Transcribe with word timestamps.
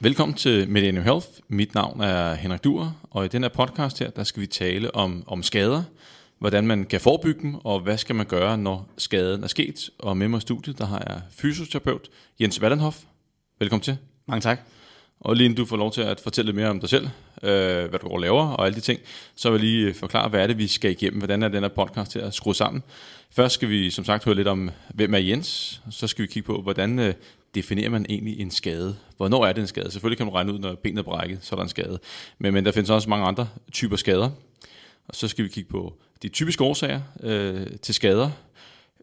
Velkommen 0.00 0.36
til 0.36 0.68
Millennium 0.68 1.04
Health. 1.04 1.26
Mit 1.48 1.74
navn 1.74 2.00
er 2.00 2.34
Henrik 2.34 2.64
Duer, 2.64 2.90
og 3.10 3.24
i 3.24 3.28
den 3.28 3.42
her 3.42 3.48
podcast 3.48 3.98
her, 3.98 4.10
der 4.10 4.24
skal 4.24 4.40
vi 4.40 4.46
tale 4.46 4.94
om, 4.94 5.24
om 5.26 5.42
skader, 5.42 5.82
hvordan 6.38 6.66
man 6.66 6.84
kan 6.84 7.00
forebygge 7.00 7.42
dem, 7.42 7.54
og 7.54 7.80
hvad 7.80 7.98
skal 7.98 8.14
man 8.14 8.26
gøre, 8.26 8.58
når 8.58 8.88
skaden 8.98 9.42
er 9.42 9.46
sket. 9.46 9.90
Og 9.98 10.16
med 10.16 10.28
mig 10.28 10.38
i 10.38 10.40
studiet, 10.40 10.78
der 10.78 10.86
har 10.86 11.04
jeg 11.08 11.20
fysioterapeut 11.30 12.08
Jens 12.40 12.62
Wallenhoff. 12.62 12.98
Velkommen 13.60 13.82
til. 13.82 13.96
Mange 14.26 14.40
tak. 14.40 14.60
Og 15.20 15.36
lige 15.36 15.44
inden 15.44 15.56
du 15.56 15.64
får 15.64 15.76
lov 15.76 15.92
til 15.92 16.00
at 16.00 16.20
fortælle 16.20 16.46
lidt 16.46 16.56
mere 16.56 16.68
om 16.68 16.80
dig 16.80 16.88
selv, 16.88 17.08
øh, 17.42 17.88
hvad 17.88 17.98
du 17.98 18.08
går 18.08 18.14
og 18.14 18.20
laver 18.20 18.46
og 18.46 18.66
alle 18.66 18.76
de 18.76 18.80
ting, 18.80 19.00
så 19.34 19.50
vil 19.50 19.58
jeg 19.58 19.70
lige 19.70 19.94
forklare, 19.94 20.28
hvad 20.28 20.42
er 20.42 20.46
det, 20.46 20.58
vi 20.58 20.66
skal 20.66 20.90
igennem, 20.90 21.18
hvordan 21.18 21.42
er 21.42 21.48
den 21.48 21.62
her 21.62 21.68
podcast 21.68 22.10
til 22.10 22.18
at 22.18 22.34
skrue 22.34 22.54
sammen. 22.54 22.82
Først 23.30 23.54
skal 23.54 23.68
vi 23.68 23.90
som 23.90 24.04
sagt 24.04 24.24
høre 24.24 24.34
lidt 24.34 24.48
om, 24.48 24.70
hvem 24.94 25.14
er 25.14 25.18
Jens, 25.18 25.80
så 25.90 26.06
skal 26.06 26.22
vi 26.22 26.26
kigge 26.26 26.46
på, 26.46 26.62
hvordan 26.62 26.98
øh, 26.98 27.14
definerer 27.54 27.90
man 27.90 28.06
egentlig 28.08 28.40
en 28.40 28.50
skade? 28.50 28.96
Hvornår 29.16 29.46
er 29.46 29.52
det 29.52 29.60
en 29.60 29.66
skade? 29.66 29.90
Selvfølgelig 29.90 30.18
kan 30.18 30.26
man 30.26 30.34
regne 30.34 30.52
ud, 30.52 30.58
når 30.58 30.74
benet 30.74 30.98
er 30.98 31.02
brækket, 31.02 31.38
så 31.42 31.54
er 31.54 31.56
der 31.56 31.62
en 31.62 31.68
skade. 31.68 31.98
Men, 32.38 32.54
men 32.54 32.64
der 32.64 32.72
findes 32.72 32.90
også 32.90 33.08
mange 33.08 33.26
andre 33.26 33.48
typer 33.72 33.96
skader. 33.96 34.30
Og 35.08 35.14
så 35.14 35.28
skal 35.28 35.44
vi 35.44 35.48
kigge 35.48 35.70
på 35.70 35.94
de 36.22 36.28
typiske 36.28 36.64
årsager 36.64 37.00
øh, 37.22 37.66
til 37.82 37.94
skader. 37.94 38.30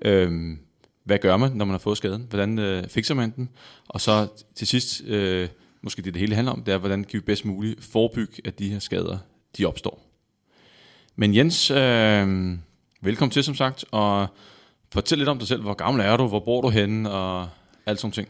Øh, 0.02 0.58
hvad 1.03 1.20
gør 1.20 1.38
man, 1.38 1.52
når 1.52 1.66
man 1.66 1.73
har 1.73 1.80
fået 1.80 1.98
skaden? 1.98 2.26
Hvordan 2.30 2.59
øh, 2.59 2.88
fikser 2.88 3.13
man 3.13 3.34
den? 3.36 3.50
Og 3.88 4.02
så 4.02 4.27
til 4.55 4.67
sidst, 4.67 5.03
øh, 5.05 5.50
måske 5.81 6.02
det 6.02 6.14
det 6.14 6.20
hele 6.20 6.36
handler 6.36 6.53
om, 6.53 6.64
det 6.64 6.73
er, 6.73 6.77
hvordan 6.77 7.03
kan 7.03 7.20
vi 7.20 7.20
bedst 7.20 7.45
muligt 7.45 7.84
forebygge, 7.84 8.41
at 8.45 8.59
de 8.59 8.70
her 8.70 8.80
skader 8.80 9.17
de 9.58 9.66
opstår. 9.66 10.02
Men 11.16 11.36
Jens, 11.36 11.72
øh, 11.72 12.53
velkommen 13.02 13.31
til 13.31 13.44
som 13.44 13.55
sagt, 13.55 13.86
og 13.91 14.27
fortæl 14.94 15.17
lidt 15.17 15.30
om 15.30 15.39
dig 15.39 15.47
selv. 15.47 15.62
Hvor 15.62 15.73
gammel 15.73 16.03
er 16.06 16.17
du? 16.17 16.28
Hvor 16.28 16.39
bor 16.39 16.62
du 16.62 16.69
henne? 16.69 17.12
Og 17.12 17.50
alt 17.86 18.00
sådan 18.00 18.12
ting. 18.12 18.28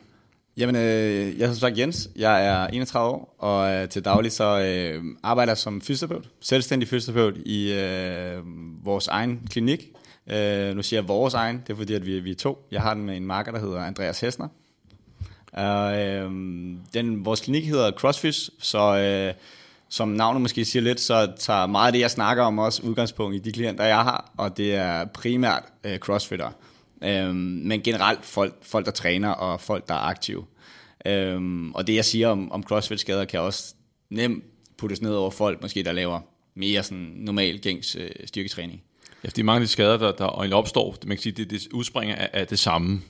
Jamen, 0.58 0.76
øh, 0.76 1.40
jeg 1.40 1.50
er 1.50 1.54
sagt 1.54 1.78
Jens. 1.78 2.10
Jeg 2.16 2.46
er 2.46 2.68
31 2.68 3.10
år, 3.10 3.36
og 3.40 3.74
øh, 3.74 3.90
til 3.90 4.06
daglig 4.06 4.32
så 4.32 4.60
øh, 4.60 5.04
arbejder 5.24 5.52
jeg 5.52 5.58
som 5.58 5.82
fysioterapeut, 5.82 6.30
selvstændig 6.42 6.90
fysioterapeut 6.90 7.38
i 7.46 7.74
øh, 7.74 8.42
vores 8.86 9.08
egen 9.08 9.48
klinik. 9.50 9.92
Øh, 10.28 10.76
nu 10.76 10.84
siger 10.84 11.02
jeg 11.02 11.08
vores 11.08 11.34
egen, 11.34 11.64
det 11.68 11.74
er 11.74 11.78
fordi, 11.78 11.94
at 11.94 12.06
vi, 12.06 12.20
vi 12.20 12.32
er 12.32 12.36
to. 12.36 12.68
Jeg 12.72 12.82
har 12.82 12.94
den 12.94 13.06
med 13.06 13.18
en 13.18 13.26
marker, 13.26 13.52
der 13.52 13.60
hedder 13.60 13.80
Andreas 13.80 14.20
Hessner. 14.20 14.48
Øh, 15.58 16.32
den, 16.94 17.26
vores 17.26 17.42
klinik 17.42 17.66
hedder 17.66 17.92
CrossFit, 17.92 18.36
så 18.60 18.98
øh, 18.98 19.34
som 19.90 20.08
navnet 20.08 20.42
måske 20.42 20.66
siger 20.66 20.84
lidt, 20.84 21.00
så 21.00 21.32
tager 21.40 21.66
meget 21.66 21.88
af 21.88 21.94
det, 21.94 22.00
jeg 22.00 22.12
snakker 22.12 22.44
om, 22.44 22.60
også 22.60 22.82
udgangspunkt 22.84 23.36
i 23.36 23.40
de 23.40 23.52
klienter, 23.52 23.84
jeg 23.84 24.04
har, 24.04 24.32
og 24.38 24.58
det 24.58 24.76
er 24.76 25.06
primært 25.06 25.64
øh, 25.84 25.98
crossfitter. 25.98 26.50
Øhm, 27.04 27.36
men 27.36 27.82
generelt 27.82 28.26
folk, 28.26 28.54
folk, 28.62 28.86
der 28.86 28.92
træner 28.92 29.30
og 29.30 29.62
folk, 29.62 29.88
der 29.88 29.94
er 29.94 30.00
aktive. 30.00 30.46
Øhm, 31.06 31.72
og 31.74 31.88
det, 31.88 31.96
jeg 31.96 32.06
siger 32.06 32.28
om, 32.28 32.52
om 32.52 32.64
CrossFit-skader, 32.64 33.26
kan 33.26 33.40
også 33.40 33.76
nemt 34.10 34.44
puttes 34.78 35.02
ned 35.02 35.14
over 35.14 35.32
folk, 35.32 35.62
måske 35.62 35.84
der 35.84 35.92
laver 35.92 36.20
mere 36.56 36.84
sådan 36.84 37.12
normal 37.16 37.60
gængs 37.60 37.96
øh, 37.96 38.10
styrketræning. 38.26 38.82
Ja, 39.24 39.30
fordi 39.30 39.42
mange 39.42 39.62
af 39.62 39.68
de 39.68 39.72
skader, 39.72 39.98
der, 39.98 40.12
der 40.12 40.28
egentlig 40.28 40.56
opstår, 40.56 40.96
man 41.06 41.18
kan 41.18 41.22
sige, 41.22 41.34
det, 41.34 41.50
det 41.50 41.68
udspringer 41.74 42.16
af, 42.16 42.30
af 42.34 42.48
det 42.48 42.60
samme. 42.60 43.02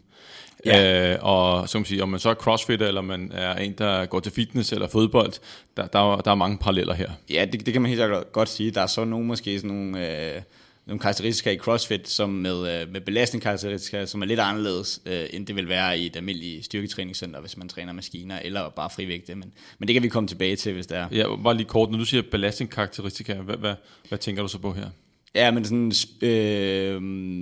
Ja. 0.65 1.13
Øh, 1.13 1.19
og 1.21 1.69
som 1.69 1.79
man 1.79 1.85
sige, 1.85 2.03
om 2.03 2.09
man 2.09 2.19
så 2.19 2.29
er 2.29 2.33
crossfit, 2.33 2.81
eller 2.81 3.01
man 3.01 3.31
er 3.33 3.55
en, 3.55 3.73
der 3.73 4.05
går 4.05 4.19
til 4.19 4.31
fitness 4.31 4.71
eller 4.71 4.87
fodbold, 4.87 5.33
der, 5.77 5.87
der, 5.87 6.17
der 6.17 6.31
er 6.31 6.35
mange 6.35 6.57
paralleller 6.57 6.93
her. 6.93 7.11
Ja, 7.29 7.45
det, 7.51 7.65
det 7.65 7.73
kan 7.73 7.81
man 7.81 7.91
helt 7.91 8.31
godt 8.31 8.49
sige. 8.49 8.71
Der 8.71 8.81
er 8.81 8.87
så 8.87 9.05
nogle 9.05 9.25
måske 9.25 9.59
sådan 9.59 9.75
nogle... 9.75 10.35
Øh, 10.35 10.41
nogle 10.87 10.99
karakteristika 10.99 11.51
i 11.51 11.57
CrossFit, 11.57 12.07
som 12.07 12.29
med, 12.29 12.81
øh, 12.81 12.91
med 12.91 13.01
belastningskarakteristika, 13.01 14.05
som 14.05 14.21
er 14.21 14.25
lidt 14.25 14.39
anderledes, 14.39 15.01
øh, 15.05 15.25
end 15.33 15.47
det 15.47 15.55
vil 15.55 15.69
være 15.69 15.99
i 15.99 16.05
et 16.05 16.15
almindeligt 16.15 16.65
styrketræningscenter, 16.65 17.41
hvis 17.41 17.57
man 17.57 17.69
træner 17.69 17.93
maskiner, 17.93 18.39
eller 18.39 18.69
bare 18.69 18.89
frivægte. 18.89 19.35
Men, 19.35 19.53
men 19.79 19.87
det 19.87 19.93
kan 19.93 20.03
vi 20.03 20.07
komme 20.07 20.27
tilbage 20.27 20.55
til, 20.55 20.73
hvis 20.73 20.87
det 20.87 20.97
er. 20.97 21.07
Ja, 21.11 21.35
bare 21.43 21.57
lige 21.57 21.67
kort, 21.67 21.91
når 21.91 21.97
du 21.97 22.05
siger 22.05 22.23
belastningskarakteristika, 22.31 23.33
hvad, 23.33 23.57
hvad, 23.57 23.73
hvad 24.09 24.17
tænker 24.17 24.41
du 24.41 24.47
så 24.47 24.57
på 24.57 24.73
her? 24.73 24.89
Ja, 25.35 25.51
men 25.51 25.65
sådan, 25.65 25.91
øh, 26.21 27.01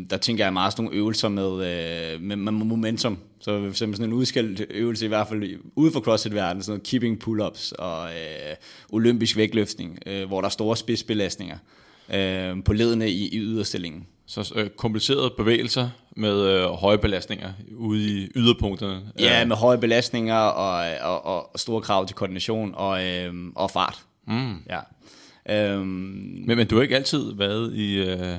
der 0.09 0.17
tænker 0.17 0.45
jeg 0.45 0.53
meget 0.53 0.73
sådan 0.73 0.85
nogle 0.85 0.97
øvelser 0.97 1.29
med, 1.29 1.51
øh, 1.51 2.21
med, 2.21 2.35
med 2.35 2.51
momentum. 2.51 3.17
Så 3.39 3.59
for 3.59 3.69
eksempel 3.69 3.97
sådan 3.97 4.09
en 4.09 4.13
udskilt 4.13 4.65
øvelse, 4.69 5.05
i 5.05 5.07
hvert 5.07 5.27
fald 5.27 5.59
ude 5.75 5.91
for 5.91 5.99
CrossFit-verdenen, 5.99 6.63
sådan 6.63 6.71
noget 6.71 6.83
keeping 6.83 7.23
pull-ups 7.23 7.71
og 7.79 8.09
øh, 8.09 8.55
olympisk 8.89 9.37
vægtløftning, 9.37 9.99
øh, 10.05 10.27
hvor 10.27 10.41
der 10.41 10.45
er 10.45 10.51
store 10.51 10.77
spidsbelastninger 10.77 11.57
øh, 12.13 12.63
på 12.63 12.73
ledene 12.73 13.09
i, 13.09 13.27
i 13.27 13.39
yderstillingen. 13.39 14.07
Så 14.25 14.53
øh, 14.55 14.69
komplicerede 14.69 15.33
bevægelser 15.37 15.89
med 16.15 16.47
øh, 16.47 16.69
høje 16.69 16.97
belastninger 16.97 17.53
ude 17.75 18.03
i 18.03 18.27
yderpunkterne? 18.35 19.01
Ja, 19.19 19.45
med 19.45 19.55
høje 19.55 19.77
belastninger 19.77 20.35
og, 20.35 20.85
og, 21.01 21.25
og 21.25 21.59
store 21.59 21.81
krav 21.81 22.07
til 22.07 22.15
koordination 22.15 22.73
og, 22.75 23.05
øh, 23.05 23.33
og 23.55 23.71
fart. 23.71 24.03
Mm. 24.27 24.55
Ja. 24.69 24.79
Øhm, 25.49 25.85
men, 26.47 26.57
men 26.57 26.67
du 26.67 26.75
har 26.75 26.81
ikke 26.81 26.95
altid 26.95 27.33
været 27.35 27.73
i, 27.75 27.95
øh, 27.95 28.37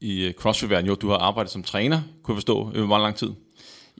i 0.00 0.32
CrossFit-verden. 0.36 0.86
Jo, 0.86 0.94
du 0.94 1.08
har 1.08 1.16
arbejdet 1.16 1.52
som 1.52 1.62
træner, 1.62 2.00
kunne 2.22 2.32
jeg 2.32 2.36
forstå, 2.36 2.72
i 2.74 2.80
hvor 2.80 2.98
lang 2.98 3.16
tid? 3.16 3.30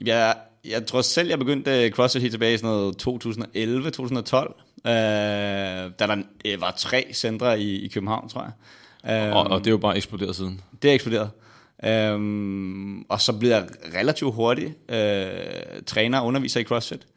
Ja, 0.05 0.31
jeg 0.65 0.85
tror 0.85 1.01
selv, 1.01 1.29
jeg 1.29 1.39
begyndte 1.39 1.89
CrossFit 1.89 2.21
helt 2.21 2.31
tilbage 2.31 2.53
i 2.53 2.57
sådan 2.57 2.93
2011-2012, 3.01 4.87
øh, 4.87 4.93
da 5.99 6.07
der 6.07 6.23
øh, 6.45 6.61
var 6.61 6.73
tre 6.77 7.05
centre 7.13 7.61
i, 7.61 7.85
i 7.85 7.87
København, 7.87 8.29
tror 8.29 8.41
jeg. 8.41 8.51
Um, 9.07 9.13
og, 9.13 9.43
og 9.43 9.59
det 9.59 9.67
er 9.67 9.71
jo 9.71 9.77
bare 9.77 9.97
eksploderet 9.97 10.35
siden. 10.35 10.61
Det 10.81 10.89
er 10.89 10.93
eksploderet. 10.93 11.29
Um, 12.13 13.05
og 13.09 13.21
så 13.21 13.33
blev 13.33 13.49
jeg 13.49 13.67
relativt 13.95 14.33
hurtigt 14.33 14.67
uh, 14.89 15.83
træner 15.85 16.19
og 16.19 16.25
underviser 16.25 16.59
i 16.59 16.63
CrossFit. 16.63 17.07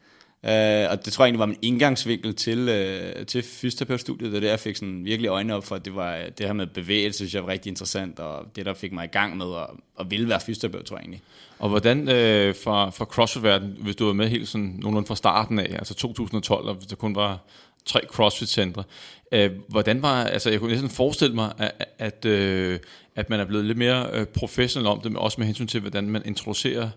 Uh, 0.43 0.91
og 0.91 1.05
det 1.05 1.12
tror 1.12 1.25
jeg 1.25 1.28
egentlig 1.28 1.39
var 1.39 1.47
min 1.47 1.59
indgangsvinkel 1.62 2.34
til, 2.34 2.59
uh, 2.69 3.27
til 3.27 3.43
fysioterapeutstudiet, 3.43 4.34
og 4.34 4.43
det 4.43 4.49
jeg 4.49 4.61
fik 4.61 4.77
sådan 4.77 5.05
virkelig 5.05 5.28
øjnene 5.28 5.55
op 5.55 5.65
for, 5.65 5.77
at 5.77 5.84
det, 5.84 5.95
var, 5.95 6.17
øh, 6.17 6.25
det 6.39 6.47
her 6.47 6.53
med 6.53 6.67
bevægelse, 6.67 7.17
synes 7.17 7.34
jeg 7.34 7.43
var 7.43 7.49
rigtig 7.49 7.71
interessant, 7.71 8.19
og 8.19 8.47
det 8.56 8.67
der 8.67 8.75
fik 8.75 8.93
mig 8.93 9.05
i 9.05 9.09
gang 9.09 9.37
med 9.37 9.47
at, 9.56 9.67
at 10.01 10.11
ville 10.11 10.28
være 10.28 10.41
fysioterapeut, 10.41 10.84
tror 10.84 10.97
jeg 10.97 11.03
egentlig. 11.03 11.23
Og 11.59 11.69
hvordan 11.69 12.09
øh, 12.09 12.55
fra, 12.65 12.91
fra 12.91 13.05
CrossFit-verden, 13.05 13.77
hvis 13.81 13.97
du 13.97 14.06
var 14.06 14.12
med 14.12 14.28
helt 14.28 14.49
sådan 14.49 14.77
nogenlunde 14.78 15.06
fra 15.06 15.17
starten 15.17 15.59
af, 15.59 15.75
altså 15.78 15.95
2012, 15.95 16.69
og 16.69 16.77
der 16.91 16.97
kun 16.97 17.15
var 17.15 17.39
tre 17.87 18.01
CrossFit-centre. 18.09 18.84
Øh, 19.33 19.51
hvordan 19.69 20.03
var, 20.03 20.25
altså 20.25 20.51
jeg 20.51 20.61
kunne 20.61 20.71
næsten 20.71 20.91
forestille 20.91 21.34
mig, 21.34 21.53
at, 21.59 21.89
at, 21.99 22.25
øh, 22.25 22.78
at 23.17 23.31
man 23.31 23.41
er 23.41 23.45
blevet 23.45 23.65
lidt 23.65 23.78
mere 23.78 24.27
professionel 24.27 24.87
om 24.87 25.01
det, 25.01 25.12
men 25.12 25.17
også 25.17 25.34
med 25.39 25.47
hensyn 25.47 25.67
til, 25.67 25.81
hvordan 25.81 26.11
man 26.11 26.22
introducerer 26.25 26.89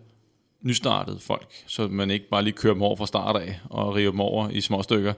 nystartede 0.63 1.19
folk, 1.19 1.47
så 1.67 1.87
man 1.87 2.11
ikke 2.11 2.29
bare 2.29 2.43
lige 2.43 2.53
kører 2.53 2.73
dem 2.73 2.81
over 2.81 2.95
fra 2.95 3.07
start 3.07 3.35
af 3.35 3.59
og 3.69 3.95
river 3.95 4.11
dem 4.11 4.19
over 4.19 4.49
i 4.49 4.61
små 4.61 4.83
stykker. 4.83 5.13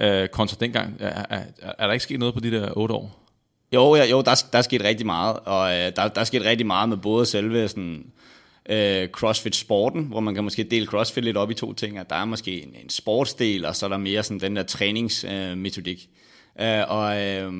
Øh, 0.00 0.28
kontra 0.28 0.56
dengang, 0.60 0.96
er, 0.98 1.24
er, 1.30 1.42
er 1.78 1.86
der 1.86 1.92
ikke 1.92 2.02
sket 2.02 2.18
noget 2.18 2.34
på 2.34 2.40
de 2.40 2.50
der 2.50 2.72
otte 2.76 2.94
år? 2.94 3.22
Jo, 3.72 3.94
ja, 3.94 4.04
jo 4.04 4.22
der, 4.22 4.44
der 4.52 4.58
er 4.58 4.62
sket 4.62 4.84
rigtig 4.84 5.06
meget, 5.06 5.36
og 5.44 5.72
øh, 5.72 5.92
der, 5.96 6.08
der 6.08 6.20
er 6.20 6.24
sket 6.24 6.44
rigtig 6.44 6.66
meget 6.66 6.88
med 6.88 6.96
både 6.96 7.26
selve 7.26 7.68
sådan, 7.68 8.04
øh, 8.68 9.08
CrossFit-sporten, 9.08 10.04
hvor 10.04 10.20
man 10.20 10.34
kan 10.34 10.44
måske 10.44 10.62
dele 10.64 10.86
CrossFit 10.86 11.24
lidt 11.24 11.36
op 11.36 11.50
i 11.50 11.54
to 11.54 11.72
ting, 11.72 11.98
at 11.98 12.10
der 12.10 12.16
er 12.16 12.24
måske 12.24 12.62
en, 12.62 12.74
en 12.82 12.90
sportsdel, 12.90 13.64
og 13.64 13.76
så 13.76 13.86
er 13.86 13.90
der 13.90 13.96
mere 13.96 14.22
sådan 14.22 14.40
den 14.40 14.56
der 14.56 14.62
træningsmetodik. 14.62 16.08
Øh, 16.60 16.78
øh, 16.78 16.84
og 16.88 17.22
øh, 17.22 17.52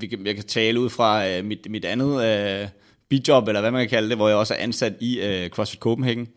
vi 0.00 0.06
kan, 0.06 0.26
jeg 0.26 0.34
kan 0.34 0.44
tale 0.44 0.80
ud 0.80 0.90
fra 0.90 1.28
øh, 1.28 1.44
mit, 1.44 1.66
mit 1.70 1.84
andet 1.84 2.24
øh, 2.24 2.68
bidjob, 3.08 3.48
eller 3.48 3.60
hvad 3.60 3.70
man 3.70 3.80
kan 3.80 3.88
kalde 3.88 4.08
det, 4.08 4.16
hvor 4.16 4.28
jeg 4.28 4.36
også 4.36 4.54
er 4.54 4.58
ansat 4.58 4.94
i 5.00 5.20
øh, 5.20 5.48
CrossFit 5.48 5.80
Copenhagen, 5.80 6.28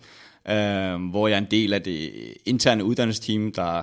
øh, 0.49 1.09
hvor 1.09 1.27
jeg 1.27 1.35
er 1.35 1.41
en 1.41 1.47
del 1.51 1.73
af 1.73 1.81
det 1.81 2.11
interne 2.45 2.83
uddannelsesteam, 2.83 3.51
der 3.51 3.81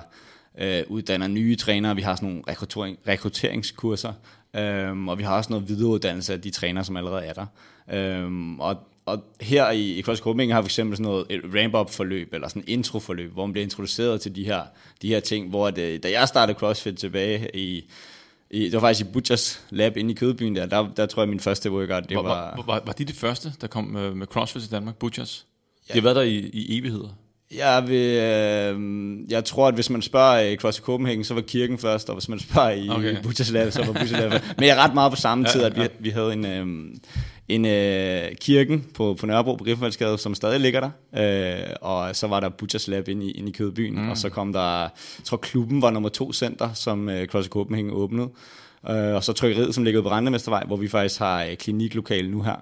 øh, 0.57 0.83
uddanner 0.87 1.27
nye 1.27 1.55
trænere. 1.55 1.95
Vi 1.95 2.01
har 2.01 2.15
sådan 2.15 2.29
nogle 2.29 2.43
rekruttering, 2.47 2.97
rekrutteringskurser, 3.07 4.13
øh, 4.55 5.07
og 5.07 5.17
vi 5.17 5.23
har 5.23 5.37
også 5.37 5.49
noget 5.49 5.69
videreuddannelse 5.69 6.33
af 6.33 6.41
de 6.41 6.49
trænere, 6.49 6.83
som 6.83 6.97
allerede 6.97 7.25
er 7.25 7.33
der. 7.33 7.45
Øh, 7.93 8.59
og 8.59 8.77
og 9.05 9.23
her 9.41 9.69
i, 9.69 9.81
i 9.81 10.01
CrossFit 10.01 10.23
Copenhagen 10.23 10.51
har 10.51 10.61
vi 10.61 10.65
for 10.65 10.67
eksempel 10.67 10.97
sådan 10.97 11.11
noget 11.11 11.25
et 11.29 11.41
ramp-up 11.55 11.89
forløb, 11.89 12.33
eller 12.33 12.47
sådan 12.47 12.61
en 12.61 12.67
intro-forløb, 12.67 13.33
hvor 13.33 13.45
man 13.45 13.53
bliver 13.53 13.63
introduceret 13.63 14.21
til 14.21 14.35
de 14.35 14.45
her, 14.45 14.63
de 15.01 15.07
her 15.07 15.19
ting, 15.19 15.49
hvor 15.49 15.69
det, 15.69 16.03
da 16.03 16.11
jeg 16.11 16.27
startede 16.27 16.59
CrossFit 16.59 16.97
tilbage 16.97 17.49
i, 17.53 17.89
i, 18.49 18.63
det 18.63 18.73
var 18.73 18.79
faktisk 18.79 19.05
i 19.05 19.11
Butchers 19.11 19.65
Lab 19.69 19.97
inde 19.97 20.11
i 20.11 20.13
Kødbyen 20.13 20.55
der, 20.55 20.65
der, 20.65 20.87
der 20.97 21.05
tror 21.05 21.21
jeg 21.21 21.29
min 21.29 21.39
første 21.39 21.71
workout, 21.71 22.09
det 22.09 22.17
var... 22.17 22.23
Var, 22.23 22.63
var, 22.65 22.81
var 22.85 22.93
de 22.93 23.05
det 23.05 23.15
første, 23.15 23.53
der 23.61 23.67
kom 23.67 23.83
med, 23.83 24.15
med 24.15 24.27
CrossFit 24.27 24.61
til 24.61 24.71
Danmark, 24.71 24.95
Butchers? 24.95 25.45
Ja. 25.89 25.93
De 25.93 25.99
har 25.99 26.03
været 26.03 26.15
der 26.15 26.21
i, 26.21 26.37
i 26.37 26.79
evigheder. 26.79 27.17
Jeg, 27.55 27.83
vil, 27.87 28.19
øh, 28.19 29.31
jeg 29.31 29.45
tror, 29.45 29.67
at 29.67 29.73
hvis 29.73 29.89
man 29.89 30.01
spørger 30.01 30.39
i 30.39 30.55
CrossFit 30.55 30.85
Copenhagen, 30.85 31.23
så 31.23 31.33
var 31.33 31.41
kirken 31.41 31.77
først, 31.77 32.09
og 32.09 32.15
hvis 32.15 32.29
man 32.29 32.39
spørger 32.39 32.71
i 32.71 32.89
okay. 32.89 33.15
Butchers 33.23 33.51
Lab, 33.51 33.71
så 33.71 33.85
var 33.85 33.93
Butchers 33.93 34.11
Lab 34.11 34.31
Men 34.57 34.67
jeg 34.67 34.77
er 34.77 34.83
ret 34.83 34.93
meget 34.93 35.11
på 35.11 35.15
samme 35.15 35.45
tid, 35.45 35.63
at 35.63 35.75
vi, 35.75 35.87
vi 35.99 36.09
havde 36.09 36.33
en... 36.33 36.45
Øh, 36.45 36.95
en 37.47 37.65
øh, 37.65 38.35
kirken 38.41 38.85
på, 38.93 39.17
på 39.19 39.25
Nørrebro 39.25 39.55
på 39.55 39.63
Griffenvaldsgade, 39.63 40.17
som 40.17 40.35
stadig 40.35 40.59
ligger 40.59 40.79
der. 40.79 40.89
Øh, 41.61 41.75
og 41.81 42.15
så 42.15 42.27
var 42.27 42.39
der 42.39 42.49
Butchers 42.49 42.87
Lab 42.87 43.07
inde 43.07 43.25
i, 43.25 43.31
inde 43.31 43.49
i 43.49 43.51
Kødbyen, 43.51 44.01
mm. 44.01 44.09
og 44.09 44.17
så 44.17 44.29
kom 44.29 44.53
der, 44.53 44.79
jeg 44.79 44.89
tror 45.23 45.37
klubben 45.37 45.81
var 45.81 45.91
nummer 45.91 46.09
to 46.09 46.33
center, 46.33 46.73
som 46.73 47.09
øh, 47.09 47.27
CrossFit 47.27 47.51
Copenhagen 47.51 47.91
åbnede. 47.91 48.29
Øh, 48.89 49.15
og 49.15 49.23
så 49.23 49.33
trykkeriet, 49.33 49.75
som 49.75 49.83
ligger 49.83 50.01
på 50.01 50.09
Randemestervej, 50.09 50.63
hvor 50.67 50.77
vi 50.77 50.87
faktisk 50.87 51.19
har 51.19 51.43
øh, 51.43 51.55
kliniklokale 51.55 52.31
nu 52.31 52.41
her. 52.41 52.55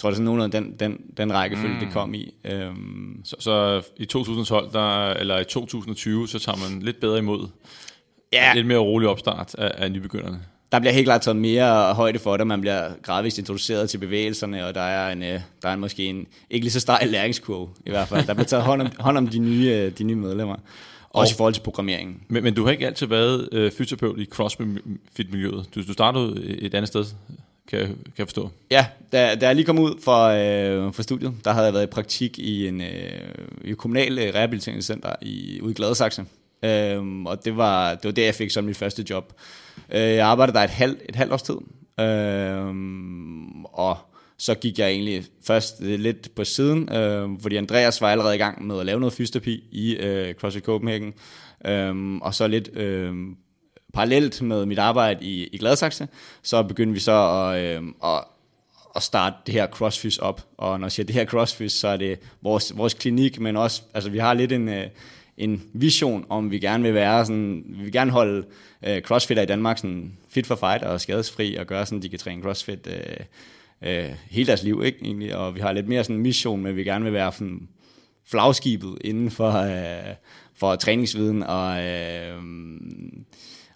Tror, 0.00 0.10
det 0.10 0.14
er 0.14 0.16
sådan 0.16 0.24
nogenlunde 0.24 0.56
den, 0.56 0.72
den, 0.80 0.98
den 1.16 1.32
rækkefølge, 1.32 1.74
mm. 1.74 1.80
det 1.80 1.92
kom 1.92 2.14
i. 2.14 2.34
Øhm, 2.44 3.20
Så, 3.24 3.36
så 3.38 3.82
i 3.96 4.04
2012, 4.04 4.72
der, 4.72 5.10
eller 5.10 5.38
i 5.38 5.44
2020, 5.44 6.28
så 6.28 6.38
tager 6.38 6.70
man 6.70 6.82
lidt 6.82 7.00
bedre 7.00 7.18
imod 7.18 7.48
ja, 8.32 8.52
lidt 8.54 8.66
mere 8.66 8.78
rolig 8.78 9.08
opstart 9.08 9.54
af, 9.58 9.70
af 9.74 9.92
nybegynderne. 9.92 10.40
der 10.72 10.78
bliver 10.78 10.92
helt 10.92 11.06
klart 11.06 11.20
taget 11.20 11.36
mere 11.36 11.94
højde 11.94 12.18
for 12.18 12.36
det, 12.36 12.46
man 12.46 12.60
bliver 12.60 12.90
gradvist 13.02 13.38
introduceret 13.38 13.90
til 13.90 13.98
bevægelserne, 13.98 14.66
og 14.66 14.74
der 14.74 14.80
er, 14.80 15.12
en, 15.12 15.22
øh, 15.22 15.40
der 15.62 15.68
er 15.68 15.72
en, 15.72 15.80
måske 15.80 16.04
en 16.04 16.26
ikke 16.50 16.64
lige 16.64 16.72
så 16.72 16.80
stejl 16.80 17.08
læringskurve 17.08 17.68
i 17.86 17.90
hvert 17.90 18.08
fald. 18.08 18.26
Der 18.26 18.34
bliver 18.34 18.46
taget 18.46 18.64
hånd 18.64 18.82
om, 18.82 18.88
hånd 18.98 19.18
om 19.18 19.28
de, 19.28 19.38
nye, 19.38 19.68
øh, 19.68 19.92
de 19.98 20.04
nye 20.04 20.16
medlemmer. 20.16 20.56
Også 21.10 21.34
i 21.34 21.36
forhold 21.36 21.54
til 21.54 21.60
programmeringen. 21.60 22.16
Men, 22.28 22.42
men 22.44 22.54
du 22.54 22.64
har 22.64 22.70
ikke 22.70 22.86
altid 22.86 23.06
været 23.06 23.48
øh, 23.52 23.72
fysioterapeut 23.72 24.18
i 24.20 24.24
CrossFit-miljøet. 24.24 25.74
Du, 25.74 25.82
du 25.86 25.92
startede 25.92 26.44
et 26.44 26.74
andet 26.74 26.88
sted, 26.88 27.04
kan 27.70 27.78
jeg, 27.78 27.88
kan 27.88 27.96
jeg 28.18 28.26
forstå. 28.26 28.50
Ja, 28.70 28.86
da, 29.12 29.34
da 29.34 29.46
jeg 29.46 29.56
lige 29.56 29.66
kom 29.66 29.78
ud 29.78 30.00
fra, 30.04 30.36
øh, 30.36 30.94
fra 30.94 31.02
studiet, 31.02 31.34
der 31.44 31.52
havde 31.52 31.66
jeg 31.66 31.74
været 31.74 31.86
i 31.86 31.90
praktik 31.90 32.38
i 32.38 32.68
en 32.68 32.80
øh, 32.80 32.88
i 33.64 33.70
et 33.70 33.78
kommunal 33.78 34.18
øh, 34.18 34.34
rehabiliteringscenter 34.34 35.12
i, 35.22 35.60
ude 35.62 35.70
i 35.70 35.74
Gladsaxe. 35.74 36.24
Øhm, 36.62 37.26
og 37.26 37.44
det 37.44 37.56
var, 37.56 37.94
det 37.94 38.04
var 38.04 38.10
der, 38.10 38.24
jeg 38.24 38.34
fik 38.34 38.50
som 38.50 38.64
mit 38.64 38.76
første 38.76 39.04
job. 39.10 39.32
Øh, 39.92 40.00
jeg 40.00 40.26
arbejdede 40.26 40.56
der 40.56 40.64
et, 40.64 40.70
halv, 40.70 40.96
et 41.08 41.16
halvt 41.16 41.32
års 41.32 41.42
tid. 41.42 41.56
Øhm, 42.00 43.64
og 43.64 43.96
så 44.38 44.54
gik 44.54 44.78
jeg 44.78 44.90
egentlig 44.90 45.24
først 45.46 45.80
lidt 45.80 46.34
på 46.34 46.44
siden, 46.44 46.92
øh, 46.92 47.28
fordi 47.42 47.56
Andreas 47.56 48.00
var 48.00 48.08
allerede 48.08 48.34
i 48.34 48.38
gang 48.38 48.66
med 48.66 48.80
at 48.80 48.86
lave 48.86 49.00
noget 49.00 49.12
fysioterapi 49.12 49.64
i 49.72 49.96
øh, 49.96 50.34
CrossFit 50.34 50.64
Copenhagen. 50.64 51.12
Øhm, 51.66 52.20
og 52.20 52.34
så 52.34 52.46
lidt 52.46 52.76
øh, 52.76 53.14
parallelt 53.92 54.42
med 54.42 54.66
mit 54.66 54.78
arbejde 54.78 55.24
i, 55.24 55.46
i 55.46 55.58
Gladsaxe, 55.58 56.08
så 56.42 56.62
begyndte 56.62 56.94
vi 56.94 57.00
så 57.00 57.12
at, 57.12 57.64
øh, 57.64 57.82
at, 58.04 58.24
at 58.96 59.02
starte 59.02 59.36
det 59.46 59.54
her 59.54 59.66
CrossFit 59.66 60.18
op. 60.18 60.46
Og 60.56 60.80
når 60.80 60.86
jeg 60.86 60.92
siger 60.92 61.06
det 61.06 61.14
her 61.14 61.24
CrossFit, 61.24 61.72
så 61.72 61.88
er 61.88 61.96
det 61.96 62.18
vores, 62.42 62.76
vores 62.76 62.94
klinik, 62.94 63.40
men 63.40 63.56
også, 63.56 63.82
altså 63.94 64.10
vi 64.10 64.18
har 64.18 64.34
lidt 64.34 64.52
en, 64.52 64.68
øh, 64.68 64.86
en 65.36 65.62
vision 65.72 66.26
om, 66.28 66.50
vi 66.50 66.58
gerne 66.58 66.82
vil 66.82 66.94
være 66.94 67.26
sådan, 67.26 67.64
vi 67.66 67.82
vil 67.82 67.92
gerne 67.92 68.10
holde 68.10 68.46
øh, 68.86 69.02
crossfitter 69.02 69.42
i 69.42 69.46
Danmark 69.46 69.78
sådan 69.78 70.12
fit 70.28 70.46
for 70.46 70.54
fight 70.54 70.82
og 70.82 71.00
skadesfri, 71.00 71.54
og 71.54 71.66
gøre 71.66 71.86
sådan, 71.86 72.02
de 72.02 72.08
kan 72.08 72.18
træne 72.18 72.42
crossfit 72.42 72.86
øh, 72.86 73.26
øh, 73.82 74.10
hele 74.30 74.46
deres 74.46 74.62
liv, 74.62 74.82
ikke, 74.84 74.98
egentlig. 75.02 75.36
Og 75.36 75.54
vi 75.54 75.60
har 75.60 75.72
lidt 75.72 75.88
mere 75.88 76.04
sådan 76.04 76.16
en 76.16 76.22
mission, 76.22 76.62
men 76.62 76.76
vi 76.76 76.84
gerne 76.84 77.04
vil 77.04 77.12
være 77.12 77.32
sådan 77.32 77.68
flagskibet 78.26 78.98
inden 79.00 79.30
for, 79.30 79.52
øh, 79.52 80.14
for 80.54 80.76
træningsviden 80.76 81.42
og, 81.42 81.84
øh, 81.84 82.42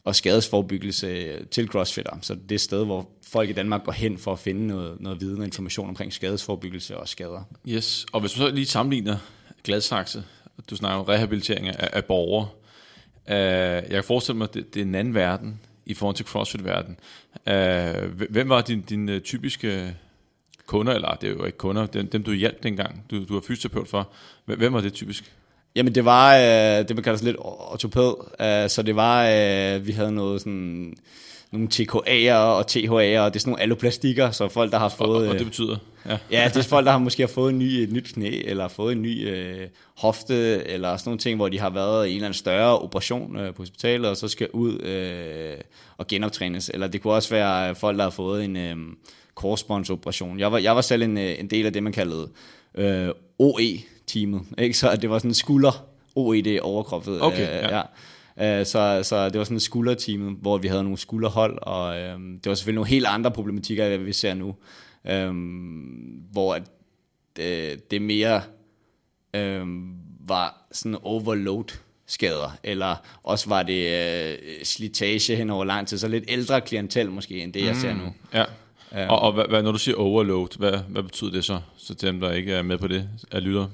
og 0.04 0.16
skadesforbyggelse 0.16 1.38
til 1.44 1.68
crossfitter. 1.68 2.18
Så 2.22 2.34
det 2.34 2.50
er 2.50 2.54
et 2.54 2.60
sted, 2.60 2.84
hvor 2.84 3.08
folk 3.26 3.50
i 3.50 3.52
Danmark 3.52 3.84
går 3.84 3.92
hen 3.92 4.18
for 4.18 4.32
at 4.32 4.38
finde 4.38 4.66
noget, 4.66 5.00
noget 5.00 5.20
viden 5.20 5.38
og 5.38 5.44
information 5.44 5.88
omkring 5.88 6.12
skadesforbyggelse 6.12 6.96
og 6.96 7.08
skader. 7.08 7.42
Yes, 7.68 8.06
og 8.12 8.20
hvis 8.20 8.32
du 8.32 8.38
så 8.38 8.50
lige 8.50 8.66
sammenligner 8.66 9.16
Gladsaxe, 9.64 10.24
du 10.70 10.76
snakker 10.76 10.98
om 10.98 11.04
rehabilitering 11.04 11.68
af, 11.68 11.88
af 11.92 12.04
borgere, 12.04 12.48
uh, 13.26 13.32
jeg 13.32 13.90
kan 13.90 14.04
forestille 14.04 14.38
mig, 14.38 14.48
at 14.48 14.54
det, 14.54 14.74
det 14.74 14.80
er 14.80 14.84
en 14.84 14.94
anden 14.94 15.14
verden 15.14 15.60
i 15.86 15.94
forhold 15.94 16.16
til 16.16 16.26
CrossFit-verden. 16.26 16.96
Uh, 17.46 18.30
hvem 18.30 18.48
var 18.48 18.60
din, 18.60 18.80
din 18.80 19.08
uh, 19.08 19.18
typiske 19.18 19.96
kunder, 20.66 20.92
eller 20.92 21.14
det 21.14 21.28
er 21.28 21.32
jo 21.32 21.44
ikke 21.44 21.58
kunder, 21.58 21.86
dem, 21.86 22.08
dem 22.08 22.22
du 22.22 22.32
hjalp 22.32 22.62
dengang, 22.62 23.04
du, 23.10 23.24
du 23.24 23.34
var 23.34 23.40
fysioterapeut 23.40 23.88
for, 23.88 24.12
hvem 24.44 24.72
var 24.72 24.80
det 24.80 24.92
typisk? 24.92 25.34
Jamen 25.76 25.94
det 25.94 26.04
var, 26.04 26.36
øh, 26.36 26.88
det 26.88 26.96
man 26.96 27.04
kalder 27.04 27.24
lidt 27.24 27.36
ortopæd, 27.38 28.14
øh, 28.40 28.70
så 28.70 28.82
det 28.82 28.96
var, 28.96 29.28
øh, 29.28 29.86
vi 29.86 29.92
havde 29.92 30.12
noget 30.12 30.40
sådan, 30.40 30.94
nogle 31.52 31.68
TKA'er 31.74 32.34
og 32.34 32.60
THA'er, 32.70 33.18
og 33.18 33.34
det 33.34 33.36
er 33.36 33.40
sådan 33.40 33.50
nogle 33.50 33.62
alloplastikker, 33.62 34.30
så 34.30 34.48
folk, 34.48 34.72
der 34.72 34.78
har 34.78 34.88
fået... 34.88 35.22
Og, 35.22 35.28
og 35.28 35.34
det 35.34 35.40
øh, 35.40 35.46
betyder? 35.46 35.76
Ja. 36.06 36.18
ja, 36.30 36.48
det 36.48 36.56
er 36.56 36.62
folk, 36.62 36.86
der 36.86 36.92
har 36.92 36.98
måske 36.98 37.22
har 37.22 37.28
fået 37.28 37.52
en 37.52 37.58
ny, 37.58 37.64
et 37.64 37.92
nyt 37.92 38.12
knæ, 38.14 38.42
eller 38.44 38.68
fået 38.68 38.92
en 38.92 39.02
ny 39.02 39.28
øh, 39.28 39.68
hofte, 39.96 40.34
eller 40.64 40.96
sådan 40.96 41.08
nogle 41.08 41.18
ting, 41.18 41.36
hvor 41.36 41.48
de 41.48 41.60
har 41.60 41.70
været 41.70 42.06
i 42.06 42.10
en 42.10 42.16
eller 42.16 42.26
anden 42.26 42.38
større 42.38 42.78
operation 42.78 43.36
øh, 43.36 43.54
på 43.54 43.62
hospitalet, 43.62 44.10
og 44.10 44.16
så 44.16 44.28
skal 44.28 44.48
ud 44.52 44.80
øh, 44.80 45.56
og 45.96 46.06
genoptrænes. 46.06 46.70
Eller 46.74 46.86
det 46.86 47.02
kunne 47.02 47.12
også 47.12 47.30
være 47.30 47.74
folk, 47.74 47.96
der 47.98 48.02
har 48.02 48.10
fået 48.10 48.44
en 48.44 48.56
øh, 48.56 48.76
korsbåndsoperation. 49.34 50.38
Jeg 50.38 50.52
var, 50.52 50.58
jeg 50.58 50.76
var 50.76 50.82
selv 50.82 51.02
en, 51.02 51.18
øh, 51.18 51.38
en 51.38 51.46
del 51.46 51.66
af 51.66 51.72
det, 51.72 51.82
man 51.82 51.92
kaldede 51.92 52.28
øh, 52.74 53.08
OE-teamet, 54.04 54.42
ikke? 54.58 54.76
så 54.78 54.96
det 54.96 55.10
var 55.10 55.18
sådan 55.18 55.34
skulder, 55.34 55.86
OED 56.14 56.60
overkroppet. 56.62 57.22
Okay, 57.22 57.42
øh, 57.42 57.70
ja. 57.70 57.82
ja. 58.38 58.60
Øh, 58.60 58.66
Så, 58.66 59.00
så 59.02 59.28
det 59.28 59.38
var 59.38 59.44
sådan 59.44 59.60
skulderteamet, 59.60 60.36
hvor 60.40 60.58
vi 60.58 60.68
havde 60.68 60.82
nogle 60.82 60.98
skulderhold, 60.98 61.58
og 61.62 61.98
øh, 61.98 62.18
det 62.18 62.46
var 62.46 62.54
selvfølgelig 62.54 62.74
nogle 62.74 62.88
helt 62.88 63.06
andre 63.06 63.30
problematikker, 63.30 63.86
end 63.86 64.02
vi 64.02 64.12
ser 64.12 64.34
nu. 64.34 64.54
Øh, 65.06 65.32
hvor 66.32 66.54
at, 66.54 66.62
øh, 67.38 67.78
det 67.90 68.02
mere 68.02 68.42
øh, 69.34 69.66
var 70.28 70.66
sådan 70.72 70.98
overload 71.02 71.64
skader, 72.06 72.56
eller 72.64 72.96
også 73.22 73.48
var 73.48 73.62
det 73.62 74.10
øh, 74.32 74.38
slitage 74.64 75.36
hen 75.36 75.50
over 75.50 75.64
lang 75.64 75.88
tid, 75.88 75.98
så 75.98 76.08
lidt 76.08 76.24
ældre 76.28 76.60
klientel 76.60 77.10
måske, 77.10 77.40
end 77.40 77.52
det 77.52 77.64
jeg 77.64 77.76
ser 77.76 77.94
nu. 77.94 78.14
Ja. 78.34 78.44
Og, 79.08 79.18
og 79.18 79.32
hvad, 79.32 79.44
hvad, 79.48 79.62
når 79.62 79.72
du 79.72 79.78
siger 79.78 79.96
overload, 79.96 80.58
hvad, 80.58 80.78
hvad 80.88 81.02
betyder 81.02 81.30
det 81.30 81.44
så, 81.44 81.60
så 81.76 81.94
dem, 81.94 82.20
der 82.20 82.32
ikke 82.32 82.52
er 82.52 82.62
med 82.62 82.78
på 82.78 82.86
det, 82.88 83.08
er 83.30 83.40
lytter? 83.40 83.66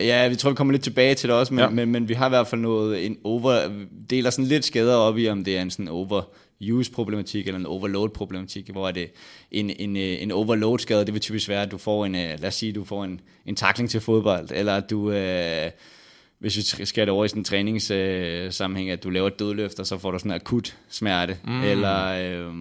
Ja, 0.00 0.28
vi 0.28 0.36
tror, 0.36 0.50
vi 0.50 0.56
kommer 0.56 0.72
lidt 0.72 0.82
tilbage 0.82 1.14
til 1.14 1.28
det 1.28 1.36
også, 1.36 1.54
men, 1.54 1.64
Ja. 1.64 1.70
men, 1.70 1.92
men 1.92 2.08
vi 2.08 2.14
har 2.14 2.26
i 2.26 2.28
hvert 2.28 2.46
fald 2.46 2.60
noget, 2.60 3.06
en 3.06 3.18
over, 3.24 3.68
deler 4.10 4.30
sådan 4.30 4.44
lidt 4.44 4.64
skader 4.64 4.94
op 4.94 5.18
i, 5.18 5.28
om 5.28 5.44
det 5.44 5.56
er 5.56 5.62
en 5.62 5.70
sådan 5.70 5.88
overuse-problematik 5.88 7.46
eller 7.46 7.58
en 7.58 7.66
overload-problematik, 7.66 8.70
hvor 8.70 8.88
er 8.88 8.92
det 8.92 9.10
en, 9.50 9.70
en, 9.70 9.96
øh, 9.96 10.22
en 10.22 10.30
overload-skade, 10.30 11.04
det 11.04 11.14
vil 11.14 11.20
typisk 11.20 11.48
være, 11.48 11.62
at 11.62 11.70
du 11.70 11.78
får 11.78 12.06
en, 12.06 12.14
øh, 12.14 12.20
lad 12.40 12.44
os 12.44 12.54
sige, 12.54 12.72
du 12.72 12.84
får 12.84 13.04
en, 13.04 13.20
en 13.46 13.56
takling 13.56 13.90
til 13.90 14.00
fodbold, 14.00 14.48
eller 14.54 14.76
at 14.76 14.90
du, 14.90 15.10
øh, 15.10 15.70
hvis 16.38 16.78
vi 16.78 16.84
skal 16.86 17.06
det 17.06 17.12
over 17.12 17.24
i 17.24 17.28
sådan 17.28 17.40
en 17.40 17.44
træningssammenhæng, 17.44 18.90
at 18.90 19.04
du 19.04 19.10
laver 19.10 19.26
et 19.26 19.38
dødløft, 19.38 19.80
og 19.80 19.86
så 19.86 19.98
får 19.98 20.10
du 20.10 20.18
sådan 20.18 20.30
en 20.30 20.34
akut 20.34 20.76
smerte, 20.88 21.36
mm. 21.44 21.62
eller... 21.62 22.06
Øh, 22.06 22.54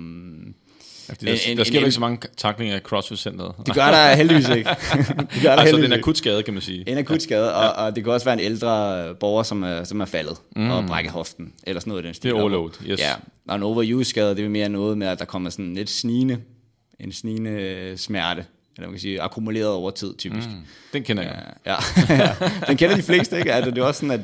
Ja, 1.22 1.32
der, 1.32 1.38
En- 1.48 1.58
der 1.58 1.64
sker 1.64 1.80
en- 1.80 1.86
ikke 1.86 1.92
så 1.92 2.00
mange 2.00 2.28
taklinger 2.38 2.76
i 2.76 2.80
CrossFit-centeret. 2.80 3.56
det 3.66 3.74
gør 3.76 3.92
der 3.92 4.16
heldigvis 4.16 4.50
ikke. 4.50 4.70
det 5.34 5.42
gør 5.42 5.50
der 5.50 5.56
altså, 5.56 5.76
det 5.76 5.84
er 5.84 5.88
en 5.88 5.94
akut 5.94 6.18
skade, 6.18 6.44
kan 6.44 6.54
man 6.54 6.62
sige. 6.64 6.90
En 6.90 6.98
akut 6.98 7.22
skade, 7.22 7.56
og, 7.56 7.86
og 7.86 7.96
det 7.96 8.04
kan 8.04 8.14
også 8.14 8.26
være 8.26 8.34
en 8.34 8.40
ældre 8.40 9.16
borger, 9.16 9.44
som 9.44 9.64
er, 9.64 9.84
som 9.84 10.02
er 10.02 10.06
faldet 10.06 10.38
mm. 10.56 10.70
og 10.72 10.86
brækket 10.86 11.12
hoften, 11.14 11.54
eller 11.64 11.80
sådan 11.80 11.92
noget 11.92 12.04
i 12.04 12.06
den 12.08 12.14
stil. 12.14 12.30
Det 12.32 12.38
er 12.38 12.42
overload, 12.42 12.70
yes. 12.88 13.00
Ja, 13.00 13.12
og 13.48 13.56
en 13.56 13.64
overuse-skade, 13.64 14.36
det 14.36 14.46
er 14.46 14.50
mere 14.50 14.70
noget 14.70 14.98
med, 14.98 15.08
at 15.08 15.20
der 15.20 15.26
kommer 15.26 15.50
sådan 15.50 15.74
lidt 15.74 15.90
snigende, 15.90 16.38
en 17.00 17.12
snigende 17.12 17.94
smerte, 17.98 18.46
eller 18.78 18.88
man 18.88 18.94
kan 18.94 19.00
sige, 19.02 19.22
akkumuleret 19.22 19.68
over 19.70 19.92
tid, 19.92 20.14
typisk. 20.18 20.48
Mm. 20.48 20.56
Den 20.94 21.04
kender 21.04 21.24
jeg. 21.24 21.44
Ja, 21.66 21.76
ja. 22.10 22.30
den 22.68 22.78
kender 22.78 22.96
de 22.96 23.02
fleste, 23.04 23.38
ikke? 23.38 23.54
Altså, 23.54 23.72
det 23.72 23.78
er 23.78 23.84
også 23.86 24.00
sådan, 24.00 24.12
at 24.12 24.22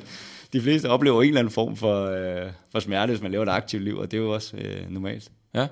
de 0.54 0.62
fleste 0.62 0.90
oplever 0.90 1.22
en 1.22 1.28
eller 1.28 1.40
anden 1.40 1.54
form 1.54 1.76
for, 1.76 2.06
øh, 2.06 2.50
for 2.72 2.80
smerte, 2.80 3.12
hvis 3.12 3.22
man 3.22 3.32
lever 3.32 3.44
et 3.44 3.50
aktivt 3.50 3.84
liv, 3.84 3.98
og 3.98 4.12
det 4.12 4.18
er 4.18 4.22
jo 4.22 4.34
også 4.34 4.58
øh, 4.58 4.78
normalt. 4.90 5.30
Ja. 5.56 5.68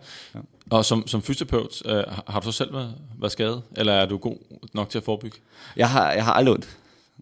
Og 0.70 0.86
som, 0.86 1.08
som 1.08 1.22
fysioterapeut, 1.22 1.82
øh, 1.86 2.04
har- 2.28 2.40
du 2.40 2.46
så 2.52 2.58
selv 2.58 2.74
været, 2.74 2.94
været 3.20 3.32
skadet? 3.32 3.62
Eller 3.75 3.94
er 3.94 4.06
du 4.06 4.18
god 4.18 4.36
nok 4.74 4.90
til 4.90 4.98
at 4.98 5.04
forebygge? 5.04 5.38
Jeg 5.75 5.90
har, 5.90 6.12
jeg 6.12 6.25
har 6.25 6.34
aldrig 6.34 6.54
ondt. 6.54 6.78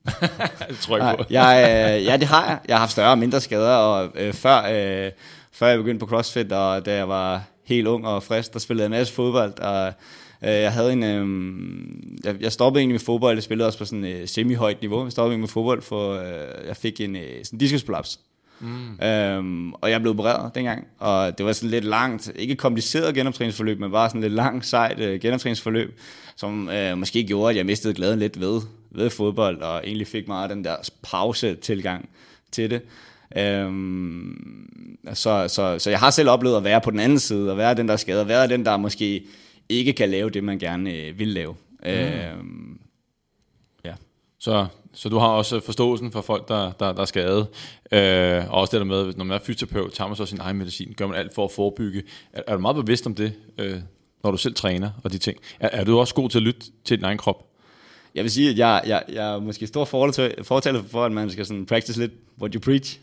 det 0.69 0.77
tror 0.81 0.97
jeg 0.97 1.11
ikke 1.11 1.23
på. 1.23 1.27
jeg, 1.33 1.95
øh, 1.99 2.05
ja, 2.05 2.17
det 2.17 2.27
har 2.27 2.45
jeg. 2.47 2.59
Jeg 2.67 2.75
har 2.75 2.79
haft 2.79 2.91
større 2.91 3.11
og 3.11 3.17
mindre 3.17 3.41
skader, 3.41 3.75
og 3.75 4.09
øh, 4.15 4.33
før, 4.33 4.57
øh, 4.57 5.11
før 5.51 5.67
jeg 5.67 5.77
begyndte 5.77 5.99
på 5.99 6.09
CrossFit, 6.09 6.51
og 6.51 6.85
da 6.85 6.95
jeg 6.95 7.09
var 7.09 7.43
helt 7.65 7.87
ung 7.87 8.07
og 8.07 8.23
frisk, 8.23 8.53
der 8.53 8.59
spillede 8.59 8.83
jeg 8.83 8.85
en 8.85 8.91
masse 8.99 9.13
fodbold, 9.13 9.59
og 9.59 9.87
øh, 10.43 10.49
jeg 10.49 10.73
havde 10.73 10.93
en, 10.93 11.03
øh, 11.03 11.87
jeg, 12.23 12.41
jeg 12.41 12.51
stoppede 12.51 12.81
egentlig 12.81 12.93
med 12.93 12.99
fodbold, 12.99 13.35
jeg 13.35 13.43
spillede 13.43 13.67
også 13.67 13.79
på 13.79 13.85
sådan 13.85 14.03
et 14.05 14.15
øh, 14.21 14.27
semi-højt 14.27 14.81
niveau, 14.81 15.03
jeg 15.03 15.11
stoppede 15.11 15.37
med 15.39 15.47
fodbold, 15.47 15.81
for 15.81 16.13
øh, 16.13 16.67
jeg 16.67 16.77
fik 16.77 17.01
en 17.01 17.15
øh, 17.15 17.45
sådan 17.45 17.59
diskusprolaps. 17.59 18.19
Mm. 18.61 19.05
Øhm, 19.05 19.73
og 19.73 19.91
jeg 19.91 20.01
blev 20.01 20.11
opereret 20.11 20.55
dengang, 20.55 20.87
og 20.99 21.37
det 21.37 21.45
var 21.45 21.53
sådan 21.53 21.69
lidt 21.69 21.85
langt, 21.85 22.31
ikke 22.35 22.51
et 22.51 22.57
kompliceret 22.57 23.15
genoptræningsforløb, 23.15 23.79
men 23.79 23.91
bare 23.91 24.09
sådan 24.09 24.21
lidt 24.21 24.33
langt, 24.33 24.65
sejt 24.65 24.99
øh, 24.99 25.19
genoptræningsforløb, 25.19 25.99
som 26.35 26.69
øh, 26.69 26.97
måske 26.97 27.23
gjorde, 27.23 27.49
at 27.49 27.57
jeg 27.57 27.65
mistede 27.65 27.93
glæden 27.93 28.19
lidt 28.19 28.39
ved, 28.39 28.61
ved 28.91 29.09
fodbold, 29.09 29.61
og 29.61 29.81
egentlig 29.83 30.07
fik 30.07 30.27
meget 30.27 30.49
den 30.49 30.63
der 30.63 30.75
pause-tilgang 31.03 32.09
til 32.51 32.69
det. 32.69 32.81
Øhm, 33.37 34.67
så, 35.13 35.47
så, 35.47 35.79
så 35.79 35.89
jeg 35.89 35.99
har 35.99 36.09
selv 36.09 36.29
oplevet 36.29 36.57
at 36.57 36.63
være 36.63 36.81
på 36.81 36.91
den 36.91 36.99
anden 36.99 37.19
side, 37.19 37.51
og 37.51 37.57
være 37.57 37.75
den 37.75 37.87
der 37.87 37.95
skader, 37.95 38.23
være 38.23 38.47
den 38.47 38.65
der 38.65 38.77
måske 38.77 39.23
ikke 39.69 39.93
kan 39.93 40.09
lave 40.09 40.29
det, 40.29 40.43
man 40.43 40.59
gerne 40.59 40.93
øh, 40.93 41.19
vil 41.19 41.27
lave. 41.27 41.55
Mm. 41.83 41.89
Øhm, 41.89 42.79
ja. 43.85 43.93
Så, 44.39 44.67
så 44.93 45.09
du 45.09 45.17
har 45.17 45.27
også 45.27 45.55
øh, 45.55 45.61
forståelsen 45.61 46.11
for 46.11 46.21
folk, 46.21 46.47
der, 46.47 46.71
der, 46.71 46.93
der 46.93 47.01
er 47.01 47.05
skadet. 47.05 47.47
Øh, 47.91 48.49
og 48.49 48.61
også 48.61 48.71
det 48.71 48.79
der 48.79 48.85
med, 48.85 49.07
at 49.07 49.17
når 49.17 49.25
man 49.25 49.35
er 49.35 49.41
fysioterapeut, 49.43 49.93
tager 49.93 50.07
man 50.07 50.15
så 50.15 50.25
sin 50.25 50.39
egen 50.41 50.57
medicin. 50.57 50.93
Gør 50.97 51.07
man 51.07 51.17
alt 51.17 51.35
for 51.35 51.45
at 51.45 51.51
forebygge. 51.51 52.03
Er, 52.33 52.41
er 52.47 52.55
du 52.55 52.61
meget 52.61 52.75
bevidst 52.75 53.05
om 53.05 53.15
det, 53.15 53.33
øh, 53.57 53.77
når 54.23 54.31
du 54.31 54.37
selv 54.37 54.53
træner 54.53 54.89
og 55.03 55.11
de 55.11 55.17
ting? 55.17 55.37
Er, 55.59 55.69
er 55.71 55.83
du 55.83 55.99
også 55.99 56.15
god 56.15 56.29
til 56.29 56.37
at 56.37 56.43
lytte 56.43 56.61
til 56.85 56.97
din 56.97 57.05
egen 57.05 57.17
krop? 57.17 57.47
Jeg 58.15 58.23
vil 58.23 58.31
sige, 58.31 58.49
at 58.49 58.57
jeg, 58.57 58.81
jeg, 58.85 59.03
jeg 59.09 59.33
er 59.33 59.39
måske 59.39 59.67
stor 59.67 59.85
fortaler 59.85 60.83
for, 60.91 61.03
at 61.03 61.11
man 61.11 61.29
skal 61.29 61.45
sådan 61.45 61.65
practice 61.65 61.99
lidt 61.99 62.11
what 62.41 62.53
you 62.53 62.59
preach. 62.59 62.99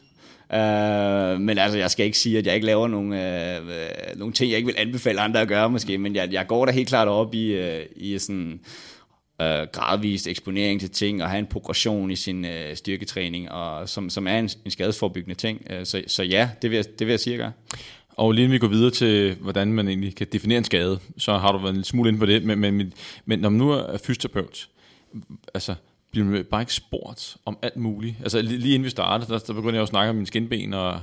Uh, 0.50 1.40
men 1.40 1.59
altså, 1.59 1.78
jeg 1.78 1.90
skal 1.90 2.07
ikke 2.07 2.18
sige, 2.18 2.38
at 2.38 2.47
jeg 2.47 2.54
ikke 2.54 2.66
laver 2.66 2.88
nogle, 2.88 3.09
uh, 3.61 3.66
uh, 3.66 4.18
nogle 4.18 4.35
ting, 4.35 4.50
jeg 4.50 4.57
ikke 4.57 4.66
vil 4.66 4.75
anbefale 4.78 5.21
andre 5.21 5.40
at 5.40 5.49
gøre 5.49 5.71
måske, 5.71 5.99
men 5.99 6.14
jeg, 6.14 6.33
jeg 6.33 6.47
går 6.47 6.66
da 6.66 6.73
helt 6.73 6.88
klart 6.88 7.09
op 7.09 7.35
i, 7.35 7.61
uh, 7.61 7.83
i 7.97 8.18
sådan 8.18 8.61
øh, 9.40 9.66
gradvist 9.73 10.26
eksponering 10.26 10.80
til 10.80 10.90
ting, 10.90 11.23
og 11.23 11.30
have 11.30 11.38
en 11.38 11.47
progression 11.47 12.11
i 12.11 12.16
sin 12.16 12.45
øh, 12.45 12.76
styrketræning, 12.76 13.50
og 13.50 13.88
som, 13.88 14.11
som 14.11 14.26
er 14.26 14.38
en, 14.38 14.50
en 14.64 14.71
skadesforbyggende 14.71 15.35
ting. 15.35 15.66
Øh, 15.71 15.87
så, 15.87 16.02
så 16.07 16.23
ja, 16.23 16.50
det 16.62 16.71
vil, 16.71 16.76
jeg, 16.76 16.99
det 16.99 17.07
vil 17.07 17.12
jeg 17.12 17.21
sige 17.21 17.38
jeg. 17.38 17.50
Og 18.09 18.33
lige 18.33 18.49
vi 18.49 18.59
går 18.59 18.68
videre 18.68 18.90
til, 18.90 19.35
hvordan 19.35 19.73
man 19.73 19.88
egentlig 19.88 20.14
kan 20.14 20.26
definere 20.33 20.59
en 20.59 20.64
skade, 20.64 20.99
så 21.18 21.38
har 21.38 21.52
du 21.52 21.59
været 21.59 21.76
en 21.76 21.85
smule 21.85 22.09
inde 22.09 22.18
på 22.18 22.26
det, 22.26 22.45
men, 22.45 22.59
men, 22.59 22.92
men 23.25 23.38
når 23.38 23.49
man 23.49 23.59
nu 23.59 23.71
er 23.71 23.99
fysioterapeut, 23.99 24.68
altså, 25.54 25.75
bliver 26.11 26.43
bare 26.43 26.62
ikke 26.62 26.75
spurgt 26.75 27.37
om 27.45 27.59
alt 27.62 27.77
muligt. 27.77 28.17
Altså 28.23 28.43
lige 28.43 28.75
inden 28.75 28.85
vi 28.85 28.91
startede, 28.91 29.33
der, 29.33 29.38
der 29.38 29.53
begyndte 29.53 29.75
jeg 29.75 29.83
at 29.83 29.88
snakke 29.88 30.11
om 30.11 30.17
min 30.17 30.27
skinben 30.27 30.75
og, 30.75 31.00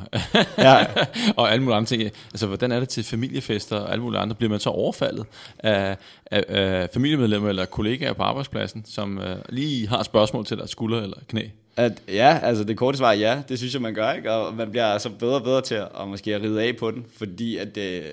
ja. 0.57 0.85
og 1.37 1.51
alle 1.51 1.63
mulige 1.63 1.77
andre 1.77 1.87
ting. 1.87 2.03
Altså 2.03 2.47
hvordan 2.47 2.71
er 2.71 2.79
det 2.79 2.89
til 2.89 3.03
familiefester 3.03 3.77
og 3.77 3.91
alle 3.91 4.03
mulige 4.03 4.19
andre? 4.19 4.35
Bliver 4.35 4.49
man 4.49 4.59
så 4.59 4.69
overfaldet 4.69 5.25
af, 5.59 5.97
af, 6.25 6.43
af 6.47 6.89
familiemedlemmer 6.93 7.49
eller 7.49 7.65
kollegaer 7.65 8.13
på 8.13 8.23
arbejdspladsen, 8.23 8.85
som 8.85 9.17
uh, 9.17 9.23
lige 9.49 9.87
har 9.87 10.03
spørgsmål 10.03 10.45
til 10.45 10.57
deres 10.57 10.69
skulder 10.69 11.01
eller 11.01 11.17
knæ? 11.27 11.41
At, 11.77 12.01
ja, 12.07 12.39
altså 12.43 12.63
det 12.63 12.77
korte 12.77 12.97
svar 12.97 13.09
er 13.09 13.13
ja, 13.13 13.41
det 13.49 13.57
synes 13.57 13.73
jeg, 13.73 13.81
man 13.81 13.93
gør, 13.93 14.13
ikke? 14.13 14.31
og 14.31 14.53
man 14.53 14.71
bliver 14.71 14.85
altså 14.85 15.09
bedre 15.09 15.35
og 15.35 15.43
bedre 15.43 15.61
til 15.61 15.75
at, 15.75 15.87
at 16.01 16.07
måske 16.07 16.35
at 16.35 16.41
ride 16.41 16.63
af 16.63 16.77
på 16.77 16.91
den, 16.91 17.05
fordi 17.17 17.57
at, 17.57 17.77
øh, 17.77 18.03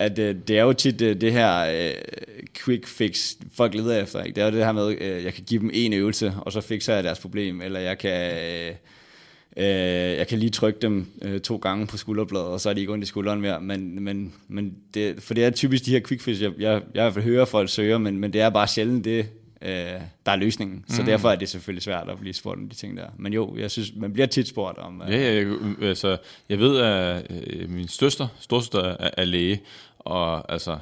at 0.00 0.18
øh, 0.18 0.36
det 0.48 0.58
er 0.58 0.62
jo 0.62 0.72
tit 0.72 1.00
øh, 1.00 1.20
det 1.20 1.32
her 1.32 1.60
øh, 1.60 1.92
quick 2.64 2.86
fix, 2.86 3.34
folk 3.54 3.74
leder 3.74 4.02
efter. 4.02 4.22
Ikke? 4.22 4.36
Det 4.36 4.42
er 4.42 4.46
jo 4.46 4.56
det 4.56 4.64
her 4.64 4.72
med, 4.72 4.96
øh, 5.00 5.24
jeg 5.24 5.34
kan 5.34 5.44
give 5.44 5.60
dem 5.60 5.70
en 5.74 5.92
øvelse, 5.92 6.34
og 6.40 6.52
så 6.52 6.60
fikser 6.60 6.94
jeg 6.94 7.04
deres 7.04 7.18
problem, 7.18 7.60
eller 7.60 7.80
jeg 7.80 7.98
kan... 7.98 8.36
Øh, 8.36 8.74
Øh, 9.56 9.64
jeg 10.16 10.28
kan 10.28 10.38
lige 10.38 10.50
trykke 10.50 10.78
dem 10.82 11.06
øh, 11.22 11.40
to 11.40 11.56
gange 11.56 11.86
på 11.86 11.96
skulderbladet, 11.96 12.46
og 12.46 12.60
så 12.60 12.70
er 12.70 12.74
de 12.74 12.80
ikke 12.80 12.92
ondt 12.92 13.04
i 13.04 13.06
skulderen 13.06 13.40
mere. 13.40 13.60
Men, 13.60 14.04
men, 14.04 14.32
men 14.48 14.74
det, 14.94 15.22
for 15.22 15.34
det 15.34 15.44
er 15.44 15.50
typisk 15.50 15.86
de 15.86 15.90
her 15.90 16.00
quick 16.00 16.22
fix, 16.22 16.40
jeg, 16.40 16.52
jeg, 16.58 16.72
jeg 16.72 16.80
i 16.82 16.90
hvert 16.92 17.14
fald 17.14 17.24
hører 17.24 17.44
folk 17.44 17.70
søger, 17.70 17.98
men, 17.98 18.18
men 18.18 18.32
det 18.32 18.40
er 18.40 18.50
bare 18.50 18.68
sjældent 18.68 19.04
det, 19.04 19.28
øh, 19.62 19.70
der 20.26 20.32
er 20.32 20.36
løsningen. 20.36 20.84
Så 20.88 21.02
mm. 21.02 21.06
derfor 21.06 21.30
er 21.30 21.36
det 21.36 21.48
selvfølgelig 21.48 21.82
svært 21.82 22.08
at 22.08 22.18
blive 22.20 22.34
spurgt 22.34 22.58
om 22.58 22.68
de 22.68 22.74
ting 22.74 22.96
der. 22.96 23.06
Men 23.18 23.32
jo, 23.32 23.56
jeg 23.58 23.70
synes, 23.70 23.92
man 23.96 24.12
bliver 24.12 24.26
tit 24.26 24.48
spurgt 24.48 24.78
om... 24.78 25.02
Øh, 25.02 25.12
ja, 25.12 25.34
jeg, 25.34 25.46
altså, 25.82 26.16
jeg 26.48 26.58
ved, 26.58 26.78
at 26.78 27.26
øh, 27.30 27.70
min 27.70 27.88
søster, 27.88 28.28
storsøster 28.40 28.80
er, 28.80 29.10
er 29.16 29.24
læge, 29.24 29.60
og 30.04 30.52
altså... 30.52 30.78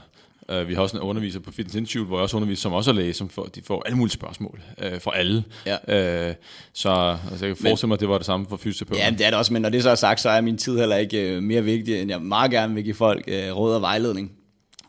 Uh, 0.53 0.69
vi 0.69 0.75
har 0.75 0.83
også 0.83 0.97
en 0.97 1.03
underviser 1.03 1.41
på 1.41 1.53
Fitness 1.53 1.77
Institute, 1.77 2.07
hvor 2.07 2.17
jeg 2.17 2.23
også 2.23 2.37
underviser, 2.37 2.63
som 2.63 2.73
også 2.73 2.91
er 2.91 2.95
læge, 2.95 3.13
som 3.13 3.29
får, 3.29 3.45
de 3.45 3.63
får 3.63 3.83
alle 3.87 3.99
mulige 3.99 4.13
spørgsmål 4.13 4.61
uh, 4.79 5.01
fra 5.01 5.19
alle. 5.19 5.45
Ja. 5.67 6.29
Uh, 6.29 6.35
så 6.73 7.17
altså, 7.31 7.47
jeg 7.47 7.57
kan 7.57 7.67
forestille 7.67 7.89
mig, 7.89 7.95
at 7.95 8.01
det 8.01 8.09
var 8.09 8.19
det 8.19 8.27
samme 8.27 8.47
for 8.49 8.57
fysioterapeuter. 8.57 9.05
Ja, 9.05 9.11
det 9.11 9.27
er 9.27 9.31
det 9.31 9.39
også, 9.39 9.53
men 9.53 9.63
når 9.63 9.69
det 9.69 9.83
så 9.83 9.91
er 9.91 9.95
sagt, 9.95 10.21
så 10.21 10.31
er 10.31 10.41
min 10.41 10.59
tid 10.59 10.79
heller 10.79 10.97
ikke 10.97 11.37
uh, 11.37 11.43
mere 11.43 11.63
vigtig, 11.65 12.01
end 12.01 12.11
jeg 12.11 12.23
meget 12.23 12.51
gerne 12.51 12.75
vil 12.75 12.85
give 12.85 12.95
folk 12.95 13.29
uh, 13.29 13.57
råd 13.57 13.75
og 13.75 13.81
vejledning. 13.81 14.33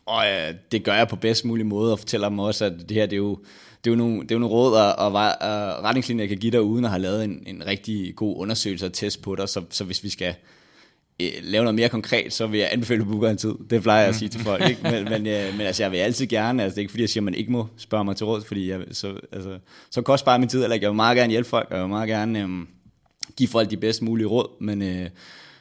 Og 0.06 0.16
uh, 0.16 0.54
det 0.72 0.84
gør 0.84 0.94
jeg 0.94 1.08
på 1.08 1.16
bedst 1.16 1.44
mulig 1.44 1.66
måde, 1.66 1.92
og 1.92 1.98
fortæller 1.98 2.28
dem 2.28 2.38
også, 2.38 2.64
at 2.64 2.72
det 2.88 2.90
her 2.90 3.06
det 3.06 3.12
er 3.12 3.16
jo 3.16 3.38
det 3.84 3.90
er 3.90 3.94
jo 3.94 3.96
nogle, 3.96 4.22
det 4.22 4.30
er 4.30 4.34
jo 4.34 4.38
nogle 4.38 4.54
råd 4.54 4.72
og, 4.72 4.94
og, 4.94 5.12
og 5.12 5.84
retningslinjer, 5.84 6.22
jeg 6.22 6.28
kan 6.28 6.38
give 6.38 6.52
dig, 6.52 6.62
uden 6.62 6.84
at 6.84 6.90
have 6.90 7.02
lavet 7.02 7.24
en, 7.24 7.42
en 7.46 7.62
rigtig 7.66 8.16
god 8.16 8.36
undersøgelse 8.38 8.86
og 8.86 8.92
test 8.92 9.22
på 9.22 9.34
dig. 9.34 9.48
Så, 9.48 9.62
så 9.70 9.84
hvis 9.84 10.04
vi 10.04 10.08
skal 10.08 10.28
øh, 10.28 10.34
lave 11.42 11.64
noget 11.64 11.74
mere 11.74 11.88
konkret, 11.88 12.32
så 12.32 12.46
vil 12.46 12.60
jeg 12.60 12.68
anbefale, 12.72 13.00
at 13.00 13.06
du 13.06 13.10
booker 13.10 13.30
en 13.30 13.36
tid. 13.36 13.54
Det 13.70 13.82
plejer 13.82 14.00
jeg 14.00 14.08
at 14.08 14.14
sige 14.14 14.28
til 14.28 14.40
folk. 14.40 14.68
Ikke? 14.68 14.82
Men, 14.82 15.04
men, 15.04 15.26
øh, 15.26 15.52
men 15.56 15.60
altså, 15.60 15.82
jeg 15.82 15.92
vil 15.92 15.98
altid 15.98 16.26
gerne, 16.26 16.62
altså, 16.62 16.74
det 16.74 16.78
er 16.78 16.82
ikke 16.82 16.90
fordi, 16.90 17.02
jeg 17.02 17.08
siger, 17.08 17.20
at 17.20 17.24
man 17.24 17.34
ikke 17.34 17.52
må 17.52 17.66
spørge 17.76 18.04
mig 18.04 18.16
til 18.16 18.26
råd, 18.26 18.42
fordi 18.42 18.70
jeg, 18.70 18.80
så, 18.92 19.20
altså, 19.32 19.58
så 19.90 20.02
koster 20.02 20.24
bare 20.24 20.38
min 20.38 20.48
tid, 20.48 20.62
eller 20.62 20.76
jeg 20.80 20.90
vil 20.90 20.96
meget 20.96 21.16
gerne 21.16 21.30
hjælpe 21.30 21.48
folk, 21.48 21.66
og 21.70 21.76
jeg 21.76 21.82
vil 21.82 21.88
meget 21.88 22.08
gerne 22.08 22.42
øh, 22.42 22.48
give 23.36 23.48
folk 23.48 23.70
de 23.70 23.76
bedst 23.76 24.02
mulige 24.02 24.26
råd, 24.26 24.48
men, 24.60 24.82
øh, 24.82 25.08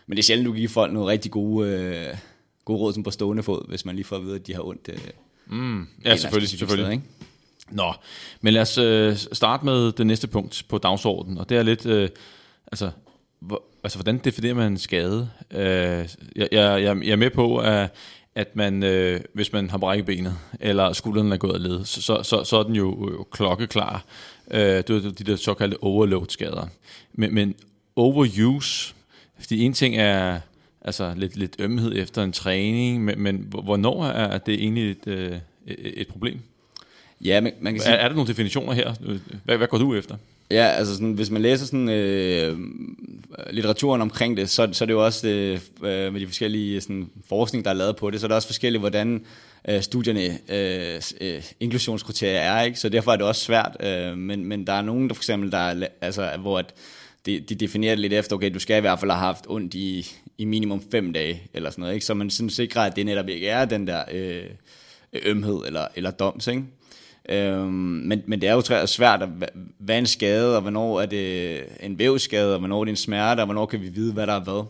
men 0.07 0.15
det 0.15 0.19
er 0.19 0.23
sjældent, 0.23 0.47
du 0.47 0.53
giver 0.53 0.69
folk 0.69 0.93
nogle 0.93 1.11
rigtig 1.11 1.31
gode, 1.31 1.69
øh, 1.69 2.17
gode 2.65 2.79
råd 2.79 2.93
som 2.93 3.03
på 3.03 3.11
stående 3.11 3.43
fod, 3.43 3.69
hvis 3.69 3.85
man 3.85 3.95
lige 3.95 4.05
får 4.05 4.15
at 4.15 4.23
vide, 4.23 4.35
at 4.35 4.47
de 4.47 4.53
har 4.53 4.61
ondt. 4.67 4.89
Øh, 4.93 4.99
mm. 5.47 5.87
Ja, 6.05 6.15
selvfølgelig. 6.15 6.49
selvfølgelig. 6.49 6.85
Sted, 6.85 6.91
ikke? 6.91 7.03
Nå, 7.71 7.93
men 8.41 8.53
lad 8.53 8.61
os 8.61 8.77
øh, 8.77 9.15
starte 9.15 9.65
med 9.65 9.91
det 9.91 10.07
næste 10.07 10.27
punkt 10.27 10.65
på 10.69 10.77
dagsordenen, 10.77 11.37
og 11.37 11.49
det 11.49 11.57
er 11.57 11.63
lidt, 11.63 11.85
øh, 11.85 12.09
altså, 12.71 12.91
hvor, 13.39 13.63
altså, 13.83 13.97
hvordan 13.97 14.17
definerer 14.17 14.53
man 14.53 14.71
en 14.71 14.77
skade? 14.77 15.29
Øh, 15.51 16.09
jeg, 16.35 16.47
jeg, 16.51 16.83
jeg 16.83 17.11
er 17.11 17.15
med 17.15 17.29
på, 17.29 17.57
at, 17.57 17.89
at 18.35 18.55
man, 18.55 18.83
øh, 18.83 19.21
hvis 19.33 19.53
man 19.53 19.69
har 19.69 19.77
brækket 19.77 20.05
benet, 20.05 20.35
eller 20.59 20.93
skulderen 20.93 21.31
er 21.31 21.37
gået 21.37 21.53
af 21.53 21.63
led, 21.63 21.85
så, 21.85 22.01
så, 22.01 22.23
så, 22.23 22.43
så 22.43 22.57
er 22.57 22.63
den 22.63 22.75
jo, 22.75 23.11
jo 23.11 23.23
klokkeklar. 23.31 24.05
Øh, 24.51 24.61
det 24.61 24.89
er 24.89 24.99
de 24.99 25.11
der 25.11 25.35
såkaldte 25.35 25.83
overload-skader. 25.83 26.67
Men, 27.13 27.33
men 27.33 27.55
overuse, 27.95 28.93
fordi 29.39 29.61
en 29.61 29.73
ting 29.73 29.97
er 29.97 30.39
altså 30.81 31.13
lidt, 31.17 31.37
lidt 31.37 31.55
ømhed 31.59 31.95
efter 31.95 32.23
en 32.23 32.31
træning, 32.31 33.03
men, 33.03 33.21
men 33.21 33.47
hvornår 33.49 34.05
er 34.05 34.37
det 34.37 34.53
egentlig 34.53 34.91
et, 34.91 35.07
øh, 35.07 35.37
et, 35.67 36.01
et 36.01 36.07
problem? 36.07 36.39
Ja, 37.21 37.41
man, 37.41 37.53
man 37.61 37.73
kan 37.73 37.81
sige... 37.81 37.93
Er, 37.93 37.97
er 37.97 38.07
der 38.07 38.15
nogle 38.15 38.27
definitioner 38.27 38.73
her? 38.73 38.93
Hvad, 39.45 39.57
hvad 39.57 39.67
går 39.67 39.77
du 39.77 39.95
efter? 39.95 40.15
Ja, 40.51 40.65
altså 40.65 40.93
sådan, 40.93 41.13
hvis 41.13 41.29
man 41.29 41.41
læser 41.41 41.65
sådan, 41.65 41.89
øh, 41.89 42.57
litteraturen 43.49 44.01
omkring 44.01 44.37
det, 44.37 44.49
så, 44.49 44.69
så 44.71 44.83
er 44.83 44.85
det 44.85 44.93
jo 44.93 45.05
også 45.05 45.27
øh, 45.27 45.59
øh, 45.83 46.13
med 46.13 46.21
de 46.21 46.27
forskellige 46.27 46.81
sådan, 46.81 47.09
forskning, 47.29 47.65
der 47.65 47.71
er 47.71 47.75
lavet 47.75 47.95
på 47.95 48.09
det, 48.09 48.19
så 48.19 48.25
er 48.25 48.27
det 48.27 48.35
også 48.35 48.47
forskelligt, 48.47 48.81
hvordan 48.81 49.25
øh, 49.67 49.81
studierne 49.81 50.39
øh, 50.49 51.01
øh, 51.21 51.43
inklusionskriterier 51.59 52.39
er, 52.39 52.61
ikke? 52.61 52.79
så 52.79 52.89
derfor 52.89 53.11
er 53.11 53.15
det 53.15 53.25
også 53.25 53.41
svært, 53.41 53.77
øh, 53.79 54.17
men, 54.17 54.45
men 54.45 54.67
der 54.67 54.73
er 54.73 54.81
nogen, 54.81 55.09
der 55.09 55.13
for 55.15 55.21
eksempel, 55.21 55.51
der 55.51 55.57
er, 55.57 55.87
altså, 56.01 56.29
hvor 56.39 56.59
at 56.59 56.73
de, 57.25 57.39
de 57.39 57.55
definerer 57.55 57.95
det 57.95 57.99
lidt 57.99 58.13
efter, 58.13 58.35
okay, 58.35 58.53
du 58.53 58.59
skal 58.59 58.77
i 58.77 58.81
hvert 58.81 58.99
fald 58.99 59.11
have 59.11 59.19
haft 59.19 59.45
ondt 59.47 59.73
i, 59.73 60.11
i 60.37 60.45
minimum 60.45 60.83
fem 60.91 61.13
dage, 61.13 61.41
eller 61.53 61.69
sådan 61.69 61.81
noget, 61.81 61.93
ikke? 61.93 62.05
så 62.05 62.13
man 62.13 62.29
sådan 62.29 62.49
sikrer, 62.49 62.81
at 62.81 62.95
det 62.95 63.05
netop 63.05 63.29
ikke 63.29 63.47
er 63.47 63.65
den 63.65 63.87
der 63.87 64.03
øh, 64.11 64.43
ømhed 65.13 65.61
eller, 65.65 65.87
eller 65.95 66.11
doms, 66.11 66.47
ikke? 66.47 66.63
Øhm, 67.29 67.71
men, 67.71 68.23
men 68.27 68.41
det 68.41 68.49
er 68.49 68.53
jo 68.53 68.87
svært, 68.87 69.21
at, 69.21 69.29
hvad 69.79 69.95
er 69.95 69.99
en 69.99 70.05
skade, 70.05 70.55
og 70.55 70.61
hvornår 70.61 71.01
er 71.01 71.05
det 71.05 71.59
en 71.79 71.99
vævsskade, 71.99 72.53
og 72.53 72.59
hvornår 72.59 72.79
er 72.79 72.85
det 72.85 72.89
en 72.89 72.95
smerte, 72.95 73.39
og 73.39 73.45
hvornår 73.45 73.65
kan 73.65 73.81
vi 73.81 73.89
vide, 73.89 74.13
hvad 74.13 74.27
der 74.27 74.33
er 74.33 74.43
hvad. 74.43 74.65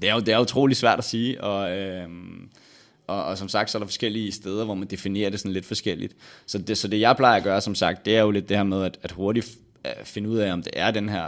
Det 0.00 0.08
er 0.08 0.14
jo 0.14 0.20
det 0.20 0.34
er 0.34 0.40
utrolig 0.40 0.76
svært 0.76 0.98
at 0.98 1.04
sige, 1.04 1.44
og, 1.44 1.78
øhm, 1.78 2.48
og, 3.06 3.24
og 3.24 3.38
som 3.38 3.48
sagt, 3.48 3.70
så 3.70 3.78
er 3.78 3.80
der 3.80 3.86
forskellige 3.86 4.32
steder, 4.32 4.64
hvor 4.64 4.74
man 4.74 4.88
definerer 4.88 5.30
det 5.30 5.40
sådan 5.40 5.52
lidt 5.52 5.66
forskelligt. 5.66 6.16
Så 6.46 6.58
det, 6.58 6.78
så 6.78 6.88
det 6.88 7.00
jeg 7.00 7.16
plejer 7.16 7.36
at 7.36 7.44
gøre, 7.44 7.60
som 7.60 7.74
sagt, 7.74 8.04
det 8.04 8.16
er 8.16 8.20
jo 8.20 8.30
lidt 8.30 8.48
det 8.48 8.56
her 8.56 8.64
med, 8.64 8.82
at, 8.82 8.98
at 9.02 9.12
hurtigt 9.12 9.58
finde 10.04 10.28
ud 10.28 10.38
af, 10.38 10.52
om 10.52 10.62
det 10.62 10.72
er 10.76 10.90
den 10.90 11.08
her 11.08 11.26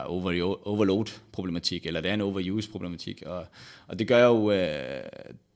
overload-problematik, 0.66 1.86
eller 1.86 2.00
det 2.00 2.10
er 2.10 2.14
en 2.14 2.20
overuse-problematik. 2.20 3.22
Og, 3.26 3.44
og 3.86 3.98
det 3.98 4.08
gør 4.08 4.24
jo, 4.24 4.50
øh, 4.50 5.02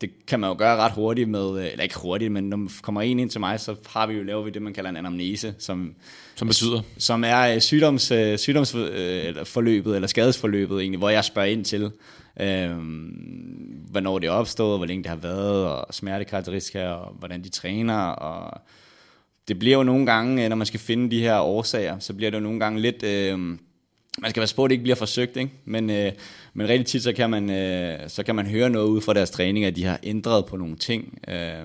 det 0.01 0.27
kan 0.27 0.41
man 0.41 0.51
jo 0.51 0.57
gøre 0.59 0.77
ret 0.77 0.93
hurtigt 0.93 1.29
med, 1.29 1.59
øh, 1.59 1.67
eller 1.73 1.83
ikke 1.83 1.99
hurtigt, 1.99 2.33
men 2.33 2.45
når 2.45 2.57
man 2.57 2.71
kommer 2.83 3.03
en 3.03 3.19
ind 3.19 3.31
til 3.31 3.41
mig, 3.41 3.61
så 3.61 3.75
har 3.87 4.07
vi 4.07 4.15
jo 4.15 4.23
lavet 4.23 4.47
vi 4.47 4.51
det, 4.51 4.63
man 4.63 4.75
kalder 4.75 4.91
en 4.91 4.97
anamnese, 4.97 5.55
som, 5.59 5.95
som 6.35 6.49
betyder? 6.49 6.83
Som 6.99 7.25
er 7.25 7.59
sygdoms, 7.59 8.03
sygdomsforløbet, 8.37 9.95
eller 9.95 10.09
skadesforløbet 10.09 10.81
egentlig, 10.81 10.99
hvor 10.99 11.11
jeg 11.11 11.25
spørger 11.25 11.49
ind 11.49 11.65
til, 11.65 11.91
øh, 12.41 12.71
hvornår 13.91 14.19
det 14.19 14.27
er 14.27 14.33
opstået, 14.33 14.79
hvor 14.79 14.87
længe 14.87 15.03
det 15.03 15.11
har 15.11 15.17
været, 15.17 15.67
og 15.67 15.95
smertekarakteristika, 15.95 16.89
og 16.89 17.15
hvordan 17.19 17.45
de 17.45 17.49
træner, 17.49 17.99
og 17.99 18.61
det 19.53 19.59
bliver 19.59 19.77
jo 19.77 19.83
nogle 19.83 20.07
gange, 20.07 20.45
øh, 20.45 20.49
når 20.49 20.57
man 20.57 20.67
skal 20.67 20.81
finde 20.81 21.11
de 21.11 21.21
her 21.21 21.39
årsager, 21.39 21.99
så 21.99 22.15
bliver 22.15 22.31
det 22.31 22.39
jo 22.39 22.43
nogle 22.43 22.61
gange 22.61 22.81
lidt... 22.81 23.03
Øh, 23.03 23.39
man 24.19 24.31
skal 24.31 24.41
være 24.41 24.49
på, 24.57 24.65
at 24.65 24.69
det 24.69 24.73
ikke 24.73 24.83
bliver 24.83 24.97
forsøgt, 24.97 25.37
ikke? 25.37 25.51
Men, 25.65 25.91
øh, 25.91 26.13
men 26.55 26.69
rigtig 26.69 26.87
tit, 26.87 27.03
så 27.03 27.13
kan, 27.13 27.31
man, 27.31 27.51
øh, 27.51 27.99
så 28.09 28.23
kan 28.23 28.35
man 28.35 28.47
høre 28.47 28.71
noget 28.71 28.89
ud 28.89 29.01
fra 29.01 29.15
deres 29.15 29.31
træning, 29.31 29.65
at 29.65 29.77
de 29.77 29.85
har 29.85 30.01
ændret 30.03 30.47
på 30.47 30.57
nogle 30.57 30.77
ting, 30.77 31.19
øh, 31.29 31.65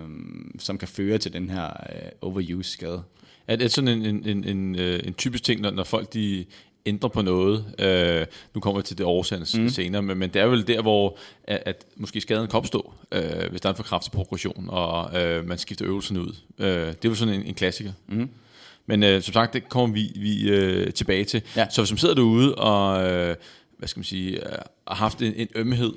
som 0.59 0.77
kan 0.77 0.87
føre 0.87 1.17
til 1.17 1.33
den 1.33 1.49
her 1.49 1.65
øh, 1.65 2.09
overuse-skade. 2.21 3.03
Er 3.47 3.55
det 3.55 3.71
sådan 3.71 3.87
en, 3.87 4.05
en, 4.05 4.25
en, 4.25 4.43
en, 4.43 4.75
øh, 4.75 4.99
en 5.03 5.13
typisk 5.13 5.43
ting, 5.43 5.61
når, 5.61 5.71
når 5.71 5.83
folk 5.83 6.13
de 6.13 6.45
ændre 6.87 7.09
på 7.09 7.21
noget. 7.21 7.65
Øh, 7.79 8.25
nu 8.53 8.61
kommer 8.61 8.81
vi 8.81 8.85
til 8.85 8.97
det 8.97 9.05
årsagens 9.05 9.57
mm. 9.57 9.69
senere, 9.69 10.01
men, 10.01 10.17
men 10.17 10.29
det 10.29 10.41
er 10.41 10.45
vel 10.45 10.67
der, 10.67 10.81
hvor 10.81 11.17
at, 11.43 11.63
at 11.65 11.85
måske 11.95 12.21
skaden 12.21 12.47
kan 12.47 12.57
opstå, 12.57 12.93
øh, 13.11 13.49
hvis 13.49 13.61
der 13.61 13.69
er 13.69 13.73
en 13.73 13.77
for 13.77 13.83
kraftig 13.83 14.11
progression, 14.11 14.65
og 14.69 15.21
øh, 15.21 15.47
man 15.47 15.57
skifter 15.57 15.87
øvelsen 15.87 16.17
ud. 16.17 16.35
Øh, 16.59 16.67
det 16.67 17.05
er 17.05 17.09
jo 17.09 17.15
sådan 17.15 17.33
en, 17.33 17.43
en 17.43 17.53
klassiker. 17.53 17.91
Mm. 18.07 18.29
Men 18.85 19.03
øh, 19.03 19.21
som 19.21 19.33
sagt, 19.33 19.53
det 19.53 19.69
kommer 19.69 19.93
vi, 19.93 20.11
vi 20.15 20.49
øh, 20.49 20.93
tilbage 20.93 21.25
til. 21.25 21.41
Ja. 21.55 21.67
Så 21.69 21.81
hvis 21.81 21.91
man 21.91 21.97
sidder 21.97 22.15
derude 22.15 22.55
og 22.55 23.11
øh, 23.11 23.35
hvad 23.77 23.87
skal 23.87 23.99
man 23.99 24.05
sige, 24.05 24.47
øh, 24.47 24.57
har 24.87 24.95
haft 24.95 25.21
en, 25.21 25.33
en 25.35 25.47
ømhed 25.55 25.93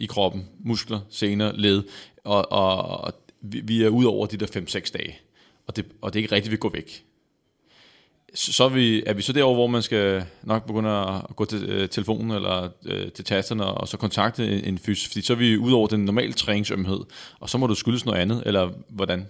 i 0.00 0.06
kroppen, 0.06 0.48
muskler, 0.64 1.00
sener, 1.10 1.52
led, 1.52 1.82
og, 2.24 2.52
og, 2.52 3.00
og 3.00 3.12
vi, 3.40 3.60
vi 3.60 3.82
er 3.82 3.88
ude 3.88 4.08
over 4.08 4.26
de 4.26 4.36
der 4.36 4.46
5-6 4.46 4.92
dage, 4.92 5.18
og 5.66 5.76
det, 5.76 5.86
og 6.00 6.12
det 6.12 6.18
er 6.18 6.22
ikke 6.22 6.34
rigtigt, 6.34 6.52
vi 6.52 6.56
går 6.56 6.68
væk 6.68 7.04
så 8.34 8.64
er 8.64 8.68
vi, 8.68 9.02
er 9.06 9.14
vi 9.14 9.22
så 9.22 9.32
derovre, 9.32 9.54
hvor 9.54 9.66
man 9.66 9.82
skal 9.82 10.24
nok 10.42 10.66
begynde 10.66 10.90
at 10.90 11.36
gå 11.36 11.44
til 11.44 11.64
øh, 11.64 11.88
telefonen 11.88 12.30
eller 12.30 12.68
øh, 12.86 13.12
til 13.12 13.24
tasterne 13.24 13.64
og 13.64 13.88
så 13.88 13.96
kontakte 13.96 14.46
en, 14.52 14.64
en 14.64 14.78
fys, 14.78 15.06
fordi 15.06 15.22
så 15.22 15.32
er 15.32 15.36
vi 15.36 15.58
ud 15.58 15.72
over 15.72 15.86
den 15.86 16.04
normale 16.04 16.32
træningsømhed, 16.32 17.00
og 17.40 17.50
så 17.50 17.58
må 17.58 17.66
du 17.66 17.74
skyldes 17.74 18.04
noget 18.04 18.18
andet, 18.18 18.42
eller 18.46 18.70
hvordan? 18.88 19.26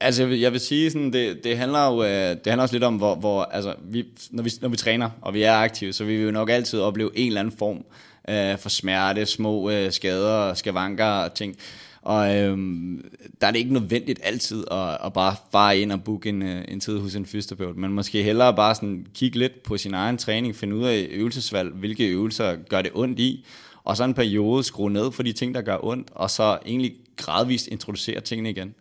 Altså, 0.00 0.22
jeg 0.22 0.30
vil, 0.30 0.40
jeg 0.40 0.52
vil 0.52 0.60
sige, 0.60 0.90
sådan, 0.90 1.12
det, 1.12 1.44
det, 1.44 1.58
handler 1.58 1.86
jo 1.86 2.02
øh, 2.02 2.30
det 2.30 2.46
handler 2.46 2.62
også 2.62 2.74
lidt 2.74 2.84
om, 2.84 2.96
hvor, 2.96 3.14
hvor 3.14 3.42
altså, 3.42 3.74
vi, 3.82 4.04
når, 4.30 4.42
vi, 4.42 4.50
når 4.60 4.68
vi 4.68 4.76
træner, 4.76 5.10
og 5.20 5.34
vi 5.34 5.42
er 5.42 5.52
aktive, 5.52 5.92
så 5.92 6.04
vi 6.04 6.16
vil 6.16 6.24
jo 6.24 6.30
nok 6.30 6.50
altid 6.50 6.80
opleve 6.80 7.10
en 7.14 7.26
eller 7.26 7.40
anden 7.40 7.54
form 7.58 7.84
øh, 8.28 8.58
for 8.58 8.68
smerte, 8.68 9.26
små 9.26 9.70
øh, 9.70 9.92
skader, 9.92 10.54
skavanker 10.54 11.06
og 11.06 11.34
ting. 11.34 11.56
Og 12.02 12.36
øhm, 12.36 13.04
der 13.40 13.46
er 13.46 13.50
det 13.50 13.58
ikke 13.58 13.72
nødvendigt 13.72 14.20
altid 14.22 14.64
at, 14.70 14.98
at 15.04 15.12
bare 15.12 15.36
fare 15.52 15.78
ind 15.78 15.92
og 15.92 16.04
booke 16.04 16.28
en, 16.28 16.42
øh, 16.42 16.64
en 16.68 16.80
tid 16.80 16.98
hos 16.98 17.14
en 17.14 17.26
fysioterapeut, 17.26 17.76
men 17.76 17.92
måske 17.92 18.22
hellere 18.22 18.54
bare 18.56 18.74
sådan 18.74 19.06
kigge 19.14 19.38
lidt 19.38 19.62
på 19.62 19.76
sin 19.76 19.94
egen 19.94 20.18
træning, 20.18 20.56
finde 20.56 20.76
ud 20.76 20.84
af 20.84 21.06
øvelsesvalg, 21.10 21.72
hvilke 21.72 22.08
øvelser 22.08 22.56
gør 22.68 22.82
det 22.82 22.90
ondt 22.94 23.18
i, 23.18 23.46
og 23.84 23.96
så 23.96 24.04
en 24.04 24.14
periode 24.14 24.64
skrue 24.64 24.90
ned 24.90 25.12
for 25.12 25.22
de 25.22 25.32
ting, 25.32 25.54
der 25.54 25.62
gør 25.62 25.84
ondt, 25.84 26.08
og 26.14 26.30
så 26.30 26.58
egentlig 26.66 26.94
gradvist 27.16 27.68
introducere 27.68 28.20
tingene 28.20 28.50
igen. 28.50 28.74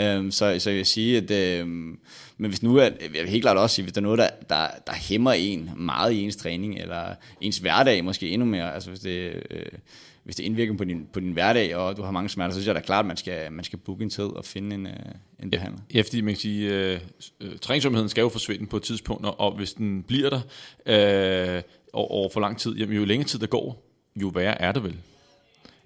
Øhm, 0.00 0.30
så, 0.30 0.56
så 0.58 0.70
jeg 0.70 0.76
vil 0.76 0.86
sige, 0.86 1.16
at 1.16 1.30
øhm, 1.30 1.98
men 2.38 2.48
hvis 2.48 2.62
nu, 2.62 2.76
er, 2.76 2.82
jeg 2.82 3.10
vil 3.12 3.28
helt 3.28 3.42
klart 3.42 3.56
også 3.56 3.74
sige, 3.74 3.82
hvis 3.82 3.92
der 3.92 4.00
er 4.00 4.02
noget, 4.02 4.18
der, 4.18 4.28
der, 4.48 4.66
der 4.86 4.92
hæmmer 4.92 5.32
en 5.32 5.70
meget 5.76 6.12
i 6.12 6.22
ens 6.22 6.36
træning, 6.36 6.78
eller 6.78 7.14
ens 7.40 7.58
hverdag 7.58 8.04
måske 8.04 8.30
endnu 8.30 8.46
mere, 8.46 8.74
altså 8.74 8.90
hvis 8.90 9.00
det, 9.00 9.42
øh, 9.50 9.66
hvis 10.24 10.36
det 10.36 10.44
indvirker 10.44 10.76
på 10.76 10.84
din, 10.84 11.06
på 11.12 11.20
din 11.20 11.32
hverdag, 11.32 11.76
og 11.76 11.96
du 11.96 12.02
har 12.02 12.10
mange 12.10 12.28
smerter, 12.28 12.52
så 12.52 12.54
synes 12.54 12.66
jeg 12.66 12.74
da 12.74 12.80
klart, 12.80 13.04
at 13.04 13.06
man 13.06 13.16
skal, 13.16 13.52
man 13.52 13.64
skal 13.64 13.78
booke 13.78 14.02
en 14.02 14.10
tid 14.10 14.24
og 14.24 14.44
finde 14.44 14.74
en, 14.74 14.86
øh, 14.86 14.92
en 15.42 15.50
behandler. 15.50 15.80
Ja, 15.94 16.00
fordi 16.00 16.20
man 16.20 16.34
kan 16.34 16.40
sige, 16.40 16.70
øh, 16.70 17.00
øh, 17.40 17.58
træningsomheden 17.58 18.08
skal 18.08 18.22
jo 18.22 18.28
forsvinde 18.28 18.66
på 18.66 18.76
et 18.76 18.82
tidspunkt, 18.82 19.26
og, 19.26 19.40
og 19.40 19.56
hvis 19.56 19.72
den 19.72 20.02
bliver 20.02 20.30
der 20.30 20.40
øh, 21.56 21.62
over, 21.92 22.28
for 22.32 22.40
lang 22.40 22.58
tid, 22.58 22.76
jamen 22.76 22.96
jo 22.96 23.04
længere 23.04 23.28
tid 23.28 23.38
der 23.38 23.46
går, 23.46 23.90
jo 24.16 24.28
værre 24.28 24.62
er 24.62 24.72
det 24.72 24.84
vel. 24.84 24.96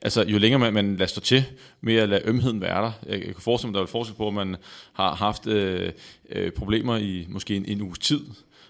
Altså, 0.02 0.24
jo 0.24 0.38
længere 0.38 0.58
man, 0.58 0.72
man 0.72 0.96
lader 0.96 1.06
stå 1.06 1.20
til 1.20 1.44
med 1.80 1.96
at 1.96 2.08
lade 2.08 2.22
ømheden 2.24 2.60
være 2.60 2.82
der. 2.82 2.92
Jeg 3.06 3.22
kan 3.22 3.34
forestille 3.38 3.70
mig, 3.70 3.74
der 3.76 3.82
er 3.82 3.86
forskel 3.86 4.16
på, 4.16 4.28
at 4.28 4.34
man 4.34 4.56
har 4.92 5.14
haft 5.14 5.46
øh, 5.46 5.92
øh, 6.30 6.52
problemer 6.52 6.96
i 6.96 7.26
måske 7.28 7.56
en, 7.56 7.64
en 7.64 7.80
uges 7.80 7.98
tid, 7.98 8.20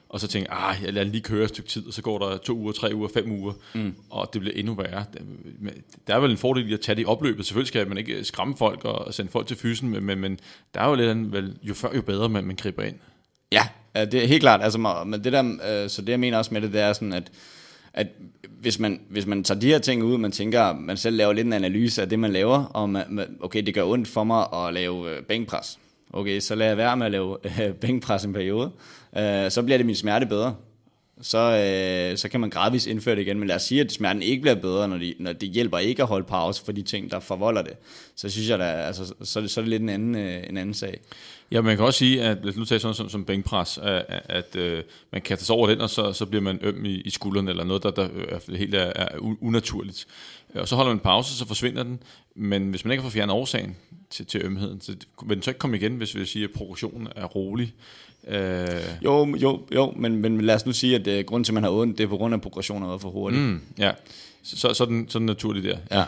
og 0.09 0.21
så 0.21 0.29
tænker 0.29 0.55
jeg, 0.55 0.79
jeg 0.85 0.93
lader 0.93 1.07
lige 1.07 1.23
køre 1.23 1.45
et 1.45 1.49
stykke 1.49 1.71
tid, 1.71 1.87
og 1.87 1.93
så 1.93 2.03
går 2.03 2.19
der 2.19 2.37
to 2.37 2.57
uger, 2.57 2.73
tre 2.73 2.95
uger, 2.95 3.09
fem 3.15 3.31
uger, 3.31 3.53
mm. 3.75 3.95
og 4.11 4.31
det 4.33 4.41
bliver 4.41 4.57
endnu 4.57 4.75
værre. 4.75 5.05
Der 6.07 6.15
er 6.15 6.21
vel 6.21 6.31
en 6.31 6.37
fordel 6.37 6.71
i 6.71 6.75
at 6.75 6.81
tage 6.81 6.97
det 6.97 7.03
i 7.03 7.05
opløbet. 7.05 7.47
Selvfølgelig 7.47 7.69
skal 7.69 7.88
man 7.88 7.99
ikke 7.99 8.25
skræmme 8.25 8.57
folk 8.57 8.85
og 8.85 9.15
sende 9.15 9.31
folk 9.31 9.47
til 9.47 9.57
fysen, 9.57 9.88
men, 9.88 10.05
men, 10.05 10.19
men 10.19 10.38
der 10.75 10.81
er 10.81 10.88
jo 10.88 10.95
lidt 10.95 11.33
vel, 11.33 11.57
jo 11.62 11.75
før 11.75 11.88
jo 11.95 12.03
bedre, 12.03 12.29
man, 12.29 12.45
man 12.45 12.57
griber 12.57 12.83
ind. 12.83 12.97
Ja, 13.53 13.62
det 13.95 14.15
er 14.15 14.27
helt 14.27 14.41
klart. 14.41 14.62
Altså, 14.62 14.79
men 15.07 15.25
det 15.25 15.33
der, 15.33 15.43
øh, 15.43 15.91
så 15.91 16.03
det 16.03 16.09
jeg 16.09 16.21
mener 16.21 16.38
også 16.38 16.55
med 16.55 16.61
det, 16.61 16.73
det 16.73 16.81
er 16.81 16.93
sådan, 16.93 17.12
at 17.12 17.33
at 17.93 18.07
hvis 18.61 18.79
man, 18.79 19.00
hvis 19.11 19.27
man 19.27 19.45
tager 19.45 19.61
de 19.61 19.67
her 19.67 19.79
ting 19.79 20.05
ud, 20.05 20.19
man 20.19 20.33
tænker, 20.33 20.73
man 20.73 20.97
selv 20.97 21.17
laver 21.17 21.33
lidt 21.33 21.47
en 21.47 21.53
analyse 21.53 22.03
af 22.03 22.09
det, 22.09 22.19
man 22.19 22.33
laver, 22.33 22.65
og 22.65 22.91
man, 22.91 23.37
okay, 23.41 23.62
det 23.62 23.75
gør 23.75 23.85
ondt 23.85 24.09
for 24.09 24.25
mig 24.25 24.47
at 24.53 24.75
lave 24.75 25.17
øh, 25.17 25.23
bænkpres. 25.23 25.79
Okay, 26.12 26.41
så 26.41 26.55
lader 26.55 26.71
jeg 26.71 26.77
være 26.77 26.97
med 26.97 27.07
at 27.07 27.12
lave 27.12 27.37
øh, 27.45 27.75
bænkpres 27.75 28.25
en 28.25 28.33
periode. 28.33 28.71
Øh, 29.17 29.50
så 29.50 29.62
bliver 29.62 29.77
det 29.79 29.87
min 29.87 29.95
smerte 29.95 30.27
bedre. 30.27 30.57
Så, 31.21 31.38
øh, 31.38 32.19
så 32.19 32.29
kan 32.29 32.41
man 32.41 32.50
gradvist 32.50 32.87
indføre 32.87 33.17
det 33.17 33.23
igen. 33.23 33.38
Men 33.38 33.49
lad 33.49 33.57
os 33.57 33.62
sige, 33.62 33.81
at 33.81 33.93
smerten 33.93 34.23
ikke 34.23 34.43
bliver 34.43 34.55
bedre, 34.55 34.88
når, 34.88 34.99
de, 34.99 35.15
når 35.19 35.33
det 35.33 35.49
hjælper 35.49 35.79
ikke 35.79 36.03
at 36.03 36.09
holde 36.09 36.27
pause 36.27 36.65
for 36.65 36.73
de 36.73 36.83
ting, 36.83 37.11
der 37.11 37.21
forvolder 37.21 37.62
det. 37.62 37.73
Så 38.17 38.29
synes 38.29 38.49
jeg, 38.49 38.59
da, 38.59 38.65
altså, 38.65 39.15
så, 39.23 39.49
så 39.49 39.61
er 39.61 39.62
det 39.62 39.69
lidt 39.69 39.83
en 39.83 39.88
anden, 39.88 40.15
øh, 40.15 40.43
en 40.50 40.57
anden 40.57 40.75
sag. 40.75 41.00
Ja, 41.50 41.61
man 41.61 41.76
kan 41.76 41.87
også 41.87 41.99
sige, 41.99 42.23
at 42.23 42.38
hvis 42.38 42.55
du 42.55 42.64
tager 42.64 42.78
sådan 42.78 42.95
som, 42.95 43.09
som 43.09 43.25
bænkpres, 43.25 43.78
at, 43.83 44.05
at, 44.09 44.57
øh, 44.57 44.83
man 45.12 45.23
kaster 45.23 45.47
sig 45.47 45.57
over 45.57 45.69
den, 45.69 45.81
og 45.81 45.90
så, 45.90 46.12
så 46.12 46.26
bliver 46.26 46.43
man 46.43 46.59
øm 46.62 46.85
i, 46.85 46.95
i 46.95 47.11
skulderen, 47.11 47.49
eller 47.49 47.64
noget, 47.64 47.83
der, 47.83 47.90
der 47.90 48.09
er 48.28 48.57
helt 48.57 48.75
er, 48.75 48.93
er 48.95 49.09
unaturligt. 49.40 50.07
Og 50.55 50.69
så 50.69 50.76
holder 50.76 50.93
man 50.93 50.99
pause, 50.99 51.37
så 51.37 51.47
forsvinder 51.47 51.83
den. 51.83 52.02
Men 52.35 52.71
hvis 52.71 52.85
man 52.85 52.93
ikke 52.93 53.02
får 53.02 53.11
fjernet 53.11 53.35
årsagen 53.35 53.76
til, 54.11 54.26
til 54.26 54.40
ømheden, 54.45 54.81
så 54.81 54.93
vil 55.26 55.37
den 55.37 55.43
så 55.43 55.50
ikke 55.50 55.59
komme 55.59 55.76
igen, 55.76 55.97
hvis 55.97 56.17
vi 56.17 56.25
siger, 56.25 56.47
at 56.47 56.55
progressionen 56.55 57.09
er 57.17 57.25
rolig. 57.25 57.75
Øh. 58.28 58.69
Jo, 59.05 59.37
jo, 59.37 59.61
jo 59.75 59.95
men, 59.97 60.17
men 60.17 60.40
lad 60.40 60.55
os 60.55 60.67
nu 60.67 60.73
sige, 60.73 60.95
at 60.95 61.07
uh, 61.07 61.26
grunden 61.26 61.45
til, 61.45 61.52
at 61.52 61.55
man 61.55 61.62
har 61.62 61.71
ondt, 61.71 61.99
det 61.99 62.05
er 62.05 62.09
på 62.09 62.17
grund 62.17 62.35
af, 62.35 62.38
at 62.38 62.43
progressionen 62.43 62.83
har 62.83 62.88
været 62.88 63.00
for 63.00 63.11
hurtigt. 63.11 63.43
Mm, 63.43 63.61
ja, 63.78 63.93
så, 64.43 64.57
så, 64.57 64.75
så, 64.75 64.85
den, 64.85 65.09
så 65.09 65.19
den 65.19 65.26
naturligt 65.26 65.64
der. 65.64 65.78
Ja. 65.90 66.05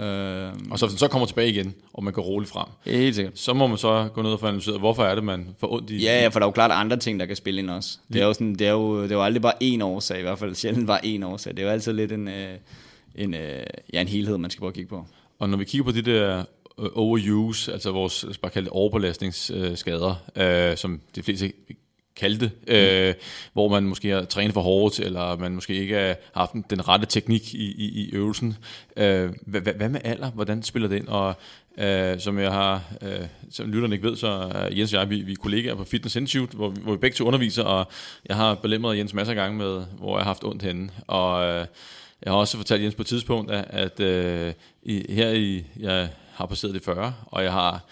Øh, 0.00 0.52
og 0.70 0.78
så 0.78 0.86
hvis 0.86 0.92
den 0.92 0.98
så 0.98 1.08
kommer 1.08 1.26
tilbage 1.26 1.50
igen, 1.50 1.74
og 1.92 2.04
man 2.04 2.12
går 2.12 2.22
roligt 2.22 2.50
frem, 2.50 2.66
helt 2.84 3.14
sikkert. 3.14 3.38
så 3.38 3.54
må 3.54 3.66
man 3.66 3.78
så 3.78 4.08
gå 4.14 4.22
ned 4.22 4.30
og 4.30 4.40
få 4.40 4.46
analyseret, 4.46 4.78
hvorfor 4.78 5.04
er 5.04 5.14
det, 5.14 5.24
man 5.24 5.48
får 5.60 5.72
ondt 5.72 5.90
i... 5.90 5.96
Ja, 5.96 6.22
ja, 6.22 6.28
for 6.28 6.38
der 6.38 6.46
er 6.46 6.48
jo 6.48 6.52
klart 6.52 6.70
andre 6.70 6.96
ting, 6.96 7.20
der 7.20 7.26
kan 7.26 7.36
spille 7.36 7.60
ind 7.60 7.70
også. 7.70 7.98
Det 8.12 8.20
er 8.20 8.26
jo, 8.26 8.32
sådan, 8.32 8.54
det 8.54 8.66
er 8.66 8.70
jo, 8.70 9.02
det 9.02 9.12
er 9.12 9.16
jo 9.16 9.22
aldrig 9.22 9.42
bare 9.42 9.62
én 9.62 9.84
årsag, 9.84 10.18
i 10.18 10.22
hvert 10.22 10.38
fald 10.38 10.54
sjældent 10.54 10.86
bare 10.86 11.00
én 11.04 11.26
årsag. 11.26 11.52
Det 11.52 11.58
er 11.58 11.66
jo 11.66 11.72
altid 11.72 11.92
lidt 11.92 12.12
en, 12.12 12.28
øh, 12.28 12.54
en, 13.14 13.34
øh, 13.34 13.62
ja, 13.92 14.00
en 14.00 14.08
helhed, 14.08 14.38
man 14.38 14.50
skal 14.50 14.60
prøve 14.60 14.70
at 14.70 14.74
kigge 14.74 14.88
på. 14.88 15.06
Og 15.38 15.48
når 15.48 15.58
vi 15.58 15.64
kigger 15.64 15.84
på 15.84 15.92
de 15.92 16.02
der 16.02 16.44
overuse, 16.94 17.72
altså 17.72 17.90
vores 17.90 18.26
bare 18.42 18.50
kalde 18.50 18.70
overbelastningsskader, 18.70 20.14
øh, 20.36 20.76
som 20.76 21.00
de 21.14 21.22
fleste 21.22 21.52
kaldte, 22.18 22.50
øh, 22.66 23.14
hvor 23.52 23.68
man 23.68 23.82
måske 23.82 24.08
har 24.08 24.24
trænet 24.24 24.54
for 24.54 24.60
hårdt, 24.60 25.00
eller 25.00 25.36
man 25.36 25.54
måske 25.54 25.74
ikke 25.74 25.94
har 25.94 26.16
haft 26.34 26.52
den 26.70 26.88
rette 26.88 27.06
teknik 27.06 27.54
i, 27.54 27.64
i, 27.64 28.04
i 28.04 28.10
øvelsen. 28.12 28.56
Øh, 28.96 29.30
hvad, 29.46 29.60
hvad 29.60 29.88
med 29.88 30.00
alder? 30.04 30.30
Hvordan 30.30 30.62
spiller 30.62 30.88
det 30.88 30.96
ind? 30.96 31.08
Og 31.08 31.34
øh, 31.78 32.20
som 32.20 32.38
jeg 32.38 32.52
har, 32.52 32.82
øh, 33.02 33.26
som 33.50 33.72
lytterne 33.72 33.94
ikke 33.94 34.08
ved, 34.08 34.16
så 34.16 34.26
er 34.26 34.68
Jens 34.74 34.94
og 34.94 35.00
jeg, 35.00 35.10
vi, 35.10 35.20
vi 35.20 35.32
er 35.32 35.36
kollegaer 35.36 35.74
på 35.74 35.84
Fitness 35.84 36.16
Institute, 36.16 36.56
hvor, 36.56 36.70
hvor 36.70 36.92
vi 36.92 36.98
begge 36.98 37.14
to 37.14 37.24
underviser, 37.24 37.62
og 37.62 37.86
jeg 38.28 38.36
har 38.36 38.54
belemret 38.54 38.98
Jens 38.98 39.14
masser 39.14 39.32
af 39.32 39.36
gange 39.36 39.58
med, 39.58 39.84
hvor 39.98 40.16
jeg 40.16 40.24
har 40.24 40.30
haft 40.30 40.44
ondt 40.44 40.62
henne. 40.62 40.90
Og 41.06 41.44
øh, 41.44 41.66
jeg 42.22 42.32
har 42.32 42.38
også 42.38 42.56
fortalt 42.56 42.82
Jens 42.82 42.94
på 42.94 43.02
et 43.02 43.06
tidspunkt, 43.06 43.50
at, 43.50 43.64
at 43.70 44.00
øh, 44.00 44.52
i, 44.82 45.12
her 45.12 45.30
i, 45.30 45.64
jeg 45.80 46.08
har 46.32 46.46
passeret 46.46 46.74
det 46.74 46.82
40, 46.82 47.14
og 47.26 47.44
jeg 47.44 47.52
har 47.52 47.84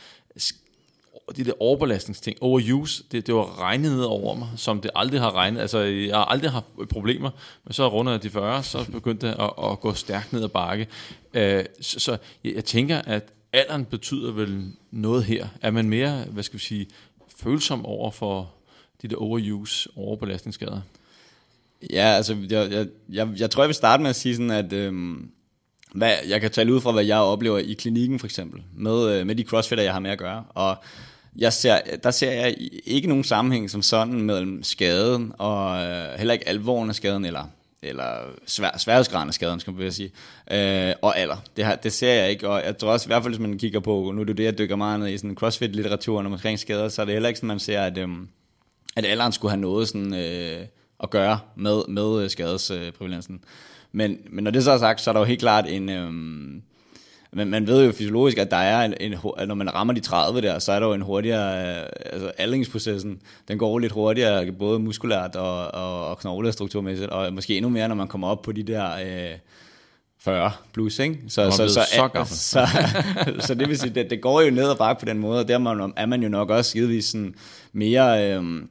og 1.27 1.37
de 1.37 1.45
der 1.45 1.53
overbelastningsting, 1.61 2.37
overuse, 2.41 3.05
det, 3.13 3.27
det 3.27 3.35
var 3.35 3.61
regnet 3.61 3.93
ned 3.93 4.05
over 4.05 4.35
mig, 4.35 4.49
som 4.57 4.81
det 4.81 4.91
aldrig 4.95 5.21
har 5.21 5.35
regnet. 5.35 5.61
Altså, 5.61 5.79
jeg 5.79 6.17
har 6.17 6.25
aldrig 6.25 6.51
haft 6.51 6.67
problemer, 6.91 7.31
men 7.65 7.73
så 7.73 7.89
rundt 7.89 8.11
af 8.11 8.21
de 8.21 8.31
40, 8.31 8.63
så 8.63 8.91
begyndte 8.93 9.27
det 9.27 9.35
at, 9.39 9.51
at 9.71 9.81
gå 9.81 9.93
stærkt 9.95 10.33
ned 10.33 10.43
ad 10.45 10.49
bakke. 10.49 10.87
Uh, 11.35 11.41
så, 11.81 12.01
så 12.01 12.17
jeg, 12.45 12.55
jeg 12.55 12.65
tænker, 12.65 12.99
at 12.99 13.33
alderen 13.53 13.85
betyder 13.85 14.33
vel 14.33 14.73
noget 14.91 15.25
her. 15.25 15.49
Er 15.63 15.71
man 15.71 15.89
mere, 15.89 16.25
hvad 16.31 16.43
skal 16.43 16.59
vi 16.59 16.65
sige, 16.65 16.87
følsom 17.37 17.87
over 17.87 18.11
for 18.11 18.53
de 19.03 19.09
der 19.09 19.17
overuse, 19.17 19.89
overbelastningsskader? 19.97 20.81
Ja, 21.91 22.07
altså, 22.07 22.37
jeg, 22.51 22.71
jeg, 22.71 22.87
jeg, 23.09 23.29
jeg 23.37 23.51
tror, 23.51 23.63
jeg 23.63 23.69
vil 23.69 23.75
starte 23.75 24.03
med 24.03 24.11
at 24.11 24.17
sige 24.17 24.35
sådan, 24.35 24.51
at 24.51 24.73
øhm, 24.73 25.31
hvad, 25.95 26.15
jeg 26.29 26.41
kan 26.41 26.51
tale 26.51 26.75
ud 26.75 26.81
fra, 26.81 26.93
hvad 26.93 27.05
jeg 27.05 27.19
oplever 27.19 27.59
i 27.59 27.73
klinikken 27.73 28.19
for 28.19 28.27
eksempel, 28.27 28.63
med, 28.75 29.11
øh, 29.11 29.27
med 29.27 29.35
de 29.35 29.43
crossfitter, 29.43 29.85
jeg 29.85 29.93
har 29.93 30.01
med 30.01 30.11
at 30.11 30.19
gøre. 30.19 30.45
Og 30.49 30.77
jeg 31.39 31.53
ser, 31.53 31.79
der 32.03 32.11
ser 32.11 32.31
jeg 32.31 32.57
ikke 32.85 33.09
nogen 33.09 33.25
sammenhæng 33.25 33.71
som 33.71 33.83
sådan 33.83 34.21
mellem 34.21 34.63
skaden, 34.63 35.33
og 35.39 35.85
øh, 35.85 36.19
heller 36.19 36.35
ikke 36.35 36.49
alvoren 36.49 36.89
af 36.89 36.95
skaden, 36.95 37.25
eller, 37.25 37.45
eller 37.83 38.07
svær, 38.47 38.79
sværhedsgraden 38.79 39.29
af 39.29 39.35
skaden, 39.35 39.61
skal 39.61 39.73
man 39.73 39.93
sige, 39.93 40.11
øh, 40.51 40.95
og 41.03 41.19
alder. 41.19 41.37
Det, 41.57 41.67
her, 41.67 41.77
det 41.77 41.93
ser 41.93 42.13
jeg 42.13 42.31
ikke, 42.31 42.49
og 42.49 42.63
jeg 42.65 42.79
tror 42.79 42.93
også, 42.93 43.07
i 43.07 43.09
hvert 43.09 43.23
fald 43.23 43.35
hvis 43.35 43.49
man 43.49 43.59
kigger 43.59 43.81
på, 43.81 44.13
nu 44.15 44.21
er 44.21 44.25
det 44.25 44.37
det, 44.37 44.45
jeg 44.45 44.59
dykker 44.59 44.77
meget 44.77 45.01
ned 45.01 45.09
i 45.09 45.19
sådan 45.19 45.37
crossfit-litteraturen 45.43 46.27
omkring 46.27 46.59
skader, 46.59 46.89
så 46.89 47.03
er 47.03 47.07
det 47.07 47.15
heller 47.15 47.29
ikke 47.29 47.39
sådan, 47.39 47.49
man 47.49 47.59
ser, 47.59 47.83
at, 47.83 47.99
øh, 47.99 48.09
at 48.97 49.07
alderen 49.07 49.33
skulle 49.33 49.51
have 49.51 49.61
noget 49.61 49.89
sådan, 49.89 50.15
øh, 50.15 50.67
at 51.03 51.11
gøre 51.11 51.39
med, 51.57 51.83
med 51.89 52.29
skadesprævalensen. 52.29 53.35
Øh, 53.35 53.41
men, 53.93 54.19
men 54.31 54.45
når 54.45 54.51
det 54.51 54.65
så 54.65 54.71
er 54.71 54.79
sagt, 54.79 55.01
så 55.01 55.11
er 55.11 55.13
der 55.13 55.21
jo 55.21 55.25
helt 55.25 55.41
klart 55.41 55.67
en... 55.69 55.89
Øh, 55.89 56.13
men 57.33 57.51
man 57.51 57.67
ved 57.67 57.85
jo 57.87 57.93
fysiologisk, 57.93 58.39
at 58.39 58.51
der 58.51 58.57
er 58.57 58.85
en, 58.85 58.95
en, 59.01 59.15
når 59.47 59.55
man 59.55 59.75
rammer 59.75 59.95
de 59.95 60.01
30 60.01 60.41
der, 60.41 60.59
så 60.59 60.73
er 60.73 60.81
der 60.81 60.87
jo 60.87 60.93
en 60.93 61.03
hurtigere, 61.03 61.77
øh, 61.79 61.87
altså 62.13 62.33
aldringsprocessen, 62.39 63.21
den 63.49 63.59
går 63.59 63.79
lidt 63.79 63.93
hurtigere, 63.93 64.53
både 64.53 64.79
muskulært 64.79 65.37
og, 65.37 65.75
og, 65.75 66.09
og 66.09 66.19
knoglestrukturmæssigt, 66.19 67.11
og 67.11 67.33
måske 67.33 67.57
endnu 67.57 67.69
mere, 67.69 67.89
når 67.89 67.95
man 67.95 68.09
kommer 68.09 68.29
op 68.29 68.43
på 68.43 68.53
de 68.53 68.63
der 68.63 68.91
øh, 68.95 69.39
40 70.21 70.53
plus, 70.73 70.99
ikke? 70.99 71.19
Så, 71.29 71.51
så, 71.51 71.57
så, 71.57 71.75
så, 71.75 72.25
så, 72.25 72.27
så, 72.35 72.67
så, 73.47 73.55
det 73.55 73.69
vil 73.69 73.79
sige, 73.79 73.95
det, 73.95 74.11
det 74.11 74.21
går 74.21 74.41
jo 74.41 74.51
ned 74.51 74.65
og 74.65 74.79
bakke 74.79 75.01
på 75.01 75.07
den 75.07 75.19
måde, 75.19 75.41
og 75.41 75.49
der 75.49 75.93
er 75.97 76.07
man 76.07 76.23
jo 76.23 76.29
nok 76.29 76.51
også 76.51 76.73
givetvis 76.73 77.05
sådan 77.05 77.35
mere... 77.73 78.33
Øh, 78.33 78.63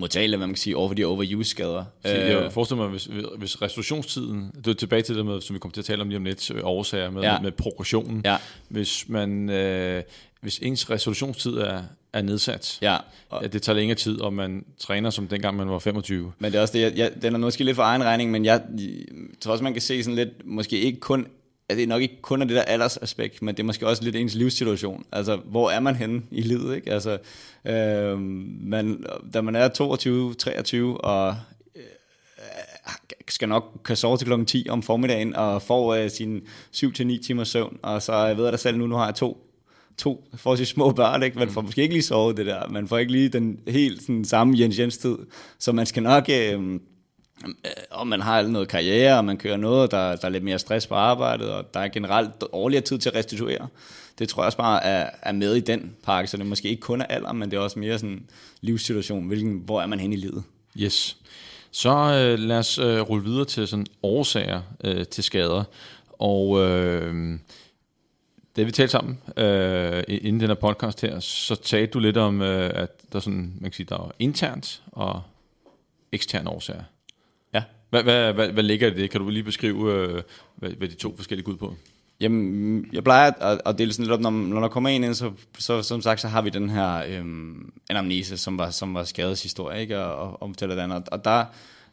modtagelig, 0.00 0.36
hvad 0.38 0.46
man 0.46 0.54
kan 0.54 0.60
sige, 0.60 0.76
over 0.76 0.88
for 0.88 0.94
de 0.94 1.04
overuse-skader. 1.04 1.84
jeg 2.04 2.42
øh, 2.42 2.50
forestiller 2.50 2.82
mig, 2.82 2.90
hvis, 2.90 3.08
hvis 3.38 3.62
restitutionstiden, 3.62 4.52
det 4.56 4.66
er 4.66 4.74
tilbage 4.74 5.02
til 5.02 5.16
det 5.16 5.26
med, 5.26 5.40
som 5.40 5.54
vi 5.54 5.58
kommer 5.58 5.72
til 5.72 5.80
at 5.80 5.84
tale 5.84 6.02
om 6.02 6.08
lige 6.08 6.16
om 6.16 6.24
lidt, 6.24 6.50
øh, 6.50 6.60
årsager 6.62 7.10
med, 7.10 7.22
ja. 7.22 7.40
med 7.40 7.52
progressionen. 7.52 8.22
Ja. 8.24 8.36
Hvis 8.68 9.08
man, 9.08 9.50
øh, 9.50 10.02
hvis 10.40 10.58
ens 10.58 10.90
resolutionstid 10.90 11.52
er, 11.52 11.82
er 12.12 12.22
nedsat, 12.22 12.78
ja. 12.82 12.96
Og, 13.28 13.42
ja, 13.42 13.48
det 13.48 13.62
tager 13.62 13.76
længere 13.76 13.98
tid, 13.98 14.20
og 14.20 14.32
man 14.32 14.64
træner 14.78 15.10
som 15.10 15.28
dengang 15.28 15.56
man 15.56 15.70
var 15.70 15.78
25. 15.78 16.32
Men 16.38 16.52
det 16.52 16.58
er 16.58 16.62
også 16.62 16.72
det, 16.72 16.80
jeg, 16.80 16.92
jeg, 16.96 17.10
den 17.22 17.34
er 17.34 17.38
måske 17.38 17.64
lidt 17.64 17.76
for 17.76 17.82
egen 17.82 18.04
regning, 18.04 18.30
men 18.30 18.44
jeg, 18.44 18.62
jeg 18.78 18.86
tror 19.40 19.52
også, 19.52 19.64
man 19.64 19.72
kan 19.72 19.82
se 19.82 20.02
sådan 20.02 20.16
lidt, 20.16 20.46
måske 20.46 20.80
ikke 20.80 21.00
kun 21.00 21.26
at 21.70 21.76
det 21.76 21.82
er 21.82 21.86
nok 21.86 22.02
ikke 22.02 22.22
kun 22.22 22.42
af 22.42 22.48
det 22.48 22.56
der 22.56 22.62
aldersaspekt, 22.62 23.42
men 23.42 23.54
det 23.54 23.62
er 23.62 23.66
måske 23.66 23.86
også 23.86 24.04
lidt 24.04 24.16
ens 24.16 24.34
livssituation. 24.34 25.04
Altså, 25.12 25.36
hvor 25.36 25.70
er 25.70 25.80
man 25.80 25.94
henne 25.94 26.22
i 26.30 26.40
livet, 26.40 26.76
ikke? 26.76 26.92
Altså, 26.92 27.18
øh, 27.64 28.18
man, 28.60 29.04
da 29.34 29.40
man 29.40 29.56
er 29.56 29.68
22, 29.68 30.34
23, 30.34 31.00
og 31.00 31.36
øh, 31.76 31.82
skal 33.28 33.48
nok 33.48 33.80
kan 33.84 33.96
sove 33.96 34.16
til 34.16 34.26
klokken 34.26 34.46
10 34.46 34.66
om 34.70 34.82
formiddagen, 34.82 35.36
og 35.36 35.62
får 35.62 35.94
øh, 35.94 36.10
sin 36.10 36.40
7-9 36.76 37.26
timer 37.26 37.44
søvn, 37.44 37.78
og 37.82 38.02
så 38.02 38.14
jeg 38.14 38.36
ved 38.36 38.44
jeg 38.44 38.52
da 38.52 38.56
selv 38.56 38.78
nu, 38.78 38.86
nu 38.86 38.94
har 38.96 39.04
jeg 39.04 39.14
to 39.14 39.46
to 39.98 40.24
forholdsvis 40.34 40.68
små 40.68 40.92
børn, 40.92 41.22
ikke? 41.22 41.38
Man 41.38 41.50
får 41.50 41.60
måske 41.60 41.82
ikke 41.82 41.94
lige 41.94 42.02
sovet 42.02 42.36
det 42.36 42.46
der. 42.46 42.68
Man 42.68 42.88
får 42.88 42.98
ikke 42.98 43.12
lige 43.12 43.28
den 43.28 43.60
helt 43.68 44.02
sådan, 44.02 44.24
samme 44.24 44.58
Jens 44.58 44.78
Jens 44.78 44.98
tid. 44.98 45.16
Så 45.58 45.72
man 45.72 45.86
skal 45.86 46.02
nok... 46.02 46.28
Øh, 46.32 46.80
Øh, 47.46 47.70
og 47.90 48.06
man 48.06 48.20
har 48.20 48.42
noget 48.42 48.68
karriere, 48.68 49.18
og 49.18 49.24
man 49.24 49.36
kører 49.38 49.56
noget, 49.56 49.90
der, 49.90 50.16
der 50.16 50.24
er 50.24 50.28
lidt 50.28 50.44
mere 50.44 50.58
stress 50.58 50.86
på 50.86 50.94
arbejdet, 50.94 51.50
og 51.50 51.74
der 51.74 51.80
er 51.80 51.88
generelt 51.88 52.30
årligere 52.52 52.84
tid 52.84 52.98
til 52.98 53.08
at 53.08 53.14
restituere. 53.14 53.68
Det 54.18 54.28
tror 54.28 54.42
jeg 54.42 54.46
også 54.46 54.58
bare 54.58 54.84
er, 54.84 55.10
er 55.22 55.32
med 55.32 55.54
i 55.54 55.60
den 55.60 55.96
pakke, 56.04 56.30
så 56.30 56.36
det 56.36 56.42
er 56.42 56.48
måske 56.48 56.68
ikke 56.68 56.80
kun 56.80 57.00
er 57.00 57.04
alder, 57.04 57.32
men 57.32 57.50
det 57.50 57.56
er 57.56 57.60
også 57.60 57.78
mere 57.78 57.98
sådan 57.98 58.26
livssituation, 58.60 59.26
hvilken, 59.26 59.62
hvor 59.64 59.82
er 59.82 59.86
man 59.86 60.00
hen 60.00 60.12
i 60.12 60.16
livet. 60.16 60.42
Yes. 60.76 61.16
Så 61.70 61.90
øh, 61.90 62.38
lad 62.38 62.58
os 62.58 62.78
øh, 62.78 63.00
rulle 63.00 63.24
videre 63.24 63.44
til 63.44 63.68
sådan 63.68 63.86
årsager 64.02 64.62
øh, 64.84 65.06
til 65.06 65.24
skader. 65.24 65.64
Og 66.18 66.60
øh, 66.60 67.38
da 68.56 68.62
vi 68.62 68.70
talte 68.70 68.92
sammen 68.92 69.18
øh, 69.36 70.02
inden 70.08 70.40
den 70.40 70.48
her 70.48 70.54
podcast 70.54 71.00
her, 71.00 71.20
så 71.20 71.54
talte 71.54 71.92
du 71.92 71.98
lidt 71.98 72.16
om, 72.16 72.42
øh, 72.42 72.70
at 72.74 73.12
der, 73.12 73.20
sådan, 73.20 73.52
man 73.60 73.70
kan 73.70 73.76
sige, 73.76 73.86
der 73.88 73.96
er 73.96 74.10
internt 74.18 74.82
og 74.92 75.22
eksterne 76.12 76.50
årsager. 76.50 76.82
Hvad, 77.90 78.02
hvad, 78.02 78.32
hvad, 78.32 78.48
hvad 78.48 78.62
ligger 78.62 78.90
i 78.90 78.94
det? 78.94 79.10
Kan 79.10 79.20
du 79.20 79.28
lige 79.28 79.42
beskrive, 79.42 79.94
øh, 79.94 80.22
hvad, 80.56 80.70
hvad 80.70 80.88
de 80.88 80.94
to 80.94 81.16
forskellige 81.16 81.44
går 81.44 81.52
ud 81.52 81.56
på? 81.56 81.74
Jamen, 82.20 82.86
jeg 82.92 83.04
plejer 83.04 83.30
at, 83.30 83.60
at 83.66 83.78
dele 83.78 83.92
sådan 83.92 84.04
lidt 84.04 84.12
op, 84.12 84.20
når, 84.20 84.30
når 84.30 84.60
der 84.60 84.68
kommer 84.68 84.90
en 84.90 85.04
ind, 85.04 85.14
så, 85.14 85.30
så 85.58 85.82
som 85.82 86.02
sagt, 86.02 86.20
så 86.20 86.28
har 86.28 86.42
vi 86.42 86.50
den 86.50 86.70
her 86.70 87.02
øhm, 87.08 87.72
anamnese, 87.90 88.36
som 88.36 88.58
var, 88.58 88.70
som 88.70 88.94
var 88.94 89.04
skadeshistorie, 89.04 89.80
ikke? 89.80 89.98
Og, 89.98 90.42
og, 90.42 90.42
og, 90.42 90.60
den. 90.60 90.92
og, 90.92 91.02
og 91.12 91.24
der, 91.24 91.44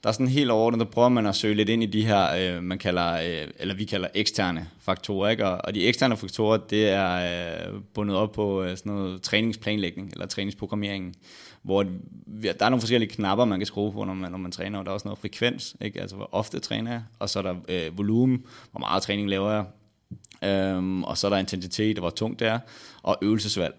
der 0.03 0.09
er 0.09 0.11
sådan 0.11 0.27
helt 0.27 0.51
overordnet, 0.51 0.79
der 0.79 0.85
prøver 0.91 1.09
man 1.09 1.25
at 1.25 1.35
søge 1.35 1.55
lidt 1.55 1.69
ind 1.69 1.83
i 1.83 1.85
de 1.85 2.05
her, 2.05 2.55
øh, 2.55 2.63
man 2.63 2.77
kalder, 2.77 3.13
øh, 3.13 3.47
eller 3.59 3.75
vi 3.75 3.85
kalder 3.85 4.07
eksterne 4.13 4.67
faktorer, 4.81 5.29
ikke? 5.29 5.45
Og, 5.45 5.61
og 5.63 5.75
de 5.75 5.87
eksterne 5.87 6.17
faktorer, 6.17 6.57
det 6.57 6.89
er 6.89 7.67
øh, 7.67 7.81
bundet 7.93 8.15
op 8.15 8.31
på 8.31 8.63
øh, 8.63 8.77
sådan 8.77 8.91
noget 8.91 9.21
træningsplanlægning, 9.21 10.11
eller 10.13 10.25
træningsprogrammering, 10.25 11.15
hvor 11.67 11.83
der 12.43 12.65
er 12.65 12.69
nogle 12.69 12.81
forskellige 12.81 13.09
knapper, 13.09 13.45
man 13.45 13.59
kan 13.59 13.65
skrue 13.65 13.91
på, 13.91 14.03
når 14.03 14.13
man, 14.13 14.31
når 14.31 14.37
man 14.37 14.51
træner, 14.51 14.79
og 14.79 14.85
der 14.85 14.91
er 14.91 14.93
også 14.93 15.07
noget 15.07 15.19
frekvens, 15.19 15.75
ikke? 15.81 16.01
altså 16.01 16.15
hvor 16.15 16.29
ofte 16.31 16.59
træner 16.59 16.91
jeg, 16.91 17.03
og 17.19 17.29
så 17.29 17.39
er 17.39 17.43
der 17.43 17.55
øh, 17.67 17.97
volumen, 17.97 18.43
hvor 18.71 18.79
meget 18.79 19.03
træning 19.03 19.29
laver 19.29 19.51
jeg, 19.51 19.65
øhm, 20.49 21.03
og 21.03 21.17
så 21.17 21.27
er 21.27 21.31
der 21.31 21.37
intensitet, 21.37 21.97
hvor 21.97 22.09
tungt 22.09 22.39
det 22.39 22.47
er, 22.47 22.59
og 23.03 23.17
øvelsesvalg. 23.21 23.75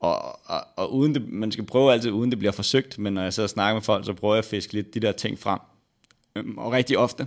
Og, 0.00 0.48
og, 0.50 0.60
og 0.76 0.94
uden 0.94 1.14
det, 1.14 1.28
man 1.28 1.52
skal 1.52 1.66
prøve 1.66 1.92
altid, 1.92 2.10
uden 2.10 2.30
det 2.30 2.38
bliver 2.38 2.52
forsøgt, 2.52 2.98
men 2.98 3.12
når 3.12 3.22
jeg 3.22 3.32
sidder 3.32 3.46
og 3.46 3.50
snakker 3.50 3.74
med 3.74 3.82
folk, 3.82 4.04
så 4.04 4.12
prøver 4.12 4.34
jeg 4.34 4.44
at 4.44 4.50
fiske 4.50 4.72
lidt 4.72 4.94
de 4.94 5.00
der 5.00 5.12
ting 5.12 5.38
frem. 5.38 5.58
Øhm, 6.36 6.58
og 6.58 6.72
rigtig 6.72 6.98
ofte, 6.98 7.26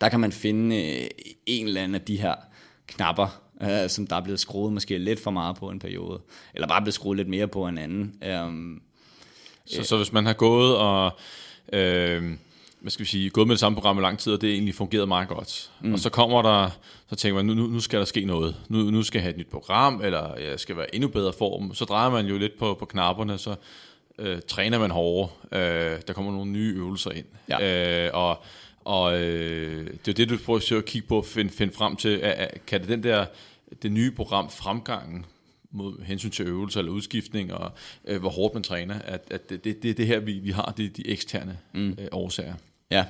der 0.00 0.08
kan 0.08 0.20
man 0.20 0.32
finde 0.32 0.76
øh, 0.76 1.08
en 1.46 1.66
eller 1.66 1.82
anden 1.82 1.94
af 1.94 2.00
de 2.00 2.20
her 2.20 2.34
knapper, 2.86 3.40
øh, 3.62 3.88
som 3.88 4.06
der 4.06 4.16
er 4.16 4.20
blevet 4.20 4.40
skruet 4.40 4.72
måske 4.72 4.98
lidt 4.98 5.20
for 5.20 5.30
meget 5.30 5.56
på 5.56 5.70
en 5.70 5.78
periode, 5.78 6.20
eller 6.54 6.68
bare 6.68 6.82
blevet 6.82 6.94
skruet 6.94 7.16
lidt 7.16 7.28
mere 7.28 7.48
på 7.48 7.68
en 7.68 7.78
anden. 7.78 8.14
Øhm, 8.24 8.82
så, 9.66 9.82
så 9.82 9.96
hvis 9.96 10.12
man 10.12 10.26
har 10.26 10.32
gået 10.32 10.76
og... 10.76 11.18
Øh, 11.72 12.32
hvad 12.80 12.90
skal 12.90 13.04
vi 13.04 13.08
sige, 13.08 13.30
gået 13.30 13.46
med 13.46 13.54
det 13.54 13.60
samme 13.60 13.76
program 13.76 13.98
i 13.98 14.00
lang 14.00 14.18
tid, 14.18 14.32
og 14.32 14.40
det 14.40 14.50
egentlig 14.50 14.74
fungeret 14.74 15.08
meget 15.08 15.28
godt. 15.28 15.70
Mm. 15.80 15.92
Og 15.92 15.98
så 15.98 16.10
kommer 16.10 16.42
der, 16.42 16.70
så 17.10 17.16
tænker 17.16 17.42
man, 17.42 17.56
nu, 17.56 17.66
nu 17.66 17.80
skal 17.80 17.98
der 17.98 18.04
ske 18.04 18.24
noget. 18.24 18.56
Nu, 18.68 18.78
nu 18.78 19.02
skal 19.02 19.18
jeg 19.18 19.22
have 19.22 19.30
et 19.30 19.38
nyt 19.38 19.50
program, 19.50 20.00
eller 20.04 20.36
jeg 20.36 20.60
skal 20.60 20.76
være 20.76 20.94
endnu 20.94 21.08
bedre 21.08 21.32
form. 21.38 21.74
Så 21.74 21.84
drejer 21.84 22.10
man 22.10 22.26
jo 22.26 22.38
lidt 22.38 22.58
på, 22.58 22.74
på 22.74 22.84
knapperne, 22.84 23.38
så 23.38 23.54
øh, 24.18 24.38
træner 24.48 24.78
man 24.78 24.90
hårdere. 24.90 25.30
Øh, 25.52 26.00
der 26.06 26.12
kommer 26.12 26.32
nogle 26.32 26.50
nye 26.50 26.74
øvelser 26.76 27.10
ind. 27.10 27.26
Ja. 27.48 28.06
Øh, 28.06 28.10
og 28.14 28.44
og 28.86 29.20
øh, 29.20 29.86
det 30.04 30.08
er 30.08 30.14
det, 30.14 30.28
du 30.28 30.38
prøver 30.44 30.78
at 30.78 30.84
kigge 30.84 31.08
på, 31.08 31.18
at 31.18 31.26
finde, 31.26 31.52
finde 31.52 31.72
frem 31.72 31.96
til, 31.96 32.08
at, 32.08 32.32
at, 32.32 32.66
kan 32.66 32.80
det 32.80 32.88
den 32.88 33.02
der, 33.02 33.26
det 33.82 33.92
nye 33.92 34.10
program 34.10 34.50
fremgangen 34.50 35.26
mod 35.70 36.04
hensyn 36.04 36.30
til 36.30 36.46
øvelser 36.46 36.80
eller 36.80 36.92
udskiftning, 36.92 37.52
og 37.52 37.72
øh, 38.04 38.20
hvor 38.20 38.30
hårdt 38.30 38.54
man 38.54 38.62
træner, 38.62 38.98
at, 38.98 39.28
at 39.30 39.50
det, 39.50 39.64
det, 39.64 39.82
det, 39.82 39.96
det 39.96 40.06
her, 40.06 40.20
vi, 40.20 40.32
vi 40.32 40.50
har, 40.50 40.74
de, 40.76 40.88
de 40.88 41.08
eksterne 41.08 41.58
mm. 41.74 41.88
øh, 41.88 42.08
årsager. 42.12 42.54
Ja, 42.90 43.04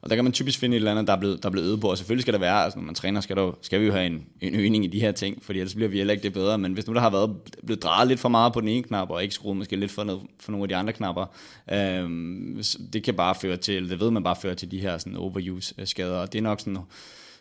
og 0.00 0.10
der 0.10 0.16
kan 0.16 0.24
man 0.24 0.32
typisk 0.32 0.58
finde 0.58 0.76
et 0.76 0.78
eller 0.78 0.90
andet, 0.90 1.06
der 1.06 1.12
er 1.12 1.20
blevet, 1.20 1.42
der 1.42 1.48
er 1.48 1.50
blevet 1.50 1.66
øvet 1.66 1.80
på, 1.80 1.90
og 1.90 1.98
selvfølgelig 1.98 2.22
skal 2.22 2.34
der 2.34 2.40
være, 2.40 2.64
altså 2.64 2.78
når 2.78 2.86
man 2.86 2.94
træner, 2.94 3.20
skal, 3.20 3.36
der, 3.36 3.58
skal 3.62 3.80
vi 3.80 3.86
jo 3.86 3.92
have 3.92 4.06
en, 4.06 4.26
en 4.40 4.54
øgning 4.54 4.84
i 4.84 4.88
de 4.88 5.00
her 5.00 5.12
ting, 5.12 5.44
fordi 5.44 5.58
ellers 5.58 5.74
bliver 5.74 5.88
vi 5.88 5.96
heller 5.96 6.12
ikke 6.12 6.22
det 6.22 6.32
bedre, 6.32 6.58
men 6.58 6.72
hvis 6.72 6.86
nu 6.86 6.94
der 6.94 7.00
har 7.00 7.10
været 7.10 7.36
blevet 7.66 7.82
drejet 7.82 8.08
lidt 8.08 8.20
for 8.20 8.28
meget 8.28 8.52
på 8.52 8.60
den 8.60 8.68
ene 8.68 8.82
knap, 8.82 9.10
og 9.10 9.22
ikke 9.22 9.34
skruet 9.34 9.56
måske 9.56 9.76
lidt 9.76 9.90
for, 9.90 10.04
noget, 10.04 10.22
for 10.40 10.52
nogle 10.52 10.64
af 10.64 10.68
de 10.68 10.76
andre 10.76 10.92
knapper, 10.92 11.26
øhm, 11.72 12.62
det 12.92 13.02
kan 13.02 13.14
bare 13.14 13.34
føre 13.34 13.56
til, 13.56 13.90
det 13.90 14.00
ved 14.00 14.10
man 14.10 14.22
bare 14.22 14.36
føre 14.36 14.54
til 14.54 14.70
de 14.70 14.80
her 14.80 14.98
sådan 14.98 15.16
overuse 15.16 15.74
skader, 15.84 16.18
og 16.18 16.32
det 16.32 16.38
er 16.38 16.42
nok 16.42 16.60
sådan, 16.60 16.78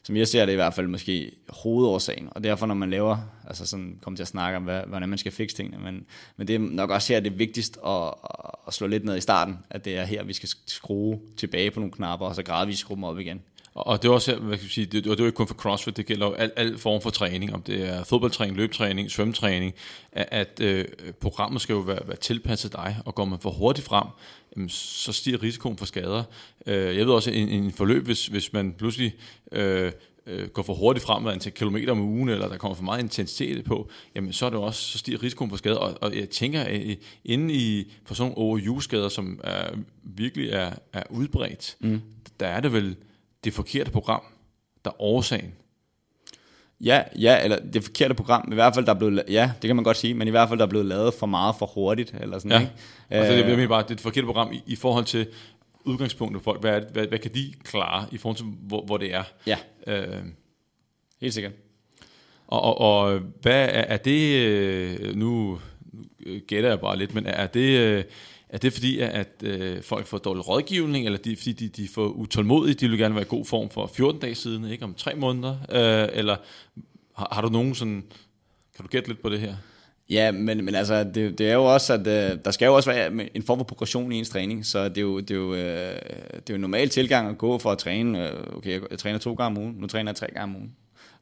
som 0.04 0.16
jeg 0.16 0.28
ser 0.28 0.46
det 0.46 0.54
i 0.54 0.56
hvert 0.56 0.74
fald 0.74 0.88
måske 0.88 1.32
hovedårsagen, 1.50 2.30
og 2.32 2.44
derfor 2.44 2.66
når 2.66 2.76
man 2.76 2.90
laver, 2.90 3.18
altså 3.48 3.66
sådan 3.66 4.00
kommer 4.02 4.16
til 4.18 4.24
at 4.24 4.28
snakke 4.28 4.58
om, 4.58 4.64
hvad, 4.64 4.82
hvordan 4.88 5.10
man 5.10 5.18
skal 5.18 5.32
fikse 5.32 5.56
tingene, 5.56 5.84
men, 5.84 6.06
men 6.38 6.48
det 6.48 6.56
er 6.56 6.60
nok 6.60 6.90
også 6.90 7.14
her 7.14 7.20
det 7.20 7.32
er 7.32 7.38
vigtigst 7.38 7.78
at, 7.88 8.14
at 8.68 8.74
slå 8.74 8.88
lidt 8.88 9.06
ned 9.06 9.18
i 9.18 9.22
starten, 9.22 9.58
at 9.70 9.86
det 9.86 9.98
er 9.98 10.04
her, 10.04 10.24
vi 10.24 10.34
skal 10.34 10.50
skrue 10.68 11.20
tilbage 11.38 11.72
på 11.72 11.80
nogle 11.80 11.92
knapper, 11.92 12.26
og 12.26 12.36
så 12.36 12.44
gradvist 12.44 12.80
skrue 12.80 12.96
dem 12.96 13.04
op 13.04 13.20
igen. 13.20 13.42
Og 13.76 14.02
det 14.02 14.10
er 14.10 14.14
også, 14.14 14.36
hvad 14.36 14.58
kan 14.58 14.70
sige, 14.70 14.86
det, 14.86 15.08
og 15.08 15.12
det 15.12 15.20
er 15.20 15.24
jo 15.24 15.26
ikke 15.26 15.36
kun 15.36 15.48
for 15.48 15.56
CrossFit, 15.56 15.98
det 15.98 16.06
gælder 16.06 16.26
jo 16.26 16.34
al, 16.34 16.52
al 16.56 16.78
form 16.78 17.02
for 17.02 17.10
træning, 17.10 17.54
om 17.54 17.62
det 17.62 17.90
er 17.90 18.04
fodboldtræning, 18.04 18.58
løbetræning, 18.58 19.12
svømmetræning, 19.12 19.74
at, 20.12 20.28
at 20.32 20.60
øh, 20.62 20.86
programmet 21.22 21.62
skal 21.62 21.74
jo 21.74 21.80
være, 21.80 22.00
være 22.08 22.18
tilpasset 22.18 22.74
dig, 22.74 22.98
og 23.06 23.16
går 23.16 23.26
man 23.26 23.40
for 23.40 23.50
hurtigt 23.50 23.88
frem, 23.88 24.08
jamen, 24.56 24.70
så 24.70 25.14
stiger 25.14 25.44
risikoen 25.44 25.78
for 25.78 25.86
skader. 25.86 26.24
Øh, 26.66 26.98
jeg 26.98 27.06
ved 27.06 27.14
også, 27.14 27.32
en, 27.32 27.50
en 27.50 27.72
forløb, 27.72 28.06
hvis, 28.06 28.28
hvis 28.28 28.54
man 28.54 28.74
pludselig 28.74 29.16
øh, 29.52 29.92
øh, 30.26 30.48
går 30.48 30.64
for 30.64 30.74
hurtigt 30.74 31.06
frem 31.06 31.24
med 31.24 31.32
antal 31.32 31.52
kilometer 31.52 31.92
om 31.92 32.02
ugen, 32.02 32.30
eller 32.30 32.50
der 32.50 32.58
kommer 32.58 32.76
for 32.76 32.84
meget 32.84 33.00
intensitet 33.00 33.66
på, 33.66 33.90
jamen 34.16 34.34
så 34.34 34.46
er 34.46 34.50
det 34.50 34.60
også, 34.60 34.82
så 34.82 34.98
stiger 34.98 35.24
risikoen 35.24 35.50
for 35.50 35.58
skader. 35.58 35.78
Og, 35.78 35.98
og 36.02 36.16
jeg 36.16 36.30
tænker, 36.30 36.62
at 36.62 36.98
inde 37.26 37.54
i, 37.54 37.92
for 38.06 38.14
sådan 38.14 38.34
nogle 38.38 38.68
OU-skader, 38.68 39.10
som 39.10 39.40
er, 39.44 39.76
virkelig 40.04 40.50
er, 40.50 40.74
er 40.94 41.04
udbredt, 41.10 41.78
mm. 41.80 42.02
der 42.40 42.48
er 42.48 42.60
det 42.60 42.74
vel 42.74 42.96
det 43.44 43.54
forkerte 43.54 43.92
program, 43.92 44.22
der 44.86 44.92
er 44.92 45.02
årsagen. 45.02 45.54
Ja, 46.84 47.04
ja, 47.20 47.44
eller 47.44 47.58
det 47.74 47.84
forkerte 47.84 48.14
program, 48.14 48.50
i 48.52 48.56
hvert 48.56 48.74
fald 48.74 48.86
der 48.86 48.94
er 48.94 48.98
blevet, 48.98 49.24
ja, 49.30 49.52
det 49.62 49.68
kan 49.68 49.76
man 49.76 49.84
godt 49.84 49.98
sige, 49.98 50.14
men 50.14 50.28
i 50.28 50.32
hvert 50.32 50.50
fald 50.50 50.60
der 50.60 50.66
er 50.66 50.70
blevet 50.70 50.86
lavet 50.86 51.14
for 51.14 51.26
meget 51.26 51.56
for 51.60 51.66
hurtigt, 51.66 52.16
eller 52.22 52.38
sådan, 52.38 52.52
ja. 52.52 52.60
ikke? 52.60 52.72
Altså, 53.10 53.34
det, 53.34 53.40
jeg 53.40 53.56
mener 53.56 53.68
bare, 53.68 53.84
det 53.84 53.90
er 53.90 53.94
et 53.94 54.02
forkerte 54.02 54.26
program 54.26 54.52
i, 54.54 54.62
i 54.66 54.76
forhold 54.76 55.06
til 55.06 55.28
udgangspunktet 55.84 56.44
for 56.44 56.52
folk, 56.52 56.62
hvad, 56.62 56.82
hvad, 56.92 57.08
hvad 57.08 57.20
kan 57.20 57.34
de 57.34 57.54
klare 57.64 58.06
i 58.12 58.18
forhold 58.18 58.38
til, 58.38 58.46
hvor, 58.46 58.86
hvor 58.86 58.98
det 58.98 59.14
er? 59.14 59.24
Ja, 59.48 59.58
øh, 59.88 60.24
helt 61.22 61.34
sikkert. 61.34 61.54
Og, 62.48 62.62
og, 62.62 62.78
og 62.78 63.20
hvad 63.42 63.64
er, 63.64 63.68
er 63.68 63.98
det, 63.98 64.36
øh, 64.38 65.16
nu 65.16 65.60
gætter 66.48 66.70
jeg 66.70 66.80
bare 66.80 66.98
lidt, 66.98 67.14
men 67.14 67.26
er 67.26 67.48
det, 67.48 67.80
øh, 67.80 68.04
er 68.54 68.58
det 68.58 68.74
fordi, 68.74 69.00
at 69.00 69.28
øh, 69.44 69.84
folk 69.84 70.08
får 70.08 70.18
dårlig 70.18 70.48
rådgivning, 70.48 71.06
eller 71.06 71.20
de, 71.20 71.36
fordi 71.36 71.52
de, 71.52 71.68
de 71.68 71.88
får 71.88 72.08
utålmodige, 72.08 72.74
de 72.74 72.90
vil 72.90 73.00
gerne 73.00 73.16
være 73.16 73.24
i 73.24 73.28
god 73.30 73.46
form 73.46 73.70
for 73.70 73.88
14 73.88 74.22
dage 74.22 74.36
siden, 74.36 74.66
ikke 74.66 74.84
om 74.84 74.94
tre 74.94 75.16
måneder, 75.16 75.52
øh, 75.52 76.10
eller 76.14 76.36
har, 77.16 77.28
har 77.32 77.42
du 77.42 77.50
nogen 77.50 77.76
sådan, 77.76 78.04
kan 78.76 78.86
du 78.86 78.88
gætte 78.88 79.10
lidt 79.10 79.22
på 79.22 79.30
det 79.30 79.40
her? 79.40 79.56
Ja, 80.10 80.32
men, 80.32 80.66
men 80.66 80.76
altså, 80.76 81.04
det, 81.04 81.38
det 81.38 81.50
er 81.50 81.54
jo 81.54 81.64
også, 81.64 81.94
at 81.94 82.00
øh, 82.00 82.38
der 82.46 82.52
skal 82.52 82.66
jo 82.66 82.76
også 82.76 82.92
være 82.92 83.36
en 83.36 83.44
form 83.44 83.60
for 83.60 83.64
progression 83.64 84.12
i 84.12 84.16
ens 84.16 84.30
træning, 84.30 84.66
så 84.66 84.90
det 84.90 84.98
er 84.98 85.02
jo, 85.02 85.20
det 85.20 85.32
er 85.32 85.36
jo, 85.36 85.54
øh, 85.54 85.96
det 86.36 86.50
er 86.50 86.50
jo 86.50 86.56
en 86.56 86.62
normal 86.62 86.90
tilgang 86.90 87.30
at 87.30 87.38
gå 87.38 87.58
for 87.58 87.72
at 87.72 87.78
træne, 87.78 88.30
øh, 88.30 88.58
okay, 88.58 88.82
jeg 88.92 89.00
træner 89.00 89.20
to 89.20 89.34
gange 89.34 89.58
om 89.58 89.64
ugen, 89.64 89.76
nu 89.80 89.88
træner 89.88 90.12
jeg 90.12 90.16
tre 90.16 90.28
gange 90.28 90.44
om 90.44 90.56
ugen. 90.56 90.76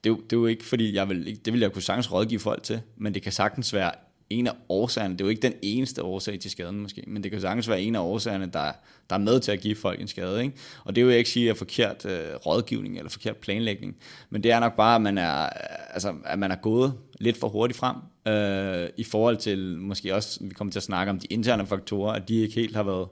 Det 0.03 0.09
er, 0.09 0.13
jo, 0.13 0.21
det 0.21 0.33
er 0.33 0.37
jo 0.37 0.45
ikke, 0.45 0.65
fordi 0.65 0.95
jeg 0.95 1.09
vil, 1.09 1.39
det 1.45 1.53
vil 1.53 1.61
jeg 1.61 1.71
kunne 1.71 1.81
sagtens 1.81 2.11
rådgive 2.11 2.39
folk 2.39 2.63
til, 2.63 2.81
men 2.97 3.13
det 3.13 3.21
kan 3.21 3.31
sagtens 3.31 3.73
være 3.73 3.91
en 4.31 4.47
af 4.47 4.53
årsagerne, 4.69 5.13
det 5.13 5.21
er 5.21 5.25
jo 5.25 5.29
ikke 5.29 5.41
den 5.41 5.53
eneste 5.61 6.03
årsag 6.03 6.39
til 6.39 6.51
skaden 6.51 6.79
måske, 6.79 7.03
men 7.07 7.23
det 7.23 7.31
kan 7.31 7.41
sagtens 7.41 7.69
være 7.69 7.81
en 7.81 7.95
af 7.95 7.99
årsagerne, 7.99 8.45
der, 8.45 8.71
der 9.09 9.15
er 9.15 9.19
med 9.19 9.39
til 9.39 9.51
at 9.51 9.59
give 9.59 9.75
folk 9.75 10.01
en 10.01 10.07
skade. 10.07 10.43
Ikke? 10.43 10.55
Og 10.83 10.95
det 10.95 11.05
vil 11.05 11.11
jeg 11.11 11.17
ikke 11.17 11.29
sige 11.29 11.49
er 11.49 11.53
forkert 11.53 12.05
øh, 12.05 12.35
rådgivning 12.35 12.97
eller 12.97 13.09
forkert 13.09 13.37
planlægning, 13.37 13.95
men 14.29 14.43
det 14.43 14.51
er 14.51 14.59
nok 14.59 14.75
bare, 14.75 14.95
at 14.95 15.01
man 15.01 15.17
er, 15.17 15.49
altså, 15.93 16.13
at 16.25 16.39
man 16.39 16.51
er 16.51 16.55
gået 16.55 16.93
lidt 17.19 17.37
for 17.37 17.49
hurtigt 17.49 17.77
frem, 17.79 17.95
øh, 18.27 18.89
i 18.97 19.03
forhold 19.03 19.37
til 19.37 19.77
måske 19.77 20.15
også, 20.15 20.39
vi 20.43 20.53
kommer 20.53 20.71
til 20.71 20.79
at 20.79 20.83
snakke 20.83 21.09
om 21.09 21.19
de 21.19 21.27
interne 21.29 21.67
faktorer, 21.67 22.13
at 22.13 22.27
de 22.27 22.41
ikke 22.41 22.55
helt 22.55 22.75
har 22.75 22.83
været 22.83 23.07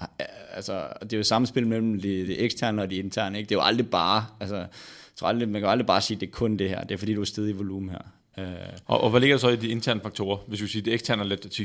øh, 0.00 0.26
altså, 0.54 0.88
det 1.02 1.12
er 1.12 1.16
jo 1.16 1.22
samspil 1.22 1.66
mellem 1.66 2.00
det, 2.00 2.28
det 2.28 2.44
eksterne 2.44 2.82
og 2.82 2.90
det 2.90 2.96
interne, 2.96 3.38
ikke? 3.38 3.48
Det 3.48 3.54
er 3.54 3.58
jo 3.58 3.64
aldrig 3.64 3.90
bare, 3.90 4.24
altså, 4.40 4.56
jeg 4.56 4.68
tror 5.16 5.28
aldrig, 5.28 5.48
man 5.48 5.60
kan 5.60 5.70
aldrig 5.70 5.86
bare 5.86 6.00
sige, 6.00 6.16
at 6.16 6.20
det 6.20 6.26
er 6.26 6.30
kun 6.30 6.56
det 6.56 6.68
her, 6.68 6.84
det 6.84 6.94
er 6.94 6.98
fordi, 6.98 7.14
du 7.14 7.20
er 7.20 7.24
stedet 7.24 7.48
i 7.48 7.52
volumen 7.52 7.90
her. 7.90 8.15
Øh. 8.38 8.46
Og, 8.86 9.00
og 9.00 9.10
hvad 9.10 9.20
ligger 9.20 9.36
der 9.36 9.40
så 9.40 9.48
i 9.48 9.56
de 9.56 9.68
interne 9.68 10.00
faktorer, 10.00 10.38
hvis 10.46 10.62
vi 10.62 10.66
siger, 10.66 10.82
det 10.82 10.92
eksterne 10.92 11.22
er 11.22 11.26
lidt 11.26 11.60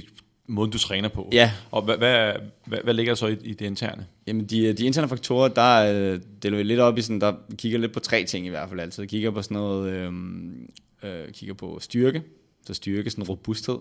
måden, 0.47 0.71
du 0.71 0.77
træner 0.77 1.09
på? 1.09 1.29
Ja. 1.31 1.51
Og 1.71 1.81
hvad, 1.81 1.97
hvad, 1.97 2.33
hvad, 2.65 2.79
hvad 2.83 2.93
ligger 2.93 3.11
der 3.11 3.15
så 3.15 3.27
i, 3.27 3.37
i 3.43 3.53
det 3.53 3.65
interne? 3.65 4.05
Jamen, 4.27 4.45
de, 4.45 4.73
de 4.73 4.85
interne 4.85 5.09
faktorer, 5.09 5.47
der 5.47 6.17
deler 6.43 6.57
vi 6.57 6.63
lidt 6.63 6.79
op 6.79 6.97
i 6.97 7.01
sådan, 7.01 7.21
der 7.21 7.33
kigger 7.57 7.79
lidt 7.79 7.93
på 7.93 7.99
tre 7.99 8.23
ting 8.23 8.45
i 8.45 8.49
hvert 8.49 8.69
fald 8.69 8.79
altid. 8.79 9.07
Kigger 9.07 9.31
på 9.31 9.41
sådan 9.41 9.55
noget, 9.55 9.93
øh, 9.93 10.13
øh, 11.03 11.31
kigger 11.31 11.53
på 11.53 11.79
styrke, 11.81 12.23
så 12.67 12.73
styrke, 12.73 13.09
sådan 13.09 13.23
robusthed, 13.23 13.77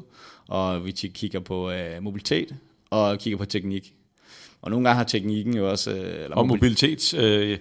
og 0.46 0.86
vi 0.86 0.90
kigger 0.90 1.40
på 1.40 1.70
øh, 1.70 2.02
mobilitet, 2.02 2.56
og 2.90 3.18
kigger 3.18 3.38
på 3.38 3.44
teknik. 3.44 3.94
Og 4.62 4.70
nogle 4.70 4.88
gange 4.88 4.96
har 4.96 5.04
teknikken 5.04 5.56
jo 5.56 5.70
også... 5.70 5.90
Øh, 5.90 6.24
eller 6.24 6.36
og 6.36 6.48
mobilitet, 6.48 7.14
øh, 7.14 7.58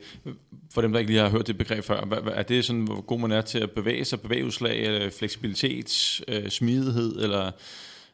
for 0.74 0.82
dem, 0.82 0.92
der 0.92 1.00
ikke 1.00 1.12
lige 1.12 1.22
har 1.22 1.30
hørt 1.30 1.48
det 1.48 1.58
begreb 1.58 1.84
før, 1.84 2.30
er 2.34 2.44
det 2.44 2.66
sådan, 2.66 2.82
hvor 2.82 3.02
god 3.02 3.20
man 3.20 3.32
er 3.32 3.42
til 3.42 3.60
at 3.60 3.72
bevæge 3.72 4.06
sig, 4.06 4.22
bevægeudslag, 4.22 5.14
fleksibilitet, 5.14 6.22
øh, 6.28 6.50
smidighed, 6.50 7.24
eller... 7.24 7.52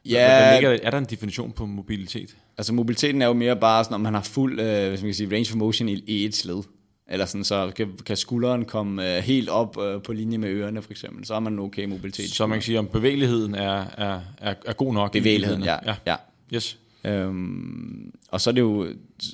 Ja, 0.08 0.54
ligger, 0.54 0.78
er 0.82 0.90
der 0.90 0.98
en 0.98 1.04
definition 1.04 1.52
på 1.52 1.66
mobilitet? 1.66 2.36
Altså 2.58 2.72
mobiliteten 2.72 3.22
er 3.22 3.26
jo 3.26 3.32
mere 3.32 3.56
bare 3.56 3.84
sådan, 3.84 3.94
om 3.94 4.00
man 4.00 4.14
har 4.14 4.22
fuld 4.22 4.60
øh, 4.60 4.88
hvis 4.88 5.02
man 5.02 5.08
kan 5.08 5.14
sige, 5.14 5.34
range 5.34 5.50
of 5.50 5.56
motion 5.56 5.88
i, 5.88 6.02
i 6.06 6.24
et 6.24 6.34
sled. 6.34 6.62
Eller 7.08 7.26
sådan, 7.26 7.44
så 7.44 7.72
kan, 7.76 7.88
kan 8.06 8.16
skulderen 8.16 8.64
komme 8.64 9.16
øh, 9.16 9.22
helt 9.22 9.48
op 9.48 9.82
øh, 9.82 10.02
på 10.02 10.12
linje 10.12 10.38
med 10.38 10.48
ørerne, 10.48 10.82
for 10.82 10.90
eksempel. 10.90 11.26
Så 11.26 11.32
har 11.32 11.40
man 11.40 11.58
okay 11.58 11.84
mobilitet. 11.84 12.30
Så 12.30 12.46
man 12.46 12.58
kan 12.58 12.62
sige, 12.62 12.78
om 12.78 12.86
bevægeligheden 12.86 13.54
er, 13.54 13.84
er, 13.96 14.20
er, 14.38 14.54
er 14.66 14.72
god 14.72 14.94
nok? 14.94 15.12
Bevægeligheden, 15.12 15.62
ja. 15.64 15.76
ja. 15.86 15.94
ja. 16.06 16.16
Yes. 16.54 16.78
Øhm, 17.06 18.12
og 18.30 18.40
så 18.40 18.50
er, 18.50 18.54
det 18.54 18.60
jo, 18.60 18.86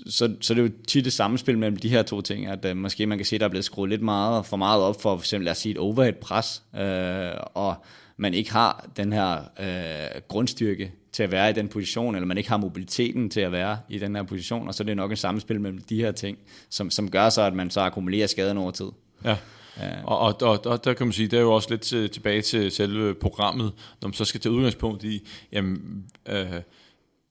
så, 0.07 0.35
så 0.41 0.53
er 0.53 0.55
det 0.55 0.63
jo 0.63 0.71
tit 0.89 1.05
det 1.05 1.13
samspil 1.13 1.59
mellem 1.59 1.77
de 1.77 1.89
her 1.89 2.03
to 2.03 2.21
ting, 2.21 2.47
at 2.47 2.65
øh, 2.65 2.77
måske 2.77 3.07
man 3.07 3.19
kan 3.19 3.25
se, 3.25 3.35
at 3.35 3.41
der 3.41 3.47
er 3.47 3.51
blevet 3.51 3.65
skruet 3.65 3.91
lidt 3.91 4.03
meget, 4.03 4.47
for 4.47 4.57
meget 4.57 4.83
op 4.83 5.03
for 5.03 5.17
for 5.17 5.23
eksempel, 5.23 5.45
lad 5.45 5.53
os 5.53 5.59
sige, 5.59 5.73
et 5.73 5.79
overhead 5.79 6.13
pres, 6.13 6.63
øh, 6.77 7.31
og 7.55 7.75
man 8.17 8.35
ikke 8.35 8.53
har 8.53 8.89
den 8.97 9.13
her 9.13 9.39
øh, 9.61 10.21
grundstyrke 10.29 10.93
til 11.13 11.23
at 11.23 11.33
være 11.33 11.51
i 11.51 11.53
den 11.53 11.69
position, 11.69 12.15
eller 12.15 12.27
man 12.27 12.39
ikke 12.39 12.51
har 12.51 12.57
mobiliteten 12.57 13.31
til 13.31 13.41
at 13.41 13.53
være 13.53 13.79
i 13.89 13.99
den 13.99 14.17
her 14.17 14.23
position, 14.23 14.69
og 14.69 14.75
så 14.75 14.83
er 14.83 14.87
det 14.87 14.97
nok 14.97 15.11
en 15.11 15.17
samspil 15.17 15.61
mellem 15.61 15.81
de 15.81 15.97
her 15.97 16.13
ting, 16.13 16.39
som, 16.71 16.91
som 16.91 17.11
gør 17.11 17.29
så, 17.29 17.43
at 17.43 17.55
man 17.55 17.71
så 17.71 17.81
akkumulerer 17.81 18.27
skaden 18.27 18.59
over 18.59 18.71
tid. 18.71 18.89
Ja. 19.25 19.37
Ja. 19.81 19.91
Og, 20.05 20.19
og, 20.19 20.43
og, 20.43 20.67
og 20.67 20.85
der 20.85 20.95
kan 20.95 21.07
man 21.07 21.13
sige, 21.13 21.29
det 21.29 21.37
er 21.37 21.41
jo 21.41 21.53
også 21.53 21.71
lidt 21.71 21.93
øh, 21.93 22.11
tilbage 22.11 22.43
til 22.43 22.71
selve 22.71 23.15
programmet, 23.15 23.73
når 24.01 24.09
man 24.09 24.15
så 24.15 24.25
skal 24.25 24.41
tage 24.41 24.53
udgangspunkt 24.53 25.05
i, 25.05 25.29
jamen, 25.53 26.05
øh, 26.29 26.53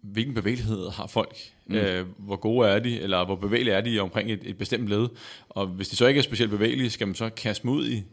hvilken 0.02 0.34
bevægelighed 0.34 0.90
har 0.90 1.08
folk? 1.08 1.38
Mm. 1.66 1.76
Øh, 1.76 2.06
hvor 2.18 2.36
gode 2.36 2.70
er 2.70 2.80
de, 2.80 3.00
eller 3.00 3.26
hvor 3.26 3.36
bevægelige 3.36 3.74
er 3.74 3.82
de 3.82 4.00
omkring 4.00 4.32
et, 4.32 4.40
et 4.44 4.58
bestemt 4.58 4.88
led? 4.88 5.08
Og 5.50 5.68
hvis 5.68 5.90
de 5.90 5.96
så 5.96 6.08
ikke 6.08 6.18
er 6.18 6.24
specielt 6.24 6.52
bevægelige, 6.52 6.90
skal 6.90 7.08
man 7.08 7.16
så 7.16 7.30
kaste 7.30 7.68
mod 7.68 7.88
i, 7.88 8.04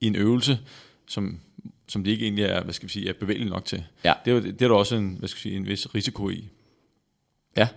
i 0.00 0.06
en 0.06 0.16
øvelse, 0.16 0.58
som, 1.06 1.40
som 1.88 2.04
de 2.04 2.10
ikke 2.10 2.24
egentlig 2.24 2.44
er, 2.44 2.62
hvad 2.62 2.74
skal 2.74 2.86
vi 2.88 2.92
sige, 2.92 3.08
er 3.08 3.12
bevægelige 3.12 3.50
nok 3.50 3.64
til. 3.64 3.84
Ja. 4.04 4.12
Det, 4.24 4.32
er, 4.32 4.40
det 4.40 4.62
er 4.62 4.68
der 4.68 4.74
også 4.74 4.96
en, 4.96 5.16
hvad 5.18 5.28
skal 5.28 5.36
vi 5.36 5.42
sige, 5.42 5.56
en 5.56 5.66
vis 5.66 5.94
risiko 5.94 6.30
i. 6.30 6.48
Ja. 7.56 7.68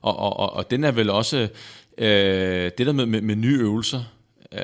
Og, 0.00 0.16
og, 0.16 0.36
og, 0.36 0.52
og 0.52 0.70
den 0.70 0.84
er 0.84 0.92
vel 0.92 1.10
også, 1.10 1.48
øh, 1.98 2.70
det 2.78 2.86
der 2.86 2.92
med, 2.92 3.06
med, 3.06 3.20
med 3.20 3.36
nye 3.36 3.58
øvelser, 3.58 4.04
øh, 4.52 4.60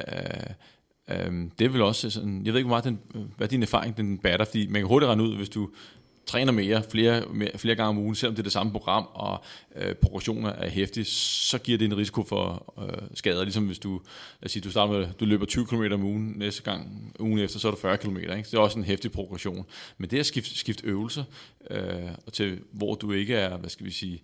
øh, 1.11 1.33
det 1.59 1.64
er 1.64 1.68
vel 1.68 1.83
også 1.83 2.11
sådan, 2.11 2.42
jeg 2.44 2.53
ved 2.53 2.61
ikke, 2.61 2.68
hvor 2.68 2.81
meget 2.81 2.85
den, 2.85 3.29
hvad 3.37 3.49
din 3.49 3.62
erfaring 3.62 3.97
den 3.97 4.18
batter, 4.18 4.47
fordi 4.47 4.66
man 4.66 4.81
kan 4.81 4.88
hurtigt 4.88 5.09
regne 5.09 5.23
ud, 5.23 5.37
hvis 5.37 5.49
du 5.49 5.70
træner 6.27 6.53
mere 6.53 6.83
flere, 6.91 7.23
mere, 7.33 7.59
flere 7.59 7.75
gange 7.75 7.89
om 7.89 7.99
ugen, 7.99 8.15
selvom 8.15 8.35
det 8.35 8.43
er 8.43 8.43
det 8.43 8.53
samme 8.53 8.73
program, 8.73 9.09
og 9.13 9.45
øh, 9.77 9.95
progressioner 9.95 10.51
er 10.51 10.71
hæftige, 10.71 11.05
så 11.05 11.59
giver 11.59 11.79
det 11.79 11.85
en 11.85 11.97
risiko 11.97 12.23
for 12.23 12.75
øh, 12.83 13.09
skader. 13.15 13.43
Ligesom 13.43 13.67
hvis 13.67 13.79
du, 13.79 13.93
lad 14.41 14.47
os 14.47 14.53
sige, 14.53 14.63
du 14.63 14.71
starter 14.71 14.93
med, 14.93 15.09
du 15.21 15.25
løber 15.25 15.47
20 15.47 15.67
km 15.67 15.83
om 15.93 16.05
ugen, 16.05 16.33
næste 16.37 16.63
gang, 16.63 17.13
ugen 17.21 17.39
efter, 17.39 17.59
så 17.59 17.69
er 17.69 17.73
du 17.73 17.79
40 17.79 17.99
km. 17.99 18.17
Ikke? 18.17 18.33
Det 18.33 18.55
er 18.55 18.59
også 18.59 18.79
en 18.79 18.85
hæftig 18.85 19.13
progression. 19.13 19.67
Men 19.99 20.11
det 20.11 20.19
at 20.19 20.27
skifte, 20.27 20.59
skifte 20.59 20.87
øvelser 20.87 21.25
øh, 21.71 22.11
til, 22.33 22.61
hvor 22.73 22.95
du 22.95 23.13
ikke 23.13 23.35
er, 23.35 23.57
hvad 23.57 23.71
skal 23.71 23.87
vi 23.87 23.91
sige, 23.91 24.23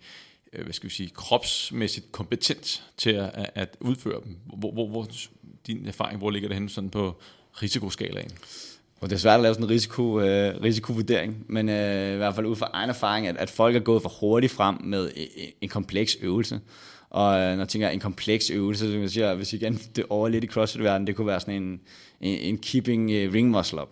øh, 0.52 0.64
hvad 0.64 0.72
skal 0.72 0.88
vi 0.88 0.94
sige, 0.94 1.10
kropsmæssigt 1.10 2.12
kompetent 2.12 2.82
til 2.96 3.10
at, 3.10 3.30
at, 3.34 3.50
at 3.54 3.76
udføre 3.80 4.20
dem. 4.24 4.36
Hvor, 4.58 4.72
hvor, 4.72 4.88
hvor 4.88 5.06
din 5.66 5.86
erfaring, 5.86 6.18
hvor 6.18 6.30
ligger 6.30 6.48
det 6.48 6.56
henne 6.56 6.70
sådan 6.70 6.90
på 6.90 7.20
risikoskalaen? 7.62 8.30
Og 9.00 9.10
det 9.10 9.16
er 9.16 9.20
svært 9.20 9.34
at 9.34 9.42
lave 9.42 9.54
sådan 9.54 9.66
en 9.66 9.70
risiko, 9.70 10.20
øh, 10.20 10.62
risikovurdering, 10.62 11.44
men 11.48 11.68
øh, 11.68 12.14
i 12.14 12.16
hvert 12.16 12.34
fald 12.34 12.46
ud 12.46 12.56
fra 12.56 12.70
egen 12.72 12.90
erfaring, 12.90 13.26
at, 13.26 13.36
at 13.36 13.50
folk 13.50 13.76
er 13.76 13.80
gået 13.80 14.02
for 14.02 14.12
hurtigt 14.20 14.52
frem 14.52 14.76
med 14.84 15.10
en, 15.16 15.28
en 15.60 15.68
kompleks 15.68 16.16
øvelse. 16.20 16.60
Og 17.10 17.38
øh, 17.38 17.52
når 17.52 17.58
jeg 17.58 17.68
tænker 17.68 17.88
en 17.88 18.00
kompleks 18.00 18.50
øvelse, 18.50 18.92
så 18.92 18.98
jeg 18.98 19.10
sige, 19.10 19.34
hvis 19.34 19.52
igen 19.52 19.74
det 19.96 20.04
over 20.10 20.28
lidt 20.28 20.44
i 20.44 20.46
CrossFit-verdenen, 20.46 21.06
det 21.06 21.16
kunne 21.16 21.26
være 21.26 21.40
sådan 21.40 21.62
en, 21.62 21.80
en, 22.20 22.38
en 22.38 22.58
keeping 22.58 23.10
øh, 23.10 23.32
ring 23.34 23.50
muscle 23.50 23.82
up. 23.82 23.88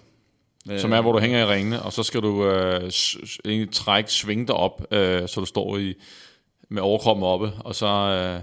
Som 0.76 0.92
er, 0.92 1.00
hvor 1.00 1.12
du 1.12 1.18
hænger 1.18 1.38
i 1.38 1.44
ringene, 1.44 1.82
og 1.82 1.92
så 1.92 2.02
skal 2.02 2.20
du 2.20 2.50
øh, 2.50 3.68
trække, 3.72 4.12
svinge 4.12 4.46
dig 4.46 4.54
op, 4.54 4.86
øh, 4.90 5.28
så 5.28 5.40
du 5.40 5.46
står 5.46 5.78
i, 5.78 5.94
med 6.68 6.82
overkroppen 6.82 7.24
oppe, 7.24 7.52
og 7.58 7.74
så... 7.74 7.86
Øh, 7.86 8.40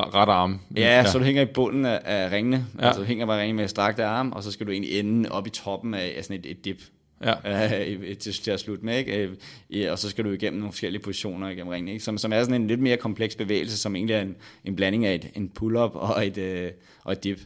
ret 0.00 0.28
arm. 0.28 0.60
Ja, 0.76 0.80
ja, 0.80 1.04
så 1.04 1.18
du 1.18 1.24
hænger 1.24 1.42
i 1.42 1.46
bunden 1.46 1.84
af, 1.84 2.00
af 2.04 2.32
ringene, 2.32 2.66
ja. 2.78 2.86
altså 2.86 3.00
du 3.00 3.06
hænger 3.06 3.26
bare 3.26 3.40
ringen 3.40 3.56
med 3.56 3.68
strakte 3.68 4.04
arm, 4.04 4.32
og 4.32 4.42
så 4.42 4.52
skal 4.52 4.66
du 4.66 4.72
egentlig 4.72 4.98
ende 4.98 5.32
op 5.32 5.46
i 5.46 5.50
toppen 5.50 5.94
af, 5.94 6.14
af 6.16 6.24
sådan 6.24 6.40
et, 6.40 6.50
et 6.50 6.64
dip. 6.64 6.82
Ja. 7.24 7.88
Øh, 7.88 8.16
til, 8.16 8.32
til 8.32 8.50
at 8.50 8.60
slutte 8.60 8.84
med, 8.84 8.98
ikke? 8.98 9.36
Øh, 9.70 9.92
og 9.92 9.98
så 9.98 10.10
skal 10.10 10.24
du 10.24 10.30
igennem 10.30 10.60
nogle 10.60 10.72
forskellige 10.72 11.02
positioner 11.02 11.48
igennem 11.48 11.68
ringen, 11.68 11.88
ikke? 11.88 12.04
Som, 12.04 12.18
som 12.18 12.32
er 12.32 12.42
sådan 12.42 12.60
en 12.60 12.66
lidt 12.66 12.80
mere 12.80 12.96
kompleks 12.96 13.36
bevægelse, 13.36 13.78
som 13.78 13.96
egentlig 13.96 14.14
er 14.14 14.20
en, 14.20 14.36
en 14.64 14.76
blanding 14.76 15.06
af 15.06 15.14
et, 15.14 15.30
en 15.34 15.48
pull-up 15.48 15.90
og 15.94 16.26
et, 16.26 16.38
øh, 16.38 16.70
og 17.04 17.12
et 17.12 17.24
dip. 17.24 17.40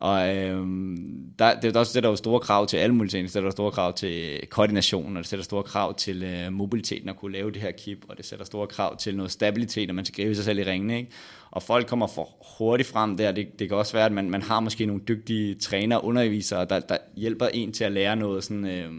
Og 0.00 0.36
øhm, 0.36 0.96
der, 1.38 1.60
det, 1.60 1.74
der 1.74 1.84
sætter 1.84 2.10
jo 2.10 2.16
store 2.16 2.40
krav 2.40 2.66
til 2.66 2.76
alle 2.76 2.94
mulige. 2.94 3.22
Det 3.22 3.30
sætter 3.30 3.50
store 3.50 3.70
krav 3.70 3.94
til 3.94 4.40
koordination, 4.50 5.16
og 5.16 5.22
det 5.22 5.30
sætter 5.30 5.44
store 5.44 5.62
krav 5.62 5.94
til 5.94 6.22
øh, 6.22 6.52
mobiliteten 6.52 7.08
at 7.08 7.16
kunne 7.16 7.32
lave 7.32 7.50
det 7.50 7.62
her 7.62 7.70
kip, 7.70 8.04
og 8.08 8.16
det 8.16 8.26
sætter 8.26 8.44
store 8.44 8.66
krav 8.66 8.96
til 8.96 9.16
noget 9.16 9.30
stabilitet, 9.32 9.88
at 9.88 9.94
man 9.94 10.04
skal 10.04 10.24
gribe 10.24 10.34
sig 10.34 10.44
selv 10.44 10.58
i 10.58 10.64
ringene. 10.64 10.98
Ikke? 10.98 11.10
Og 11.50 11.62
folk 11.62 11.86
kommer 11.86 12.06
for 12.06 12.28
hurtigt 12.58 12.88
frem 12.88 13.16
der. 13.16 13.32
Det, 13.32 13.58
det 13.58 13.68
kan 13.68 13.76
også 13.76 13.92
være, 13.92 14.06
at 14.06 14.12
man, 14.12 14.30
man 14.30 14.42
har 14.42 14.60
måske 14.60 14.86
nogle 14.86 15.02
dygtige 15.08 15.54
trænere, 15.54 16.04
undervisere, 16.04 16.64
der, 16.64 16.80
der 16.80 16.96
hjælper 17.16 17.46
en 17.46 17.72
til 17.72 17.84
at 17.84 17.92
lære 17.92 18.16
noget 18.16 18.44
sådan... 18.44 18.64
Øh, 18.64 18.92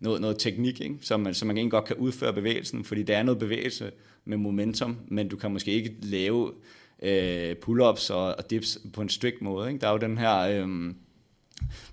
noget, 0.00 0.20
noget 0.20 0.38
teknik, 0.38 0.80
ikke? 0.80 0.96
Som, 1.00 1.20
man, 1.20 1.34
som 1.34 1.46
man 1.46 1.56
egentlig 1.56 1.70
godt 1.70 1.84
kan 1.84 1.96
udføre 1.96 2.32
bevægelsen, 2.32 2.84
fordi 2.84 3.02
der 3.02 3.16
er 3.16 3.22
noget 3.22 3.38
bevægelse 3.38 3.90
med 4.24 4.36
momentum, 4.36 4.96
men 5.08 5.28
du 5.28 5.36
kan 5.36 5.52
måske 5.52 5.70
ikke 5.70 5.94
lave 6.02 6.52
øh, 7.02 7.56
pull-ups 7.62 8.10
og, 8.10 8.34
og 8.38 8.50
dips 8.50 8.78
på 8.92 9.02
en 9.02 9.08
strict 9.08 9.42
måde. 9.42 9.68
Ikke? 9.68 9.80
Der 9.80 9.88
er 9.88 9.92
jo 9.92 9.98
den 9.98 10.18
her... 10.18 10.38
Øh, 10.38 10.94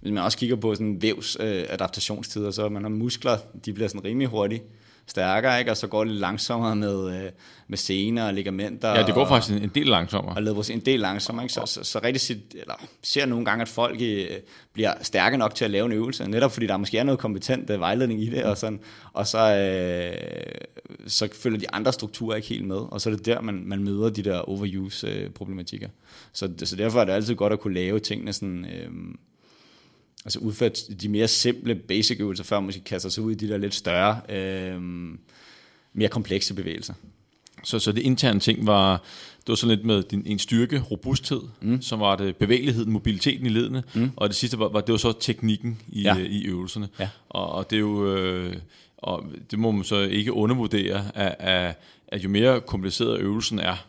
hvis 0.02 0.14
man 0.14 0.24
også 0.24 0.38
kigger 0.38 0.56
på 0.56 0.76
sådan 0.76 1.02
vævs 1.02 1.38
øh, 1.40 1.66
adaptationstider, 1.70 2.52
så 2.52 2.70
man 2.70 2.84
har 2.84 2.90
muskler, 2.90 3.38
de 3.66 3.74
bliver 3.74 3.88
sådan 3.88 4.06
rimelig 4.06 4.28
hurtigt 4.28 4.64
stærkere, 5.08 5.60
ikke? 5.60 5.72
og 5.72 5.78
så 5.78 5.88
går 5.88 6.04
det 6.04 6.14
langsommere 6.14 6.76
med, 6.76 7.16
øh, 7.16 7.32
med 7.68 7.78
sener 7.78 8.28
og 8.28 8.34
ligamenter. 8.34 8.90
Ja, 8.90 9.04
det 9.04 9.14
går 9.14 9.22
og, 9.22 9.28
faktisk 9.28 9.58
en, 9.58 9.64
en 9.64 9.72
del 9.76 9.86
langsommere. 9.86 10.36
Og 10.36 10.44
leder 10.44 10.72
en 10.72 10.80
del 10.80 11.00
langsommere. 11.00 11.46
Ikke? 11.46 11.54
Så, 11.54 11.66
så, 11.66 11.84
så 11.84 12.00
rigtig 12.04 12.22
sit, 12.22 12.38
eller, 12.54 12.74
ser 13.04 13.26
nogle 13.26 13.46
gange, 13.46 13.62
at 13.62 13.68
folk 13.68 14.02
øh, 14.02 14.28
bliver 14.74 14.94
stærke 15.02 15.38
nok 15.38 15.56
til 15.56 15.66
at 15.66 15.72
lave 15.72 15.86
en 15.86 15.92
øvelse, 15.92 16.30
netop 16.30 16.52
fordi 16.52 16.68
der 16.68 16.78
måske 16.78 16.98
er 16.98 17.04
noget 17.04 17.20
kompetent 17.20 17.70
øh, 17.70 17.80
vejledning 17.80 18.24
i 18.24 18.30
det, 18.30 18.44
og, 18.44 18.58
sådan, 18.58 18.80
og 19.14 19.28
så, 19.28 19.56
øh, 19.56 20.52
så 21.08 21.30
følger 21.34 21.60
de 21.60 21.70
andre 21.74 21.94
strukturer 21.94 22.36
ikke 22.36 22.48
helt 22.48 22.66
med, 22.66 22.92
og 22.92 23.02
så 23.02 23.10
er 23.10 23.16
det 23.16 23.26
der, 23.26 23.42
man, 23.42 23.64
man 23.66 23.84
møder 23.84 24.10
de 24.10 24.24
der 24.24 24.38
overuse-problematikker. 24.38 25.90
så, 26.34 26.50
så 26.64 26.76
derfor 26.76 27.02
er 27.02 27.06
det 27.06 27.14
altid 27.14 27.36
godt 27.36 27.54
at 27.54 27.60
kunne 27.60 27.74
lave 27.74 28.00
tingene 28.00 28.34
sådan... 28.34 28.66
Øh, 28.66 28.90
altså 30.26 30.40
udført 30.40 30.80
de 31.02 31.10
mere 31.10 31.28
simple 31.28 31.76
basic 31.76 32.20
øvelser, 32.20 32.44
før 32.44 32.60
man 32.60 32.66
måske 32.66 32.84
kaster 32.84 33.10
sig 33.10 33.24
ud 33.24 33.32
i 33.32 33.36
de 33.36 33.48
der 33.48 33.58
lidt 33.58 33.76
større, 33.76 34.22
øh, 34.30 34.82
mere 35.94 36.10
komplekse 36.10 36.54
bevægelser. 36.54 36.94
Så, 37.64 37.80
så 37.80 37.92
det 37.92 38.02
interne 38.02 38.40
ting 38.40 38.68
var, 38.68 38.92
det 39.38 39.48
var 39.48 39.56
sådan 39.56 39.76
lidt 39.76 39.86
med 39.86 40.04
din, 40.04 40.24
en 40.26 40.40
styrke, 40.40 40.80
robusthed, 40.80 41.42
mm. 41.62 41.82
så 41.82 41.96
var 41.96 42.16
det 42.16 42.36
bevægeligheden, 42.36 42.92
mobiliteten 42.92 43.46
i 43.46 43.50
ledene, 43.50 43.84
mm. 43.96 44.12
og 44.16 44.30
det 44.30 44.36
sidste 44.36 44.60
var, 44.60 44.70
var, 44.70 44.82
det 44.82 44.92
var 44.92 44.98
så 44.98 45.14
teknikken 45.20 45.82
i, 45.88 46.02
ja. 46.02 46.18
i 46.18 46.46
øvelserne. 46.46 46.88
Ja. 47.00 47.10
Og, 47.30 47.50
og 47.50 47.70
det 47.70 47.76
er 47.76 47.80
jo, 47.80 48.16
øh, 48.16 48.56
og 48.98 49.26
det 49.52 49.60
må 49.60 49.72
man 49.72 49.84
så 49.84 50.00
ikke 50.00 50.34
undervurdere, 50.34 51.04
at, 51.16 51.36
at, 51.40 51.76
at 52.08 52.24
jo 52.24 52.30
mere 52.30 52.62
kompliceret 52.62 53.20
øvelsen 53.20 53.60
er, 53.60 53.86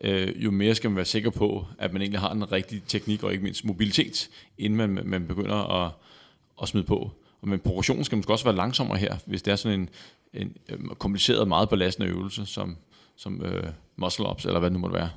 øh, 0.00 0.44
jo 0.44 0.50
mere 0.50 0.74
skal 0.74 0.90
man 0.90 0.96
være 0.96 1.04
sikker 1.04 1.30
på, 1.30 1.66
at 1.78 1.92
man 1.92 2.02
egentlig 2.02 2.20
har 2.20 2.32
en 2.32 2.52
rigtig 2.52 2.82
teknik 2.86 3.22
og 3.22 3.32
ikke 3.32 3.44
mindst 3.44 3.64
mobilitet, 3.64 4.28
inden 4.58 4.76
man, 4.76 5.08
man 5.08 5.26
begynder 5.26 5.84
at, 5.84 5.92
at 6.62 6.68
smide 6.68 6.84
på. 6.84 7.10
Og 7.42 7.48
men 7.48 7.58
progressionen 7.58 8.04
skal 8.04 8.16
måske 8.16 8.32
også 8.32 8.44
være 8.44 8.56
langsommere 8.56 8.98
her, 8.98 9.16
hvis 9.26 9.42
det 9.42 9.52
er 9.52 9.56
sådan 9.56 9.80
en, 9.80 9.88
en 10.34 10.56
øh, 10.68 10.78
kompliceret, 10.98 11.48
meget 11.48 11.68
belastende 11.68 12.08
øvelse, 12.08 12.46
som, 12.46 12.76
som 13.16 13.42
øh, 13.42 13.64
muscle-ups, 13.96 14.46
eller 14.46 14.58
hvad 14.58 14.70
det 14.70 14.72
nu 14.72 14.78
måtte 14.78 14.96
være. 14.96 15.10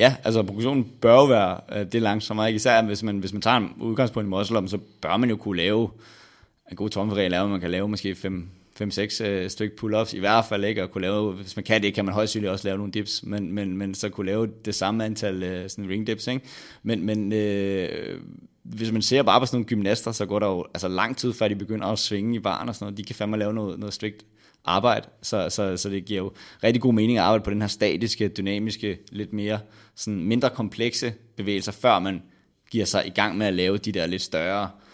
Ja, 0.00 0.16
altså 0.24 0.42
progressionen 0.42 0.84
bør 1.00 1.14
jo 1.14 1.24
være 1.24 1.60
øh, 1.72 1.92
det 1.92 2.02
langsommere, 2.02 2.46
ikke? 2.46 2.56
især 2.56 2.82
hvis 2.82 3.02
man, 3.02 3.18
hvis 3.18 3.32
man 3.32 3.42
tager 3.42 3.56
en 3.56 3.74
udgangspunkt 3.80 4.26
i 4.26 4.30
muscle-up, 4.30 4.68
så 4.68 4.78
bør 5.00 5.16
man 5.16 5.30
jo 5.30 5.36
kunne 5.36 5.56
lave 5.56 5.90
en 6.70 6.76
god 6.76 6.90
tomferregel 6.90 7.32
er, 7.32 7.42
at 7.42 7.50
man 7.50 7.60
kan 7.60 7.70
lave 7.70 7.88
måske 7.88 8.14
5 8.14 8.48
5-6 8.82 9.24
øh, 9.24 9.70
pull-ups, 9.80 10.16
i 10.16 10.18
hvert 10.18 10.44
fald 10.44 10.64
ikke, 10.64 10.82
at 10.82 10.90
kunne 10.90 11.02
lave, 11.02 11.32
hvis 11.32 11.56
man 11.56 11.64
kan 11.64 11.82
det, 11.82 11.94
kan 11.94 12.04
man 12.04 12.14
højst 12.14 12.36
også 12.36 12.68
lave 12.68 12.78
nogle 12.78 12.92
dips, 12.92 13.22
men, 13.22 13.52
men, 13.52 13.76
men 13.76 13.94
så 13.94 14.08
kunne 14.08 14.26
lave 14.26 14.48
det 14.64 14.74
samme 14.74 15.04
antal 15.04 15.42
øh, 15.42 15.70
sådan 15.70 15.90
ring 15.90 16.06
dips, 16.06 16.26
ikke? 16.26 16.46
Men, 16.82 17.06
men 17.06 17.32
øh, 17.32 18.20
hvis 18.62 18.92
man 18.92 19.02
ser 19.02 19.22
bare 19.22 19.40
på 19.40 19.46
sådan 19.46 19.56
nogle 19.56 19.66
gymnaster, 19.66 20.12
så 20.12 20.26
går 20.26 20.38
der 20.38 20.46
jo 20.46 20.66
altså 20.74 20.88
lang 20.88 21.16
tid, 21.16 21.32
før 21.32 21.48
de 21.48 21.56
begynder 21.56 21.86
at 21.86 21.98
svinge 21.98 22.36
i 22.36 22.38
baren 22.38 22.68
og 22.68 22.74
sådan 22.74 22.84
noget. 22.84 22.98
De 22.98 23.04
kan 23.04 23.14
fandme 23.14 23.36
lave 23.36 23.54
noget, 23.54 23.78
noget 23.78 23.94
strikt 23.94 24.24
arbejde, 24.64 25.08
så, 25.22 25.50
så, 25.50 25.76
så 25.76 25.88
det 25.88 26.04
giver 26.04 26.22
jo 26.22 26.32
rigtig 26.64 26.82
god 26.82 26.94
mening 26.94 27.18
at 27.18 27.24
arbejde 27.24 27.44
på 27.44 27.50
den 27.50 27.60
her 27.60 27.68
statiske, 27.68 28.28
dynamiske, 28.28 28.98
lidt 29.12 29.32
mere 29.32 29.58
sådan 29.94 30.24
mindre 30.24 30.50
komplekse 30.50 31.14
bevægelser, 31.36 31.72
før 31.72 31.98
man 31.98 32.22
giver 32.70 32.84
sig 32.84 33.06
i 33.06 33.10
gang 33.10 33.38
med 33.38 33.46
at 33.46 33.54
lave 33.54 33.78
de 33.78 33.92
der 33.92 34.06
lidt 34.06 34.22
større 34.22 34.62
øh, 34.62 34.85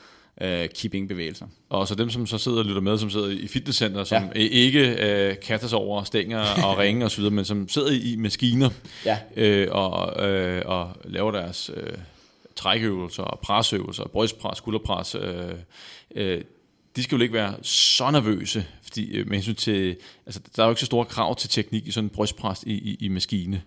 keeping-bevægelser. 0.74 1.46
Og 1.68 1.88
så 1.88 1.94
dem, 1.94 2.10
som 2.10 2.26
så 2.26 2.38
sidder 2.38 2.58
og 2.58 2.64
lytter 2.64 2.80
med, 2.80 2.98
som 2.98 3.10
sidder 3.10 3.28
i 3.28 3.46
fitnesscenter, 3.46 4.04
som 4.04 4.22
ja. 4.34 4.40
ikke 4.40 4.96
øh, 5.06 5.36
kaster 5.42 5.68
sig 5.68 5.78
over 5.78 6.04
stænger 6.04 6.40
og 6.64 6.78
ringe 6.82 7.04
osv., 7.04 7.24
men 7.24 7.44
som 7.44 7.68
sidder 7.68 7.90
i 7.90 8.16
maskiner 8.16 8.70
Ja. 9.06 9.18
øh, 9.36 9.68
og, 9.70 10.28
øh, 10.30 10.62
og 10.64 10.96
laver 11.04 11.30
deres 11.30 11.70
øh, 11.76 11.92
trækøvelser 12.56 13.22
og 13.22 13.40
presøvelser, 13.40 14.04
brystpres, 14.04 14.58
skulderpres, 14.58 15.14
øh, 15.14 15.54
øh, 16.14 16.40
de 16.96 17.02
skal 17.02 17.16
jo 17.16 17.22
ikke 17.22 17.34
være 17.34 17.54
så 17.62 18.10
nervøse, 18.10 18.66
fordi 18.82 19.16
øh, 19.16 19.26
med 19.28 19.36
hensyn 19.36 19.54
til, 19.54 19.96
altså 20.26 20.40
der 20.56 20.62
er 20.62 20.66
jo 20.66 20.70
ikke 20.70 20.80
så 20.80 20.86
store 20.86 21.04
krav 21.04 21.36
til 21.36 21.50
teknik 21.50 21.86
i 21.86 21.90
sådan 21.90 22.06
en 22.06 22.10
brystpres 22.10 22.62
i, 22.66 22.72
i, 22.72 22.96
i 23.00 23.08
maskine. 23.08 23.62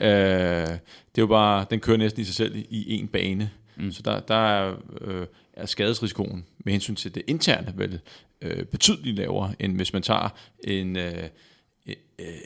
Øh, 0.00 0.08
det 0.08 1.18
er 1.18 1.22
jo 1.22 1.26
bare, 1.26 1.66
den 1.70 1.80
kører 1.80 1.96
næsten 1.96 2.22
i 2.22 2.24
sig 2.24 2.34
selv 2.34 2.56
i 2.70 2.94
en 2.94 3.08
bane. 3.08 3.50
Mm. 3.80 3.92
Så 3.92 4.02
der, 4.02 4.20
der 4.20 4.34
er, 4.34 4.76
øh, 5.00 5.26
er 5.52 5.66
skadesrisikoen 5.66 6.46
med 6.58 6.72
hensyn 6.72 6.94
til 6.94 7.14
det 7.14 7.22
interne 7.26 7.72
vel 7.76 8.00
øh, 8.42 8.64
betydeligt 8.64 9.16
lavere, 9.16 9.54
end 9.58 9.76
hvis 9.76 9.92
man 9.92 10.02
tager 10.02 10.28
en, 10.64 10.96
øh, 10.96 11.24
øh, 11.86 11.94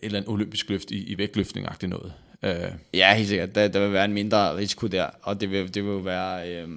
eller 0.02 0.18
en 0.18 0.28
olympisk 0.28 0.68
løft 0.68 0.90
i, 0.90 1.12
i 1.12 1.18
vægtløftning-agtigt 1.18 1.86
noget. 1.86 2.12
Øh, 2.42 2.72
Ja, 2.94 3.14
helt 3.14 3.28
sikkert. 3.28 3.54
Der, 3.54 3.68
der 3.68 3.80
vil 3.80 3.92
være 3.92 4.04
en 4.04 4.12
mindre 4.12 4.56
risiko 4.56 4.86
der, 4.86 5.06
og 5.22 5.40
det 5.40 5.50
vil, 5.50 5.74
det 5.74 5.84
vil 5.84 5.90
jo 5.90 5.98
være... 5.98 6.50
Øh, 6.50 6.68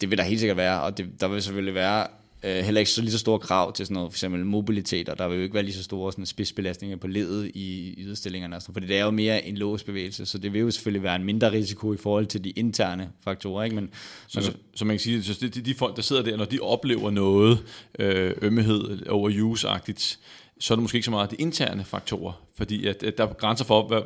det 0.00 0.10
vil 0.10 0.18
der 0.18 0.24
helt 0.24 0.40
sikkert 0.40 0.56
være, 0.56 0.82
og 0.82 0.98
det, 0.98 1.20
der 1.20 1.28
vil 1.28 1.42
selvfølgelig 1.42 1.74
være 1.74 2.06
øh, 2.42 2.56
heller 2.56 2.78
ikke 2.78 2.90
så 2.90 3.00
lige 3.00 3.12
så 3.12 3.18
store 3.18 3.38
krav 3.38 3.72
til 3.72 3.86
sådan 3.86 3.94
noget, 3.94 4.12
for 4.12 4.14
eksempel 4.14 4.46
mobilitet, 4.46 5.08
og 5.08 5.18
der 5.18 5.28
vil 5.28 5.36
jo 5.36 5.42
ikke 5.42 5.54
være 5.54 5.62
lige 5.62 5.74
så 5.74 5.82
store 5.82 6.12
sådan, 6.12 6.26
spidsbelastninger 6.26 6.96
på 6.96 7.06
ledet 7.06 7.50
i 7.54 7.94
yderstillingerne, 7.98 8.60
sådan, 8.60 8.72
fordi 8.72 8.86
det 8.86 8.98
er 8.98 9.04
jo 9.04 9.10
mere 9.10 9.44
en 9.46 9.56
låsbevægelse, 9.56 10.26
så 10.26 10.38
det 10.38 10.52
vil 10.52 10.60
jo 10.60 10.70
selvfølgelig 10.70 11.02
være 11.02 11.16
en 11.16 11.24
mindre 11.24 11.52
risiko 11.52 11.94
i 11.94 11.96
forhold 11.96 12.26
til 12.26 12.44
de 12.44 12.50
interne 12.50 13.08
faktorer, 13.24 13.64
ikke? 13.64 13.76
Men, 13.76 13.90
Så, 14.28 14.42
så, 14.42 14.52
så 14.74 14.84
man 14.84 14.94
kan 14.94 15.00
sige, 15.00 15.22
så 15.22 15.38
det, 15.40 15.54
de, 15.54 15.60
de 15.60 15.74
folk, 15.74 15.96
der 15.96 16.02
sidder 16.02 16.22
der, 16.22 16.36
når 16.36 16.44
de 16.44 16.58
oplever 16.60 17.10
noget 17.10 17.58
øh, 17.98 18.34
ømmehed, 18.42 19.06
overuse-agtigt, 19.06 20.18
så 20.60 20.74
er 20.74 20.76
det 20.76 20.82
måske 20.82 20.96
ikke 20.96 21.04
så 21.04 21.10
meget 21.10 21.30
de 21.30 21.36
interne 21.36 21.84
faktorer, 21.84 22.32
fordi 22.56 22.86
at, 22.86 23.02
at 23.02 23.18
der 23.18 23.26
er 23.26 23.32
grænser 23.32 23.64
for, 23.64 23.88
hvad, 23.88 24.00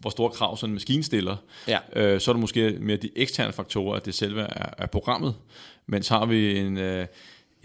hvor 0.00 0.10
store 0.10 0.30
krav 0.30 0.56
sådan 0.56 0.70
en 0.70 0.74
maskine 0.74 1.02
stiller. 1.02 1.36
Ja. 1.68 1.78
Øh, 1.96 2.20
så 2.20 2.30
er 2.30 2.32
det 2.32 2.40
måske 2.40 2.76
mere 2.80 2.96
de 2.96 3.10
eksterne 3.16 3.52
faktorer, 3.52 3.96
at 3.96 4.06
det 4.06 4.14
selve 4.14 4.40
er, 4.40 4.70
er 4.78 4.86
programmet. 4.86 5.34
Mens 5.86 6.08
har 6.08 6.26
vi 6.26 6.58
en, 6.58 6.78
øh, 6.78 7.06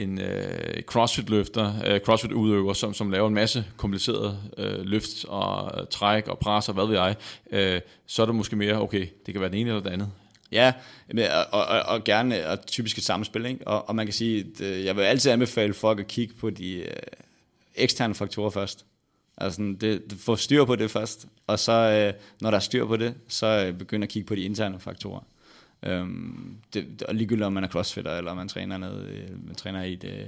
en 0.04 0.22
øh, 0.22 0.82
crossfit-løfter, 0.84 1.74
øh, 1.86 2.00
crossfit-udøver, 2.00 2.74
som, 2.74 2.94
som 2.94 3.12
laver 3.12 3.28
en 3.28 3.34
masse 3.34 3.66
komplicerede 3.78 4.40
øh, 4.58 4.80
løft 4.80 5.26
og 5.28 5.82
øh, 5.82 5.88
træk 5.88 6.28
og 6.28 6.40
pres 6.40 6.70
og 6.70 6.74
hvad 6.74 6.86
ved 6.86 6.96
jeg, 6.96 7.16
øh, 7.52 7.82
så 8.06 8.22
er 8.22 8.26
det 8.26 8.36
måske 8.36 8.56
mere, 8.56 8.82
okay, 8.82 9.08
det 9.26 9.34
kan 9.34 9.42
være 9.42 9.52
det 9.52 9.60
ene 9.60 9.70
eller 9.70 9.84
det 9.84 9.90
andet. 9.90 10.12
Ja, 10.52 10.74
men, 11.08 11.20
øh, 11.20 11.30
og, 11.52 11.66
og, 11.66 11.82
og 11.82 12.04
gerne 12.04 12.48
og 12.48 12.66
typisk 12.66 12.98
et 12.98 13.04
samspil, 13.04 13.46
ikke? 13.46 13.68
Og, 13.68 13.90
og 13.90 13.96
man 13.96 14.06
kan 14.06 14.14
sige, 14.14 14.40
at 14.40 14.62
øh, 14.62 14.86
jeg 14.86 14.96
vil 14.96 15.02
altid 15.02 15.32
anbefale 15.32 15.74
folk 15.74 16.00
at 16.00 16.08
kigge 16.08 16.34
på 16.34 16.50
de 16.50 16.74
øh, 16.74 16.96
eksterne 17.76 18.16
faktorer 18.16 18.50
først. 18.50 18.86
Altså 19.38 19.56
sådan, 19.56 19.76
det, 19.76 20.04
få 20.20 20.36
styr 20.36 20.66
på 20.66 20.76
det 20.76 20.92
først, 20.92 21.28
og 21.48 21.60
så 21.60 21.72
øh, 21.72 22.14
når 22.42 22.52
der 22.52 22.58
er 22.58 22.62
styr 22.62 22.86
på 22.86 22.98
det, 22.98 23.14
så 23.28 23.66
øh, 23.68 23.74
begynder 23.74 24.06
at 24.06 24.10
kigge 24.10 24.28
på 24.28 24.36
de 24.36 24.42
interne 24.42 24.80
faktorer. 24.80 25.20
Øhm, 25.84 26.58
det, 26.74 27.04
og 27.08 27.16
ligegyldigt 27.16 27.46
om 27.46 27.54
man 27.54 27.64
er 27.64 27.68
crossfitter, 27.68 28.18
eller 28.18 28.34
man 28.34 28.48
træner, 28.48 28.78
noget, 28.78 29.08
øh, 29.08 29.48
man 29.48 29.56
træner 29.56 29.84
i, 29.84 29.94
et, 29.94 30.04
øh, 30.04 30.26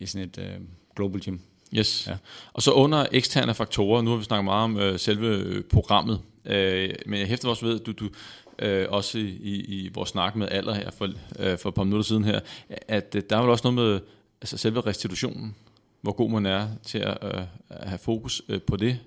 i 0.00 0.06
sådan 0.06 0.28
et 0.28 0.38
øh, 0.38 0.60
global 0.96 1.20
gym. 1.20 1.38
Yes. 1.74 2.06
Ja. 2.08 2.16
Og 2.52 2.62
så 2.62 2.72
under 2.72 3.06
eksterne 3.12 3.54
faktorer, 3.54 4.02
nu 4.02 4.10
har 4.10 4.16
vi 4.16 4.24
snakket 4.24 4.44
meget 4.44 4.64
om 4.64 4.78
øh, 4.78 4.98
selve 4.98 5.26
øh, 5.26 5.64
programmet, 5.64 6.20
øh, 6.44 6.94
men 7.06 7.20
jeg 7.20 7.28
hæfter 7.28 7.48
også 7.48 7.66
ved, 7.66 7.80
at 7.80 7.86
du, 7.86 7.92
du 7.92 8.10
øh, 8.58 8.86
også 8.88 9.18
i, 9.18 9.28
i, 9.28 9.84
i 9.84 9.90
vores 9.94 10.08
snak 10.08 10.36
med 10.36 10.48
alder 10.50 10.74
her 10.74 10.90
for, 10.90 11.08
øh, 11.38 11.58
for 11.58 11.68
et 11.68 11.74
par 11.74 11.84
minutter 11.84 12.04
siden 12.04 12.24
her, 12.24 12.40
at 12.88 13.14
øh, 13.16 13.22
der 13.30 13.36
er 13.36 13.40
vel 13.40 13.50
også 13.50 13.70
noget 13.70 13.90
med 13.90 14.00
altså 14.40 14.56
selve 14.56 14.80
restitutionen, 14.80 15.56
hvor 16.00 16.12
god 16.12 16.30
man 16.30 16.46
er 16.46 16.68
til 16.84 16.98
at, 16.98 17.18
øh, 17.22 17.42
at 17.68 17.88
have 17.88 17.98
fokus 17.98 18.42
øh, 18.48 18.60
på 18.62 18.76
det, 18.76 18.98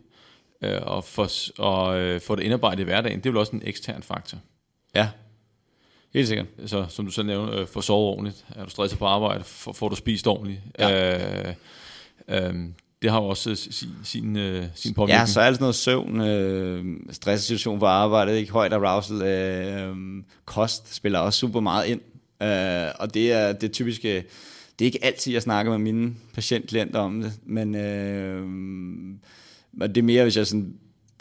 øh, 0.62 0.80
og, 0.82 1.04
for, 1.04 1.30
og 1.58 2.00
øh, 2.00 2.22
få 2.22 2.36
det 2.36 2.44
indarbejdet 2.44 2.80
i 2.80 2.84
hverdagen, 2.84 3.20
det 3.20 3.26
er 3.26 3.32
vel 3.32 3.38
også 3.38 3.52
en 3.52 3.62
ekstern 3.66 4.04
faktor. 4.04 4.38
Ja, 4.96 5.10
helt 6.16 6.28
sikkert. 6.28 6.48
Så 6.66 6.86
som 6.90 7.06
du 7.06 7.12
selv 7.12 7.28
nævner, 7.28 7.60
øh, 7.60 7.68
få 7.68 7.82
sovet 7.82 8.08
ordentligt, 8.08 8.46
er 8.56 8.64
du 8.64 8.70
stresset 8.70 9.00
på 9.00 9.06
arbejde, 9.06 9.44
får, 9.44 9.74
får 9.74 9.90
du 9.90 9.96
spist 9.96 10.28
ordentligt. 10.28 10.60
Ja. 10.80 11.48
Øh, 11.48 11.54
øh, 12.28 12.54
det 13.02 13.12
har 13.12 13.22
jo 13.22 13.28
også 13.28 13.56
sin, 13.56 13.90
sin, 14.04 14.38
øh, 14.38 14.66
sin 14.76 14.94
påvirkning. 14.94 15.20
Ja, 15.20 15.26
så 15.26 15.42
er 15.42 15.46
det 15.46 15.56
sådan 15.56 15.64
noget 15.64 15.76
søvn, 15.76 16.22
øh, 16.22 16.86
stresssituation 17.12 17.80
på 17.80 17.86
arbejdet, 17.86 18.38
ikke 18.38 18.52
højt 18.52 18.74
arousal, 18.74 19.22
øh, 19.22 19.96
kost 20.46 20.96
spiller 20.96 21.20
også 21.20 21.40
super 21.40 21.60
meget 21.60 21.88
ind. 21.88 22.02
Øh, 22.42 22.92
og 23.00 23.14
det 23.14 23.32
er 23.32 23.54
det 23.54 23.72
typiske, 23.72 24.14
det 24.80 24.86
er 24.86 24.86
ikke 24.86 25.06
altid, 25.06 25.34
jeg 25.34 25.42
snakker 25.42 25.72
med 25.72 25.80
mine 25.80 26.16
patientklienter 26.34 27.00
om 27.00 27.22
det, 27.22 27.34
men 27.46 27.76
øh, 27.76 28.48
det 29.82 29.98
er 29.98 30.04
mere, 30.04 30.24
hvis 30.24 30.38
jeg 30.38 30.48
sådan 30.48 30.74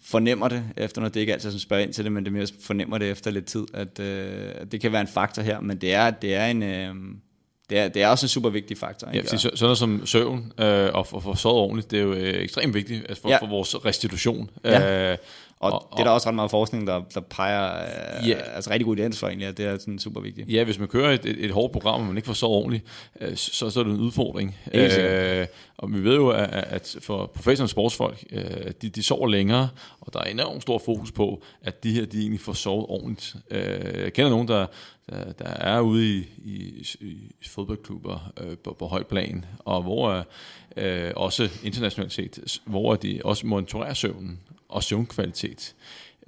fornemmer 0.06 0.48
det 0.48 0.64
efter 0.76 1.00
noget, 1.00 1.14
det 1.14 1.20
er 1.20 1.22
ikke 1.22 1.32
altid, 1.32 1.50
sådan 1.50 1.60
spørger 1.60 1.82
ind 1.82 1.92
til 1.92 2.04
det, 2.04 2.12
men 2.12 2.24
det 2.24 2.30
er 2.30 2.34
mere, 2.34 2.46
fornemmer 2.62 2.98
det 2.98 3.10
efter 3.10 3.30
lidt 3.30 3.44
tid, 3.46 3.66
at, 3.74 4.00
øh, 4.00 4.50
at 4.54 4.72
det 4.72 4.80
kan 4.80 4.92
være 4.92 5.00
en 5.00 5.06
faktor 5.08 5.42
her, 5.42 5.60
men 5.60 5.76
det 5.80 5.94
er, 5.94 6.10
det 6.10 6.34
er 6.34 6.46
en... 6.46 6.62
Øh, 6.62 6.94
det 7.70 7.78
er, 7.78 7.88
det 7.88 8.02
er 8.02 8.08
også 8.08 8.24
en 8.24 8.28
super 8.28 8.50
vigtig 8.50 8.78
faktor. 8.78 9.08
Ja, 9.08 9.12
Ikke? 9.16 9.28
fordi 9.28 9.42
så- 9.42 9.50
sådan 9.54 9.64
noget 9.64 9.78
som 9.78 10.06
søvn 10.06 10.52
øh, 10.60 10.90
og 10.94 11.06
for, 11.06 11.20
for 11.20 11.34
sovet 11.34 11.56
ordentligt, 11.58 11.90
det 11.90 11.98
er 11.98 12.02
jo 12.02 12.12
øh, 12.12 12.42
ekstremt 12.42 12.74
vigtigt 12.74 13.06
altså 13.08 13.22
for, 13.22 13.28
ja. 13.28 13.34
Ja. 13.34 13.40
for 13.42 13.46
vores 13.46 13.84
restitution. 13.84 14.50
Ja. 14.64 15.10
Øh, 15.12 15.18
Og, 15.72 15.72
og, 15.72 15.88
det 15.92 16.00
er 16.00 16.04
der 16.04 16.10
også 16.10 16.28
ret 16.28 16.34
meget 16.34 16.50
forskning, 16.50 16.86
der, 16.86 17.02
der 17.14 17.20
peger 17.20 17.84
øh, 18.22 18.28
Ja. 18.28 18.34
altså 18.54 18.70
rigtig 18.70 18.86
god 18.86 18.96
evidens 18.96 19.18
for 19.18 19.26
egentlig, 19.28 19.48
at 19.48 19.56
det 19.56 19.66
er 19.66 19.78
sådan 19.78 19.98
super 19.98 20.20
vigtigt. 20.20 20.48
Ja, 20.48 20.64
hvis 20.64 20.78
man 20.78 20.88
kører 20.88 21.12
et, 21.12 21.24
et, 21.24 21.44
et 21.44 21.50
hårdt 21.50 21.72
program, 21.72 22.00
og 22.00 22.06
man 22.06 22.16
ikke 22.16 22.26
får 22.26 22.34
sovet 22.34 22.56
ordentligt, 22.56 22.84
øh, 23.20 23.36
så, 23.36 23.70
så 23.70 23.80
er 23.80 23.84
det 23.84 23.92
en 23.92 24.00
udfordring. 24.00 24.56
Øh, 24.74 25.46
og 25.76 25.94
vi 25.94 26.04
ved 26.04 26.14
jo, 26.14 26.28
at, 26.28 26.48
at 26.50 26.96
for 27.00 27.26
professionelle 27.26 27.70
sportsfolk, 27.70 28.24
øh, 28.32 28.42
de, 28.82 28.88
de 28.88 29.02
sover 29.02 29.28
længere, 29.28 29.68
og 30.00 30.12
der 30.12 30.20
er 30.20 30.24
enormt 30.24 30.62
stor 30.62 30.78
fokus 30.78 31.12
på, 31.12 31.42
at 31.62 31.84
de 31.84 31.92
her, 31.92 32.06
de 32.06 32.20
egentlig 32.20 32.40
får 32.40 32.52
sovet 32.52 32.86
ordentligt. 32.88 33.36
Øh, 33.50 34.02
jeg 34.02 34.12
kender 34.12 34.30
nogen, 34.30 34.48
der, 34.48 34.66
der, 35.10 35.32
der 35.32 35.44
er 35.44 35.80
ude 35.80 36.06
i, 36.06 36.26
i, 36.44 36.84
i 37.40 37.48
fodboldklubber 37.48 38.32
øh, 38.40 38.56
på, 38.64 38.76
på 38.78 38.86
højt 38.86 39.06
plan, 39.06 39.44
og 39.58 39.82
hvor 39.82 40.26
øh, 40.76 41.10
også 41.16 41.48
internationalt 41.62 42.12
set, 42.12 42.60
hvor 42.64 42.94
de 42.94 43.20
også 43.24 43.46
monitorerer 43.46 43.94
søvnen 43.94 44.40
og 44.74 44.82
søvnkvalitet. 44.82 45.74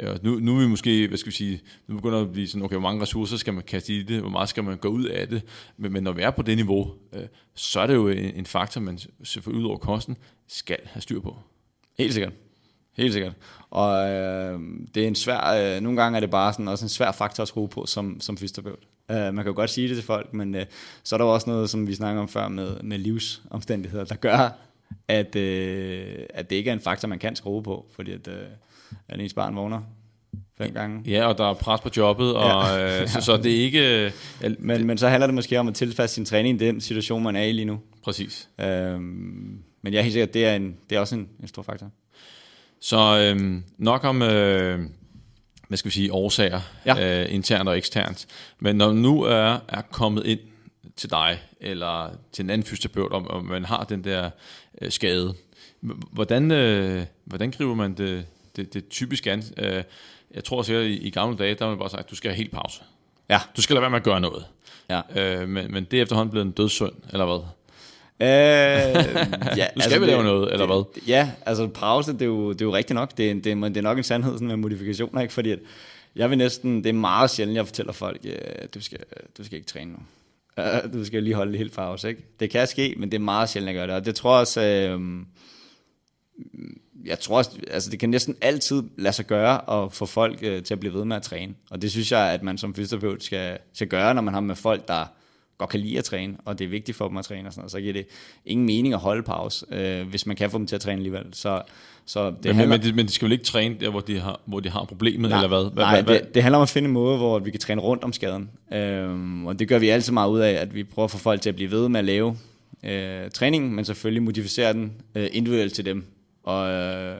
Øh, 0.00 0.10
og 0.10 0.18
Nu, 0.22 0.38
nu 0.38 0.56
er 0.56 0.60
vi 0.60 0.66
måske, 0.66 1.08
hvad 1.08 1.18
skal 1.18 1.30
vi 1.30 1.36
sige, 1.36 1.60
nu 1.86 1.96
begynder 1.96 2.18
det 2.18 2.26
at 2.26 2.32
blive 2.32 2.48
sådan, 2.48 2.62
okay, 2.62 2.74
hvor 2.74 2.82
mange 2.82 3.02
ressourcer 3.02 3.36
skal 3.36 3.54
man 3.54 3.62
kaste 3.62 3.92
i 3.92 4.02
det, 4.02 4.20
hvor 4.20 4.30
meget 4.30 4.48
skal 4.48 4.64
man 4.64 4.76
gå 4.76 4.88
ud 4.88 5.04
af 5.04 5.28
det, 5.28 5.42
men, 5.76 5.92
men 5.92 6.02
når 6.02 6.12
vi 6.12 6.22
er 6.22 6.30
på 6.30 6.42
det 6.42 6.56
niveau, 6.56 6.92
øh, 7.12 7.26
så 7.54 7.80
er 7.80 7.86
det 7.86 7.94
jo 7.94 8.08
en, 8.08 8.34
en 8.34 8.46
faktor, 8.46 8.80
man 8.80 8.98
selvfølgelig 9.24 9.64
ud 9.64 9.68
over 9.68 9.78
kosten 9.78 10.16
skal 10.48 10.78
have 10.84 11.02
styr 11.02 11.20
på. 11.20 11.36
Helt 11.98 12.12
sikkert. 12.12 12.32
Helt 12.96 13.12
sikkert. 13.12 13.32
Og 13.70 14.10
øh, 14.10 14.60
det 14.94 15.02
er 15.02 15.08
en 15.08 15.14
svær, 15.14 15.76
øh, 15.76 15.80
nogle 15.80 16.02
gange 16.02 16.16
er 16.16 16.20
det 16.20 16.30
bare 16.30 16.52
sådan, 16.52 16.68
også 16.68 16.84
en 16.84 16.88
svær 16.88 17.12
faktor 17.12 17.42
at 17.42 17.48
skrue 17.48 17.68
på 17.68 17.86
som, 17.86 18.20
som 18.20 18.36
fysioterapeut. 18.36 18.84
Øh, 19.10 19.16
man 19.16 19.36
kan 19.36 19.46
jo 19.46 19.54
godt 19.54 19.70
sige 19.70 19.88
det 19.88 19.96
til 19.96 20.04
folk, 20.04 20.34
men 20.34 20.54
øh, 20.54 20.66
så 21.02 21.16
er 21.16 21.18
der 21.18 21.24
jo 21.24 21.34
også 21.34 21.50
noget, 21.50 21.70
som 21.70 21.86
vi 21.86 21.94
snakker 21.94 22.22
om 22.22 22.28
før 22.28 22.48
med, 22.48 22.82
med 22.82 22.98
livsomstændigheder, 22.98 24.04
der 24.04 24.14
gør, 24.14 24.50
at, 25.08 25.36
øh, 25.36 26.16
at 26.30 26.50
det 26.50 26.56
ikke 26.56 26.70
er 26.70 26.74
en 26.74 26.80
faktor, 26.80 27.08
man 27.08 27.18
kan 27.18 27.36
skrue 27.36 27.62
på, 27.62 27.86
fordi 27.96 28.12
at, 28.12 28.28
øh, 28.28 28.34
at 29.08 29.20
ens 29.20 29.34
barn 29.34 29.56
vågner 29.56 29.80
fem 30.58 30.72
gange. 30.74 31.10
Ja, 31.10 31.26
og 31.26 31.38
der 31.38 31.50
er 31.50 31.54
pres 31.54 31.80
på 31.80 31.88
jobbet, 31.96 32.34
og, 32.36 32.78
ja. 32.78 33.00
øh, 33.02 33.08
så, 33.12 33.20
så 33.20 33.36
det 33.36 33.56
er 33.56 33.60
ikke... 33.64 34.04
Øh, 34.06 34.10
Men, 34.58 34.86
men 34.86 34.98
så 34.98 35.08
handler 35.08 35.26
det 35.26 35.34
måske 35.34 35.60
om 35.60 35.68
at 35.68 35.74
tilpasse 35.74 36.14
sin 36.14 36.24
træning 36.24 36.62
i 36.62 36.64
den 36.64 36.80
situation, 36.80 37.22
man 37.22 37.36
er 37.36 37.42
i 37.42 37.52
lige 37.52 37.64
nu. 37.64 37.80
præcis. 38.04 38.48
Øhm, 38.60 39.58
men 39.82 39.92
jeg 39.92 39.98
er 39.98 40.02
helt 40.02 40.12
sikker, 40.12 40.26
at 40.26 40.34
det 40.34 40.46
er, 40.46 40.54
en, 40.56 40.76
det 40.90 40.96
er 40.96 41.00
også 41.00 41.14
en, 41.14 41.28
en 41.42 41.48
stor 41.48 41.62
faktor. 41.62 41.90
Så 42.80 43.32
øh, 43.36 43.60
nok 43.78 44.04
om, 44.04 44.22
øh, 44.22 44.80
hvad 45.68 45.78
skal 45.78 45.88
vi 45.88 45.94
sige, 45.94 46.12
årsager, 46.12 46.60
Ja. 46.86 47.22
øh, 47.22 47.34
internt 47.34 47.68
og 47.68 47.76
eksternt. 47.78 48.26
Men 48.60 48.76
når 48.76 48.92
nu 48.92 49.22
er, 49.22 49.58
er 49.68 49.82
kommet 49.90 50.26
ind 50.26 50.38
til 50.96 51.10
dig, 51.10 51.38
eller 51.60 52.10
til 52.32 52.42
en 52.42 52.50
anden 52.50 52.66
fysioterapeut, 52.66 53.12
om, 53.12 53.28
om 53.28 53.44
man 53.44 53.64
har 53.64 53.84
den 53.84 54.04
der 54.04 54.30
øh, 54.80 54.90
skade, 54.90 55.34
hvordan, 56.10 56.50
øh, 56.50 57.04
hvordan 57.24 57.50
griber 57.50 57.74
man 57.74 57.94
det, 57.94 58.26
det, 58.56 58.74
det 58.74 58.88
typisk 58.88 59.26
an? 59.26 59.42
Øh, 59.58 59.82
jeg 60.34 60.44
tror 60.44 60.62
sikkert, 60.62 60.84
i, 60.84 60.96
i 60.96 61.10
gamle 61.10 61.36
dage, 61.36 61.54
der 61.54 61.64
har 61.64 61.70
man 61.70 61.78
bare 61.78 61.90
sagt, 61.90 62.00
at 62.00 62.10
du 62.10 62.16
skal 62.16 62.30
have 62.30 62.36
helt 62.36 62.52
pause. 62.52 62.82
Ja. 63.28 63.40
Du 63.56 63.62
skal 63.62 63.74
lade 63.74 63.80
være 63.80 63.90
med 63.90 63.98
at 63.98 64.04
gøre 64.04 64.20
noget. 64.20 64.46
Ja. 64.90 65.00
Øh, 65.16 65.48
men, 65.48 65.72
men 65.72 65.84
det 65.84 65.98
er 65.98 66.02
efterhånden 66.02 66.30
blevet 66.30 66.46
en 66.46 66.52
dødssynd, 66.52 66.92
eller 67.12 67.26
hvad? 67.26 67.40
Øh, 68.20 68.28
ja, 69.56 69.66
Nu 69.76 69.82
skal 69.82 70.00
vi 70.00 70.06
lave 70.06 70.24
noget, 70.24 70.52
eller 70.52 70.66
hvad? 70.66 70.84
Det, 70.94 71.08
ja, 71.08 71.30
altså 71.46 71.66
pause, 71.66 72.12
det 72.12 72.22
er 72.22 72.26
jo, 72.26 72.52
det 72.52 72.60
er 72.60 72.64
jo 72.64 72.74
rigtigt 72.74 72.94
nok. 72.94 73.16
Det 73.16 73.30
er, 73.30 73.34
det, 73.34 73.46
er, 73.46 73.54
det 73.54 73.76
er 73.76 73.82
nok 73.82 73.98
en 73.98 74.04
sandhed 74.04 74.32
sådan 74.32 74.48
med 74.48 74.56
modifikationer, 74.56 75.20
ikke? 75.20 75.34
Fordi 75.34 75.50
at 75.50 75.58
jeg 76.16 76.30
vil 76.30 76.38
næsten, 76.38 76.84
det 76.84 76.88
er 76.88 76.92
meget 76.92 77.30
sjældent, 77.30 77.56
jeg 77.56 77.66
fortæller 77.66 77.92
folk, 77.92 78.20
øh, 78.24 78.34
du, 78.74 78.80
skal, 78.80 78.98
du 79.38 79.44
skal 79.44 79.56
ikke 79.56 79.68
træne 79.68 79.92
nu. 79.92 79.98
Øh, 80.58 80.92
du 80.92 81.04
skal 81.04 81.22
lige 81.22 81.34
holde 81.34 81.52
det 81.52 81.58
helt 81.58 81.74
pause, 81.74 82.08
ikke? 82.08 82.22
Det 82.40 82.50
kan 82.50 82.66
ske, 82.66 82.94
men 82.98 83.10
det 83.10 83.18
er 83.18 83.22
meget 83.22 83.48
sjældent, 83.48 83.70
at 83.70 83.74
gøre 83.74 83.86
det. 83.86 83.94
Og 83.94 84.04
det 84.04 84.14
tror 84.14 84.34
jeg 84.34 84.40
også, 84.40 84.62
øh, 84.62 85.00
jeg 87.04 87.18
tror 87.20 87.36
også, 87.38 87.50
altså 87.70 87.90
det 87.90 87.98
kan 87.98 88.10
næsten 88.10 88.36
altid 88.40 88.82
lade 88.96 89.12
sig 89.12 89.26
gøre 89.26 89.84
at 89.84 89.92
få 89.92 90.06
folk 90.06 90.38
øh, 90.42 90.62
til 90.62 90.74
at 90.74 90.80
blive 90.80 90.94
ved 90.94 91.04
med 91.04 91.16
at 91.16 91.22
træne. 91.22 91.54
Og 91.70 91.82
det 91.82 91.90
synes 91.90 92.12
jeg, 92.12 92.32
at 92.32 92.42
man 92.42 92.58
som 92.58 92.74
fysioterapeut 92.74 93.24
skal, 93.24 93.58
skal 93.72 93.88
gøre, 93.88 94.14
når 94.14 94.22
man 94.22 94.34
har 94.34 94.40
med 94.40 94.54
folk, 94.54 94.88
der, 94.88 95.04
godt 95.58 95.70
kan 95.70 95.80
lide 95.80 95.98
at 95.98 96.04
træne, 96.04 96.36
og 96.44 96.58
det 96.58 96.64
er 96.64 96.68
vigtigt 96.68 96.96
for 96.96 97.08
dem 97.08 97.16
at 97.16 97.24
træne 97.24 97.48
og 97.48 97.52
sådan 97.52 97.60
noget, 97.60 97.72
så 97.72 97.80
giver 97.80 97.92
det 97.92 98.06
ingen 98.44 98.66
mening 98.66 98.94
at 98.94 99.00
holde 99.00 99.22
pause, 99.22 99.66
øh, 99.72 100.08
hvis 100.08 100.26
man 100.26 100.36
kan 100.36 100.50
få 100.50 100.58
dem 100.58 100.66
til 100.66 100.74
at 100.74 100.80
træne 100.80 100.96
alligevel. 100.96 101.24
Så, 101.32 101.62
så 102.06 102.26
det 102.30 102.36
Men, 102.44 102.54
handler, 102.54 102.76
men, 102.76 102.86
de, 102.86 102.92
men 102.92 103.06
de 103.06 103.12
skal 103.12 103.26
jo 103.26 103.32
ikke 103.32 103.44
træne 103.44 103.76
der, 103.80 103.90
hvor 103.90 104.00
de 104.00 104.20
har, 104.20 104.40
hvor 104.44 104.60
de 104.60 104.68
har 104.68 104.84
problemet, 104.84 105.30
Nej, 105.30 105.38
eller 105.38 105.48
hvad? 105.48 105.72
hvad, 105.72 105.84
nej, 105.84 106.02
hvad, 106.02 106.14
det, 106.14 106.34
det 106.34 106.42
handler 106.42 106.56
om 106.56 106.62
at 106.62 106.68
finde 106.68 106.86
en 106.86 106.92
måde, 106.92 107.16
hvor 107.16 107.38
vi 107.38 107.50
kan 107.50 107.60
træne 107.60 107.80
rundt 107.80 108.04
om 108.04 108.12
skaden. 108.12 108.50
Øhm, 108.72 109.46
og 109.46 109.58
det 109.58 109.68
gør 109.68 109.78
vi 109.78 109.88
altid 109.88 110.12
meget 110.12 110.30
ud 110.30 110.40
af, 110.40 110.52
at 110.52 110.74
vi 110.74 110.84
prøver 110.84 111.04
at 111.04 111.10
få 111.10 111.18
folk 111.18 111.40
til 111.40 111.48
at 111.48 111.54
blive 111.56 111.70
ved 111.70 111.88
med 111.88 111.98
at 112.00 112.04
lave 112.04 112.36
øh, 112.84 113.30
træningen, 113.30 113.74
men 113.74 113.84
selvfølgelig 113.84 114.22
modificere 114.22 114.72
den 114.72 114.92
øh, 115.14 115.28
individuelt 115.32 115.74
til 115.74 115.84
dem. 115.84 116.04
Og 116.44 116.70
øh, 116.70 117.16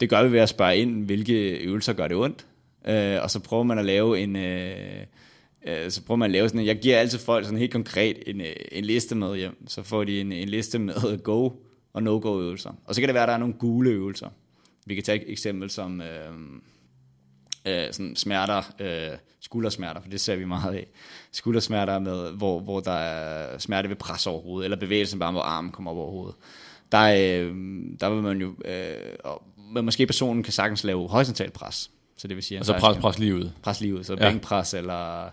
det 0.00 0.10
gør 0.10 0.22
vi 0.22 0.32
ved 0.32 0.40
at 0.40 0.48
spørge 0.48 0.76
ind, 0.76 1.04
hvilke 1.04 1.50
øvelser 1.50 1.92
gør 1.92 2.08
det 2.08 2.16
ondt. 2.16 2.46
Øh, 2.88 3.22
og 3.22 3.30
så 3.30 3.40
prøver 3.40 3.62
man 3.62 3.78
at 3.78 3.84
lave 3.84 4.20
en... 4.20 4.36
Øh, 4.36 5.04
øh, 5.66 5.90
så 5.90 6.02
prøver 6.02 6.16
man 6.16 6.26
at 6.26 6.32
lave 6.32 6.48
sådan 6.48 6.60
en, 6.60 6.66
jeg 6.66 6.78
giver 6.78 6.98
altid 6.98 7.18
folk 7.18 7.44
sådan 7.44 7.58
helt 7.58 7.72
konkret 7.72 8.22
en, 8.26 8.40
øh, 8.40 8.54
en 8.72 8.84
liste 8.84 9.14
med 9.14 9.36
hjem. 9.36 9.68
Så 9.68 9.82
får 9.82 10.04
de 10.04 10.20
en, 10.20 10.32
en 10.32 10.48
liste 10.48 10.78
med 10.78 11.18
go 11.22 11.50
og 11.92 12.02
no-go 12.02 12.40
øvelser. 12.40 12.70
Og 12.84 12.94
så 12.94 13.00
kan 13.00 13.08
det 13.08 13.14
være, 13.14 13.22
at 13.22 13.28
der 13.28 13.34
er 13.34 13.38
nogle 13.38 13.54
gule 13.54 13.90
øvelser. 13.90 14.28
Vi 14.86 14.94
kan 14.94 15.04
tage 15.04 15.22
et 15.22 15.32
eksempel 15.32 15.70
som... 15.70 16.00
Øh, 16.00 16.32
øh, 17.68 17.92
sådan 17.92 18.16
smerter, 18.16 18.62
øh, 18.78 19.18
skuldersmerter, 19.40 20.00
for 20.00 20.08
det 20.08 20.20
ser 20.20 20.36
vi 20.36 20.44
meget 20.44 20.74
af. 20.74 20.86
Skuldersmerter, 21.32 21.98
med, 21.98 22.32
hvor, 22.32 22.60
hvor 22.60 22.80
der 22.80 22.92
er 22.92 23.58
smerte 23.58 23.88
ved 23.88 23.96
pres 23.96 24.26
over 24.26 24.42
hovedet, 24.42 24.64
eller 24.64 24.76
bevægelsen 24.76 25.18
bare, 25.18 25.32
hvor 25.32 25.40
armen 25.40 25.72
kommer 25.72 25.90
op 25.90 25.96
over 25.96 26.10
hovedet. 26.10 26.36
Der, 26.92 27.02
øh, 27.02 27.56
der 28.00 28.10
vil 28.10 28.22
man 28.22 28.40
jo, 28.40 28.54
øh, 28.64 29.14
og, 29.24 29.42
men 29.74 29.84
måske 29.84 30.06
personen 30.06 30.42
kan 30.42 30.52
sagtens 30.52 30.84
lave 30.84 31.08
horisontalt 31.08 31.52
pres. 31.52 31.90
Så 32.18 32.28
det 32.28 32.36
vil 32.36 32.44
sige, 32.44 32.60
Og 32.60 32.66
så 32.66 32.78
pres, 32.78 32.96
pres 32.96 33.18
lige 33.18 33.34
ud. 33.34 33.50
pres 33.62 33.80
lige 33.80 33.94
ud, 33.94 34.04
så 34.04 34.12
Ja. 34.20 34.30
bænkpres 34.30 34.74
eller 34.74 35.24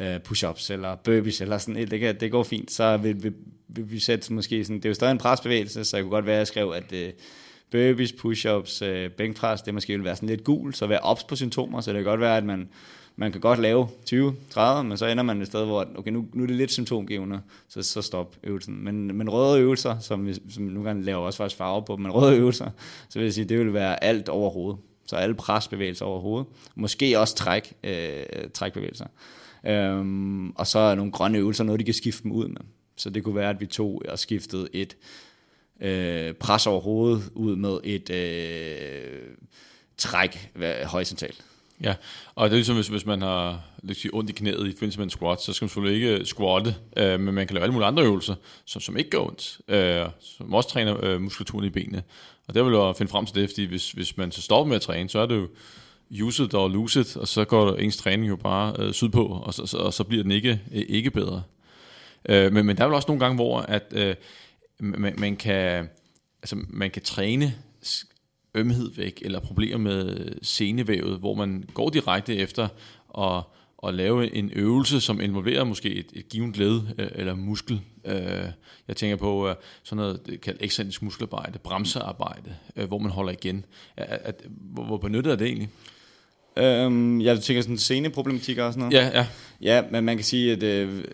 øh, 0.00 0.16
push-ups 0.28 0.70
eller 0.72 0.94
burpees 0.94 1.40
eller 1.40 1.58
sådan 1.58 1.76
et, 1.76 1.90
det, 1.90 2.00
kan, 2.00 2.20
det 2.20 2.30
går 2.30 2.42
fint. 2.42 2.70
Så 2.70 2.96
vil, 2.96 3.22
vil, 3.22 3.32
vil 3.68 3.90
vi 3.90 3.98
sætte 3.98 4.32
måske 4.32 4.64
sådan, 4.64 4.76
det 4.76 4.84
er 4.84 4.88
jo 4.90 4.94
stadig 4.94 5.12
en 5.12 5.18
presbevægelse, 5.18 5.84
så 5.84 5.96
jeg 5.96 6.04
kunne 6.04 6.10
godt 6.10 6.26
være, 6.26 6.34
at 6.34 6.38
jeg 6.38 6.46
skrev, 6.46 6.72
at 6.76 6.92
øh, 6.92 7.12
burpees, 7.70 8.12
push-ups, 8.12 8.84
øh, 8.84 9.10
bænkpres, 9.10 9.62
det 9.62 9.74
måske 9.74 9.92
vil 9.96 10.04
være 10.04 10.16
sådan 10.16 10.28
lidt 10.28 10.44
gul, 10.44 10.74
så 10.74 10.86
være 10.86 10.98
ops 11.00 11.24
på 11.24 11.36
symptomer, 11.36 11.80
så 11.80 11.90
det 11.92 11.98
kan 11.98 12.04
godt 12.04 12.20
være, 12.20 12.36
at 12.36 12.44
man, 12.44 12.68
man 13.16 13.32
kan 13.32 13.40
godt 13.40 13.58
lave 13.58 13.88
20-30, 14.10 14.82
men 14.82 14.96
så 14.96 15.06
ender 15.06 15.22
man 15.24 15.40
et 15.40 15.46
sted, 15.46 15.64
hvor 15.64 15.86
okay, 15.96 16.10
nu, 16.10 16.26
nu 16.32 16.42
er 16.42 16.46
det 16.46 16.56
lidt 16.56 16.72
symptomgivende, 16.72 17.40
så, 17.68 17.82
så 17.82 18.02
stop 18.02 18.36
øvelsen. 18.44 18.84
Men, 18.84 19.16
men 19.18 19.30
røde 19.30 19.60
øvelser, 19.60 19.98
som, 19.98 20.26
vi, 20.26 20.34
som 20.50 20.62
nu 20.64 20.82
kan 20.82 21.02
lave 21.02 21.18
også 21.18 21.36
faktisk 21.36 21.56
farve 21.58 21.82
på, 21.84 21.96
men 21.96 22.10
røde 22.12 22.36
øvelser, 22.36 22.70
så 23.08 23.18
vil 23.18 23.24
jeg 23.24 23.34
sige, 23.34 23.44
det 23.44 23.58
vil 23.58 23.72
være 23.74 24.04
alt 24.04 24.28
over 24.28 24.50
hovedet. 24.50 24.80
Så 25.08 25.16
alle 25.16 25.34
presbevægelser 25.34 26.04
overhovedet. 26.04 26.46
Måske 26.74 27.18
også 27.18 27.34
træk, 27.34 27.72
øh, 27.84 28.24
trækbevægelser. 28.54 29.06
Øhm, 29.66 30.50
og 30.50 30.66
så 30.66 30.78
er 30.78 30.94
nogle 30.94 31.12
grønne 31.12 31.38
øvelser, 31.38 31.64
noget 31.64 31.78
de 31.80 31.84
kan 31.84 31.94
skifte 31.94 32.22
dem 32.22 32.32
ud 32.32 32.48
med. 32.48 32.60
Så 32.96 33.10
det 33.10 33.24
kunne 33.24 33.34
være, 33.36 33.50
at 33.50 33.60
vi 33.60 33.66
tog 33.66 34.02
og 34.08 34.18
skiftede 34.18 34.68
et 34.72 34.96
øh, 35.80 36.34
pres 36.34 36.66
over 36.66 36.80
hovedet 36.80 37.30
ud 37.34 37.56
med 37.56 37.78
et 37.84 38.10
øh, 38.10 39.20
træk 39.96 40.50
hvad- 40.54 40.84
horisontalt. 40.84 41.44
Ja, 41.82 41.94
og 42.34 42.50
det 42.50 42.54
er 42.54 42.56
ligesom, 42.56 42.74
hvis, 42.76 42.88
hvis 42.88 43.06
man 43.06 43.22
har 43.22 43.60
lidt 43.82 43.98
sige, 43.98 44.14
ondt 44.14 44.30
i 44.30 44.32
knæet 44.32 44.66
i 44.66 44.72
forbindelse 44.72 44.98
med 44.98 45.06
en 45.06 45.10
squat, 45.10 45.40
så 45.40 45.52
skal 45.52 45.64
man 45.64 45.68
selvfølgelig 45.68 45.96
ikke 45.96 46.18
øh, 46.18 46.26
squatte, 46.26 46.74
øh, 46.96 47.20
men 47.20 47.34
man 47.34 47.46
kan 47.46 47.54
lave 47.54 47.62
alle 47.62 47.72
mulige 47.72 47.86
andre 47.86 48.02
øvelser, 48.02 48.34
som, 48.64 48.80
som 48.80 48.96
ikke 48.96 49.10
gør 49.10 49.18
ondt, 49.18 49.58
øh, 49.68 50.06
som 50.20 50.54
også 50.54 50.68
træner 50.68 51.04
øh, 51.04 51.20
muskulaturen 51.20 51.64
i 51.64 51.70
benene. 51.70 52.02
Og 52.48 52.54
det 52.54 52.64
vil 52.64 52.72
jeg 52.72 52.96
finde 52.96 53.10
frem 53.10 53.26
til 53.26 53.34
det, 53.34 53.50
fordi 53.50 53.64
hvis, 53.64 53.92
hvis 53.92 54.16
man 54.16 54.32
så 54.32 54.42
stopper 54.42 54.68
med 54.68 54.76
at 54.76 54.82
træne, 54.82 55.08
så 55.08 55.18
er 55.18 55.26
det 55.26 55.36
jo 55.36 55.48
use 56.22 56.44
it 56.44 56.54
og 56.54 56.70
lose 56.70 57.00
it, 57.00 57.16
og 57.16 57.28
så 57.28 57.44
går 57.44 57.74
ens 57.74 57.96
træning 57.96 58.28
jo 58.28 58.36
bare 58.36 58.74
øh, 58.78 58.92
sydpå, 58.92 59.26
og 59.26 59.54
så, 59.54 59.66
så, 59.66 59.78
og 59.78 59.94
så 59.94 60.04
bliver 60.04 60.22
den 60.22 60.32
ikke, 60.32 60.60
øh, 60.74 60.84
ikke 60.88 61.10
bedre. 61.10 61.42
Øh, 62.28 62.52
men, 62.52 62.66
men 62.66 62.76
der 62.76 62.82
er 62.82 62.86
vel 62.88 62.94
også 62.94 63.08
nogle 63.08 63.20
gange, 63.20 63.34
hvor 63.34 63.58
at, 63.58 63.92
øh, 63.92 64.14
man, 64.80 65.14
man, 65.18 65.36
kan, 65.36 65.88
altså, 66.42 66.56
man 66.68 66.90
kan 66.90 67.02
træne 67.02 67.54
ømhed 68.54 68.90
væk, 68.96 69.22
eller 69.24 69.40
problemer 69.40 69.78
med 69.78 70.28
senevævet, 70.42 71.18
hvor 71.18 71.34
man 71.34 71.64
går 71.74 71.90
direkte 71.90 72.36
efter 72.36 72.68
at, 73.18 73.42
at 73.88 73.94
lave 73.94 74.34
en 74.34 74.50
øvelse, 74.54 75.00
som 75.00 75.20
involverer 75.20 75.64
måske 75.64 75.94
et, 75.94 76.06
et 76.12 76.28
givet 76.28 76.56
led 76.56 76.80
øh, 76.98 77.08
eller 77.14 77.34
muskel. 77.34 77.80
Øh, 78.04 78.44
jeg 78.88 78.96
tænker 78.96 79.16
på 79.16 79.48
øh, 79.48 79.54
sådan 79.82 79.96
noget 79.96 80.40
kaldt 80.42 80.62
eksentrisk 80.62 81.02
muskelarbejde, 81.02 81.58
bremsearbejde, 81.58 82.54
øh, 82.76 82.88
hvor 82.88 82.98
man 82.98 83.10
holder 83.10 83.32
igen. 83.32 83.64
At, 83.96 84.20
at, 84.24 84.42
hvor, 84.48 84.84
hvor 84.84 84.96
benyttet 84.96 85.32
er 85.32 85.36
det 85.36 85.46
egentlig? 85.46 85.68
Øhm, 86.56 87.20
jeg 87.20 87.40
tænker 87.40 87.62
sådan 87.62 87.78
seneproblematikker 87.78 88.64
og 88.64 88.72
sådan 88.72 88.88
noget. 88.88 89.04
Ja, 89.04 89.18
ja. 89.18 89.26
Ja, 89.60 89.82
men 89.90 90.04
man 90.04 90.16
kan 90.16 90.24
sige, 90.24 90.52
at 90.52 90.62
øh, 90.62 91.04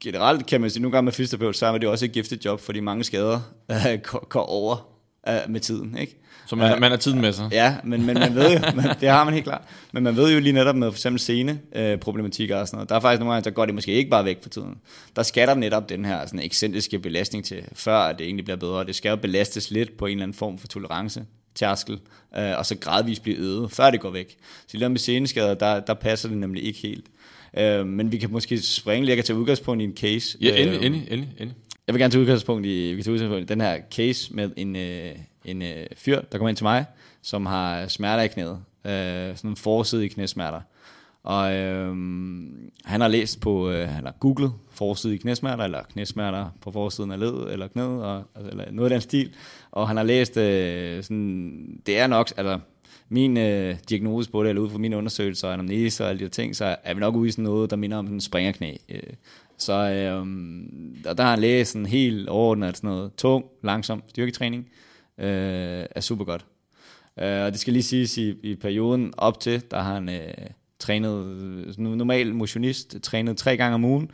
generelt 0.00 0.46
kan 0.46 0.60
man 0.60 0.70
sige, 0.70 0.82
nogle 0.82 0.92
gange 0.92 1.04
med 1.04 1.12
fysioterapeut, 1.12 1.56
så 1.56 1.66
er 1.66 1.78
det 1.78 1.88
også 1.88 2.04
et 2.04 2.12
giftigt 2.12 2.44
job, 2.44 2.60
fordi 2.60 2.80
mange 2.80 3.04
skader 3.04 3.40
øh, 3.92 3.98
går 4.28 4.42
over 4.42 4.97
øh, 5.28 5.34
med 5.48 5.60
tiden, 5.60 5.96
ikke? 5.98 6.16
Så 6.46 6.56
man, 6.56 6.70
Ja. 6.70 6.78
man 6.78 6.90
har 6.90 6.98
tiden 6.98 7.20
med 7.20 7.32
sig. 7.32 7.48
Ja, 7.52 7.76
men, 7.84 8.06
men 8.06 8.14
man 8.14 8.34
ved 8.34 8.52
jo, 8.52 8.58
man, 8.82 8.96
det 9.00 9.08
har 9.08 9.24
man 9.24 9.34
helt 9.34 9.44
klart, 9.44 9.62
men 9.92 10.02
man 10.02 10.16
ved 10.16 10.32
jo 10.34 10.40
lige 10.40 10.52
netop 10.52 10.76
med 10.76 10.90
for 10.90 10.96
eksempel 10.96 11.20
scene 11.20 11.60
øh, 11.76 11.98
og 12.06 12.14
sådan 12.14 12.66
noget, 12.72 12.88
der 12.88 12.94
er 12.96 13.00
faktisk 13.00 13.20
nogle 13.20 13.32
gange, 13.32 13.44
der 13.44 13.50
går 13.50 13.64
det 13.66 13.74
måske 13.74 13.92
ikke 13.92 14.10
bare 14.10 14.24
væk 14.24 14.42
for 14.42 14.48
tiden. 14.48 14.74
Der 15.16 15.22
skal 15.22 15.48
der 15.48 15.54
netop 15.54 15.88
den 15.88 16.04
her 16.04 16.26
sådan 16.26 16.40
ekscentriske 16.40 16.98
belastning 16.98 17.44
til, 17.44 17.62
før 17.72 18.12
det 18.12 18.24
egentlig 18.24 18.44
bliver 18.44 18.56
bedre. 18.56 18.84
Det 18.84 18.94
skal 18.94 19.10
jo 19.10 19.16
belastes 19.16 19.70
lidt 19.70 19.96
på 19.96 20.06
en 20.06 20.12
eller 20.12 20.22
anden 20.22 20.34
form 20.36 20.58
for 20.58 20.66
tolerance, 20.66 21.24
tærskel, 21.54 21.98
øh, 22.38 22.58
og 22.58 22.66
så 22.66 22.76
gradvist 22.80 23.22
blive 23.22 23.36
øget, 23.36 23.70
før 23.72 23.90
det 23.90 24.00
går 24.00 24.10
væk. 24.10 24.36
Så 24.66 24.76
lige 24.76 24.88
med 24.88 24.98
seneskader, 24.98 25.54
der, 25.54 25.80
der 25.80 25.94
passer 25.94 26.28
det 26.28 26.38
nemlig 26.38 26.64
ikke 26.64 26.78
helt. 26.78 27.06
Øh, 27.58 27.86
men 27.86 28.12
vi 28.12 28.18
kan 28.18 28.30
måske 28.32 28.58
springe 28.62 29.06
lige, 29.06 29.16
kan 29.16 29.24
tage 29.24 29.38
udgangspunkt 29.38 29.82
i 29.82 29.84
en 29.84 29.96
case. 29.96 30.38
Ja, 30.40 30.48
Øh, 30.50 30.60
endelig, 30.60 30.86
endelig, 30.86 31.06
endelig, 31.10 31.28
endelig 31.38 31.54
jeg 31.88 31.94
vil 31.94 32.00
gerne 32.00 32.12
tage 32.12 32.20
udgangspunkt 32.20 32.66
i, 32.66 32.90
vi 32.90 32.94
kan 32.94 33.04
tage 33.04 33.14
udgangspunkt 33.14 33.50
i 33.50 33.52
den 33.52 33.60
her 33.60 33.80
case 33.90 34.34
med 34.34 34.50
en, 34.56 34.76
øh, 34.76 35.10
en 35.44 35.62
øh, 35.62 35.86
fyr, 35.96 36.20
der 36.20 36.38
kommer 36.38 36.48
ind 36.48 36.56
til 36.56 36.64
mig, 36.64 36.84
som 37.22 37.46
har 37.46 37.88
smerter 37.88 38.22
i 38.22 38.28
knæet. 38.28 38.58
Øh, 38.84 38.92
sådan 38.92 39.38
nogle 39.42 39.56
forsidige 39.56 40.08
knæsmerter. 40.08 40.60
Og 41.22 41.54
øh, 41.54 41.88
han 42.84 43.00
har 43.00 43.08
læst 43.08 43.40
på, 43.40 43.70
øh, 43.70 43.88
han 43.88 44.04
har 44.04 44.14
googlet 44.20 44.52
forsidige 44.70 45.18
knæsmerter, 45.18 45.64
eller 45.64 45.82
knæsmerter 45.92 46.46
på 46.60 46.72
forsiden 46.72 47.12
af 47.12 47.20
led, 47.20 47.52
eller 47.52 47.68
knæet, 47.68 48.04
og, 48.04 48.24
altså, 48.34 48.50
eller 48.50 48.72
noget 48.72 48.90
af 48.90 48.94
den 48.94 49.00
stil. 49.00 49.34
Og 49.70 49.88
han 49.88 49.96
har 49.96 50.04
læst, 50.04 50.36
øh, 50.36 51.02
sådan, 51.02 51.80
det 51.86 51.98
er 51.98 52.06
nok, 52.06 52.32
altså 52.36 52.58
min 53.08 53.36
øh, 53.36 53.76
diagnose 53.88 54.30
på 54.30 54.42
det, 54.42 54.48
eller 54.48 54.62
ud 54.62 54.70
fra 54.70 54.78
mine 54.78 54.96
undersøgelser, 54.96 55.48
anamnese 55.48 56.04
og 56.04 56.10
alle 56.10 56.18
de 56.18 56.24
her 56.24 56.30
ting, 56.30 56.56
så 56.56 56.76
er 56.84 56.94
vi 56.94 57.00
nok 57.00 57.14
ude 57.14 57.28
i 57.28 57.30
sådan 57.30 57.44
noget, 57.44 57.70
der 57.70 57.76
minder 57.76 57.96
om 57.96 58.06
en 58.06 58.20
springerknæ. 58.20 58.76
Øh, 58.88 59.02
så 59.58 59.72
øhm, 59.72 60.96
der, 61.04 61.14
der 61.14 61.24
er 61.24 61.30
han 61.30 61.38
læst 61.38 61.72
sådan 61.72 61.86
helt 61.86 62.28
overordnet, 62.28 62.76
sådan 62.76 62.90
noget 62.90 63.14
tung, 63.14 63.44
langsom 63.62 64.02
styrketræning 64.08 64.68
øh, 65.18 65.86
er 65.90 66.00
super 66.00 66.24
godt. 66.24 66.46
Øh, 67.18 67.44
og 67.44 67.52
det 67.52 67.60
skal 67.60 67.72
lige 67.72 67.82
siges, 67.82 68.18
i, 68.18 68.34
i 68.42 68.54
perioden 68.54 69.12
op 69.16 69.40
til, 69.40 69.62
der 69.70 69.80
har 69.80 69.94
han 69.94 70.08
øh, 70.08 70.32
trænet, 70.78 71.26
øh, 71.26 71.78
normal 71.78 72.34
motionist, 72.34 72.96
trænet 73.02 73.36
tre 73.36 73.56
gange 73.56 73.74
om 73.74 73.84
ugen 73.84 74.10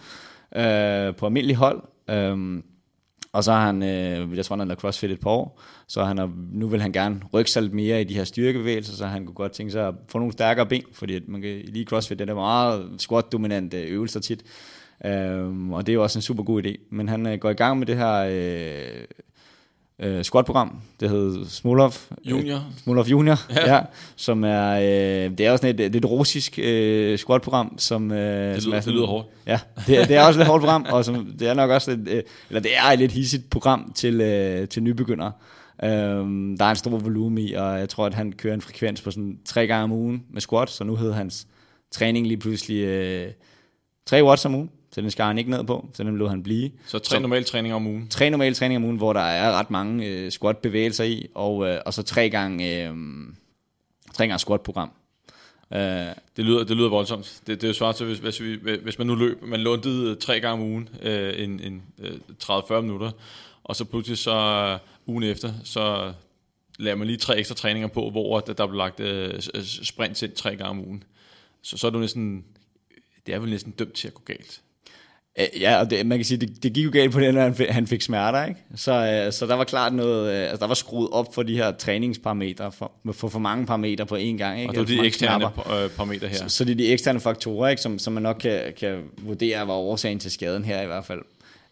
øh, 0.56 1.16
på 1.16 1.26
almindelig 1.26 1.56
hold. 1.56 1.82
Øh, 2.10 2.62
og 3.32 3.44
så 3.44 3.52
har 3.52 3.66
han, 3.66 3.82
øh, 3.82 4.36
jeg 4.36 4.44
tror, 4.44 4.56
han 4.56 4.68
har 4.68 4.76
CrossFit 4.76 5.10
et 5.10 5.20
par 5.20 5.30
år, 5.30 5.60
så 5.86 6.04
han 6.04 6.18
har, 6.18 6.32
nu 6.52 6.68
vil 6.68 6.80
han 6.80 6.92
gerne 6.92 7.20
rykke 7.32 7.50
sig 7.50 7.62
lidt 7.62 7.74
mere 7.74 8.00
i 8.00 8.04
de 8.04 8.14
her 8.14 8.24
styrkebevægelser, 8.24 8.96
så 8.96 9.06
han 9.06 9.26
kunne 9.26 9.34
godt 9.34 9.52
tænke 9.52 9.72
sig 9.72 9.88
at 9.88 9.94
få 10.08 10.18
nogle 10.18 10.32
stærkere 10.32 10.66
ben, 10.66 10.82
fordi 10.92 11.14
at 11.14 11.22
man 11.28 11.42
kan 11.42 11.60
lige 11.64 11.84
CrossFit, 11.84 12.18
det 12.18 12.30
er 12.30 12.34
meget 12.34 12.90
squat-dominante 12.98 13.82
øvelser 13.82 14.20
tit. 14.20 14.42
Øhm, 15.06 15.72
og 15.72 15.86
det 15.86 15.92
er 15.92 15.94
jo 15.94 16.02
også 16.02 16.18
en 16.18 16.22
super 16.22 16.42
god 16.42 16.62
idé. 16.66 16.76
Men 16.90 17.08
han 17.08 17.26
øh, 17.26 17.38
går 17.38 17.50
i 17.50 17.54
gang 17.54 17.78
med 17.78 17.86
det 17.86 17.96
her 17.96 18.14
øh, 18.30 19.04
øh, 20.18 20.24
squat-program, 20.24 20.80
det 21.00 21.10
hedder 21.10 21.44
Smolov. 21.48 21.92
Junior. 22.24 22.56
Øh, 22.56 22.62
Smolov 22.82 23.04
Junior, 23.06 23.38
Ja. 23.54 23.74
ja. 23.74 23.82
Som 24.16 24.44
er, 24.44 24.70
øh, 24.70 25.38
det 25.38 25.40
er 25.46 25.50
også 25.52 25.62
sådan 25.62 25.80
et 25.86 25.92
lidt 25.92 26.04
russisk 26.04 26.58
øh, 26.62 27.18
squat-program, 27.18 27.78
som, 27.78 28.12
øh, 28.12 28.54
Det 28.54 28.62
som 28.62 28.70
lyder, 28.70 28.76
er 28.76 28.80
det 28.80 28.84
sådan, 28.84 28.96
lyder 28.96 29.06
hårdt. 29.06 29.28
Ja, 29.46 29.60
det, 29.86 29.98
er- 30.00 30.06
det 30.06 30.16
er 30.16 30.20
også 30.20 30.30
et 30.30 30.42
lidt 30.42 30.48
hårdt 30.48 30.60
program, 30.60 30.86
og 30.90 31.04
som, 31.04 31.26
det 31.38 31.48
er 31.48 31.54
nok 31.54 31.70
også 31.70 31.90
et, 31.90 32.08
øh, 32.10 32.22
eller 32.48 32.60
det 32.60 32.70
er 32.76 32.90
et 32.92 32.98
lidt 32.98 33.12
hissigt 33.12 33.50
program 33.50 33.92
til, 33.94 34.20
øh, 34.20 34.68
til 34.68 34.82
nybegyndere. 34.82 35.32
Øhm, 35.84 36.58
der 36.58 36.64
er 36.64 36.70
en 36.70 36.76
stor 36.76 36.98
volumen 36.98 37.38
i, 37.38 37.52
og 37.52 37.78
jeg 37.78 37.88
tror, 37.88 38.06
at 38.06 38.14
han 38.14 38.32
kører 38.32 38.54
en 38.54 38.60
frekvens 38.60 39.00
på 39.02 39.10
sådan 39.10 39.38
tre 39.44 39.66
gange 39.66 39.84
om 39.84 39.92
ugen 39.92 40.22
med 40.30 40.40
squat, 40.40 40.70
så 40.70 40.84
nu 40.84 40.96
hedder 40.96 41.14
hans 41.14 41.46
træning 41.92 42.26
lige 42.26 42.36
pludselig 42.38 42.84
øh, 42.84 43.30
3 44.06 44.24
watts 44.24 44.44
om 44.44 44.54
ugen, 44.54 44.70
så 44.94 45.00
den 45.00 45.10
skar 45.10 45.26
han 45.26 45.38
ikke 45.38 45.50
ned 45.50 45.64
på, 45.64 45.88
så 45.92 46.04
den 46.04 46.16
lod 46.16 46.28
han 46.28 46.42
blive. 46.42 46.70
Så 46.86 46.98
tre 46.98 47.20
normale 47.20 47.44
træninger 47.44 47.76
om 47.76 47.86
ugen. 47.86 48.08
Tre 48.08 48.30
normale 48.30 48.54
træninger 48.54 48.78
om 48.78 48.84
ugen, 48.84 48.96
hvor 48.96 49.12
der 49.12 49.20
er 49.20 49.52
ret 49.52 49.70
mange 49.70 50.06
øh, 50.06 50.30
squat-bevægelser 50.30 51.04
i, 51.04 51.28
og, 51.34 51.66
øh, 51.68 51.80
og 51.86 51.94
så 51.94 52.02
tre 52.02 52.30
gange, 52.30 52.88
øh, 52.88 52.94
tre 54.14 54.26
gange 54.26 54.38
squat-program. 54.38 54.90
Øh, 55.72 55.80
Det 56.36 56.44
lyder, 56.44 56.64
det 56.64 56.76
lyder 56.76 56.88
voldsomt. 56.88 57.42
Det, 57.46 57.60
det 57.60 57.64
er 57.64 57.68
jo 57.68 57.74
svaret 57.74 57.96
til, 57.96 58.06
hvis, 58.06 58.18
hvis, 58.18 58.42
vi, 58.42 58.58
hvis 58.82 58.98
man 58.98 59.06
nu 59.06 59.14
løb, 59.14 59.42
man 59.42 59.60
låntede 59.60 60.10
øh, 60.10 60.16
tre 60.16 60.40
gange 60.40 60.62
om 60.62 60.70
ugen, 60.70 60.88
øh, 61.02 61.44
en, 61.44 61.60
en 61.60 61.82
øh, 61.98 62.12
30-40 62.42 62.80
minutter, 62.80 63.10
og 63.64 63.76
så 63.76 63.84
pludselig 63.84 64.18
så 64.18 64.36
øh, 64.36 64.78
ugen 65.06 65.22
efter, 65.24 65.52
så 65.64 66.12
laver 66.78 66.96
man 66.96 67.06
lige 67.06 67.16
tre 67.16 67.38
ekstra 67.38 67.54
træninger 67.54 67.88
på, 67.88 68.10
hvor 68.10 68.40
der, 68.40 68.52
der 68.52 68.66
blev 68.66 68.76
lagt 68.78 69.00
øh, 69.00 69.40
sprint 69.84 70.22
ind 70.22 70.32
tre 70.32 70.50
gange 70.56 70.70
om 70.70 70.78
ugen. 70.80 71.04
Så, 71.62 71.76
så 71.76 71.86
er 71.86 71.90
du 71.90 71.98
næsten, 71.98 72.44
det 73.26 73.34
er 73.34 73.38
vel 73.38 73.50
næsten 73.50 73.72
dømt 73.72 73.92
til 73.94 74.08
at 74.08 74.14
gå 74.14 74.22
galt. 74.24 74.60
Øh, 75.40 75.46
Ja, 75.60 75.80
og 75.80 75.90
det, 75.90 76.06
man 76.06 76.18
kan 76.18 76.24
sige, 76.24 76.38
det, 76.38 76.62
det 76.62 76.72
gik 76.72 76.84
jo 76.84 76.90
galt 76.92 77.12
på 77.12 77.20
den, 77.20 77.36
at 77.36 77.42
han 77.42 77.54
fik, 77.54 77.68
han 77.68 77.86
fik 77.86 78.02
smerter, 78.02 78.44
ikke? 78.44 78.60
Så, 78.76 78.92
øh, 79.26 79.32
så 79.32 79.46
der 79.46 79.54
var 79.54 79.64
klart 79.64 79.94
noget, 79.94 80.32
øh, 80.32 80.40
altså 80.42 80.56
der 80.56 80.66
var 80.66 80.74
skruet 80.74 81.08
op 81.12 81.34
for 81.34 81.42
de 81.42 81.56
her 81.56 81.72
træningsparametre, 81.72 82.72
for 82.72 82.92
for, 83.12 83.28
for 83.28 83.38
mange 83.38 83.66
parametre 83.66 84.06
på 84.06 84.16
én 84.16 84.20
gang, 84.36 84.60
ikke? 84.60 84.70
Og 84.70 84.74
det 84.88 84.98
er 84.98 85.02
de 85.02 85.06
eksterne 85.06 85.38
knapper. 85.38 85.88
parametre 85.96 86.28
her. 86.28 86.36
Så, 86.36 86.48
så 86.48 86.64
det 86.64 86.72
er 86.72 86.76
de 86.76 86.92
eksterne 86.92 87.20
faktorer, 87.20 87.68
ikke, 87.68 87.82
som, 87.82 87.98
som 87.98 88.12
man 88.12 88.22
nok 88.22 88.36
kan, 88.40 88.60
kan 88.80 89.02
vurdere 89.22 89.68
var 89.68 89.74
årsagen 89.74 90.18
til 90.18 90.30
skaden 90.30 90.64
her 90.64 90.82
i 90.82 90.86
hvert 90.86 91.04
fald. 91.04 91.20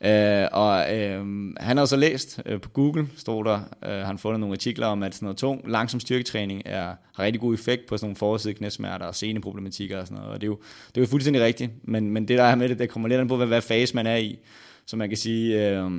Øh, 0.05 0.49
og 0.53 0.99
øh, 0.99 1.27
han 1.57 1.77
har 1.77 1.85
så 1.85 1.97
læst 1.97 2.41
øh, 2.47 2.61
på 2.61 2.69
Google, 2.69 3.09
stod 3.17 3.45
der, 3.45 3.61
øh, 3.87 4.07
han 4.07 4.19
fundet 4.19 4.41
nogle 4.41 4.55
artikler 4.55 4.87
om, 4.87 5.03
at 5.03 5.15
sådan 5.15 5.27
noget 5.27 5.37
tung, 5.37 5.71
langsom 5.71 6.01
styrketræning 6.01 6.63
er, 6.65 6.95
har 7.15 7.25
rigtig 7.25 7.41
god 7.41 7.55
effekt 7.55 7.87
på 7.87 7.97
sådan 7.97 8.07
nogle 8.07 8.17
forside 8.17 8.55
knæsmerter 8.55 9.07
og 9.07 9.15
seneproblematikker 9.15 10.01
og 10.01 10.07
sådan 10.07 10.19
noget. 10.19 10.35
Og 10.35 10.41
det 10.41 10.47
er 10.47 10.51
jo, 10.51 10.59
det 10.89 10.97
er 10.97 11.01
jo 11.01 11.07
fuldstændig 11.07 11.43
rigtigt, 11.43 11.71
men, 11.83 12.11
men 12.11 12.29
det 12.29 12.39
der 12.39 12.45
er 12.45 12.55
med 12.55 12.69
det, 12.69 12.79
det 12.79 12.89
kommer 12.89 13.09
lidt 13.09 13.21
an 13.21 13.29
på, 13.29 13.37
hvad, 13.37 13.47
hvad 13.47 13.63
fase 13.63 13.95
man 13.95 14.07
er 14.07 14.17
i. 14.17 14.39
Så 14.87 14.97
man 14.97 15.09
kan 15.09 15.19
sige, 15.19 15.71
øh, 15.71 15.91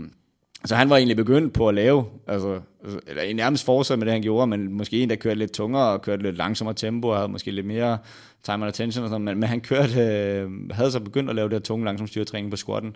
så 0.65 0.75
han 0.75 0.89
var 0.89 0.97
egentlig 0.97 1.17
begyndt 1.17 1.53
på 1.53 1.67
at 1.67 1.75
lave, 1.75 2.05
altså, 2.27 2.59
eller 3.07 3.33
nærmest 3.33 3.65
fortsat 3.65 3.99
med 3.99 4.05
det, 4.05 4.13
han 4.13 4.21
gjorde, 4.21 4.47
men 4.47 4.73
måske 4.73 5.03
en, 5.03 5.09
der 5.09 5.15
kørte 5.15 5.39
lidt 5.39 5.51
tungere 5.51 5.87
og 5.87 6.01
kørte 6.01 6.23
lidt 6.23 6.37
langsommere 6.37 6.75
tempo, 6.75 7.07
og 7.07 7.15
havde 7.15 7.31
måske 7.31 7.51
lidt 7.51 7.65
mere 7.65 7.97
time 8.43 8.55
and 8.55 8.65
attention 8.65 9.03
og 9.03 9.09
sådan 9.09 9.25
men, 9.25 9.39
men 9.39 9.49
han 9.49 9.61
kørte, 9.61 10.01
øh, 10.01 10.49
havde 10.71 10.91
så 10.91 10.99
begyndt 10.99 11.29
at 11.29 11.35
lave 11.35 11.49
det 11.49 11.53
her 11.53 11.59
tunge 11.59 11.85
langsom 11.85 12.07
styrketræning 12.07 12.51
på 12.51 12.57
squatten. 12.57 12.95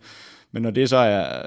Men 0.52 0.64
når 0.64 0.72
det 0.72 0.90
så 0.90 0.98
er, 0.98 1.46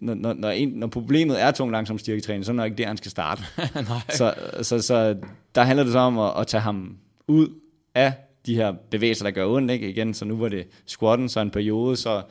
når, 0.00 0.14
når, 0.14 0.32
når, 0.32 0.50
en, 0.50 0.68
når 0.68 0.86
problemet 0.86 1.42
er 1.42 1.50
tung 1.50 1.70
langsom 1.70 1.98
styrketræning, 1.98 2.44
så 2.44 2.52
er 2.52 2.56
det 2.56 2.64
ikke 2.64 2.76
der, 2.76 2.86
han 2.86 2.96
skal 2.96 3.10
starte. 3.10 3.42
så, 4.18 4.34
så, 4.62 4.82
så 4.82 5.16
der 5.54 5.62
handler 5.62 5.82
det 5.82 5.92
så 5.92 5.98
om 5.98 6.18
at, 6.18 6.32
at 6.38 6.46
tage 6.46 6.60
ham 6.60 6.96
ud 7.28 7.48
af 7.94 8.12
de 8.46 8.54
her 8.54 8.72
bevægelser, 8.90 9.24
der 9.24 9.30
gør 9.30 9.46
ondt, 9.46 9.70
ikke? 9.70 9.90
Igen, 9.90 10.14
så 10.14 10.24
nu 10.24 10.36
var 10.36 10.48
det 10.48 10.66
squatten, 10.86 11.28
så 11.28 11.40
en 11.40 11.50
periode, 11.50 11.96
så 11.96 12.22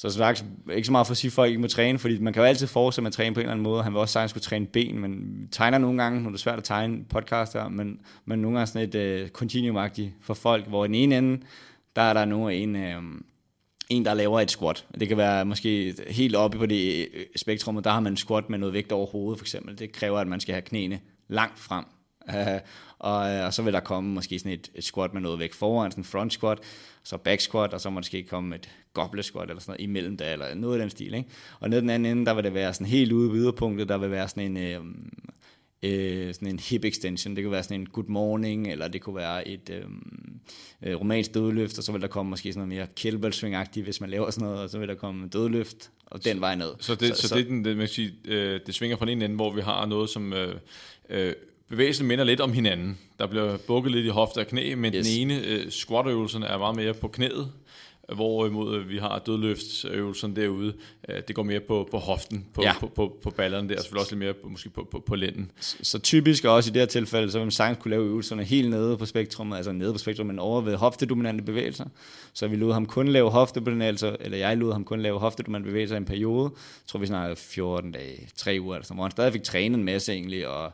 så 0.00 0.10
sagt, 0.10 0.44
ikke 0.72 0.86
så 0.86 0.92
meget 0.92 1.06
for 1.06 1.10
at 1.10 1.16
sige, 1.16 1.28
at 1.28 1.32
folk 1.32 1.48
ikke 1.48 1.60
må 1.60 1.66
træne, 1.66 1.98
fordi 1.98 2.18
man 2.18 2.32
kan 2.32 2.42
jo 2.42 2.46
altid 2.46 2.66
fortsætte 2.66 3.02
med 3.02 3.08
at 3.08 3.12
træne 3.12 3.34
på 3.34 3.40
en 3.40 3.44
eller 3.44 3.52
anden 3.52 3.62
måde. 3.62 3.82
Han 3.82 3.92
vil 3.92 4.00
også 4.00 4.12
sagtens 4.12 4.30
skulle 4.30 4.42
træne 4.42 4.66
ben, 4.66 4.98
men 4.98 5.48
tegner 5.52 5.78
nogle 5.78 6.02
gange, 6.02 6.22
når 6.22 6.30
det 6.30 6.36
er 6.36 6.40
svært 6.40 6.58
at 6.58 6.64
tegne 6.64 7.04
podcast 7.04 7.52
her, 7.52 7.68
men, 7.68 8.00
men 8.24 8.38
nogle 8.38 8.58
gange 8.58 8.66
sådan 8.66 8.88
et 8.88 9.22
uh, 9.22 9.28
continuum 9.28 9.88
for 10.20 10.34
folk, 10.34 10.66
hvor 10.66 10.84
i 10.84 10.88
den 10.88 10.94
ene 10.94 11.18
ende, 11.18 11.42
der 11.96 12.02
er 12.02 12.12
der 12.12 12.24
nu 12.24 12.48
en, 12.48 12.76
uh, 12.76 13.02
en, 13.90 14.04
der 14.04 14.14
laver 14.14 14.40
et 14.40 14.50
squat. 14.50 14.86
Det 15.00 15.08
kan 15.08 15.16
være 15.16 15.44
måske 15.44 15.94
helt 16.08 16.36
oppe 16.36 16.58
på 16.58 16.66
det 16.66 17.08
øh, 17.14 17.24
spektrum, 17.36 17.76
og 17.76 17.84
der 17.84 17.90
har 17.90 18.00
man 18.00 18.12
en 18.12 18.16
squat 18.16 18.50
med 18.50 18.58
noget 18.58 18.72
vægt 18.72 18.92
over 18.92 19.06
hovedet 19.06 19.38
for 19.38 19.44
eksempel. 19.44 19.78
Det 19.78 19.92
kræver, 19.92 20.18
at 20.18 20.26
man 20.26 20.40
skal 20.40 20.52
have 20.52 20.62
knæene 20.62 21.00
langt 21.28 21.58
frem. 21.58 21.84
Uh, 22.28 22.34
og, 23.10 23.30
øh, 23.30 23.46
og 23.46 23.54
så 23.54 23.62
vil 23.62 23.72
der 23.72 23.80
komme 23.80 24.10
måske 24.10 24.38
sådan 24.38 24.52
et, 24.52 24.70
et 24.74 24.84
squat 24.84 25.14
med 25.14 25.20
noget 25.20 25.38
vægt 25.38 25.54
foran, 25.54 25.90
sådan 25.90 26.00
en 26.00 26.04
front 26.04 26.32
squat, 26.32 26.58
så 27.02 27.16
back 27.16 27.40
squat, 27.40 27.74
og 27.74 27.80
så 27.80 27.90
måske 27.90 28.22
komme 28.22 28.54
et 28.54 28.70
goblet 28.94 29.24
squat 29.24 29.48
eller 29.48 29.60
sådan 29.60 29.72
noget 29.72 29.80
imellem 29.80 30.16
der, 30.16 30.32
eller 30.32 30.54
noget 30.54 30.74
af 30.74 30.80
den 30.80 30.90
stil. 30.90 31.14
Ikke? 31.14 31.28
Og 31.60 31.70
ned 31.70 31.80
den 31.80 31.90
anden 31.90 32.12
ende, 32.12 32.26
der 32.26 32.34
vil 32.34 32.44
det 32.44 32.54
være 32.54 32.74
sådan 32.74 32.86
helt 32.86 33.12
ude 33.12 33.32
ved 33.32 33.38
yderpunktet, 33.38 33.88
der 33.88 33.98
vil 33.98 34.10
være 34.10 34.28
sådan 34.28 34.56
en, 34.56 34.56
øh, 34.56 34.80
øh, 35.82 36.34
sådan 36.34 36.48
en 36.48 36.58
hip 36.58 36.84
extension. 36.84 37.36
Det 37.36 37.44
kunne 37.44 37.52
være 37.52 37.62
sådan 37.62 37.80
en 37.80 37.86
good 37.86 38.08
morning, 38.08 38.72
eller 38.72 38.88
det 38.88 39.00
kunne 39.00 39.16
være 39.16 39.48
et 39.48 39.70
øh, 39.70 39.82
øh, 40.82 41.00
romansk 41.00 41.34
dødløft, 41.34 41.78
og 41.78 41.84
så 41.84 41.92
vil 41.92 42.00
der 42.00 42.08
komme 42.08 42.30
måske 42.30 42.52
sådan 42.52 42.68
noget 42.68 42.78
mere 42.78 42.86
kettlebell 42.96 43.32
swing-agtigt, 43.32 43.82
hvis 43.82 44.00
man 44.00 44.10
laver 44.10 44.30
sådan 44.30 44.48
noget, 44.48 44.62
og 44.62 44.70
så 44.70 44.78
vil 44.78 44.88
der 44.88 44.94
komme 44.94 45.28
dødløft, 45.28 45.90
og 46.06 46.24
den 46.24 46.40
vej 46.40 46.54
ned. 46.54 46.70
Så 46.80 46.94
det, 46.94 47.16
så, 47.16 47.22
så, 47.22 47.28
så 47.28 47.34
det, 47.34 47.46
det, 47.46 47.64
man 47.64 47.76
kan 47.76 47.88
sige, 47.88 48.12
øh, 48.24 48.60
det 48.66 48.74
svinger 48.74 48.96
fra 48.96 49.06
den 49.06 49.12
ene 49.12 49.24
ende, 49.24 49.36
hvor 49.36 49.52
vi 49.52 49.60
har 49.60 49.86
noget, 49.86 50.10
som 50.10 50.32
øh, 50.32 50.54
øh, 51.10 51.32
bevægelsen 51.68 52.06
minder 52.06 52.24
lidt 52.24 52.40
om 52.40 52.52
hinanden. 52.52 52.98
Der 53.18 53.26
bliver 53.26 53.56
bukket 53.56 53.92
lidt 53.92 54.06
i 54.06 54.08
hofte 54.08 54.38
og 54.38 54.46
knæ, 54.46 54.74
men 54.74 54.94
yes. 54.94 55.06
den 55.06 55.20
ene 55.20 55.46
øh, 55.46 55.70
squat-øvelserne 55.70 56.46
er 56.46 56.58
meget 56.58 56.76
mere 56.76 56.94
på 56.94 57.08
knæet, 57.08 57.52
hvorimod 58.14 58.76
øh, 58.76 58.88
vi 58.88 58.98
har 58.98 59.18
dødløftsøvelserne 59.18 60.36
derude, 60.36 60.72
øh, 61.08 61.22
det 61.28 61.36
går 61.36 61.42
mere 61.42 61.60
på, 61.60 61.88
på 61.90 61.98
hoften, 61.98 62.46
på, 62.54 62.62
ja. 62.62 62.78
på, 62.80 62.86
på, 62.86 63.18
på 63.22 63.30
ballerne 63.30 63.68
der, 63.68 63.76
og 63.76 63.80
selvfølgelig 63.80 64.00
også 64.00 64.14
lidt 64.14 64.18
mere 64.18 64.34
på, 64.34 64.48
måske 64.48 64.70
på, 64.70 64.88
på, 64.90 65.02
på 65.06 65.14
lænden. 65.14 65.50
Så, 65.60 65.76
så 65.82 65.98
typisk 65.98 66.44
også 66.44 66.70
i 66.70 66.72
det 66.72 66.82
her 66.82 66.86
tilfælde, 66.86 67.30
så 67.30 67.38
vil 67.38 67.44
man 67.44 67.50
sagtens 67.50 67.82
kunne 67.82 67.90
lave 67.90 68.04
øvelserne 68.04 68.44
helt 68.44 68.70
nede 68.70 68.96
på 68.96 69.06
spektrummet, 69.06 69.56
altså 69.56 69.72
nede 69.72 69.92
på 69.92 69.98
spektrummet, 69.98 70.34
men 70.34 70.38
over 70.38 70.60
ved 70.60 70.76
hoftedominante 70.76 71.44
bevægelser. 71.44 71.84
Så 72.32 72.48
vi 72.48 72.56
lod 72.56 72.72
ham 72.72 72.86
kun 72.86 73.08
lave 73.08 73.30
hoftedominante, 73.30 74.16
eller 74.20 74.38
jeg 74.38 74.56
lod 74.56 74.72
ham 74.72 74.84
kun 74.84 75.00
lave 75.00 75.18
hoftedominante 75.18 75.66
bevægelser 75.66 75.96
i 75.96 75.98
en 75.98 76.04
periode, 76.04 76.50
jeg 76.54 76.86
tror 76.86 76.98
vi 76.98 77.06
snakker 77.06 77.34
14 77.34 77.92
dage, 77.92 78.28
3 78.36 78.58
uger, 78.60 78.76
altså, 78.76 78.94
hvor 78.94 79.02
han 79.02 79.10
stadig 79.10 79.32
fik 79.32 79.42
trænet 79.42 79.78
en 79.78 79.84
masse 79.84 80.12
egentlig, 80.12 80.48
og 80.48 80.72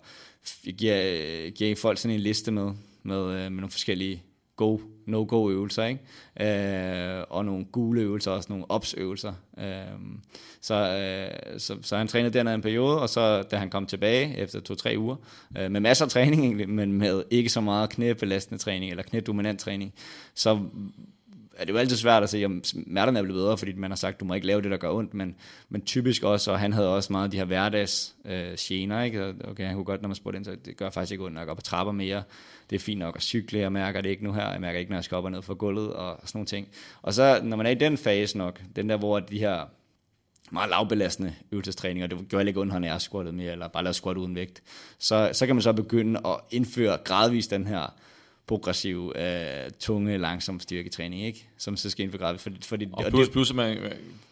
giver, 0.78 1.50
giver 1.50 1.76
folk 1.76 1.98
sådan 1.98 2.14
en 2.14 2.20
liste 2.20 2.52
med, 2.52 2.72
med, 3.02 3.18
øh, 3.18 3.40
med 3.40 3.50
nogle 3.50 3.70
forskellige 3.70 4.22
go, 4.56 4.78
no-go 5.06 5.50
øvelser, 5.50 5.84
ikke? 5.84 7.18
Øh, 7.18 7.24
og 7.30 7.44
nogle 7.44 7.64
gule 7.64 8.00
øvelser, 8.00 8.30
også 8.30 8.46
nogle 8.48 8.64
ops 8.68 8.94
øvelser. 8.94 9.32
Øh, 9.58 9.64
så, 10.60 10.74
øh, 10.74 11.60
så, 11.60 11.76
så 11.82 11.96
han 11.96 12.08
trænede 12.08 12.38
den 12.38 12.48
en 12.48 12.62
periode, 12.62 13.00
og 13.00 13.08
så 13.08 13.42
da 13.42 13.56
han 13.56 13.70
kom 13.70 13.86
tilbage 13.86 14.36
efter 14.36 14.60
to-tre 14.60 14.94
uger, 14.98 15.16
øh, 15.58 15.70
med 15.70 15.80
masser 15.80 16.04
af 16.04 16.10
træning 16.10 16.42
egentlig, 16.42 16.68
men 16.68 16.92
med 16.92 17.22
ikke 17.30 17.48
så 17.48 17.60
meget 17.60 17.90
knæbelastende 17.90 18.62
træning, 18.62 18.90
eller 18.90 19.02
knædominant 19.02 19.60
træning, 19.60 19.94
så 20.34 20.60
er 21.58 21.64
det 21.64 21.72
jo 21.72 21.78
altid 21.78 21.96
svært 21.96 22.22
at 22.22 22.30
se, 22.30 22.44
om 22.44 22.64
smerterne 22.64 23.18
er 23.18 23.22
blevet 23.22 23.38
bedre, 23.38 23.58
fordi 23.58 23.72
man 23.72 23.90
har 23.90 23.96
sagt, 23.96 24.20
du 24.20 24.24
må 24.24 24.34
ikke 24.34 24.46
lave 24.46 24.62
det, 24.62 24.70
der 24.70 24.76
gør 24.76 24.90
ondt, 24.90 25.14
men, 25.14 25.34
men 25.68 25.82
typisk 25.82 26.22
også, 26.22 26.52
og 26.52 26.58
han 26.58 26.72
havde 26.72 26.94
også 26.94 27.12
meget 27.12 27.24
af 27.24 27.30
de 27.30 27.36
her 27.36 27.44
hverdags 27.44 28.14
øh, 28.24 28.52
gener, 28.58 29.02
ikke? 29.02 29.34
Okay, 29.44 29.66
han 29.66 29.74
kunne 29.74 29.84
godt, 29.84 30.02
når 30.02 30.08
man 30.08 30.16
spurgte 30.16 30.36
ind, 30.36 30.44
så 30.44 30.56
det 30.64 30.76
gør 30.76 30.90
faktisk 30.90 31.12
ikke 31.12 31.24
ondt, 31.24 31.34
når 31.34 31.40
jeg 31.40 31.46
går 31.46 31.54
på 31.54 31.62
trapper 31.62 31.92
mere, 31.92 32.22
det 32.70 32.76
er 32.76 32.80
fint 32.80 32.98
nok 32.98 33.16
at 33.16 33.22
cykle, 33.22 33.58
jeg 33.58 33.72
mærker 33.72 34.00
det 34.00 34.10
ikke 34.10 34.24
nu 34.24 34.32
her, 34.32 34.50
jeg 34.50 34.60
mærker 34.60 34.78
ikke, 34.78 34.90
når 34.90 34.96
jeg 34.96 35.04
skal 35.04 35.16
op 35.16 35.24
og 35.24 35.30
ned 35.30 35.42
fra 35.42 35.54
gulvet, 35.54 35.92
og 35.92 36.18
sådan 36.24 36.30
nogle 36.38 36.46
ting. 36.46 36.68
Og 37.02 37.14
så, 37.14 37.40
når 37.42 37.56
man 37.56 37.66
er 37.66 37.70
i 37.70 37.74
den 37.74 37.98
fase 37.98 38.38
nok, 38.38 38.62
den 38.76 38.88
der, 38.88 38.96
hvor 38.96 39.20
de 39.20 39.38
her 39.38 39.64
meget 40.50 40.70
lavbelastende 40.70 41.34
øvelsestræninger, 41.52 42.06
det 42.06 42.28
gør 42.28 42.40
ikke 42.40 42.60
ondt, 42.60 42.72
når 42.80 42.86
jeg 42.86 43.00
squattet 43.00 43.34
mere, 43.34 43.52
eller 43.52 43.68
bare 43.68 43.82
lavet 43.82 43.96
squat 43.96 44.16
uden 44.16 44.34
vægt, 44.34 44.62
så, 44.98 45.30
så 45.32 45.46
kan 45.46 45.56
man 45.56 45.62
så 45.62 45.72
begynde 45.72 46.20
at 46.26 46.36
indføre 46.50 46.98
gradvist 47.04 47.50
den 47.50 47.66
her 47.66 47.94
progressiv, 48.46 49.12
øh, 49.16 49.70
tunge, 49.80 50.18
langsom 50.18 50.60
styrketræning, 50.60 51.22
ikke? 51.22 51.48
som 51.58 51.76
så 51.76 51.90
skal 51.90 52.04
indføre 52.04 52.38
fordi, 52.38 52.56
fordi, 52.62 52.88
og, 52.92 53.04
plus, 53.10 53.28
plus 53.28 53.54
man, 53.54 53.78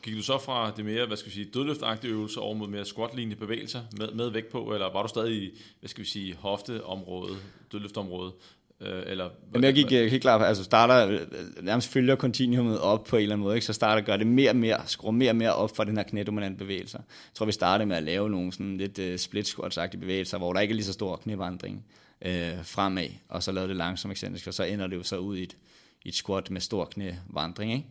gik 0.03 0.17
du 0.17 0.23
så 0.23 0.39
fra 0.39 0.73
det 0.77 0.85
mere, 0.85 1.07
hvad 1.07 1.17
skal 1.17 1.31
vi 1.31 1.35
sige, 1.35 1.49
dødløftagtige 1.55 2.11
øvelser 2.11 2.41
over 2.41 2.55
mod 2.55 2.69
mere 2.69 2.85
squat-lignende 2.85 3.37
bevægelser 3.37 3.81
med, 3.99 4.09
med 4.15 4.31
vægt 4.31 4.53
på, 4.53 4.73
eller 4.73 4.93
var 4.93 5.03
du 5.03 5.09
stadig 5.09 5.43
i, 5.43 5.51
hvad 5.81 5.89
skal 5.89 6.05
vi 6.05 6.09
sige, 6.09 6.35
hofteområdet, 6.35 7.37
dødløftområdet, 7.73 8.33
øh, 8.81 9.03
eller... 9.07 9.31
Jamen, 9.55 9.65
jeg 9.65 9.75
gik 9.75 9.91
helt 9.91 10.23
klart, 10.23 10.43
altså 10.43 10.65
starter, 10.65 11.19
nærmest 11.63 11.89
følger 11.89 12.15
kontinuumet 12.15 12.81
op 12.81 13.05
på 13.05 13.17
en 13.17 13.23
eller 13.23 13.35
anden 13.35 13.45
måde, 13.45 13.55
ikke? 13.55 13.67
så 13.67 13.73
starter 13.73 14.03
gør 14.03 14.17
det 14.17 14.27
mere 14.27 14.51
og 14.51 14.57
mere, 14.57 14.81
skruer 14.87 15.13
mere 15.13 15.31
og 15.31 15.37
mere 15.37 15.55
op 15.55 15.77
for 15.77 15.85
den 15.85 15.97
her 15.97 16.05
knædominante 16.05 16.59
bevægelse. 16.59 16.99
Jeg 16.99 17.35
tror, 17.35 17.47
vi 17.47 17.53
startede 17.53 17.87
med 17.87 17.97
at 17.97 18.03
lave 18.03 18.31
nogle 18.31 18.53
sådan 18.53 18.77
lidt 18.77 18.99
uh, 18.99 19.17
split 19.17 19.47
squat 19.47 19.97
bevægelser, 20.01 20.39
hvor 20.39 20.53
der 20.53 20.61
ikke 20.61 20.73
er 20.73 20.77
lige 20.77 20.85
så 20.85 20.93
stor 20.93 21.17
knævandring 21.17 21.85
øh, 22.23 22.65
fremad, 22.65 23.09
og 23.29 23.43
så 23.43 23.53
lavede 23.53 23.69
det 23.69 23.77
langsomt 23.77 24.13
ekscentrisk, 24.13 24.47
og 24.47 24.55
så 24.55 24.65
ender 24.65 24.87
det 24.87 24.97
jo 24.97 25.03
så 25.03 25.17
ud 25.17 25.37
i 25.37 25.43
et, 25.43 25.57
i 26.05 26.09
et 26.09 26.15
squat 26.15 26.51
med 26.51 26.61
stor 26.61 26.85
knævandring, 26.85 27.73
ikke? 27.73 27.87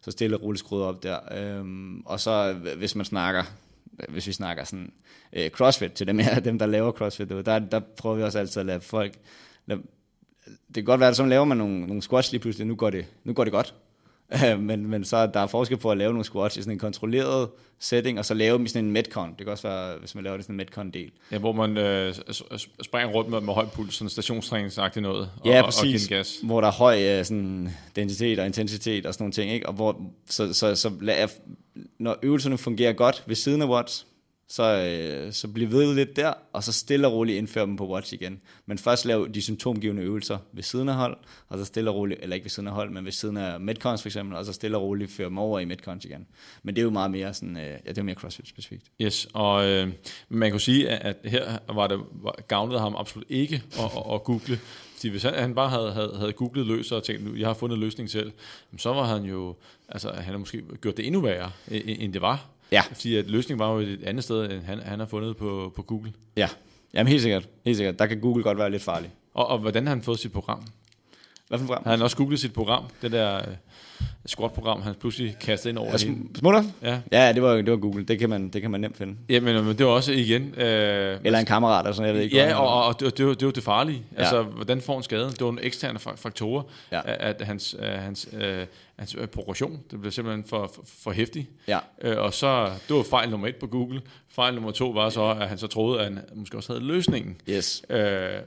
Så 0.00 0.10
stille 0.10 0.36
og 0.36 0.42
roligt 0.42 0.60
skruet 0.60 0.84
op 0.84 1.02
der. 1.02 1.18
Øhm, 1.32 2.00
og 2.00 2.20
så 2.20 2.52
hvis 2.76 2.94
man 2.94 3.04
snakker, 3.04 3.42
hvis 4.08 4.26
vi 4.26 4.32
snakker 4.32 4.64
sådan 4.64 4.92
øh, 5.32 5.50
crossfit 5.50 5.92
til 5.92 6.06
dem, 6.06 6.18
her, 6.18 6.40
dem, 6.48 6.58
der 6.58 6.66
laver 6.66 6.92
crossfit, 6.92 7.28
der, 7.28 7.58
der 7.58 7.80
prøver 7.96 8.16
vi 8.16 8.22
også 8.22 8.38
altid 8.38 8.60
at 8.60 8.66
lade 8.66 8.80
folk, 8.80 9.18
lade, 9.66 9.82
det 10.46 10.74
kan 10.74 10.84
godt 10.84 11.00
være, 11.00 11.08
at 11.08 11.16
så 11.16 11.26
laver 11.26 11.44
man 11.44 11.56
nogle, 11.56 11.86
nogle 11.86 12.02
squats 12.02 12.32
lige 12.32 12.40
pludselig, 12.40 12.66
nu 12.66 12.74
går 12.74 12.90
det, 12.90 13.06
nu 13.24 13.32
går 13.32 13.44
det 13.44 13.52
godt, 13.52 13.74
men, 14.58 14.86
men 14.86 15.04
så 15.04 15.26
der 15.26 15.40
er 15.40 15.46
forskel 15.46 15.76
på 15.76 15.90
at 15.90 15.98
lave 15.98 16.12
nogle 16.12 16.24
squats 16.24 16.56
i 16.56 16.62
sådan 16.62 16.72
en 16.72 16.78
kontrolleret 16.78 17.48
setting, 17.78 18.18
og 18.18 18.24
så 18.24 18.34
lave 18.34 18.58
dem 18.58 18.64
i 18.64 18.68
sådan 18.68 18.84
en 18.84 18.90
metcon. 18.90 19.28
Det 19.28 19.38
kan 19.38 19.48
også 19.48 19.68
være, 19.68 19.98
hvis 19.98 20.14
man 20.14 20.24
laver 20.24 20.36
det 20.36 20.44
sådan 20.44 20.54
en 20.54 20.56
metcon-del. 20.56 21.10
Ja, 21.32 21.38
hvor 21.38 21.52
man 21.52 21.76
øh, 21.76 22.14
springer 22.82 23.08
rundt 23.14 23.30
med, 23.30 23.40
med 23.40 23.54
høj 23.54 23.66
puls, 23.66 23.94
sådan 23.94 24.08
stationstræningsagtigt 24.08 25.02
noget, 25.02 25.30
og, 25.40 25.46
ja, 25.46 25.62
præcis, 25.64 26.04
og 26.04 26.08
gas. 26.08 26.38
hvor 26.42 26.60
der 26.60 26.68
er 26.68 26.72
høj 26.72 27.18
øh, 27.18 27.24
sådan, 27.24 27.70
densitet 27.96 28.38
og 28.38 28.46
intensitet 28.46 29.06
og 29.06 29.14
sådan 29.14 29.22
nogle 29.22 29.32
ting. 29.32 29.52
Ikke? 29.52 29.68
Og 29.68 29.74
hvor, 29.74 30.00
så, 30.30 30.54
så, 30.54 30.74
så 30.74 30.90
lad, 31.00 31.28
når 31.98 32.16
øvelserne 32.22 32.58
fungerer 32.58 32.92
godt 32.92 33.24
ved 33.26 33.36
siden 33.36 33.62
af 33.62 33.66
watts, 33.66 34.06
så, 34.50 34.62
øh, 34.62 35.32
så 35.32 35.48
bliv 35.48 35.70
ved 35.70 35.94
lidt 35.94 36.16
der, 36.16 36.32
og 36.52 36.64
så 36.64 36.72
stille 36.72 37.06
og 37.06 37.12
roligt 37.12 37.38
indføre 37.38 37.66
dem 37.66 37.76
på 37.76 37.88
watch 37.88 38.14
igen. 38.14 38.40
Men 38.66 38.78
først 38.78 39.04
lav 39.04 39.28
de 39.34 39.42
symptomgivende 39.42 40.02
øvelser 40.02 40.38
ved 40.52 40.62
siden 40.62 40.88
af 40.88 40.94
hold, 40.94 41.16
og 41.48 41.58
så 41.58 41.64
stille 41.64 41.90
og 41.90 41.96
roligt, 41.96 42.20
eller 42.22 42.34
ikke 42.34 42.44
ved 42.44 42.50
siden 42.50 42.66
af 42.66 42.74
hold, 42.74 42.90
men 42.90 43.04
ved 43.04 43.12
siden 43.12 43.36
af 43.36 43.60
Metcons 43.60 44.02
for 44.02 44.08
eksempel, 44.08 44.36
og 44.36 44.44
så 44.44 44.52
stille 44.52 44.76
og 44.76 44.82
roligt 44.82 45.12
føre 45.12 45.28
dem 45.28 45.38
over 45.38 45.58
i 45.58 45.64
Metcons 45.64 46.04
igen. 46.04 46.26
Men 46.62 46.76
det 46.76 46.80
er 46.80 46.84
jo 46.84 46.90
meget 46.90 47.10
mere 47.10 47.34
sådan, 47.34 47.56
øh, 47.56 47.62
ja, 47.62 47.88
det 47.88 47.98
er 47.98 48.02
mere 48.02 48.14
CrossFit 48.14 48.48
specifikt. 48.48 48.84
Yes, 49.00 49.28
og 49.32 49.66
øh, 49.68 49.88
man 50.28 50.50
kunne 50.50 50.60
sige, 50.60 50.88
at 50.88 51.16
her 51.24 51.58
var 51.74 51.86
det 51.86 51.98
var, 52.12 52.34
gavnede 52.48 52.80
ham 52.80 52.94
absolut 52.96 53.26
ikke 53.28 53.62
at, 53.72 53.84
at, 53.84 54.14
at 54.14 54.24
google, 54.24 54.58
fordi 54.94 55.08
hvis 55.08 55.22
han, 55.22 55.34
han 55.34 55.54
bare 55.54 55.68
havde, 55.68 55.92
havde, 55.92 56.14
havde 56.18 56.32
googlet 56.32 56.66
løs 56.66 56.92
og 56.92 57.02
tænkt, 57.02 57.38
jeg 57.38 57.46
har 57.46 57.54
fundet 57.54 57.78
løsning 57.78 58.10
selv, 58.10 58.32
så 58.78 58.92
var 58.92 59.04
han 59.04 59.24
jo, 59.24 59.56
altså 59.88 60.12
han 60.12 60.32
har 60.32 60.38
måske 60.38 60.62
gjort 60.80 60.96
det 60.96 61.06
endnu 61.06 61.20
værre, 61.20 61.50
øh, 61.70 61.80
end 61.84 62.12
det 62.12 62.22
var. 62.22 62.57
Ja. 62.72 62.80
Fordi 62.80 63.16
at 63.16 63.30
løsningen 63.30 63.58
var 63.58 63.72
jo 63.72 63.78
et 63.78 64.00
andet 64.04 64.24
sted, 64.24 64.50
end 64.52 64.62
han, 64.62 64.80
han 64.84 64.98
har 64.98 65.06
fundet 65.06 65.36
på, 65.36 65.72
på 65.76 65.82
Google. 65.82 66.12
Ja, 66.36 66.48
Jamen 66.94 67.08
helt 67.10 67.22
sikkert. 67.22 67.48
Helt 67.64 67.76
sikkert. 67.76 67.98
Der 67.98 68.06
kan 68.06 68.20
Google 68.20 68.42
godt 68.42 68.58
være 68.58 68.70
lidt 68.70 68.82
farlig. 68.82 69.10
Og, 69.34 69.46
og 69.46 69.58
hvordan 69.58 69.86
har 69.86 69.94
han 69.94 70.02
fået 70.02 70.18
sit 70.18 70.32
program? 70.32 70.62
Hvad 71.48 71.58
for 71.58 71.66
program? 71.66 71.82
Har 71.84 71.90
han 71.90 72.02
også 72.02 72.16
googlet 72.16 72.40
sit 72.40 72.52
program? 72.52 72.84
Det 73.02 73.12
der 73.12 73.40
squat-program, 74.26 74.82
han 74.82 74.94
pludselig 75.00 75.36
kastede 75.40 75.70
ind 75.70 75.78
over 75.78 75.90
det 75.92 76.02
hele. 76.02 76.16
Smutter? 76.38 76.62
Ja. 76.82 77.00
Ja, 77.12 77.32
det 77.32 77.42
var, 77.42 77.54
det 77.54 77.70
var 77.70 77.76
Google. 77.76 78.04
Det 78.04 78.18
kan 78.18 78.30
man, 78.30 78.48
det 78.48 78.62
kan 78.62 78.70
man 78.70 78.80
nemt 78.80 78.96
finde. 78.96 79.16
Ja, 79.28 79.40
men, 79.40 79.56
det 79.78 79.86
var 79.86 79.92
også 79.92 80.12
igen... 80.12 80.54
Øh, 80.56 81.18
Eller 81.24 81.38
en 81.38 81.46
kammerat, 81.46 81.84
eller 81.86 81.94
sådan, 81.94 82.06
jeg 82.06 82.14
ved 82.14 82.22
ikke. 82.22 82.36
Ja, 82.36 82.54
og, 82.60 82.68
og, 82.74 82.84
og 82.84 83.00
det, 83.00 83.18
det, 83.18 83.26
var, 83.26 83.34
det 83.34 83.46
var 83.46 83.52
det 83.52 83.62
farlige. 83.62 84.02
Ja. 84.12 84.16
Ja. 84.16 84.20
Altså, 84.22 84.42
hvordan 84.42 84.80
får 84.80 84.94
han 84.94 85.02
skaden? 85.02 85.30
Det 85.30 85.40
var 85.40 85.50
en 85.50 85.58
eksterne 85.62 85.98
fak- 85.98 86.16
faktorer, 86.16 86.62
ja. 86.92 86.96
Ja. 86.96 87.02
at, 87.12 87.18
at 87.40 87.46
hans, 87.46 87.76
øh, 87.78 87.88
hans, 87.88 88.28
øh, 88.40 88.66
hans 88.98 89.16
øh, 89.18 89.26
progression, 89.26 89.80
det 89.90 90.00
blev 90.00 90.12
simpelthen 90.12 90.44
for, 90.44 90.70
for, 90.74 90.82
for 91.02 91.12
hæftig. 91.12 91.48
Ja. 91.68 91.78
Øh, 92.02 92.18
og 92.18 92.34
så, 92.34 92.70
det 92.88 92.96
var 92.96 93.02
fejl 93.02 93.30
nummer 93.30 93.46
et 93.46 93.56
på 93.56 93.66
Google. 93.66 94.02
Fejl 94.28 94.54
nummer 94.54 94.70
to 94.70 94.90
var 94.90 95.10
så, 95.10 95.30
at 95.40 95.48
han 95.48 95.58
så 95.58 95.66
troede, 95.66 96.00
at 96.00 96.04
han 96.04 96.20
måske 96.34 96.56
også 96.56 96.72
havde 96.72 96.84
løsningen. 96.84 97.36
Yes. 97.48 97.82
Øh, 97.90 97.98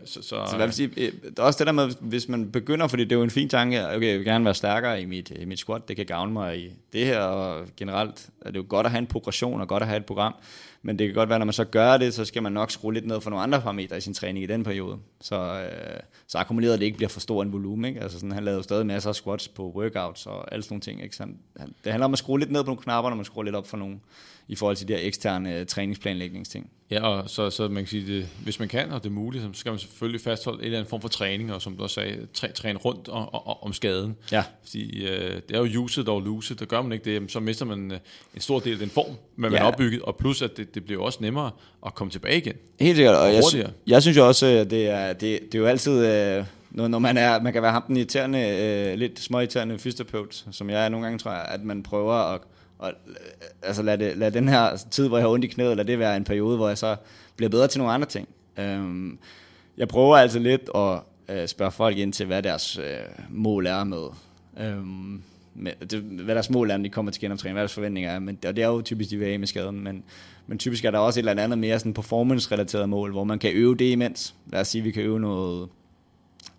så, 0.05 0.21
så, 0.21 0.21
Så 0.21 0.53
hvad 0.55 0.67
vil 0.67 0.73
sige, 0.73 0.89
øh, 0.97 1.11
det 1.11 1.39
er 1.39 1.43
også 1.43 1.57
det 1.59 1.67
der 1.67 1.73
med, 1.73 1.89
hvis 1.99 2.27
man 2.27 2.51
begynder, 2.51 2.87
fordi 2.87 3.03
det 3.03 3.11
er 3.11 3.15
jo 3.15 3.23
en 3.23 3.29
fin 3.29 3.49
tanke, 3.49 3.87
okay, 3.87 4.07
jeg 4.07 4.17
vil 4.17 4.25
gerne 4.25 4.45
være 4.45 4.55
stærkere 4.55 5.01
i 5.01 5.05
mit, 5.05 5.31
i 5.35 5.45
mit 5.45 5.59
squat, 5.59 5.87
det 5.87 5.95
kan 5.95 6.05
gavne 6.05 6.33
mig 6.33 6.59
i 6.59 6.71
det 6.93 7.05
her, 7.05 7.19
og 7.19 7.67
generelt 7.77 8.29
er 8.41 8.51
det 8.51 8.57
jo 8.57 8.65
godt 8.69 8.85
at 8.85 8.91
have 8.91 8.99
en 8.99 9.07
progression, 9.07 9.61
og 9.61 9.67
godt 9.67 9.83
at 9.83 9.89
have 9.89 9.97
et 9.97 10.05
program, 10.05 10.35
men 10.83 10.99
det 10.99 11.07
kan 11.07 11.15
godt 11.15 11.29
være, 11.29 11.39
når 11.39 11.45
man 11.45 11.53
så 11.53 11.65
gør 11.65 11.97
det, 11.97 12.13
så 12.13 12.25
skal 12.25 12.43
man 12.43 12.51
nok 12.51 12.71
skrue 12.71 12.93
lidt 12.93 13.07
ned 13.07 13.21
for 13.21 13.29
nogle 13.29 13.43
andre 13.43 13.61
parametre 13.61 13.97
i 13.97 14.01
sin 14.01 14.13
træning 14.13 14.43
i 14.43 14.47
den 14.47 14.63
periode, 14.63 14.97
så, 15.21 15.35
øh, 15.35 15.99
så 16.27 16.37
akkumuleret 16.37 16.79
det 16.79 16.85
ikke 16.85 16.97
bliver 16.97 17.09
for 17.09 17.19
stor 17.19 17.41
en 17.41 17.53
volumen, 17.53 17.85
ikke? 17.85 18.01
Altså 18.01 18.19
sådan, 18.19 18.31
han 18.31 18.43
lavede 18.43 18.57
jo 18.57 18.63
stadig 18.63 18.85
masser 18.85 19.09
af 19.09 19.15
squats 19.15 19.47
på 19.47 19.71
workouts 19.75 20.25
og 20.25 20.53
alle 20.53 20.63
sådan 20.63 20.73
nogle 20.73 20.81
ting, 20.81 21.03
ikke? 21.03 21.15
Så 21.15 21.23
han, 21.23 21.73
det 21.83 21.91
handler 21.91 22.05
om 22.05 22.13
at 22.13 22.19
skrue 22.19 22.39
lidt 22.39 22.51
ned 22.51 22.63
på 22.63 22.67
nogle 22.67 22.81
knapper, 22.81 23.09
når 23.09 23.15
man 23.15 23.25
skruer 23.25 23.43
lidt 23.43 23.55
op 23.55 23.67
for 23.67 23.77
nogle, 23.77 23.99
i 24.51 24.55
forhold 24.55 24.75
til 24.75 24.87
de 24.87 24.93
her 24.93 24.99
eksterne 25.03 25.55
øh, 25.55 25.65
træningsplanlægningsting. 25.65 26.69
Ja, 26.91 27.07
og 27.07 27.29
så, 27.29 27.49
så 27.49 27.67
man 27.67 27.83
kan 27.83 27.87
sige, 27.87 28.17
det, 28.17 28.27
hvis 28.43 28.59
man 28.59 28.67
kan, 28.67 28.91
og 28.91 29.03
det 29.03 29.09
er 29.09 29.13
muligt, 29.13 29.43
så 29.43 29.49
skal 29.53 29.71
man 29.71 29.79
selvfølgelig 29.79 30.21
fastholde 30.21 30.59
en 30.59 30.65
eller 30.65 30.77
anden 30.77 30.89
form 30.89 31.01
for 31.01 31.07
træning, 31.07 31.53
og 31.53 31.61
som 31.61 31.77
du 31.77 31.83
også 31.83 31.93
sagde, 31.93 32.27
træ, 32.33 32.47
træne 32.55 32.79
rundt 32.79 33.07
og, 33.07 33.33
og, 33.33 33.47
og, 33.47 33.63
om 33.63 33.73
skaden. 33.73 34.15
Ja. 34.31 34.43
Fordi 34.61 35.05
øh, 35.05 35.41
det 35.49 35.55
er 35.55 35.65
jo 35.65 35.81
use 35.81 36.01
it 36.01 36.09
or 36.09 36.19
lose 36.19 36.53
it, 36.53 36.59
der 36.59 36.65
gør 36.65 36.81
man 36.81 36.91
ikke 36.91 37.05
det, 37.05 37.13
jamen, 37.13 37.29
så 37.29 37.39
mister 37.39 37.65
man 37.65 37.91
øh, 37.91 37.99
en 38.35 38.41
stor 38.41 38.59
del 38.59 38.73
af 38.73 38.79
den 38.79 38.89
form, 38.89 39.15
man 39.35 39.51
ja. 39.51 39.57
Har 39.57 39.65
opbygget, 39.65 40.01
og 40.01 40.15
plus 40.15 40.41
at 40.41 40.57
det, 40.57 40.75
det 40.75 40.85
bliver 40.85 41.03
også 41.03 41.17
nemmere 41.21 41.51
at 41.85 41.95
komme 41.95 42.11
tilbage 42.11 42.37
igen. 42.37 42.55
Helt 42.79 42.95
sikkert, 42.95 43.15
og 43.15 43.33
jeg, 43.33 43.41
hurtigere. 43.43 43.69
sy- 43.69 43.89
jeg 43.89 44.01
synes 44.01 44.17
jo 44.17 44.27
også, 44.27 44.45
at 44.45 44.69
det 44.71 44.87
er, 44.87 45.13
det, 45.13 45.39
det 45.41 45.55
er 45.55 45.59
jo 45.59 45.65
altid, 45.65 46.05
øh, 46.05 46.45
når, 46.71 46.87
når 46.87 46.99
man, 46.99 47.17
er, 47.17 47.41
man 47.41 47.53
kan 47.53 47.61
være 47.61 47.71
ham 47.71 47.83
den 47.87 47.97
irriterende, 47.97 48.39
øh, 48.39 48.99
lidt 48.99 49.19
småirriterende 49.19 49.79
fysioterapeut, 49.79 50.45
som 50.51 50.69
jeg 50.69 50.85
er 50.85 50.89
nogle 50.89 51.05
gange, 51.05 51.19
tror 51.19 51.31
jeg, 51.31 51.45
at 51.49 51.63
man 51.63 51.83
prøver 51.83 52.13
at, 52.13 52.41
og 52.81 52.93
øh, 53.07 53.15
altså 53.61 53.83
lad, 53.83 53.97
det, 53.97 54.17
lad 54.17 54.31
den 54.31 54.49
her 54.49 54.77
tid, 54.91 55.07
hvor 55.07 55.17
jeg 55.17 55.23
har 55.23 55.29
ondt 55.29 55.45
i 55.45 55.47
knæet, 55.47 55.77
lad 55.77 55.85
det 55.85 55.99
være 55.99 56.17
en 56.17 56.23
periode, 56.23 56.57
hvor 56.57 56.67
jeg 56.67 56.77
så 56.77 56.95
bliver 57.35 57.49
bedre 57.49 57.67
til 57.67 57.79
nogle 57.79 57.93
andre 57.93 58.07
ting. 58.07 58.27
Øhm, 58.57 59.19
jeg 59.77 59.87
prøver 59.87 60.17
altså 60.17 60.39
lidt 60.39 60.69
at 60.75 60.99
øh, 61.29 61.47
spørge 61.47 61.71
folk 61.71 61.97
ind 61.97 62.13
til, 62.13 62.25
hvad 62.25 62.43
deres 62.43 62.77
øh, 62.77 62.85
mål 63.29 63.65
er 63.65 63.83
med, 63.83 64.07
øhm, 64.59 65.21
med 65.55 65.71
det, 65.89 65.99
hvad 66.01 66.35
deres 66.35 66.49
mål 66.49 66.69
er, 66.71 66.77
når 66.77 66.83
de 66.83 66.89
kommer 66.89 67.11
til 67.11 67.21
genoptræning, 67.21 67.53
hvad 67.53 67.61
deres 67.61 67.73
forventninger 67.73 68.11
er, 68.11 68.19
men, 68.19 68.37
og 68.47 68.55
det 68.55 68.63
er 68.63 68.67
jo 68.67 68.81
typisk 68.81 69.09
de 69.09 69.17
vil 69.17 69.25
af 69.25 69.39
med 69.39 69.47
skaden, 69.47 69.83
men, 69.83 70.03
men 70.47 70.57
typisk 70.57 70.85
er 70.85 70.91
der 70.91 70.99
også 70.99 71.19
et 71.19 71.29
eller 71.29 71.43
andet 71.43 71.59
mere 71.59 71.79
sådan 71.79 71.93
performance-relateret 71.93 72.89
mål, 72.89 73.11
hvor 73.11 73.23
man 73.23 73.39
kan 73.39 73.51
øve 73.53 73.75
det 73.75 73.91
imens. 73.91 74.35
Lad 74.51 74.61
os 74.61 74.67
sige, 74.67 74.81
vi 74.81 74.91
kan 74.91 75.03
øve 75.03 75.19
noget, 75.19 75.69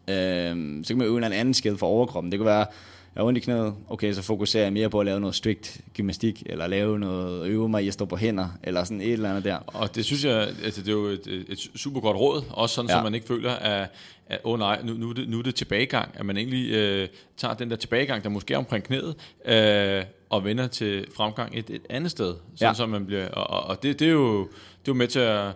øh, 0.09 0.85
så 0.85 0.89
kan 0.89 0.99
man 0.99 1.07
øve 1.07 1.19
en 1.19 1.25
eller 1.25 1.39
anden 1.39 1.55
skade 1.55 1.79
for 1.79 1.87
overkroppen. 1.87 2.33
Det 2.33 2.39
kan 2.39 2.47
være, 2.47 2.67
jeg 3.15 3.21
har 3.21 3.25
ondt 3.27 3.37
i 3.39 3.41
knæet, 3.41 3.75
okay, 3.89 4.13
så 4.13 4.23
fokuserer 4.23 4.63
jeg 4.65 4.73
mere 4.73 4.91
på 4.91 5.01
at 5.01 5.07
lave 5.07 5.21
noget 5.21 5.35
strict 5.35 5.81
gymnastik, 5.95 6.43
eller 6.47 6.67
lave 6.67 6.99
noget, 6.99 7.47
øve 7.49 7.69
mig 7.69 7.85
i 7.85 7.89
at 7.89 7.95
stå 7.95 8.05
på 8.05 8.17
hænder, 8.17 8.49
eller 8.63 8.85
sådan 8.85 9.01
et 9.01 9.13
eller 9.13 9.31
andet 9.31 9.45
der. 9.45 9.57
Og 9.67 9.95
det 9.95 10.05
synes 10.05 10.25
jeg, 10.25 10.49
altså 10.65 10.81
det 10.81 10.89
er 10.89 10.93
jo 10.93 11.05
et, 11.07 11.45
et, 11.49 11.59
super 11.75 12.01
godt 12.01 12.17
råd, 12.17 12.43
også 12.51 12.75
sådan, 12.75 12.91
ja. 12.91 12.97
Så 12.99 13.03
man 13.03 13.15
ikke 13.15 13.27
føler, 13.27 13.53
at, 13.53 13.89
at 14.27 14.41
åh 14.45 14.59
nej, 14.59 14.83
nu, 14.85 14.93
nu, 14.95 15.11
er 15.11 15.15
det, 15.15 15.29
nu 15.29 15.39
er 15.39 15.43
det 15.43 15.55
tilbagegang, 15.55 16.11
at 16.15 16.27
man 16.27 16.37
egentlig 16.37 16.71
øh, 16.71 17.09
tager 17.37 17.55
den 17.55 17.71
der 17.71 17.77
tilbagegang, 17.77 18.25
der 18.25 18.31
måske 18.31 18.55
er 18.55 18.59
omkring 18.59 18.85
knæet, 18.85 19.15
øh, 19.45 20.05
og 20.31 20.45
vender 20.45 20.67
til 20.67 21.07
fremgang 21.17 21.59
et, 21.59 21.71
et 21.71 21.83
andet 21.91 22.11
sted, 22.11 22.35
sådan 22.57 22.69
Ja. 22.71 22.75
så 22.75 22.87
man 22.87 23.07
bliver, 23.07 23.29
og, 23.29 23.51
og- 23.51 23.65
og 23.71 23.83
det, 23.83 23.99
det, 24.01 24.07
er 24.09 24.13
jo, 24.13 24.39
det 24.41 24.49
er 24.49 24.89
jo 24.89 24.95
med 24.95 25.09
til 25.09 25.19
at, 25.21 25.47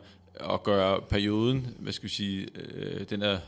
at 0.51 0.63
gøre 0.63 1.01
perioden, 1.11 1.67
hvad 1.79 1.93
skal 1.93 2.09
vi 2.09 2.15
sige, 2.15 2.47
øh, 2.55 3.01
den 3.11 3.21
der 3.21 3.39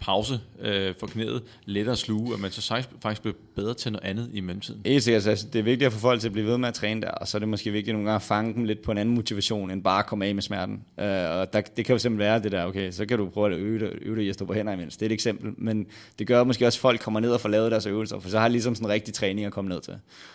pause 0.00 0.40
øh, 0.60 0.94
for 1.00 1.06
knæet 1.06 1.42
lettere 1.64 1.92
at 1.92 1.98
sluge, 1.98 2.34
at 2.34 2.40
man 2.40 2.50
så 2.50 2.68
faktisk, 2.68 2.88
faktisk 3.02 3.22
bliver 3.22 3.36
bedre 3.54 3.74
til 3.74 3.92
noget 3.92 4.04
andet 4.04 4.30
i 4.32 4.40
mellemtiden. 4.40 4.80
Helt 4.86 5.02
sikkert, 5.02 5.26
altså, 5.26 5.46
det 5.52 5.58
er 5.58 5.62
vigtigt 5.62 5.86
at 5.86 5.92
få 5.92 5.98
folk 5.98 6.20
til 6.20 6.28
at 6.28 6.32
blive 6.32 6.46
ved 6.46 6.58
med 6.58 6.68
at 6.68 6.74
træne 6.74 7.00
der, 7.00 7.10
og 7.10 7.28
så 7.28 7.36
er 7.36 7.38
det 7.38 7.48
måske 7.48 7.70
vigtigt 7.70 7.94
nogle 7.94 8.08
gange 8.08 8.16
at 8.16 8.22
fange 8.22 8.54
dem 8.54 8.64
lidt 8.64 8.82
på 8.82 8.92
en 8.92 8.98
anden 8.98 9.14
motivation, 9.14 9.70
end 9.70 9.82
bare 9.82 9.98
at 9.98 10.06
komme 10.06 10.26
af 10.26 10.34
med 10.34 10.42
smerten. 10.42 10.84
Øh, 11.00 11.06
og 11.06 11.52
der, 11.52 11.60
det 11.76 11.84
kan 11.84 11.92
jo 11.92 11.98
simpelthen 11.98 12.18
være 12.18 12.42
det 12.42 12.52
der, 12.52 12.64
okay, 12.64 12.90
så 12.90 13.06
kan 13.06 13.18
du 13.18 13.28
prøve 13.28 13.54
at 13.54 13.58
øve 13.58 13.78
dig, 13.78 13.98
øve 14.02 14.16
dig 14.16 14.24
i 14.24 14.28
at 14.28 14.34
stå 14.34 14.44
på 14.44 14.52
hænder 14.52 14.72
imens. 14.72 14.96
Det 14.96 15.02
er 15.02 15.08
et 15.08 15.12
eksempel, 15.12 15.52
men 15.56 15.86
det 16.18 16.26
gør 16.26 16.44
måske 16.44 16.66
også, 16.66 16.76
at 16.76 16.80
folk 16.80 17.00
kommer 17.00 17.20
ned 17.20 17.30
og 17.30 17.40
får 17.40 17.48
lavet 17.48 17.70
deres 17.70 17.86
øvelser, 17.86 18.20
for 18.20 18.28
så 18.28 18.38
har 18.38 18.44
jeg 18.44 18.52
ligesom 18.52 18.74
sådan 18.74 18.86
en 18.86 18.92
rigtig 18.92 19.14
træning 19.14 19.46
at 19.46 19.52
komme 19.52 19.68
ned 19.68 19.80
til. 19.80 19.94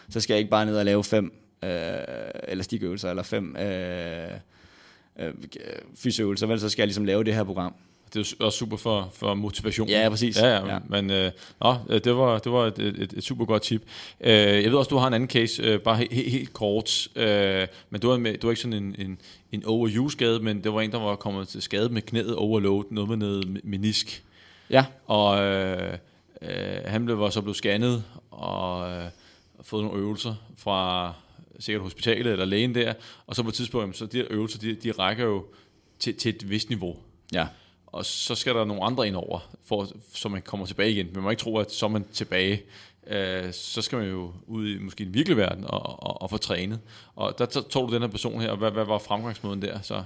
Så 0.09 0.19
skal 0.19 0.33
jeg 0.33 0.39
ikke 0.39 0.51
bare 0.51 0.65
ned 0.65 0.77
og 0.77 0.85
lave 0.85 1.03
fem 1.03 1.33
øh, 1.63 1.69
uh, 1.69 1.75
elastikøvelser, 2.47 3.09
eller 3.09 3.23
fem 3.23 3.55
øh, 3.55 4.29
øh, 5.19 5.33
fysøvelser, 5.95 6.47
vel, 6.47 6.59
så 6.59 6.69
skal 6.69 6.81
jeg 6.81 6.87
ligesom 6.87 7.05
lave 7.05 7.23
det 7.23 7.33
her 7.33 7.43
program. 7.43 7.73
Det 8.13 8.21
er 8.21 8.35
jo 8.39 8.45
også 8.45 8.57
super 8.59 8.77
for, 8.77 9.09
for 9.13 9.33
motivation. 9.33 9.87
Ja, 9.89 10.09
præcis. 10.09 10.37
Ja, 10.41 10.47
ja, 10.47 10.73
Ja. 10.73 10.79
men 10.89 11.09
øh, 11.11 11.31
nå, 11.61 11.75
øh, 11.89 12.01
det 12.03 12.15
var, 12.15 12.37
det 12.39 12.51
var 12.51 12.65
et, 12.65 12.79
et, 12.79 13.13
et, 13.17 13.23
super 13.23 13.45
godt 13.45 13.61
tip. 13.63 13.81
Øh, 14.21 14.31
jeg 14.33 14.71
ved 14.71 14.73
også, 14.77 14.89
du 14.89 14.97
har 14.97 15.07
en 15.07 15.13
anden 15.13 15.29
case, 15.29 15.63
øh, 15.63 15.79
bare 15.79 15.97
he, 15.97 16.07
he, 16.11 16.21
helt 16.29 16.53
kort, 16.53 17.07
øh, 17.15 17.67
men 17.89 18.01
du 18.01 18.09
var, 18.09 18.17
med, 18.17 18.37
du 18.37 18.47
var 18.47 18.51
ikke 18.51 18.61
sådan 18.61 18.83
en, 18.83 18.95
en, 18.99 19.17
en 19.51 19.65
overuse-skade, 19.65 20.39
men 20.39 20.63
det 20.63 20.73
var 20.73 20.81
en, 20.81 20.91
der 20.91 20.99
var 20.99 21.15
kommet 21.15 21.47
til 21.47 21.61
skade 21.61 21.89
med 21.89 22.01
knæet 22.01 22.35
overload, 22.35 22.83
noget 22.91 23.09
med 23.09 23.17
noget 23.17 23.45
me- 23.45 23.59
menisk. 23.63 24.23
Ja, 24.69 24.85
Og 25.05 25.41
øh, 25.41 25.97
øh, 26.41 26.49
han 26.85 27.05
blev, 27.05 27.19
var 27.19 27.29
så 27.29 27.41
blevet 27.41 27.57
scannet 27.57 28.03
og 28.31 28.91
øh, 28.91 29.03
fået 29.61 29.83
nogle 29.83 29.99
øvelser 29.99 30.35
fra 30.57 31.13
sikkert 31.59 31.83
hospitalet 31.83 32.31
eller 32.31 32.45
lægen 32.45 32.75
der, 32.75 32.93
og 33.27 33.35
så 33.35 33.43
på 33.43 33.49
et 33.49 33.55
tidspunkt, 33.55 33.81
jamen, 33.83 33.93
så 33.93 34.05
de 34.05 34.19
øvelser, 34.19 34.59
de, 34.59 34.75
de 34.75 34.91
rækker 34.91 35.25
jo 35.25 35.45
til, 35.99 36.15
til 36.15 36.29
et 36.35 36.49
vist 36.49 36.69
niveau 36.69 36.95
ja 37.33 37.47
og 37.95 38.05
så 38.05 38.35
skal 38.35 38.55
der 38.55 38.65
nogle 38.65 38.83
andre 38.83 39.07
ind 39.07 39.15
over, 39.15 39.39
for, 39.65 39.87
så 40.13 40.29
man 40.29 40.41
kommer 40.41 40.65
tilbage 40.65 40.91
igen. 40.91 41.05
Men 41.05 41.15
man 41.15 41.23
må 41.23 41.29
ikke 41.29 41.41
tro, 41.41 41.57
at 41.57 41.71
så 41.71 41.85
er 41.85 41.89
man 41.89 42.05
tilbage. 42.13 42.63
Øh, 43.07 43.53
så 43.53 43.81
skal 43.81 43.97
man 43.97 44.07
jo 44.07 44.31
ud 44.47 44.67
i 44.67 44.79
måske 44.79 45.05
den 45.05 45.13
virkelige 45.13 45.37
verden 45.37 45.63
og, 45.63 46.03
og, 46.03 46.21
og 46.21 46.29
få 46.29 46.37
trænet. 46.37 46.79
Og 47.15 47.39
der 47.39 47.45
tog 47.45 47.89
du 47.89 47.93
den 47.93 48.01
her 48.01 48.09
person 48.09 48.41
her, 48.41 48.49
og 48.49 48.57
hvad, 48.57 48.71
hvad 48.71 48.85
var 48.85 48.97
fremgangsmåden 48.97 49.61
der? 49.61 49.81
Så, 49.81 50.03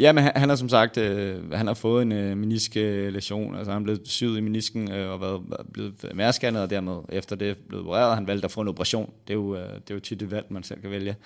Ja, 0.00 0.12
men 0.12 0.24
han, 0.24 0.32
han 0.36 0.48
har 0.48 0.56
som 0.56 0.68
sagt, 0.68 0.96
øh, 0.96 1.52
han 1.52 1.66
har 1.66 1.74
fået 1.74 2.02
en 2.02 2.12
øh, 2.12 2.36
menisk-lesion, 2.36 3.52
øh, 3.52 3.58
altså 3.58 3.72
han 3.72 3.82
er 3.82 3.84
blevet 3.84 4.08
syet 4.08 4.38
i 4.38 4.40
menisken 4.40 4.92
øh, 4.92 5.10
og 5.12 5.20
været, 5.20 5.42
blevet 5.72 5.94
mærskannet, 6.14 6.62
og 6.62 6.70
dermed 6.70 6.94
efter 7.08 7.36
det 7.36 7.56
blevet 7.68 7.86
opereret, 7.86 8.14
han 8.14 8.26
valgte 8.26 8.44
at 8.44 8.50
få 8.50 8.60
en 8.60 8.68
operation. 8.68 9.12
Det 9.28 9.32
er 9.32 9.38
jo, 9.38 9.56
øh, 9.56 9.74
det 9.74 9.90
er 9.90 9.94
jo 9.94 10.00
tit 10.00 10.22
et 10.22 10.30
valg, 10.30 10.46
man 10.48 10.62
selv 10.62 10.80
kan 10.80 10.90
vælge. 10.90 11.16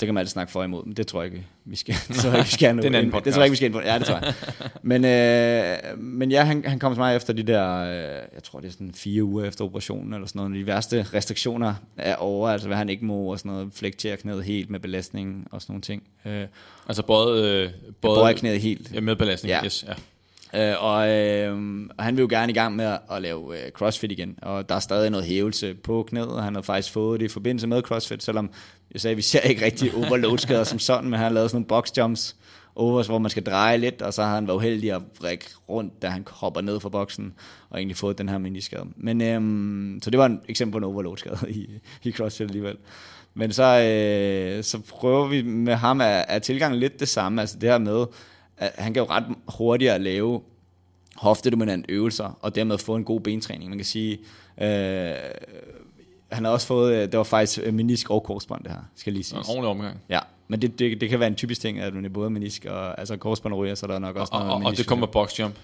Det 0.00 0.06
kan 0.06 0.14
man 0.14 0.20
altid 0.20 0.30
snakke 0.30 0.52
for 0.52 0.64
imod, 0.64 0.84
men 0.84 0.94
det 0.94 1.06
tror 1.06 1.22
jeg 1.22 1.32
ikke, 1.32 1.46
vi 1.64 1.76
skal, 1.76 1.94
det 2.08 2.16
tror 2.16 2.30
jeg 2.30 2.38
ikke, 2.38 2.46
vi 2.46 2.52
skal 2.52 2.74
nu. 2.76 2.82
Det 2.82 2.84
er 2.84 2.88
en 2.88 2.94
anden 2.94 3.24
Det 3.24 3.34
tror 3.34 3.40
jeg 3.40 3.46
ikke, 3.46 3.52
vi 3.52 3.56
skal 3.56 3.66
ind 3.66 3.74
på. 3.74 3.80
Ja, 3.80 3.98
det 3.98 4.06
tror 4.06 4.14
jeg. 4.14 4.34
Men, 4.82 5.04
øh, 5.04 5.98
men 5.98 6.30
ja, 6.30 6.44
han, 6.44 6.64
han 6.66 6.78
kom 6.78 6.92
til 6.92 7.00
mig 7.00 7.16
efter 7.16 7.32
de 7.32 7.42
der, 7.42 7.76
øh, 7.76 7.94
jeg 8.34 8.42
tror 8.44 8.60
det 8.60 8.68
er 8.68 8.72
sådan 8.72 8.92
fire 8.94 9.24
uger 9.24 9.44
efter 9.44 9.64
operationen, 9.64 10.14
eller 10.14 10.26
sådan 10.26 10.38
noget. 10.38 10.54
De 10.54 10.66
værste 10.66 11.06
restriktioner 11.14 11.74
er 11.96 12.16
over, 12.16 12.48
altså 12.48 12.68
hvad 12.68 12.76
han 12.76 12.88
ikke 12.88 13.04
må, 13.04 13.32
og 13.32 13.38
sådan 13.38 13.52
noget, 13.52 13.68
flektere 13.74 14.16
knæet 14.16 14.44
helt 14.44 14.70
med 14.70 14.80
belastning 14.80 15.48
og 15.50 15.62
sådan 15.62 15.72
nogle 15.72 15.82
ting. 15.82 16.02
Øh, 16.26 16.46
altså 16.88 17.02
både, 17.02 17.64
øh, 17.64 17.70
både 18.00 18.20
Bøjer 18.20 18.34
knæet 18.34 18.60
helt. 18.60 18.94
ja, 18.94 19.00
med 19.00 19.16
belastning. 19.16 19.50
Ja. 19.50 19.64
Yes, 19.64 19.84
ja. 19.88 19.94
Øh, 20.54 20.84
og, 20.84 21.08
øh, 21.08 21.58
og 21.98 22.04
han 22.04 22.16
vil 22.16 22.22
jo 22.22 22.28
gerne 22.30 22.52
i 22.52 22.54
gang 22.54 22.76
med 22.76 22.84
at, 22.84 22.98
at 23.12 23.22
lave 23.22 23.64
øh, 23.64 23.70
crossfit 23.70 24.12
igen, 24.12 24.38
og 24.42 24.68
der 24.68 24.74
er 24.74 24.80
stadig 24.80 25.10
noget 25.10 25.26
hævelse 25.26 25.74
på 25.74 26.02
knæet, 26.08 26.42
han 26.42 26.54
har 26.54 26.62
faktisk 26.62 26.92
fået 26.92 27.20
det 27.20 27.26
i 27.26 27.28
forbindelse 27.28 27.66
med 27.66 27.82
crossfit, 27.82 28.22
selvom 28.22 28.50
jeg 28.92 29.00
sagde, 29.00 29.12
at 29.12 29.16
vi 29.16 29.22
ser 29.22 29.40
ikke 29.40 29.64
rigtig 29.64 29.94
overload-skader 29.94 30.64
som 30.64 30.78
sådan, 30.78 31.10
men 31.10 31.18
han 31.18 31.22
har 31.22 31.32
lavet 31.32 31.50
sådan 31.50 31.56
nogle 31.56 31.66
box 31.66 31.90
jumps, 31.96 32.36
overs, 32.76 33.06
hvor 33.06 33.18
man 33.18 33.30
skal 33.30 33.42
dreje 33.42 33.78
lidt, 33.78 34.02
og 34.02 34.14
så 34.14 34.22
har 34.22 34.34
han 34.34 34.46
været 34.46 34.56
uheldig 34.56 34.92
at 34.92 35.02
række 35.24 35.44
rundt, 35.68 36.02
da 36.02 36.08
han 36.08 36.26
hopper 36.30 36.60
ned 36.60 36.80
fra 36.80 36.88
boksen, 36.88 37.34
og 37.70 37.78
egentlig 37.78 37.96
fået 37.96 38.18
den 38.18 38.28
her 38.28 38.38
meniskade. 38.38 38.86
Men, 38.96 39.20
øhm, 39.20 40.00
så 40.02 40.10
det 40.10 40.18
var 40.18 40.26
et 40.26 40.40
eksempel 40.48 40.72
på 40.72 40.78
en 40.78 40.84
overload-skade 40.84 41.38
i, 41.48 41.68
i 42.02 42.12
CrossFit 42.12 42.46
alligevel. 42.46 42.76
Men 43.34 43.52
så, 43.52 43.62
øh, 43.62 44.64
så 44.64 44.78
prøver 44.88 45.28
vi 45.28 45.42
med 45.42 45.74
ham 45.74 46.00
at, 46.00 46.24
at 46.28 46.42
tilgangen 46.42 46.80
lidt 46.80 47.00
det 47.00 47.08
samme, 47.08 47.40
altså 47.40 47.58
det 47.58 47.70
her 47.70 47.78
med, 47.78 48.06
at 48.56 48.72
han 48.78 48.94
kan 48.94 49.02
jo 49.02 49.10
ret 49.10 49.24
hurtigt 49.58 49.90
at 49.90 50.00
lave 50.00 50.40
hoftedominant 51.16 51.86
øvelser, 51.88 52.38
og 52.40 52.54
dermed 52.54 52.78
få 52.78 52.96
en 52.96 53.04
god 53.04 53.20
bentræning. 53.20 53.70
Man 53.70 53.78
kan 53.78 53.84
sige, 53.84 54.18
øh, 54.60 55.14
han 56.32 56.44
har 56.44 56.52
også 56.52 56.66
fået, 56.66 56.94
øh, 56.94 57.02
det 57.02 57.16
var 57.18 57.22
faktisk 57.24 57.60
øh, 57.62 57.74
menisk 57.74 58.10
og 58.10 58.22
korsbånd 58.22 58.64
det 58.64 58.72
her, 58.72 58.78
skal 58.96 59.12
lige 59.12 59.24
Så 59.24 59.36
en 59.36 59.44
sige. 59.44 59.50
ordentlig 59.52 59.70
omgang. 59.70 60.00
Ja, 60.08 60.18
men 60.48 60.62
det, 60.62 60.78
det, 60.78 61.00
det 61.00 61.08
kan 61.10 61.20
være 61.20 61.26
en 61.28 61.34
typisk 61.34 61.60
ting, 61.60 61.78
at 61.78 61.94
man 61.94 62.04
er 62.04 62.08
både 62.08 62.30
menisk 62.30 62.64
og 62.64 62.98
altså 63.00 63.16
korsbånd 63.16 63.54
ryger, 63.54 63.74
så 63.74 63.86
er 63.86 63.90
der 63.90 63.98
nok 63.98 64.16
også 64.16 64.32
Og, 64.32 64.40
noget 64.40 64.52
og, 64.64 64.70
og 64.70 64.76
det 64.76 64.86
kommer 64.86 65.06
box 65.06 65.38
jump. 65.40 65.54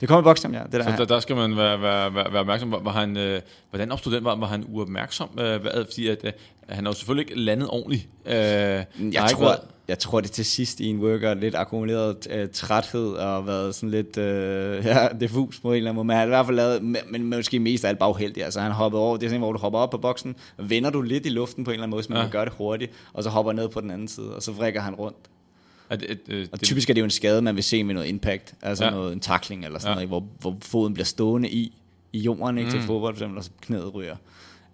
Det 0.00 0.08
kommer 0.08 0.22
i 0.22 0.24
boksjam, 0.24 0.54
ja. 0.54 0.62
Det 0.62 0.72
der, 0.72 0.84
Så 0.84 0.96
der, 0.96 1.04
der 1.04 1.20
skal 1.20 1.36
man 1.36 1.56
være, 1.56 1.82
være, 1.82 2.14
være, 2.14 2.32
være 2.32 2.40
opmærksom. 2.40 2.72
Var, 2.72 2.78
var 2.78 2.90
han, 2.90 3.16
øh, 3.16 3.40
hvordan 3.70 3.92
opstod 3.92 4.12
den? 4.12 4.24
Var, 4.24 4.36
var 4.36 4.46
han 4.46 4.64
uopmærksom? 4.68 5.30
Øh, 5.38 5.60
hvad, 5.60 5.84
fordi 5.84 6.08
at, 6.08 6.24
øh, 6.24 6.32
han 6.68 6.84
har 6.84 6.92
jo 6.92 6.96
selvfølgelig 6.96 7.30
ikke 7.30 7.40
landet 7.40 7.68
ordentligt. 7.70 8.08
Øh, 8.26 8.34
jeg, 8.34 9.28
tror, 9.30 9.56
jeg 9.88 9.98
tror, 9.98 10.20
det 10.20 10.30
til 10.30 10.44
sidst 10.44 10.80
i 10.80 10.86
en 10.86 11.00
workout 11.00 11.38
lidt 11.38 11.54
akkumuleret 11.54 12.26
øh, 12.30 12.48
træthed 12.52 13.12
og 13.12 13.46
været 13.46 13.74
sådan 13.74 13.90
lidt 13.90 14.18
øh, 14.18 14.84
ja, 14.86 15.08
diffus 15.20 15.60
på 15.60 15.70
en 15.70 15.76
eller 15.76 15.90
anden 15.90 15.96
måde. 15.96 16.06
Men 16.06 16.16
han 16.16 16.20
har 16.20 16.26
i 16.26 16.36
hvert 16.36 16.46
fald 16.46 16.56
lavet, 16.56 16.82
men, 16.82 16.96
men 17.10 17.30
måske 17.30 17.58
mest 17.58 17.84
af 17.84 17.88
alt 17.88 17.98
bagheldig. 17.98 18.44
Altså 18.44 18.60
han 18.60 18.72
hoppede 18.72 19.02
over, 19.02 19.16
det 19.16 19.26
er 19.26 19.30
sådan, 19.30 19.40
hvor 19.40 19.52
du 19.52 19.58
hopper 19.58 19.78
op 19.78 19.90
på 19.90 19.98
boksen, 19.98 20.36
og 20.58 20.70
vender 20.70 20.90
du 20.90 21.00
lidt 21.00 21.26
i 21.26 21.28
luften 21.28 21.64
på 21.64 21.70
en 21.70 21.74
eller 21.74 21.82
anden 21.82 21.90
måde, 21.90 22.02
så 22.02 22.12
man 22.12 22.22
ja. 22.22 22.30
gør 22.30 22.44
det 22.44 22.54
hurtigt, 22.58 22.92
og 23.12 23.22
så 23.22 23.30
hopper 23.30 23.52
ned 23.52 23.68
på 23.68 23.80
den 23.80 23.90
anden 23.90 24.08
side, 24.08 24.36
og 24.36 24.42
så 24.42 24.52
vrikker 24.52 24.80
han 24.80 24.94
rundt. 24.94 25.16
Er 25.92 25.96
det, 25.96 26.18
øh, 26.28 26.46
og 26.52 26.60
typisk 26.60 26.90
er 26.90 26.94
det 26.94 27.00
jo 27.00 27.04
en 27.04 27.10
skade, 27.10 27.42
man 27.42 27.54
vil 27.54 27.64
se 27.64 27.84
med 27.84 27.94
noget 27.94 28.08
impact, 28.08 28.54
altså 28.62 28.84
ja. 28.84 28.90
noget, 28.90 29.12
en 29.12 29.20
takling 29.20 29.64
eller 29.64 29.78
sådan 29.78 29.90
ja. 29.90 29.94
noget, 29.94 30.08
hvor, 30.08 30.24
hvor 30.40 30.56
foden 30.62 30.94
bliver 30.94 31.04
stående 31.04 31.50
i, 31.50 31.72
i 32.12 32.18
jorden 32.18 32.58
ikke, 32.58 32.68
mm. 32.68 32.70
til 32.70 32.80
fodbold 32.82 33.14
for 33.14 33.20
eksempel, 33.20 33.38
og 33.38 33.44
så 33.44 33.50
knæet 33.60 33.94
ryger. 33.94 34.16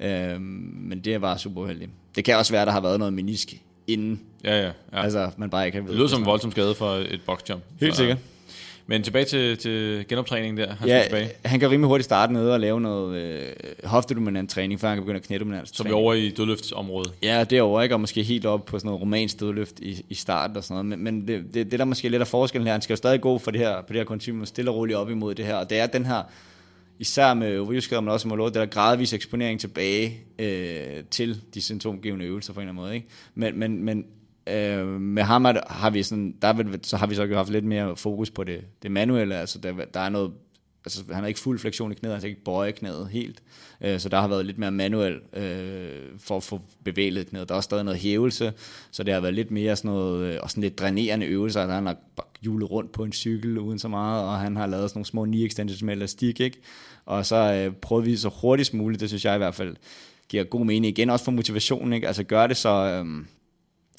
Øhm, 0.01 0.43
men 0.81 1.01
det 1.01 1.15
er 1.15 1.19
bare 1.19 1.39
super 1.39 1.63
uheldigt. 1.63 1.91
Det 2.17 2.25
kan 2.25 2.37
også 2.37 2.53
være, 2.53 2.63
at 2.63 2.67
der 2.67 2.73
har 2.73 2.81
været 2.81 2.99
noget 2.99 3.15
menisk 3.15 3.63
inden. 3.87 4.21
Ja, 4.45 4.61
ja. 4.61 4.67
ja. 4.67 5.03
Altså, 5.03 5.31
man 5.37 5.51
bare 5.51 5.67
ikke 5.67 5.77
kan 5.77 5.83
vide. 5.83 5.93
Det 5.93 5.99
lyder 5.99 6.09
som 6.09 6.21
en 6.21 6.27
voldsom 6.27 6.51
skade 6.51 6.75
for 6.75 6.91
et 6.95 7.21
boxjump. 7.27 7.63
Helt 7.81 7.97
sikkert. 7.97 8.19
Men 8.91 9.03
tilbage 9.03 9.25
til, 9.25 9.57
til 9.57 10.05
genoptræningen 10.09 10.57
der. 10.57 10.75
Han, 10.75 10.89
ja, 10.89 11.03
tilbage. 11.03 11.31
han 11.45 11.61
kan 11.61 11.71
rimelig 11.71 11.89
hurtigt 11.89 12.05
starte 12.05 12.33
nede 12.33 12.53
og 12.53 12.61
lave 12.61 12.81
noget 12.81 13.17
øh, 13.17 13.53
hoftedominant 13.85 14.51
træning, 14.51 14.81
før 14.81 14.89
han 14.89 14.97
kan 14.97 15.03
begynde 15.03 15.17
at 15.17 15.27
knædominant 15.27 15.77
Som 15.77 15.87
er 15.87 15.93
over 15.93 16.15
i 16.15 16.31
dødløftsområdet. 16.31 17.13
Ja, 17.23 17.45
derovre, 17.45 17.83
ikke? 17.83 17.95
og 17.95 18.01
måske 18.01 18.23
helt 18.23 18.47
op 18.47 18.65
på 18.65 18.79
sådan 18.79 18.89
noget 18.89 19.01
romansk 19.01 19.41
dødløft 19.41 19.81
i, 19.81 20.05
i 20.09 20.15
starten 20.15 20.57
og 20.57 20.65
sådan 20.65 20.87
noget. 20.87 20.99
Men, 20.99 21.05
men 21.05 21.29
det, 21.29 21.55
det, 21.55 21.71
det, 21.71 21.79
der 21.79 21.85
måske 21.85 22.09
lidt 22.09 22.21
af 22.21 22.29
forskellen 22.29 22.67
her, 22.67 22.73
han 22.73 22.83
skal 22.83 22.93
jo 22.93 22.97
stadig 22.97 23.21
gå 23.21 23.39
for 23.39 23.51
det 23.51 23.61
her, 23.61 23.81
på 23.81 23.93
det 23.93 23.97
her 23.97 24.05
kontinuum, 24.05 24.47
stille 24.47 24.71
og 24.71 24.77
roligt 24.77 24.97
op 24.97 25.11
imod 25.11 25.35
det 25.35 25.45
her. 25.45 25.55
Og 25.55 25.71
det 25.71 25.79
er 25.79 25.87
den 25.87 26.07
her, 26.07 26.23
især 26.99 27.35
med 27.35 27.59
overivskader, 27.59 28.01
men 28.01 28.11
også 28.11 28.29
med 28.29 28.45
det 28.45 28.55
der 28.55 28.67
gradvis 28.67 29.13
eksponering 29.13 29.61
tilbage 29.61 30.21
øh, 30.39 31.05
til 31.11 31.41
de 31.55 31.61
symptomgivende 31.61 32.25
øvelser 32.25 32.53
på 32.53 32.61
en 32.61 32.69
eller 32.69 32.73
anden 32.73 32.85
måde. 32.85 32.95
Ikke? 32.95 33.07
Men, 33.35 33.59
men, 33.59 33.85
men 33.85 34.05
øh, 34.55 35.01
med 35.01 35.23
ham 35.23 35.45
har 35.67 35.91
vi 35.91 36.03
sådan, 36.03 36.35
der 36.43 36.53
vil, 36.53 36.81
så 36.83 36.97
har 36.97 37.07
vi 37.07 37.15
så 37.15 37.35
haft 37.35 37.51
lidt 37.51 37.65
mere 37.65 37.97
fokus 37.97 38.31
på 38.31 38.45
det, 38.45 38.65
det 38.83 38.91
manuelle, 38.91 39.37
altså 39.37 39.59
der, 39.59 39.73
der 39.95 40.01
er 40.01 40.09
noget, 40.09 40.33
altså 40.85 41.05
han 41.13 41.23
har 41.23 41.27
ikke 41.27 41.41
fuld 41.41 41.59
flektion 41.59 41.93
i 41.93 41.95
knæet, 41.95 42.15
han 42.15 42.21
kan 42.21 42.31
ikke 42.31 42.45
bøje 42.45 42.73
knæet 42.73 43.09
helt, 43.09 43.43
øh, 43.81 44.01
så 44.01 44.09
der 44.09 44.21
har 44.21 44.29
været 44.29 44.47
lidt 44.47 44.59
mere 44.59 44.71
manuel 44.71 45.21
øh, 45.33 46.03
for 46.19 46.37
at 46.37 46.43
få 46.43 46.61
bevæget 46.85 47.27
knæet. 47.27 47.49
Der 47.49 47.55
er 47.55 47.57
også 47.57 47.67
stadig 47.67 47.85
noget 47.85 48.01
hævelse, 48.01 48.53
så 48.91 49.03
det 49.03 49.15
har 49.15 49.21
været 49.21 49.35
lidt 49.35 49.51
mere 49.51 49.77
sådan 49.77 49.91
noget, 49.91 50.35
øh, 50.35 50.39
og 50.43 50.51
sådan 50.51 50.63
lidt 50.63 50.79
drænerende 50.79 51.27
øvelser, 51.27 51.63
at 51.63 51.71
han 51.71 51.87
har 51.87 51.97
hjulet 52.43 52.71
rundt 52.71 52.93
på 52.93 53.05
en 53.05 53.13
cykel 53.13 53.59
uden 53.59 53.79
så 53.79 53.89
meget, 53.89 54.25
og 54.25 54.39
han 54.39 54.57
har 54.57 54.67
lavet 54.67 54.91
sådan 54.91 54.99
nogle 54.99 55.07
små 55.07 55.25
knee 55.25 55.47
extensions 55.47 55.83
med 55.83 55.95
elastik, 55.95 56.41
ikke? 56.41 56.59
Og 57.07 57.27
så 57.27 57.37
øh, 57.37 57.73
prøvede 57.75 58.07
vi 58.07 58.17
så 58.17 58.31
hurtigst 58.41 58.75
muligt, 58.75 59.01
det 59.01 59.09
synes 59.09 59.25
jeg 59.25 59.35
i 59.35 59.39
hvert 59.39 59.55
fald 59.55 59.77
giver 60.29 60.45
god 60.45 60.65
mening 60.65 60.87
igen, 60.99 61.11
også 61.11 61.25
for 61.25 61.33
motivationen, 61.33 61.93
ikke? 61.93 62.07
Altså 62.07 62.23
gør 62.23 62.47
det 62.47 62.57
så... 62.57 62.69
Øh, 62.69 63.25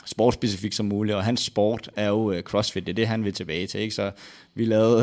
sportspecifikt 0.09 0.75
som 0.75 0.85
muligt, 0.85 1.15
og 1.15 1.23
hans 1.23 1.41
sport 1.41 1.89
er 1.95 2.07
jo 2.07 2.31
uh, 2.31 2.39
CrossFit, 2.39 2.85
det 2.85 2.91
er 2.91 2.95
det, 2.95 3.07
han 3.07 3.25
vil 3.25 3.33
tilbage 3.33 3.67
til, 3.67 3.79
ikke? 3.81 3.95
Så 3.95 4.11
vi 4.55 4.65
lavede, 4.65 4.97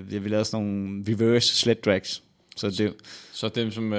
uh, 0.00 0.22
vi 0.24 0.28
lavede 0.28 0.44
sådan 0.44 0.66
nogle 0.66 1.04
reverse 1.08 1.56
sled 1.56 1.74
drags. 1.74 2.22
Så, 2.56 2.70
det, 2.70 2.94
så 3.32 3.48
dem, 3.48 3.70
som... 3.70 3.92
Uh, 3.92 3.98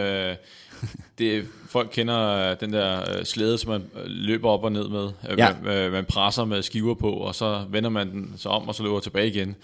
det, 1.19 1.45
folk 1.69 1.89
kender 1.91 2.53
den 2.55 2.73
der 2.73 3.23
slæde, 3.23 3.57
som 3.57 3.71
man 3.71 3.84
løber 4.05 4.49
op 4.49 4.63
og 4.63 4.71
ned 4.71 4.89
med. 4.89 5.09
Ja. 5.38 5.49
Man, 5.63 5.91
man 5.91 6.05
presser 6.05 6.45
med 6.45 6.61
skiver 6.61 6.93
på, 6.93 7.11
og 7.11 7.36
så 7.36 7.65
vender 7.69 7.89
man 7.89 8.11
den 8.11 8.34
så 8.38 8.49
om, 8.49 8.67
og 8.67 8.76
så 8.76 8.84
løber 8.84 8.99
tilbage 8.99 9.28
igen. 9.28 9.55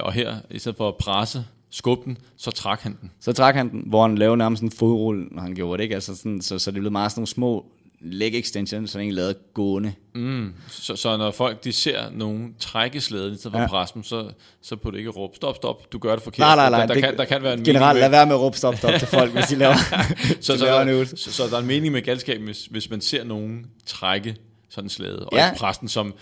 Og 0.00 0.12
her, 0.12 0.36
i 0.50 0.58
stedet 0.58 0.76
for 0.76 0.88
at 0.88 0.96
presse, 0.96 1.44
skubbe 1.70 2.04
den, 2.04 2.18
så 2.36 2.50
trak 2.50 2.80
han 2.80 2.96
den. 3.00 3.10
Så 3.20 3.32
trak 3.32 3.54
han 3.54 3.70
den, 3.70 3.82
hvor 3.86 4.02
han 4.02 4.18
lavede 4.18 4.36
nærmest 4.36 4.62
en 4.62 4.70
fodrulle, 4.70 5.26
når 5.30 5.42
han 5.42 5.54
gjorde 5.54 5.78
det. 5.78 5.82
Ikke? 5.82 5.94
Altså 5.94 6.16
sådan, 6.16 6.42
så, 6.42 6.58
så 6.58 6.70
det 6.70 6.80
blev 6.80 6.92
meget 6.92 7.10
sådan 7.10 7.20
nogle 7.20 7.26
små 7.26 7.66
leg 8.04 8.34
extension, 8.34 8.86
som 8.86 9.00
egentlig 9.00 9.16
lavet 9.16 9.36
gående. 9.54 9.92
Mm. 10.14 10.54
Så, 10.68 10.96
så 10.96 11.16
når 11.16 11.30
folk 11.30 11.64
de 11.64 11.72
ser 11.72 12.10
nogen 12.10 12.54
trække 12.58 13.00
slæden 13.00 13.34
i 13.34 13.36
stedet 13.36 13.52
for 13.52 13.60
ja. 13.60 13.66
pressen, 13.66 14.04
så, 14.04 14.30
så 14.62 14.76
på 14.76 14.90
det 14.90 14.98
ikke 14.98 15.10
råbe, 15.10 15.36
stop, 15.36 15.56
stop, 15.56 15.92
du 15.92 15.98
gør 15.98 16.14
det 16.14 16.22
forkert. 16.22 16.38
Nej, 16.38 16.56
nej, 16.56 16.70
nej. 16.70 16.80
Der, 16.80 16.86
der, 16.86 16.94
det, 16.94 17.02
kan, 17.02 17.16
der 17.16 17.24
kan 17.24 17.42
være 17.42 17.54
en 17.54 17.64
generelt, 17.64 18.00
lad 18.00 18.10
være 18.10 18.26
med 18.26 18.34
at 18.34 18.40
råbe 18.40 18.56
stop, 18.56 18.76
stop 18.76 18.92
til 18.98 19.08
folk, 19.08 19.32
hvis 19.32 19.44
de 19.44 19.56
laver, 19.56 19.74
så, 20.40 20.58
så, 20.58 20.64
laver 20.64 21.04
så, 21.04 21.16
så, 21.16 21.32
så, 21.32 21.46
der 21.46 21.56
er 21.56 21.60
en 21.60 21.66
mening 21.66 21.92
med 21.92 22.02
galskab, 22.02 22.40
hvis, 22.40 22.66
hvis 22.66 22.90
man 22.90 23.00
ser 23.00 23.24
nogen 23.24 23.66
trække 23.86 24.36
sådan 24.68 24.86
en 24.86 24.90
slæde, 24.90 25.26
og 25.26 25.38
ja. 25.38 25.54
pressen, 25.56 25.88
som 25.88 26.14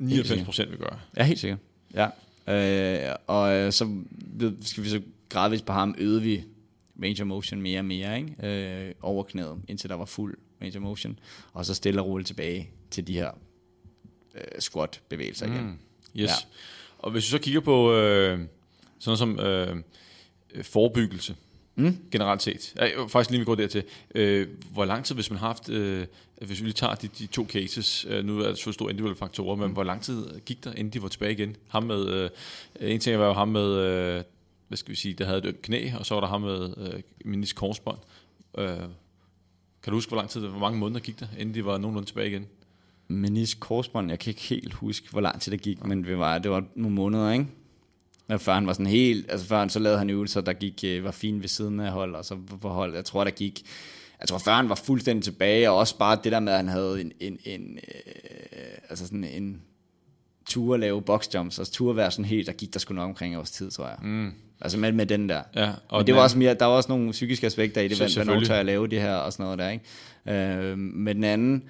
99% 0.00 0.70
vil 0.70 0.78
gøre. 0.78 0.98
Ja, 1.16 1.22
helt 1.22 1.38
sikkert. 1.38 1.58
Ja. 1.94 2.06
Øh, 2.48 3.14
og 3.26 3.54
øh, 3.54 3.72
så 3.72 3.88
skal 4.62 4.84
vi 4.84 4.88
så 4.88 5.00
gradvist 5.28 5.66
på 5.66 5.72
ham 5.72 5.94
øde 5.98 6.22
vi 6.22 6.44
range 7.02 7.22
of 7.22 7.26
motion 7.26 7.62
mere 7.62 7.78
og 7.78 7.84
mere, 7.84 8.16
ikke? 8.16 8.86
Øh, 8.86 8.94
over 9.02 9.22
knæet, 9.22 9.56
indtil 9.68 9.90
der 9.90 9.96
var 9.96 10.04
fuld 10.04 10.36
range 10.62 10.78
of 10.78 10.82
motion, 10.82 11.18
og 11.52 11.66
så 11.66 11.74
stille 11.74 12.00
og 12.00 12.06
roligt 12.06 12.26
tilbage 12.26 12.70
til 12.90 13.06
de 13.06 13.12
her 13.12 13.30
øh, 14.34 14.60
squat-bevægelser 14.60 15.46
igen. 15.46 15.64
Mm. 15.64 15.78
Yes. 16.16 16.30
Ja. 16.30 16.34
Og 16.98 17.10
hvis 17.10 17.24
vi 17.24 17.30
så 17.30 17.38
kigger 17.38 17.60
på 17.60 17.92
øh, 17.92 18.40
sådan 18.98 19.18
som 19.18 19.40
øh, 19.40 19.76
forebyggelse, 20.62 21.36
mm. 21.74 21.96
generelt 22.10 22.42
set. 22.42 22.74
Jeg, 22.76 22.92
faktisk 23.08 23.30
lige 23.30 23.38
vi 23.38 23.44
går 23.44 23.54
dertil. 23.54 23.84
Øh, 24.14 24.48
hvor 24.72 24.84
lang 24.84 25.04
tid, 25.04 25.14
hvis 25.14 25.30
man 25.30 25.38
har 25.38 25.46
haft, 25.46 25.68
øh, 25.68 26.06
hvis 26.42 26.60
vi 26.60 26.66
lige 26.66 26.74
tager 26.74 26.94
de, 26.94 27.08
de 27.08 27.26
to 27.26 27.46
cases, 27.48 28.06
øh, 28.08 28.24
nu 28.24 28.40
er 28.40 28.48
det 28.48 28.58
så 28.58 28.72
store 28.72 28.90
individuelle 28.90 29.18
faktorer, 29.18 29.56
men 29.56 29.66
mm. 29.66 29.72
hvor 29.72 29.84
lang 29.84 30.02
tid 30.02 30.40
gik 30.40 30.64
der, 30.64 30.72
inden 30.72 30.92
de 30.92 31.02
var 31.02 31.08
tilbage 31.08 31.32
igen? 31.32 31.56
Ham 31.68 31.82
med, 31.82 32.08
øh, 32.08 32.30
en 32.80 33.00
ting 33.00 33.18
var 33.18 33.26
jo 33.26 33.32
ham 33.32 33.48
med, 33.48 33.70
øh, 33.70 34.22
hvad 34.68 34.76
skal 34.78 34.90
vi 34.90 34.96
sige, 34.96 35.14
der 35.14 35.24
havde 35.24 35.48
et 35.48 35.62
knæ, 35.62 35.90
og 35.98 36.06
så 36.06 36.14
var 36.14 36.20
der 36.20 36.28
ham 36.28 36.40
med 36.40 36.74
øh, 36.76 37.00
menisk 37.24 37.56
korsbånd. 37.56 37.98
Øh, 38.58 38.78
kan 39.84 39.90
du 39.90 39.96
huske, 39.96 40.10
hvor 40.10 40.16
lang 40.16 40.28
tid, 40.28 40.40
hvor 40.40 40.58
mange 40.58 40.78
måneder 40.78 41.00
gik 41.00 41.20
der, 41.20 41.26
inden 41.38 41.54
de 41.54 41.64
var 41.64 41.78
nogenlunde 41.78 42.08
tilbage 42.08 42.28
igen? 42.28 42.46
Menisk 43.08 43.60
korsbånd, 43.60 44.10
jeg 44.10 44.18
kan 44.18 44.30
ikke 44.30 44.42
helt 44.42 44.74
huske, 44.74 45.10
hvor 45.10 45.20
lang 45.20 45.40
tid 45.40 45.52
det 45.52 45.60
gik, 45.60 45.84
men 45.86 46.04
det 46.04 46.18
var, 46.18 46.38
det 46.38 46.50
var 46.50 46.64
nogle 46.74 46.94
måneder, 46.94 47.32
ikke? 47.32 47.46
Men 48.26 48.38
før 48.38 48.54
han 48.54 48.66
var 48.66 48.72
sådan 48.72 48.86
helt, 48.86 49.30
altså 49.30 49.46
før 49.46 49.58
han 49.58 49.70
så 49.70 49.78
lavede 49.78 49.98
han 49.98 50.10
øvelser, 50.10 50.40
der 50.40 50.52
gik, 50.52 50.84
øh, 50.84 51.04
var 51.04 51.10
fint 51.10 51.40
ved 51.40 51.48
siden 51.48 51.80
af 51.80 51.92
hold, 51.92 52.14
og 52.14 52.24
så 52.24 52.36
på 52.60 52.68
hold, 52.68 52.94
jeg 52.94 53.04
tror, 53.04 53.24
der 53.24 53.30
gik, 53.30 53.62
jeg 54.20 54.28
tror 54.28 54.38
før 54.38 54.52
han 54.52 54.68
var 54.68 54.74
fuldstændig 54.74 55.24
tilbage, 55.24 55.70
og 55.70 55.76
også 55.76 55.98
bare 55.98 56.18
det 56.24 56.32
der 56.32 56.40
med, 56.40 56.52
at 56.52 56.58
han 56.58 56.68
havde 56.68 57.00
en, 57.00 57.12
en, 57.20 57.38
en 57.44 57.78
øh, 57.88 58.78
altså 58.88 59.06
sådan 59.06 59.24
en 59.24 59.62
tur 60.46 60.74
at 60.74 60.80
lave 60.80 61.02
boxjumps, 61.02 61.58
altså 61.58 61.72
tur 61.72 61.90
at 61.90 61.96
være 61.96 62.10
sådan 62.10 62.24
helt, 62.24 62.46
der 62.46 62.52
gik 62.52 62.72
der 62.72 62.78
sgu 62.78 62.94
nok 62.94 63.08
omkring 63.08 63.38
års 63.38 63.50
tid, 63.50 63.70
tror 63.70 63.88
jeg. 63.88 63.98
Mm. 64.02 64.32
Altså 64.64 64.78
med, 64.78 64.92
med 64.92 65.06
den 65.06 65.28
der. 65.28 65.42
Ja, 65.56 65.70
og 65.88 66.00
Men 66.00 66.06
det 66.06 66.14
var 66.14 66.22
også 66.22 66.38
mere, 66.38 66.54
der 66.54 66.64
var 66.64 66.76
også 66.76 66.88
nogle 66.88 67.10
psykiske 67.10 67.46
aspekter 67.46 67.80
i 67.80 67.88
det, 67.88 67.96
hvad, 67.96 68.24
hvad 68.24 68.46
tør 68.46 68.54
at 68.54 68.66
lave 68.66 68.86
det 68.86 69.00
her 69.00 69.14
og 69.14 69.32
sådan 69.32 69.44
noget 69.44 69.58
der, 69.58 69.70
ikke? 69.70 70.70
Øh, 70.70 70.78
med 70.78 71.14
den 71.14 71.24
anden, 71.24 71.64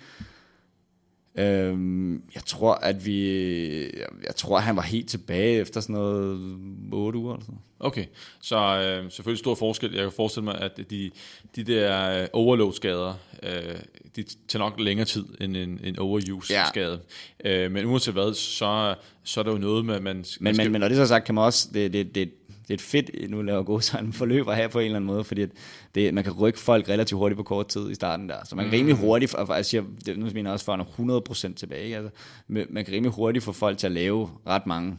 øh, 1.38 2.20
jeg 2.34 2.42
tror, 2.46 2.74
at 2.74 3.06
vi, 3.06 3.80
jeg 4.26 4.36
tror, 4.36 4.56
at 4.56 4.62
han 4.62 4.76
var 4.76 4.82
helt 4.82 5.08
tilbage 5.08 5.60
efter 5.60 5.80
sådan 5.80 5.94
noget 5.94 6.58
8 6.92 7.18
uger 7.18 7.34
eller 7.34 7.44
sådan 7.44 7.58
Okay, 7.84 8.04
så 8.40 8.56
øh, 8.56 9.10
selvfølgelig 9.10 9.38
stor 9.38 9.54
forskel. 9.54 9.94
Jeg 9.94 10.02
kan 10.02 10.12
forestille 10.12 10.44
mig, 10.44 10.60
at 10.60 10.80
de, 10.90 11.10
de 11.56 11.64
der 11.64 12.20
øh, 12.22 12.28
overload-skader, 12.32 13.14
øh, 13.42 13.76
de 14.16 14.24
tager 14.48 14.58
nok 14.58 14.80
længere 14.80 15.06
tid 15.06 15.24
end 15.40 15.56
en, 15.56 15.80
en 15.84 15.98
overuse-skade. 15.98 17.00
Ja. 17.44 17.64
Øh, 17.64 17.72
men 17.72 17.86
uanset 17.86 18.14
hvad, 18.14 18.34
så, 18.34 18.94
så 19.24 19.40
er 19.40 19.44
der 19.44 19.52
jo 19.52 19.58
noget 19.58 19.84
med, 19.84 19.94
at 19.94 20.02
man... 20.02 20.16
Men, 20.16 20.24
skal... 20.24 20.56
men, 20.56 20.72
men 20.72 20.80
når 20.80 20.88
det 20.88 20.96
så 20.96 21.06
sagt, 21.06 21.24
kan 21.24 21.34
man 21.34 21.44
også... 21.44 21.68
Det, 21.74 21.92
det, 21.92 22.14
det, 22.14 22.30
det 22.68 22.70
er 22.70 22.74
et 22.74 22.80
fedt, 22.80 23.30
nu 23.30 23.42
laver 23.42 23.62
gå 23.62 23.80
sådan 23.80 24.12
forløb 24.22 24.48
at 24.48 24.56
have 24.56 24.68
på 24.68 24.78
en 24.78 24.84
eller 24.84 24.96
anden 24.96 25.06
måde, 25.06 25.24
fordi 25.24 25.46
det, 25.94 26.14
man 26.14 26.24
kan 26.24 26.32
rykke 26.32 26.58
folk 26.58 26.88
relativt 26.88 27.18
hurtigt 27.18 27.36
på 27.36 27.42
kort 27.42 27.68
tid 27.68 27.90
i 27.90 27.94
starten 27.94 28.28
der. 28.28 28.36
Så 28.44 28.56
man 28.56 28.64
kan 28.64 28.70
mm. 28.70 28.76
rimelig 28.76 28.96
hurtigt, 28.96 29.30
for, 29.30 29.54
jeg 29.54 29.66
siger, 29.66 29.82
det, 30.06 30.18
nu 30.18 30.24
mener 30.24 30.50
jeg 30.50 30.52
også 30.52 30.64
for 30.64 31.50
100% 31.50 31.54
tilbage, 31.54 31.84
ikke? 31.84 31.96
Altså, 31.96 32.10
man 32.48 32.84
kan 32.84 32.94
rimelig 32.94 33.12
hurtigt 33.12 33.44
få 33.44 33.52
folk 33.52 33.78
til 33.78 33.86
at 33.86 33.92
lave 33.92 34.30
ret 34.46 34.66
mange 34.66 34.98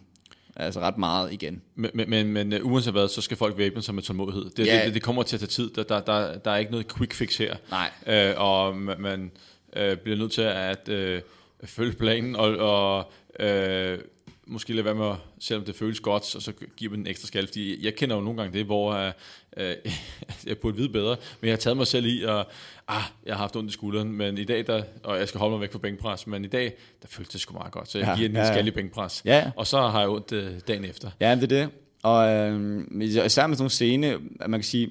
Altså 0.57 0.79
ret 0.79 0.97
meget 0.97 1.33
igen. 1.33 1.61
Men, 1.75 1.91
men, 1.93 2.09
men, 2.09 2.27
men 2.27 2.53
uh, 2.53 2.71
uanset 2.71 2.93
hvad, 2.93 3.07
så 3.07 3.21
skal 3.21 3.37
folk 3.37 3.57
væbne 3.57 3.81
sig 3.81 3.95
med 3.95 4.03
tålmodighed. 4.03 4.49
Det, 4.57 4.67
ja. 4.67 4.85
det, 4.85 4.93
det 4.93 5.01
kommer 5.01 5.23
til 5.23 5.35
at 5.35 5.39
tage 5.39 5.49
tid. 5.49 5.69
Der, 5.69 5.83
der, 5.83 5.99
der, 5.99 6.37
der 6.37 6.51
er 6.51 6.57
ikke 6.57 6.71
noget 6.71 6.93
quick 6.97 7.13
fix 7.13 7.37
her. 7.37 7.55
Nej. 7.69 8.33
Uh, 8.33 8.41
og 8.41 8.75
man, 8.77 9.31
uh, 9.77 9.97
bliver 10.03 10.17
nødt 10.17 10.31
til 10.31 10.41
at 10.41 10.89
uh, 10.89 11.19
følge 11.63 11.93
planen 11.93 12.35
og, 12.35 12.57
og 12.57 13.11
uh, 13.39 13.99
måske 14.47 14.73
lade 14.73 14.85
være 14.85 14.95
med, 14.95 15.13
selvom 15.39 15.65
det 15.65 15.75
føles 15.75 15.99
godt, 15.99 16.35
og 16.35 16.41
så 16.41 16.53
giver 16.77 16.91
man 16.91 16.99
en 16.99 17.07
ekstra 17.07 17.27
skal. 17.27 17.47
Fordi 17.47 17.85
jeg 17.85 17.95
kender 17.95 18.15
jo 18.15 18.21
nogle 18.21 18.41
gange 18.41 18.57
det, 18.57 18.65
hvor 18.65 18.93
uh, 18.93 19.63
jeg 20.47 20.57
burde 20.61 20.77
vide 20.77 20.89
bedre, 20.89 21.15
men 21.41 21.47
jeg 21.47 21.51
har 21.51 21.57
taget 21.57 21.77
mig 21.77 21.87
selv 21.87 22.05
i, 22.05 22.23
og 22.23 22.47
ah, 22.87 23.03
jeg 23.25 23.35
har 23.35 23.41
haft 23.41 23.55
ondt 23.55 23.69
i 23.69 23.73
skulderen, 23.73 24.11
men 24.11 24.37
i 24.37 24.43
dag, 24.43 24.67
der, 24.67 24.83
og 25.03 25.19
jeg 25.19 25.27
skal 25.27 25.39
holde 25.39 25.51
mig 25.51 25.61
væk 25.61 25.71
fra 25.71 25.79
bænkpres, 25.79 26.27
men 26.27 26.45
i 26.45 26.47
dag, 26.47 26.73
der 27.01 27.07
føltes 27.07 27.31
det 27.31 27.41
sgu 27.41 27.53
meget 27.53 27.71
godt, 27.71 27.91
så 27.91 27.97
jeg 27.97 28.07
ja, 28.07 28.15
giver 28.15 28.29
den 28.29 28.37
ja, 28.37 28.47
en 28.47 28.53
skal 28.53 28.67
i 28.67 28.71
bænkpres. 28.71 29.21
Ja. 29.25 29.51
Og 29.55 29.67
så 29.67 29.77
har 29.77 29.99
jeg 29.99 30.09
ondt 30.09 30.31
uh, 30.31 30.59
dagen 30.67 30.85
efter. 30.85 31.11
Ja, 31.19 31.35
det 31.35 31.43
er 31.43 31.47
det. 31.47 31.69
Og 32.03 32.29
øh, 32.29 32.83
især 33.01 33.21
med 33.23 33.29
sådan 33.29 33.57
nogle 33.57 33.69
scene, 33.69 34.07
at 34.39 34.49
man 34.49 34.59
kan 34.59 34.63
sige, 34.63 34.89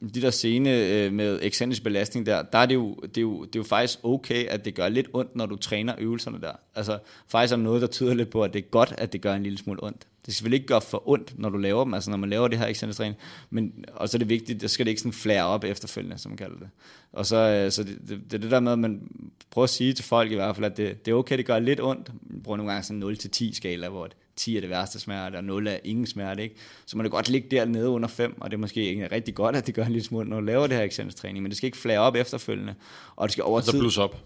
de 0.00 0.22
der 0.22 0.30
scene 0.30 0.70
øh, 0.70 1.12
med 1.12 1.38
ekscentrisk 1.42 1.82
belastning 1.82 2.26
der, 2.26 2.42
der 2.42 2.58
er 2.58 2.66
det, 2.66 2.74
jo, 2.74 2.94
det, 3.02 3.16
er 3.16 3.20
jo, 3.20 3.44
det 3.44 3.56
er 3.56 3.60
jo 3.60 3.64
faktisk 3.64 3.98
okay, 4.02 4.46
at 4.46 4.64
det 4.64 4.74
gør 4.74 4.88
lidt 4.88 5.08
ondt, 5.12 5.36
når 5.36 5.46
du 5.46 5.56
træner 5.56 5.94
øvelserne 5.98 6.40
der. 6.40 6.52
Altså 6.74 6.98
faktisk 7.28 7.52
er 7.52 7.56
noget, 7.56 7.82
der 7.82 7.88
tyder 7.88 8.14
lidt 8.14 8.30
på, 8.30 8.44
at 8.44 8.52
det 8.52 8.58
er 8.58 8.68
godt, 8.70 8.94
at 8.98 9.12
det 9.12 9.20
gør 9.20 9.34
en 9.34 9.42
lille 9.42 9.58
smule 9.58 9.82
ondt. 9.82 9.98
Det 9.98 10.06
skal 10.22 10.34
selvfølgelig 10.34 10.56
ikke 10.56 10.66
gøre 10.66 10.80
for 10.80 11.08
ondt, 11.08 11.38
når 11.38 11.48
du 11.48 11.58
laver 11.58 11.84
dem, 11.84 11.94
altså 11.94 12.10
når 12.10 12.16
man 12.16 12.30
laver 12.30 12.48
det 12.48 12.58
her 12.58 12.66
ekscentrisk 12.66 12.98
træning, 12.98 13.16
men 13.50 13.84
og 13.92 14.08
så 14.08 14.16
er 14.16 14.18
det 14.18 14.28
vigtigt, 14.28 14.60
der 14.60 14.66
skal 14.66 14.86
det 14.86 14.90
ikke 14.90 15.00
sådan 15.00 15.12
flære 15.12 15.44
op 15.44 15.64
efterfølgende, 15.64 16.18
som 16.18 16.30
man 16.30 16.36
kalder 16.36 16.58
det. 16.58 16.68
Og 17.12 17.26
så, 17.26 17.36
øh, 17.36 17.70
så 17.70 17.84
det, 17.84 17.98
det, 18.08 18.20
det, 18.24 18.34
er 18.34 18.38
det 18.38 18.50
der 18.50 18.60
med, 18.60 18.72
at 18.72 18.78
man 18.78 19.08
prøver 19.50 19.64
at 19.64 19.70
sige 19.70 19.92
til 19.92 20.04
folk 20.04 20.32
i 20.32 20.34
hvert 20.34 20.56
fald, 20.56 20.66
at 20.66 20.76
det, 20.76 21.06
det 21.06 21.12
er 21.12 21.16
okay, 21.16 21.38
det 21.38 21.46
gør 21.46 21.58
lidt 21.58 21.80
ondt. 21.80 22.10
Man 22.30 22.42
bruger 22.42 22.56
nogle 22.56 22.72
gange 22.72 22.84
sådan 22.84 23.02
0-10 23.02 23.54
skala, 23.54 23.88
hvor 23.88 24.08
10 24.36 24.56
er 24.56 24.60
det 24.60 24.70
værste 24.70 25.00
smerte, 25.00 25.36
og 25.36 25.44
0 25.44 25.66
er 25.66 25.76
ingen 25.84 26.06
smerte, 26.06 26.42
ikke? 26.42 26.54
Så 26.86 26.96
må 26.96 27.02
det 27.02 27.10
godt 27.10 27.28
ligge 27.28 27.48
dernede 27.50 27.88
under 27.88 28.08
5, 28.08 28.40
og 28.40 28.50
det 28.50 28.56
er 28.56 28.60
måske 28.60 28.84
ikke 28.88 29.06
rigtig 29.12 29.34
godt, 29.34 29.56
at 29.56 29.66
det 29.66 29.74
gør 29.74 29.84
en 29.84 29.92
lille 29.92 30.04
smule, 30.06 30.28
når 30.28 30.40
du 30.40 30.46
laver 30.46 30.66
det 30.66 30.76
her 30.76 30.84
excentrisk 30.84 31.16
træning, 31.16 31.42
men 31.42 31.50
det 31.50 31.56
skal 31.56 31.66
ikke 31.66 31.78
flære 31.78 32.00
op 32.00 32.14
efterfølgende, 32.16 32.74
og 33.16 33.28
det 33.28 33.32
skal 33.32 33.44
over 33.44 33.58
Altså 33.58 33.72
tid... 33.72 33.80
plus 33.80 33.98
op. 33.98 34.16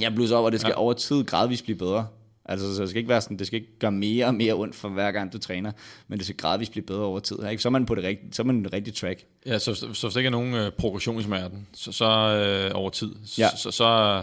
Ja, 0.00 0.10
plus 0.10 0.30
op, 0.30 0.44
og 0.44 0.52
det 0.52 0.60
skal 0.60 0.70
Ja. 0.70 0.80
over 0.80 0.92
tid 0.92 1.24
gradvist 1.24 1.64
blive 1.64 1.78
bedre. 1.78 2.06
Altså, 2.48 2.74
så 2.76 2.82
det 2.82 2.90
skal 2.90 2.98
ikke 2.98 3.08
være 3.08 3.20
sådan, 3.20 3.36
det 3.36 3.46
skal 3.46 3.60
ikke 3.60 3.78
gøre 3.78 3.92
mere 3.92 4.26
og 4.26 4.34
mere 4.34 4.54
ondt 4.54 4.74
for 4.74 4.88
hver 4.88 5.12
gang 5.12 5.32
du 5.32 5.38
træner, 5.38 5.72
men 6.08 6.18
det 6.18 6.26
skal 6.26 6.36
gradvist 6.36 6.70
blive 6.72 6.84
bedre 6.86 7.00
over 7.02 7.18
tid. 7.20 7.36
Ikke? 7.50 7.62
Så 7.62 7.68
er 7.68 7.70
man 7.70 7.86
på 7.86 7.94
det 7.94 8.04
rigtige, 8.04 8.28
så 8.32 8.42
er 8.42 8.44
man 8.44 8.62
på 8.62 8.68
det 8.68 8.72
rigtige 8.72 8.94
track. 8.94 9.24
Ja, 9.46 9.58
så, 9.58 9.74
så, 9.74 9.80
så 9.92 10.06
hvis 10.06 10.12
der 10.12 10.18
ikke 10.20 10.26
er 10.26 10.30
nogen 10.30 10.54
øh, 10.54 10.72
progression 10.72 11.20
i 11.20 11.22
smerten, 11.22 11.66
så, 11.72 11.92
så 11.92 12.04
øh, 12.04 12.70
over 12.74 12.90
tid, 12.90 13.14
Ja. 13.38 13.48
så, 13.56 13.70
så 13.70 14.22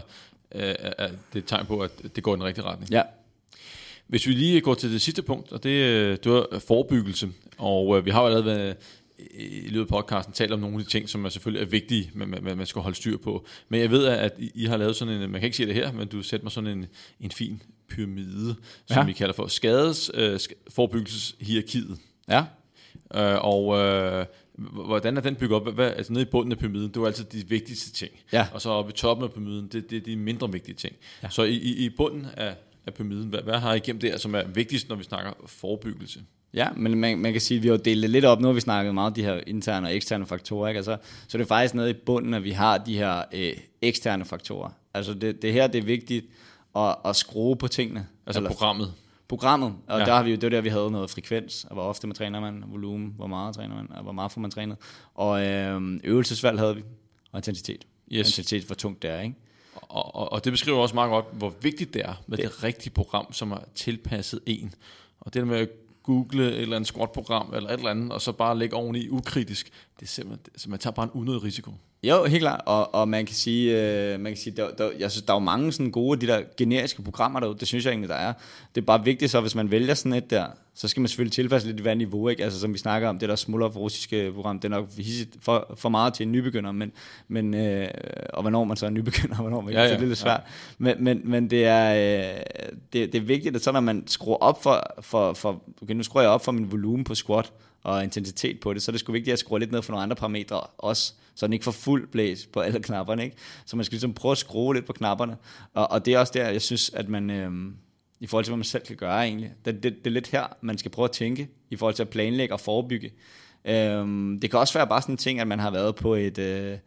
øh, 0.56 0.76
er 0.80 1.08
det 1.34 1.40
et 1.40 1.46
tegn 1.46 1.66
på, 1.66 1.80
at 1.80 1.92
det 2.16 2.24
går 2.24 2.34
i 2.34 2.36
den 2.36 2.44
rigtige 2.44 2.66
retning. 2.66 2.92
Ja, 2.92 3.02
Hvis 4.08 4.28
vi 4.28 4.32
lige 4.34 4.62
går 4.62 4.74
til 4.74 4.92
det 4.92 5.02
sidste 5.02 5.22
punkt, 5.22 5.52
og 5.52 5.64
det, 5.64 5.70
øh, 5.70 6.18
det 6.24 6.32
var 6.32 6.60
forebyggelse, 6.68 7.30
og 7.58 7.98
øh, 7.98 8.06
vi 8.06 8.12
har 8.12 8.20
jo 8.22 8.26
allerede 8.26 8.46
været, 8.46 8.76
i 9.34 9.68
løbet 9.68 9.82
af 9.82 9.88
podcasten 9.88 10.34
talt 10.34 10.52
om 10.52 10.60
nogle 10.60 10.78
af 10.78 10.84
de 10.84 10.90
ting, 10.90 11.10
som 11.10 11.26
er 11.26 11.30
selvfølgelig 11.30 11.66
er 11.66 11.70
vigtige, 11.70 12.12
man, 12.14 12.30
man, 12.44 12.58
man 12.58 12.66
skal 12.66 12.82
holde 12.82 12.96
styr 12.98 13.18
på. 13.18 13.46
Men 13.70 13.80
jeg 13.82 13.92
ved, 13.92 14.06
at 14.06 14.34
I, 14.56 14.66
har 14.66 14.78
lavet 14.78 14.96
sådan 14.96 15.14
en, 15.22 15.32
man 15.32 15.42
kan 15.42 15.44
ikke 15.44 15.58
se 15.58 15.66
det 15.66 15.74
her, 15.74 15.92
men 15.92 16.08
du 16.08 16.22
sætter 16.24 16.44
mig 16.46 16.52
sådan 16.52 16.70
en, 16.78 16.86
en 17.20 17.32
fin 17.32 17.62
pyramide, 17.90 18.56
som 18.88 18.98
Ja. 18.98 19.04
vi 19.06 19.14
kalder 19.14 19.34
for 19.34 19.48
skades 19.48 20.12
øh, 20.14 20.40
forebyggelseshierarkiet. 20.70 21.98
ja, 22.30 22.44
Øh, 23.16 23.46
og 23.46 23.78
øh, 23.78 24.26
hvordan 24.86 25.18
er 25.18 25.22
den 25.22 25.36
bygget 25.36 25.56
op? 25.56 25.74
Hvad, 25.74 25.92
altså 25.92 26.14
nede 26.14 26.22
i 26.24 26.28
bunden 26.32 26.52
af 26.52 26.58
pyramiden, 26.58 26.88
det 26.94 27.02
var 27.02 27.08
altid 27.08 27.24
de 27.26 27.48
vigtigste 27.50 27.92
ting. 27.92 28.12
Ja. 28.32 28.48
Og 28.54 28.62
så 28.62 28.70
oppe 28.70 28.90
i 28.92 28.96
toppen 28.96 29.24
af 29.24 29.32
pyramiden, 29.32 29.68
det, 29.68 29.90
det 29.90 29.98
er 29.98 30.02
de 30.02 30.16
mindre 30.16 30.52
vigtige 30.52 30.76
ting. 30.76 30.96
Ja. 31.24 31.30
Så 31.30 31.44
i, 31.44 31.54
i, 31.56 31.86
i 31.86 31.90
bunden 31.90 32.28
af, 32.38 32.56
af 32.88 32.94
pyramiden, 32.94 33.28
hvad, 33.30 33.40
hvad 33.42 33.60
har 33.60 33.74
I 33.74 33.78
igennem 33.78 34.00
der, 34.00 34.18
som 34.18 34.36
er 34.36 34.44
vigtigst, 34.48 34.90
når 34.90 34.96
vi 34.96 35.04
snakker 35.04 35.32
forebyggelse? 35.46 36.20
Ja, 36.54 36.68
men 36.76 37.00
man, 37.00 37.18
man 37.18 37.32
kan 37.32 37.42
sige, 37.42 37.58
at 37.58 37.64
vi 37.64 37.68
har 37.68 37.78
delt 37.78 38.02
det 38.02 38.10
lidt 38.10 38.26
op. 38.26 38.40
Nu 38.42 38.48
har 38.48 38.54
vi 38.54 38.60
snakket 38.60 38.94
meget 38.94 39.08
om 39.08 39.14
de 39.14 39.24
her 39.24 39.40
interne 39.48 39.88
og 39.88 39.96
eksterne 39.96 40.26
faktorer. 40.26 40.68
Ikke? 40.68 40.78
Altså, 40.78 40.98
så 41.28 41.38
det 41.38 41.44
er 41.44 41.48
faktisk 41.48 41.74
nede 41.74 41.90
i 41.90 41.94
bunden, 41.94 42.34
at 42.34 42.44
vi 42.44 42.52
har 42.52 42.78
de 42.78 42.98
her 42.98 43.24
øh, 43.34 43.52
eksterne 43.82 44.26
faktorer. 44.26 44.70
Altså 44.94 45.14
det, 45.14 45.42
det 45.42 45.54
her, 45.54 45.68
det 45.68 45.80
er 45.80 45.86
vigtigt 45.86 46.26
at, 46.76 46.96
at 47.06 47.16
skrue 47.16 47.56
på 47.56 47.68
tingene. 47.68 48.08
Altså 48.26 48.40
Eller 48.40 48.50
programmet. 48.50 48.94
programmet. 49.28 49.74
Og 49.88 50.00
Ja. 50.00 50.06
der 50.06 50.14
har 50.14 50.24
vi 50.24 50.30
jo, 50.30 50.36
det 50.36 50.44
var 50.44 50.50
der, 50.50 50.62
vi 50.62 50.70
havde 50.70 50.92
noget 50.92 51.10
frekvens, 51.10 51.64
og 51.70 51.74
hvor 51.74 51.84
ofte 51.84 52.08
man 52.08 52.16
træner 52.16 52.40
man, 52.40 52.64
volumen, 52.68 53.14
hvor 53.16 53.28
meget 53.28 53.56
træner 53.56 53.76
man, 53.76 53.88
og 53.92 54.04
hvor 54.04 54.12
meget 54.12 54.32
får 54.32 54.42
man 54.42 54.52
trænet. 54.52 54.78
Og 55.16 55.46
øh, 55.46 55.82
øvelsesvalg 56.04 56.60
havde 56.60 56.76
vi, 56.76 56.84
og 57.32 57.38
intensitet. 57.40 57.88
Yes. 58.12 58.28
Intensitet 58.30 58.70
var 58.70 58.76
tungt 58.76 59.02
der, 59.04 59.22
ikke? 59.22 59.36
Og, 59.90 60.16
og, 60.16 60.32
og 60.32 60.44
det 60.44 60.54
beskriver 60.54 60.80
også 60.80 60.96
meget 60.96 61.10
godt, 61.10 61.26
hvor 61.32 61.54
vigtigt 61.62 61.94
det 61.94 62.02
er 62.06 62.14
med 62.28 62.38
det, 62.38 62.46
det 62.46 62.64
rigtige 62.64 62.94
program, 62.94 63.34
som 63.34 63.52
er 63.52 63.60
tilpasset 63.76 64.40
en. 64.46 64.74
Og 65.20 65.34
det 65.34 65.40
der 65.40 65.46
med 65.46 65.58
at 65.58 65.70
google 66.04 66.48
et 66.48 66.62
eller 66.62 66.76
andet 66.76 66.88
squat-program 66.88 67.54
eller 67.54 67.70
et 67.70 67.78
eller 67.78 67.90
andet, 67.90 68.12
og 68.12 68.22
så 68.22 68.32
bare 68.32 68.58
lægge 68.58 68.76
oveni 68.76 69.10
ukritisk, 69.10 69.72
det 70.00 70.06
er 70.06 70.10
simpelthen, 70.10 70.60
så 70.60 70.70
man 70.70 70.80
tager 70.80 70.94
bare 70.94 71.04
en 71.04 71.12
unødig 71.22 71.44
risiko. 71.44 71.72
Jo, 72.04 72.26
helt 72.26 72.42
klart. 72.42 72.62
Og, 72.66 72.96
og 72.96 73.10
man 73.10 73.26
kan 73.26 73.36
sige, 73.36 73.82
øh, 73.82 74.20
man 74.20 74.32
kan 74.32 74.38
sige 74.38 74.56
der, 74.58 74.72
der, 74.72 74.90
jeg 75.00 75.12
synes, 75.12 75.24
der 75.24 75.34
er 75.34 75.36
jo 75.36 75.40
mange 75.40 75.72
sådan 75.72 75.92
gode 75.92 76.22
de 76.22 76.28
der 76.28 76.42
generiske 76.58 77.02
programmer 77.02 77.40
derude. 77.40 77.60
Det 77.60 77.68
synes 77.68 77.86
jeg 77.86 77.92
egentlig, 77.92 78.10
der 78.10 78.16
er. 78.16 78.34
Det 78.76 78.82
er 78.82 78.86
bare 78.86 79.04
vigtigt 79.04 79.32
så, 79.32 79.42
hvis 79.42 79.56
man 79.56 79.72
vælger 79.72 79.94
sådan 79.94 80.14
et 80.14 80.30
der, 80.30 80.46
så 80.74 80.88
skal 80.88 81.02
man 81.02 81.08
selvfølgelig 81.08 81.34
tilpasse 81.34 81.68
lidt 81.68 81.80
hvad 81.80 81.96
niveau, 81.96 82.30
ikke? 82.30 82.44
Altså 82.44 82.60
som 82.60 82.74
vi 82.74 82.78
snakker 82.78 83.10
om, 83.10 83.20
det 83.20 83.30
der 83.30 83.36
Smolov 83.36 83.70
russiske 83.70 84.32
program, 84.36 84.60
det 84.60 84.74
er 84.74 84.78
nok 84.78 84.90
for, 85.42 85.74
for 85.76 85.90
meget 85.90 86.14
til 86.14 86.26
en 86.26 86.32
nybegynder, 86.32 86.72
men, 86.72 86.92
men 87.28 87.54
øh, 87.54 87.88
og 88.34 88.42
hvornår 88.42 88.64
man 88.64 88.78
så 88.78 88.86
er 88.86 88.90
nybegynder, 88.90 89.36
og 89.36 89.42
hvornår 89.48 89.62
man 89.62 89.74
Ja, 89.74 89.80
ja, 89.80 89.86
ja, 89.86 89.92
ja, 89.92 89.98
det 89.98 90.04
er 90.04 90.08
lidt 90.08 90.20
svært. 90.20 90.42
Men, 90.78 91.04
men, 91.04 91.22
men 91.24 91.50
det, 91.50 91.66
er, 91.66 91.94
øh, 91.94 92.40
det, 92.94 93.14
det 93.14 93.16
er 93.16 93.26
vigtigt, 93.26 93.56
at 93.56 93.64
så 93.64 93.72
når 93.72 93.80
man 93.80 94.04
skruer 94.08 94.38
op 94.38 94.64
for, 94.64 94.94
for, 95.02 95.34
for 95.34 95.64
okay, 95.82 95.94
nu 95.94 96.04
skruer 96.04 96.24
jeg 96.24 96.32
op 96.32 96.46
for 96.46 96.52
min 96.52 96.72
volumen 96.72 97.04
på 97.04 97.16
squat, 97.16 97.52
og 97.84 98.04
intensitet 98.04 98.60
på 98.60 98.74
det, 98.74 98.82
så 98.82 98.92
er 98.92 98.94
det 98.94 99.00
sgu 99.00 99.12
vigtigt 99.12 99.34
at 99.34 99.40
skrue 99.40 99.60
lidt 99.60 99.72
ned 99.72 99.82
for 99.82 99.92
nogle 99.92 100.04
andre 100.04 100.16
parametre 100.16 100.60
også, 100.78 101.14
så 101.36 101.48
den 101.48 101.54
ikke 101.54 101.66
får 101.66 101.72
fuld 101.72 102.08
blæs 102.08 102.46
på 102.54 102.60
alle 102.60 102.80
knapperne. 102.90 103.24
Ikke? 103.24 103.36
Så 103.66 103.76
man 103.76 103.86
skal 103.86 103.94
ligesom 103.94 104.14
prøve 104.14 104.32
at 104.32 104.38
skrue 104.38 104.74
lidt 104.74 104.86
på 104.86 104.94
knapperne. 104.94 105.38
Og, 105.74 105.92
og 105.92 106.06
det 106.06 106.14
er 106.14 106.20
også 106.20 106.34
der, 106.36 106.50
jeg 106.50 106.62
synes, 106.62 106.90
at 106.90 107.10
man, 107.10 107.30
Øh, 107.30 107.52
i 108.20 108.28
forhold 108.28 108.46
til, 108.46 108.52
hvad 108.52 108.58
man 108.58 108.64
selv 108.64 108.84
kan 108.84 108.96
gøre 108.96 109.24
egentlig, 109.24 109.52
det, 109.66 109.84
det, 109.84 109.96
det 109.98 110.08
er 110.08 110.12
lidt 110.12 110.28
her, 110.28 110.44
man 110.62 110.78
skal 110.78 110.92
prøve 110.92 111.04
at 111.04 111.12
tænke, 111.12 111.50
i 111.70 111.76
forhold 111.76 111.96
til 111.96 112.04
at 112.04 112.10
planlægge 112.10 112.54
og 112.54 112.60
forebygge. 112.60 113.12
Øhm, 113.66 114.40
det 114.40 114.50
kan 114.50 114.60
også 114.60 114.74
være 114.74 114.88
bare 114.88 115.02
sådan 115.02 115.14
en 115.14 115.18
ting, 115.18 115.40
at 115.40 115.48
man 115.48 115.60
har 115.60 115.72
været 115.72 115.96
på 115.96 116.16
et... 116.16 116.38
Øh, 116.38 116.78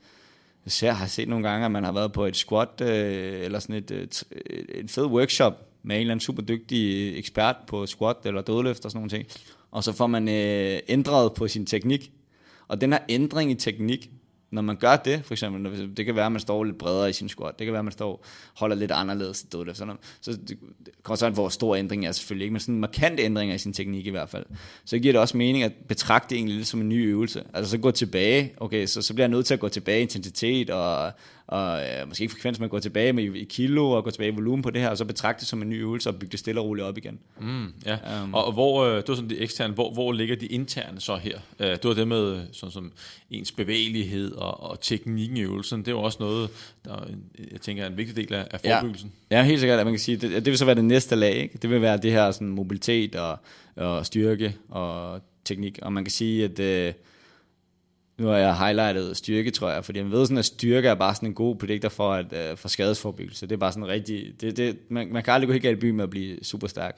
jeg 0.82 0.96
har 0.96 1.06
set 1.06 1.28
nogle 1.28 1.48
gange, 1.48 1.64
at 1.64 1.70
man 1.70 1.84
har 1.84 1.92
været 1.92 2.12
på 2.12 2.24
et 2.24 2.36
squat, 2.36 2.80
øh, 2.80 3.44
eller 3.44 3.58
sådan 3.58 3.76
et, 3.76 3.90
øh, 3.90 4.02
et, 4.02 4.24
øh, 4.30 4.64
et 4.68 4.90
fed 4.90 5.06
workshop 5.06 5.68
med 5.82 5.96
en 5.96 6.00
eller 6.00 6.12
anden 6.12 6.24
super 6.24 6.42
dygtig 6.42 7.12
øh, 7.12 7.18
ekspert 7.18 7.56
på 7.66 7.86
squat 7.86 8.16
eller 8.24 8.42
dødløft 8.42 8.84
og 8.84 8.90
sådan 8.90 8.98
nogle 8.98 9.10
ting. 9.10 9.26
Og 9.70 9.84
så 9.84 9.92
får 9.92 10.06
man 10.06 10.28
øh, 10.28 10.78
ændret 10.88 11.34
på 11.34 11.48
sin 11.48 11.66
teknik. 11.66 12.12
Og 12.68 12.80
den 12.80 12.92
her 12.92 13.00
ændring 13.08 13.50
i 13.50 13.54
teknik, 13.54 14.10
når 14.50 14.62
man 14.62 14.76
gør 14.76 14.96
det, 14.96 15.24
for 15.24 15.34
eksempel, 15.34 15.62
når, 15.62 15.70
det 15.96 16.06
kan 16.06 16.16
være, 16.16 16.26
at 16.26 16.32
man 16.32 16.40
står 16.40 16.64
lidt 16.64 16.78
bredere 16.78 17.10
i 17.10 17.12
sin 17.12 17.28
squat, 17.28 17.58
det 17.58 17.64
kan 17.64 17.72
være, 17.72 17.78
at 17.78 17.84
man 17.84 17.92
står 17.92 18.24
holder 18.54 18.76
lidt 18.76 18.90
anderledes 18.90 19.42
i 19.42 19.46
dødløft, 19.46 19.78
sådan 19.78 19.96
så 20.20 20.32
det, 20.32 20.58
kommer 21.02 21.16
sådan, 21.16 21.34
hvor 21.34 21.48
stor 21.48 21.76
ændring 21.76 22.06
er 22.06 22.12
selvfølgelig 22.12 22.44
ikke, 22.44 22.52
men 22.52 22.60
sådan 22.60 22.80
markante 22.80 23.16
markant 23.16 23.20
ændring 23.20 23.54
i 23.54 23.58
sin 23.58 23.72
teknik 23.72 24.06
i 24.06 24.10
hvert 24.10 24.28
fald. 24.28 24.44
Så 24.84 24.98
giver 24.98 25.12
det 25.12 25.20
også 25.20 25.36
mening 25.36 25.64
at 25.64 25.72
betragte 25.88 26.28
det 26.30 26.36
egentlig 26.36 26.56
lidt 26.56 26.66
som 26.66 26.80
en 26.80 26.88
ny 26.88 27.06
øvelse. 27.06 27.44
Altså 27.54 27.70
så 27.70 27.78
gå 27.78 27.90
tilbage, 27.90 28.52
okay, 28.56 28.86
så, 28.86 29.02
så 29.02 29.14
bliver 29.14 29.24
jeg 29.24 29.30
nødt 29.30 29.46
til 29.46 29.54
at 29.54 29.60
gå 29.60 29.68
tilbage 29.68 29.98
i 29.98 30.02
intensitet, 30.02 30.70
og, 30.70 31.12
og 31.46 31.80
øh, 31.82 32.08
måske 32.08 32.22
ikke 32.22 32.32
frekvens, 32.34 32.60
men 32.60 32.68
gå 32.68 32.78
tilbage 32.78 33.12
med 33.12 33.24
i, 33.24 33.44
kilo, 33.44 33.90
og 33.90 34.04
gå 34.04 34.10
tilbage 34.10 34.32
i 34.32 34.34
volumen 34.34 34.62
på 34.62 34.70
det 34.70 34.80
her, 34.82 34.88
og 34.88 34.96
så 34.98 35.04
betragte 35.04 35.40
det 35.40 35.48
som 35.48 35.62
en 35.62 35.68
ny 35.68 35.80
øvelse, 35.82 36.08
og 36.08 36.14
bygge 36.16 36.32
det 36.32 36.40
stille 36.40 36.60
og 36.60 36.66
roligt 36.66 36.86
op 36.86 36.98
igen. 36.98 37.18
Mm, 37.40 37.72
ja. 37.86 38.22
Um, 38.22 38.34
og, 38.34 38.44
og 38.44 38.52
hvor, 38.52 38.84
øh, 38.84 38.96
det 38.96 39.08
var 39.08 39.14
sådan 39.14 39.30
det 39.30 39.42
eksterne, 39.42 39.74
hvor, 39.74 39.92
hvor 39.92 40.12
ligger 40.12 40.36
de 40.36 40.46
interne 40.46 41.00
så 41.00 41.16
her? 41.16 41.38
Uh, 41.60 41.66
det 41.66 41.84
var 41.84 41.94
det 41.94 42.08
med 42.08 42.32
øh, 42.36 42.40
sådan 42.52 42.72
som 42.72 42.92
ens 43.30 43.52
bevægelighed 43.52 44.32
og, 44.32 44.62
og 44.70 44.80
teknikken 44.80 45.36
i 45.36 45.40
øvelsen. 45.40 45.78
Det 45.80 45.88
er 45.88 45.92
jo 45.92 46.02
også 46.02 46.18
noget, 46.20 46.50
der 46.84 46.92
er 46.96 47.04
en, 47.04 47.22
jeg 47.52 47.60
tænker 47.60 47.82
er 47.84 47.86
en 47.90 47.96
vigtig 47.96 48.16
del 48.16 48.34
af, 48.34 48.46
af 48.50 48.60
Ja. 48.64 48.74
forebyggelsen. 48.76 49.12
Ja, 49.30 49.42
helt 49.42 49.60
sikkert, 49.60 49.78
at 49.80 49.86
man 49.86 49.92
kan 49.92 50.00
sige, 50.00 50.16
det, 50.16 50.30
det 50.30 50.46
vil 50.46 50.58
så 50.58 50.64
være 50.64 50.74
det 50.74 50.84
næste 50.84 51.16
lag, 51.16 51.34
ikke? 51.34 51.58
Det 51.62 51.70
vil 51.70 51.80
være 51.82 51.96
det 51.96 52.12
her 52.12 52.30
sådan 52.30 52.48
mobilitet 52.48 53.14
og, 53.16 53.38
og 53.76 54.06
styrke 54.06 54.54
og 54.68 55.20
teknik, 55.44 55.78
og 55.82 55.92
man 55.92 56.04
kan 56.04 56.12
sige, 56.12 56.44
at 56.44 56.58
øh, 56.60 56.92
nu 58.18 58.26
har 58.26 58.36
jeg 58.36 58.58
highlightet 58.58 59.16
styrke, 59.16 59.50
tror 59.50 59.70
jeg, 59.70 59.84
fordi 59.84 59.98
jeg 59.98 60.10
ved 60.10 60.26
sådan, 60.26 60.38
at 60.38 60.44
styrke 60.44 60.88
er 60.88 60.94
bare 60.94 61.14
sådan 61.14 61.28
en 61.28 61.34
god 61.34 61.56
prediktor 61.56 61.88
for, 61.88 62.12
at, 62.12 62.32
øh, 62.32 62.56
for 62.56 62.68
skadesforbyggelse. 62.68 63.46
Det 63.46 63.52
er 63.52 63.56
bare 63.56 63.72
sådan 63.72 63.88
rigtig, 63.88 64.32
det, 64.40 64.56
det, 64.56 64.78
man, 64.88 65.12
man 65.12 65.22
kan 65.22 65.34
aldrig 65.34 65.48
gå 65.48 65.52
helt 65.52 65.62
galt 65.62 65.76
i 65.76 65.80
byen 65.80 65.96
med 65.96 66.04
at 66.04 66.10
blive 66.10 66.44
super 66.44 66.66
stærk. 66.66 66.96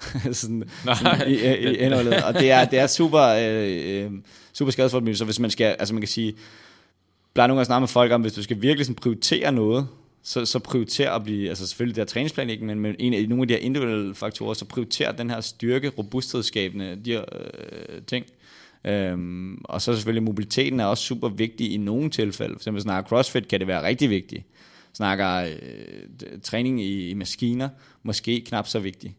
sådan, 0.32 0.64
Nej. 0.84 0.94
sådan 0.94 1.30
i, 1.30 1.34
i, 1.34 1.70
i 1.70 1.76
indholdet. 1.76 2.24
Og 2.24 2.34
det 2.34 2.50
er, 2.50 2.64
det 2.64 2.78
er 2.78 2.86
super, 2.86 3.22
øh, 3.22 4.04
øh, 4.04 4.10
super 4.52 4.72
skadesforbyggelse, 4.72 5.18
så 5.18 5.24
hvis 5.24 5.40
man 5.40 5.50
skal, 5.50 5.76
altså 5.78 5.94
man 5.94 6.00
kan 6.00 6.08
sige, 6.08 6.34
plejer 7.34 7.46
nogle 7.46 7.58
gange 7.58 7.60
at 7.60 7.66
snakke 7.66 7.80
med 7.80 7.88
folk 7.88 8.12
om, 8.12 8.20
hvis 8.20 8.32
du 8.32 8.42
skal 8.42 8.62
virkelig 8.62 8.86
sådan 8.86 8.94
prioritere 8.94 9.52
noget, 9.52 9.88
så, 10.22 10.46
så 10.46 10.58
prioriter 10.58 11.10
at 11.10 11.24
blive, 11.24 11.48
altså 11.48 11.66
selvfølgelig 11.66 11.96
det 11.96 12.00
her 12.00 12.06
træningsplan 12.06 12.50
ikke, 12.50 12.64
men, 12.64 12.80
men 12.80 12.96
en 12.98 13.14
af 13.14 13.28
nogle 13.28 13.42
af 13.42 13.48
de 13.48 13.54
her 13.54 13.60
individuelle 13.60 14.14
faktorer, 14.14 14.54
så 14.54 14.64
prioriter 14.64 15.12
den 15.12 15.30
her 15.30 15.40
styrke, 15.40 15.88
robusthedsskabende, 15.88 17.00
de 17.04 17.12
her 17.12 17.24
øh, 17.32 18.02
ting. 18.06 18.26
Øhm, 18.84 19.58
og 19.64 19.82
så 19.82 19.94
selvfølgelig 19.94 20.22
mobiliteten 20.22 20.80
er 20.80 20.84
også 20.84 21.04
super 21.04 21.28
vigtig 21.28 21.72
i 21.72 21.76
nogle 21.76 22.10
tilfælde. 22.10 22.52
For 22.52 22.58
eksempel 22.58 22.82
snakker 22.82 23.08
CrossFit, 23.08 23.48
kan 23.48 23.60
det 23.60 23.66
være 23.68 23.86
rigtig 23.86 24.10
vigtigt. 24.10 24.44
Snakker 24.92 25.28
øh, 25.36 26.40
træning 26.42 26.80
i, 26.82 27.08
i 27.08 27.14
maskiner, 27.14 27.68
måske 28.02 28.40
knap 28.40 28.66
så 28.66 28.78
vigtigt. 28.78 29.14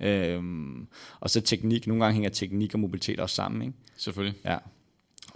Øhm, 0.00 0.86
og 1.20 1.30
så 1.30 1.40
teknik, 1.40 1.86
nogle 1.86 2.04
gange 2.04 2.14
hænger 2.14 2.30
teknik 2.30 2.74
og 2.74 2.80
mobilitet 2.80 3.20
også 3.20 3.34
sammen. 3.34 3.62
Ikke? 3.62 3.74
Selvfølgelig. 3.96 4.38
Ja. 4.44 4.58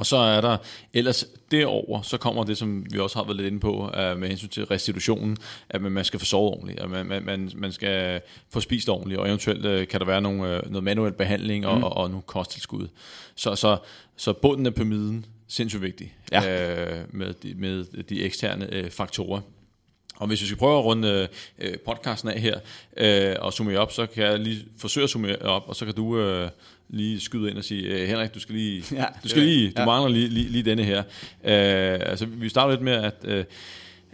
Og 0.01 0.07
så 0.07 0.16
er 0.16 0.40
der 0.40 0.57
ellers 0.92 1.24
derover, 1.51 2.03
så 2.03 2.18
kommer 2.18 2.44
det, 2.44 2.59
som 2.59 2.86
vi 2.92 2.98
også 2.98 3.18
har 3.18 3.24
været 3.24 3.36
lidt 3.36 3.46
inde 3.46 3.61
på, 3.61 3.72
uh, 3.72 4.18
med 4.18 4.28
hensyn 4.28 4.48
til 4.48 4.64
restitutionen, 4.64 5.36
at 5.68 5.82
man, 5.82 5.92
man 5.92 6.05
skal 6.05 6.20
få 6.20 6.26
sovet 6.26 6.51
ordentligt, 6.51 6.80
at 6.80 6.90
man, 6.90 7.07
man, 7.24 7.51
man, 7.55 7.72
skal 7.72 8.20
få 8.51 8.61
spist 8.61 8.88
ordentligt, 8.88 9.20
og 9.20 9.28
eventuelt 9.28 9.66
uh, 9.66 9.86
kan 9.88 10.01
der 10.01 10.07
være 10.07 10.20
nogle, 10.20 10.61
uh, 10.64 10.70
noget 10.70 10.84
manuel 10.84 11.12
behandling 11.12 11.66
og, 11.66 11.76
mm. 11.76 11.84
og, 11.84 11.96
og 11.96 12.11
nogle 12.11 12.22
kosttilskud. 12.26 12.88
Så, 13.34 13.55
så, 13.55 13.76
så 14.16 14.32
bunden 14.32 14.66
af 14.66 14.74
pyramiden, 14.74 15.26
sindssygt 15.48 15.82
vigtig 15.82 16.14
Ja. 16.32 16.40
uh, 16.40 17.14
med, 17.14 17.34
de, 17.42 17.55
med 17.55 18.03
de 18.03 18.22
eksterne 18.22 18.84
uh, 18.84 18.90
faktorer. 18.90 19.40
Og 20.16 20.26
hvis 20.26 20.40
vi 20.40 20.46
skal 20.46 20.59
prøve 20.59 20.78
at 20.78 20.84
runde 20.84 21.28
øh, 21.59 21.78
podcasten 21.78 22.30
af 22.30 22.40
her 22.40 22.61
øh, 22.96 23.36
og 23.38 23.53
summere 23.53 23.78
op, 23.78 23.92
så 23.92 24.07
kan 24.07 24.24
jeg 24.24 24.38
lige 24.38 24.64
forsøge 24.78 25.05
at 25.05 25.11
summere 25.11 25.36
op, 25.36 25.64
og 25.68 25.76
så 25.76 25.84
kan 25.84 25.94
du 25.94 26.18
øh, 26.18 26.51
lige 26.91 27.20
skyde 27.20 27.51
ind 27.51 27.59
og 27.59 27.64
sige, 27.64 27.82
øh, 27.82 28.09
Henrik, 28.09 28.34
du 28.34 28.41
skal 28.41 28.55
lige, 28.55 28.84
Ja, 28.97 29.05
du 29.22 29.28
skal 29.28 29.43
lige, 29.43 29.70
du 29.70 29.80
ja. 29.80 29.86
mangler 29.86 30.09
lige, 30.09 30.28
lige, 30.28 30.49
lige 30.49 30.62
denne 30.62 30.84
her. 30.84 30.99
Øh, 31.45 32.11
altså, 32.11 32.26
vi 32.26 32.49
starter 32.49 32.70
lidt 32.70 32.82
med, 32.82 32.93
at 32.93 33.14
øh, 33.24 33.45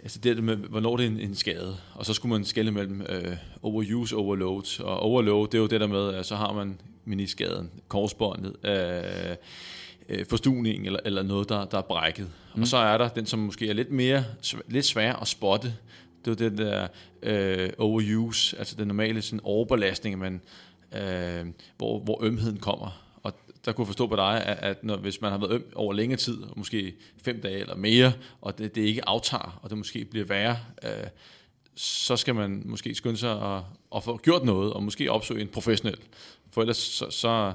altså 0.03 0.19
det 0.19 0.43
med, 0.43 0.55
hvornår 0.55 0.97
det 0.97 1.05
er 1.05 1.09
en, 1.09 1.19
en 1.19 1.35
skade, 1.35 1.77
og 1.93 2.05
så 2.05 2.13
skulle 2.13 2.31
man 2.31 2.45
skælde 2.45 2.71
mellem 2.71 3.01
øh, 3.01 3.37
overuse, 3.61 4.15
overload, 4.15 4.81
og 4.81 4.99
overload, 4.99 5.47
det 5.47 5.53
er 5.53 5.61
jo 5.61 5.67
det 5.67 5.81
der 5.81 5.87
med, 5.87 6.13
at 6.13 6.25
så 6.25 6.35
har 6.35 6.53
man 6.53 6.79
miniskaden, 7.05 7.69
korsbåndet, 7.87 8.55
øh, 8.63 9.35
øh, 10.09 10.25
forstuning 10.25 10.85
eller, 10.85 10.99
eller 11.05 11.23
noget, 11.23 11.49
der, 11.49 11.65
der 11.65 11.77
er 11.77 11.81
brækket. 11.81 12.29
Mm. 12.55 12.61
Og 12.61 12.67
så 12.67 12.77
er 12.77 12.97
der 12.97 13.07
den, 13.07 13.25
som 13.25 13.39
måske 13.39 13.69
er 13.69 13.73
lidt 13.73 13.91
mere 13.91 14.23
lidt 14.67 14.85
svær 14.85 15.13
at 15.13 15.27
spotte. 15.27 15.73
Det 16.25 16.31
er 16.31 16.49
den 16.49 16.57
der 16.57 16.87
øh, 17.23 17.69
overuse, 17.77 18.59
altså 18.59 18.75
den 18.75 18.87
normale 18.87 19.21
sådan 19.21 19.39
overbelastning, 19.43 20.19
man, 20.19 20.41
øh, 20.95 21.45
hvor, 21.77 21.99
hvor 21.99 22.23
ømheden 22.23 22.57
kommer. 22.57 23.03
Og 23.23 23.33
der 23.65 23.71
kunne 23.71 23.83
jeg 23.83 23.87
forstå 23.87 24.07
på 24.07 24.15
dig, 24.15 24.43
at, 24.43 24.57
at 24.57 24.83
når, 24.83 24.97
hvis 24.97 25.21
man 25.21 25.31
har 25.31 25.37
været 25.37 25.51
øm 25.51 25.63
over 25.75 25.93
længere 25.93 26.19
tid, 26.19 26.37
måske 26.55 26.95
fem 27.21 27.41
dage 27.41 27.59
eller 27.59 27.75
mere, 27.75 28.13
og 28.41 28.57
det, 28.57 28.75
det 28.75 28.81
ikke 28.81 29.07
aftager, 29.09 29.59
og 29.61 29.69
det 29.69 29.77
måske 29.77 30.05
bliver 30.05 30.25
værre, 30.25 30.57
øh, 30.83 31.07
så 31.75 32.15
skal 32.15 32.35
man 32.35 32.63
måske 32.65 32.95
skynde 32.95 33.17
sig 33.17 33.55
at, 33.55 33.61
at 33.95 34.03
få 34.03 34.17
gjort 34.17 34.43
noget, 34.43 34.73
og 34.73 34.83
måske 34.83 35.11
opsøge 35.11 35.41
en 35.41 35.47
professionel. 35.47 35.97
For 36.51 36.61
ellers 36.61 36.77
så, 36.77 37.09
så, 37.09 37.53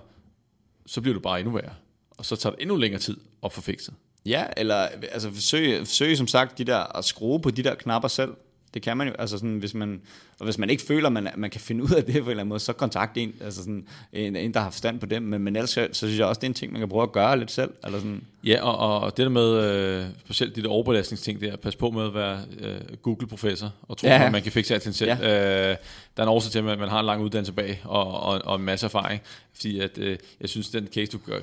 så 0.87 1.01
bliver 1.01 1.15
du 1.15 1.21
bare 1.21 1.41
endnu 1.41 1.55
værre. 1.55 1.75
Og 2.11 2.25
så 2.25 2.37
tager 2.37 2.55
det 2.55 2.63
endnu 2.63 2.77
længere 2.77 3.01
tid 3.01 3.17
at 3.45 3.53
få 3.53 3.61
fikset. 3.61 3.95
Ja, 4.27 4.45
eller 4.57 4.75
altså 5.13 5.31
forsøg, 5.31 5.79
forsøg 5.79 6.17
som 6.17 6.27
sagt 6.27 6.59
de 6.59 6.65
der, 6.65 6.97
at 6.99 7.05
skrue 7.05 7.41
på 7.41 7.51
de 7.51 7.63
der 7.63 7.75
knapper 7.75 8.09
selv. 8.09 8.35
Det 8.75 8.83
kan 8.83 8.97
man 8.97 9.09
jo, 9.09 9.15
altså 9.19 9.37
sådan, 9.39 9.59
hvis 9.59 9.75
man, 9.75 10.01
og 10.39 10.45
hvis 10.45 10.59
man 10.59 10.71
ikke 10.71 10.83
føler, 10.83 11.09
man, 11.09 11.29
man 11.37 11.51
kan 11.51 11.61
finde 11.61 11.85
ud 11.85 11.91
af 11.91 12.05
det 12.05 12.15
på 12.15 12.19
en 12.19 12.19
eller 12.19 12.31
anden 12.31 12.49
måde, 12.49 12.61
så 12.61 12.73
kontakt 12.73 13.17
en, 13.19 13.35
altså 13.41 13.61
sådan, 13.61 13.87
en, 14.13 14.37
en 14.37 14.55
der 14.55 14.61
har 14.61 14.71
forstand 14.71 15.01
på 15.01 15.07
det, 15.07 15.23
men, 15.23 15.43
men 15.43 15.57
ellers 15.57 15.71
så, 15.71 15.89
så 15.93 15.99
synes 16.07 16.19
jeg 16.19 16.27
også, 16.27 16.39
det 16.39 16.47
er 16.47 16.51
en 16.51 16.55
ting, 16.55 16.73
man 16.73 16.81
kan 16.81 16.89
prøve 16.89 17.03
at 17.03 17.13
gøre 17.13 17.39
lidt 17.39 17.51
selv, 17.51 17.71
eller 17.85 17.99
sådan, 17.99 18.23
Ja, 18.45 18.63
og, 18.63 19.01
og 19.01 19.17
det 19.17 19.23
der 19.25 19.31
med, 19.31 19.65
øh, 19.65 20.07
specielt 20.25 20.57
de 20.57 20.63
der 20.63 20.69
overbelastningsting 20.69 21.41
der, 21.41 21.57
pas 21.57 21.77
på 21.77 21.91
med 21.91 22.05
at 22.07 22.15
være 22.15 22.41
øh, 22.61 22.97
Google-professor, 23.03 23.73
og 23.83 23.99
tro, 23.99 24.07
Ja. 24.07 24.25
at 24.27 24.33
man 24.33 24.43
kan 24.43 24.53
fikse 24.53 24.75
alting 24.75 24.95
selv. 24.95 25.11
Ja. 25.11 25.71
Øh, 25.71 25.77
der 26.17 26.23
er 26.23 26.27
en 26.27 26.29
årsag 26.29 26.53
til, 26.53 26.59
at 26.59 26.65
man, 26.79 26.89
har 26.89 27.01
en 27.01 27.07
lang 27.07 27.23
uddannelse 27.23 27.53
bag, 27.53 27.81
og, 27.85 28.21
og, 28.21 28.41
og 28.45 28.57
en 28.57 28.63
masse 28.65 28.87
erfaring, 28.87 29.21
fordi 29.55 29.81
at, 29.81 29.99
øh, 29.99 30.19
jeg 30.41 30.49
synes, 30.49 30.69
den 30.69 30.89
case, 30.95 31.13
du 31.13 31.19
gør, 31.27 31.39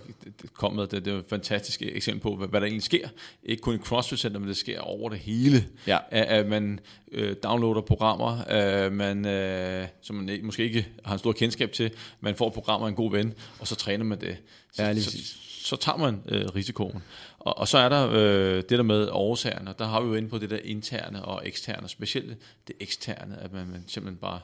kom 0.53 0.73
med, 0.73 0.87
det, 0.87 1.05
det 1.05 1.13
er 1.13 1.17
et 1.17 1.25
fantastisk 1.29 1.81
eksempel 1.81 2.21
på, 2.21 2.35
hvad, 2.35 2.47
hvad 2.47 2.61
der 2.61 2.67
egentlig 2.67 2.83
sker. 2.83 3.07
Ikke 3.43 3.61
kun 3.61 3.75
i 3.75 3.77
CrossFit 3.77 4.19
Center, 4.19 4.39
men 4.39 4.49
det 4.49 4.57
sker 4.57 4.79
over 4.79 5.09
det 5.09 5.19
hele. 5.19 5.65
Ja. 5.87 5.97
At, 6.11 6.25
at 6.25 6.47
man 6.47 6.79
øh, 7.11 7.35
downloader 7.43 7.81
programmer, 7.81 8.37
øh, 8.51 8.91
man, 8.91 9.25
øh, 9.25 9.87
som 10.01 10.15
man 10.15 10.39
måske 10.43 10.63
ikke 10.63 10.87
har 11.05 11.13
en 11.13 11.19
stor 11.19 11.31
kendskab 11.31 11.71
til, 11.71 11.91
man 12.19 12.35
får 12.35 12.49
programmer 12.49 12.87
af 12.87 12.89
en 12.89 12.95
god 12.95 13.11
ven, 13.11 13.33
og 13.59 13.67
så 13.67 13.75
træner 13.75 14.05
man 14.05 14.21
det. 14.21 14.37
Så, 14.73 14.83
Ja, 14.83 14.91
lige 14.91 15.03
så, 15.03 15.09
præcis. 15.09 15.37
så 15.63 15.75
tager 15.75 15.97
man 15.97 16.21
øh, 16.29 16.45
risikoen. 16.55 17.03
Og, 17.39 17.57
og 17.57 17.67
så 17.67 17.77
er 17.77 17.89
der 17.89 18.09
øh, 18.11 18.55
det 18.55 18.69
der 18.69 18.83
med 18.83 19.09
årsagerne, 19.11 19.73
der 19.79 19.85
har 19.85 20.01
vi 20.01 20.07
jo 20.07 20.15
inde 20.15 20.29
på 20.29 20.37
det 20.37 20.49
der 20.49 20.59
interne 20.63 21.25
og 21.25 21.47
eksterne, 21.47 21.89
specielt 21.89 22.37
det 22.67 22.75
eksterne, 22.79 23.37
at 23.41 23.53
man, 23.53 23.67
man 23.67 23.83
simpelthen 23.87 24.17
bare 24.17 24.39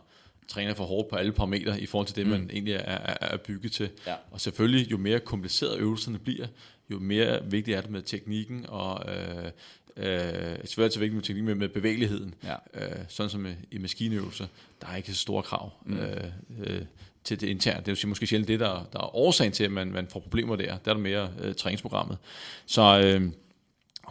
træner 0.47 0.73
for 0.73 0.85
hårdt 0.85 1.09
på 1.09 1.15
alle 1.15 1.31
parametre 1.31 1.81
i 1.81 1.85
forhold 1.85 2.07
til 2.07 2.15
det, 2.15 2.25
mm. 2.25 2.31
man 2.31 2.49
egentlig 2.53 2.73
er, 2.73 2.79
er, 2.79 3.17
er 3.21 3.37
bygget 3.37 3.71
til. 3.71 3.89
Ja. 4.07 4.13
Og 4.31 4.41
selvfølgelig, 4.41 4.91
jo 4.91 4.97
mere 4.97 5.19
kompliceret 5.19 5.77
øvelserne 5.77 6.19
bliver, 6.19 6.47
jo 6.89 6.99
mere 6.99 7.39
vigtigt 7.45 7.77
er 7.77 7.81
det 7.81 7.89
med 7.91 8.01
teknikken, 8.01 8.65
og 8.67 9.15
øh, 9.15 9.51
øh, 9.97 10.57
svært 10.65 10.99
vigtigt 10.99 11.13
med 11.13 11.23
teknik 11.23 11.43
med, 11.43 11.55
med 11.55 11.69
bevægeligheden. 11.69 12.33
Ja. 12.43 12.55
Øh, 12.73 12.97
sådan 13.07 13.29
som 13.29 13.41
med, 13.41 13.55
i 13.71 13.77
maskinøvelser, 13.77 14.47
der 14.81 14.87
er 14.87 14.95
ikke 14.95 15.13
så 15.13 15.19
store 15.19 15.43
krav 15.43 15.71
mm. 15.85 15.97
øh, 15.97 16.23
øh, 16.59 16.81
til 17.23 17.41
det 17.41 17.47
interne. 17.47 17.79
Det 17.85 17.91
er 17.91 18.01
jo 18.03 18.09
måske 18.09 18.27
sjældent 18.27 18.47
det, 18.47 18.59
der, 18.59 18.87
der 18.93 18.99
er 18.99 19.15
årsagen 19.15 19.51
til, 19.51 19.63
at 19.63 19.71
man, 19.71 19.91
man 19.91 20.07
får 20.07 20.19
problemer 20.19 20.55
der. 20.55 20.65
Der 20.65 20.91
er 20.91 20.93
der 20.93 21.01
mere 21.01 21.29
øh, 21.41 21.55
træningsprogrammet. 21.55 22.17
Så, 22.65 23.01
øh, 23.05 23.31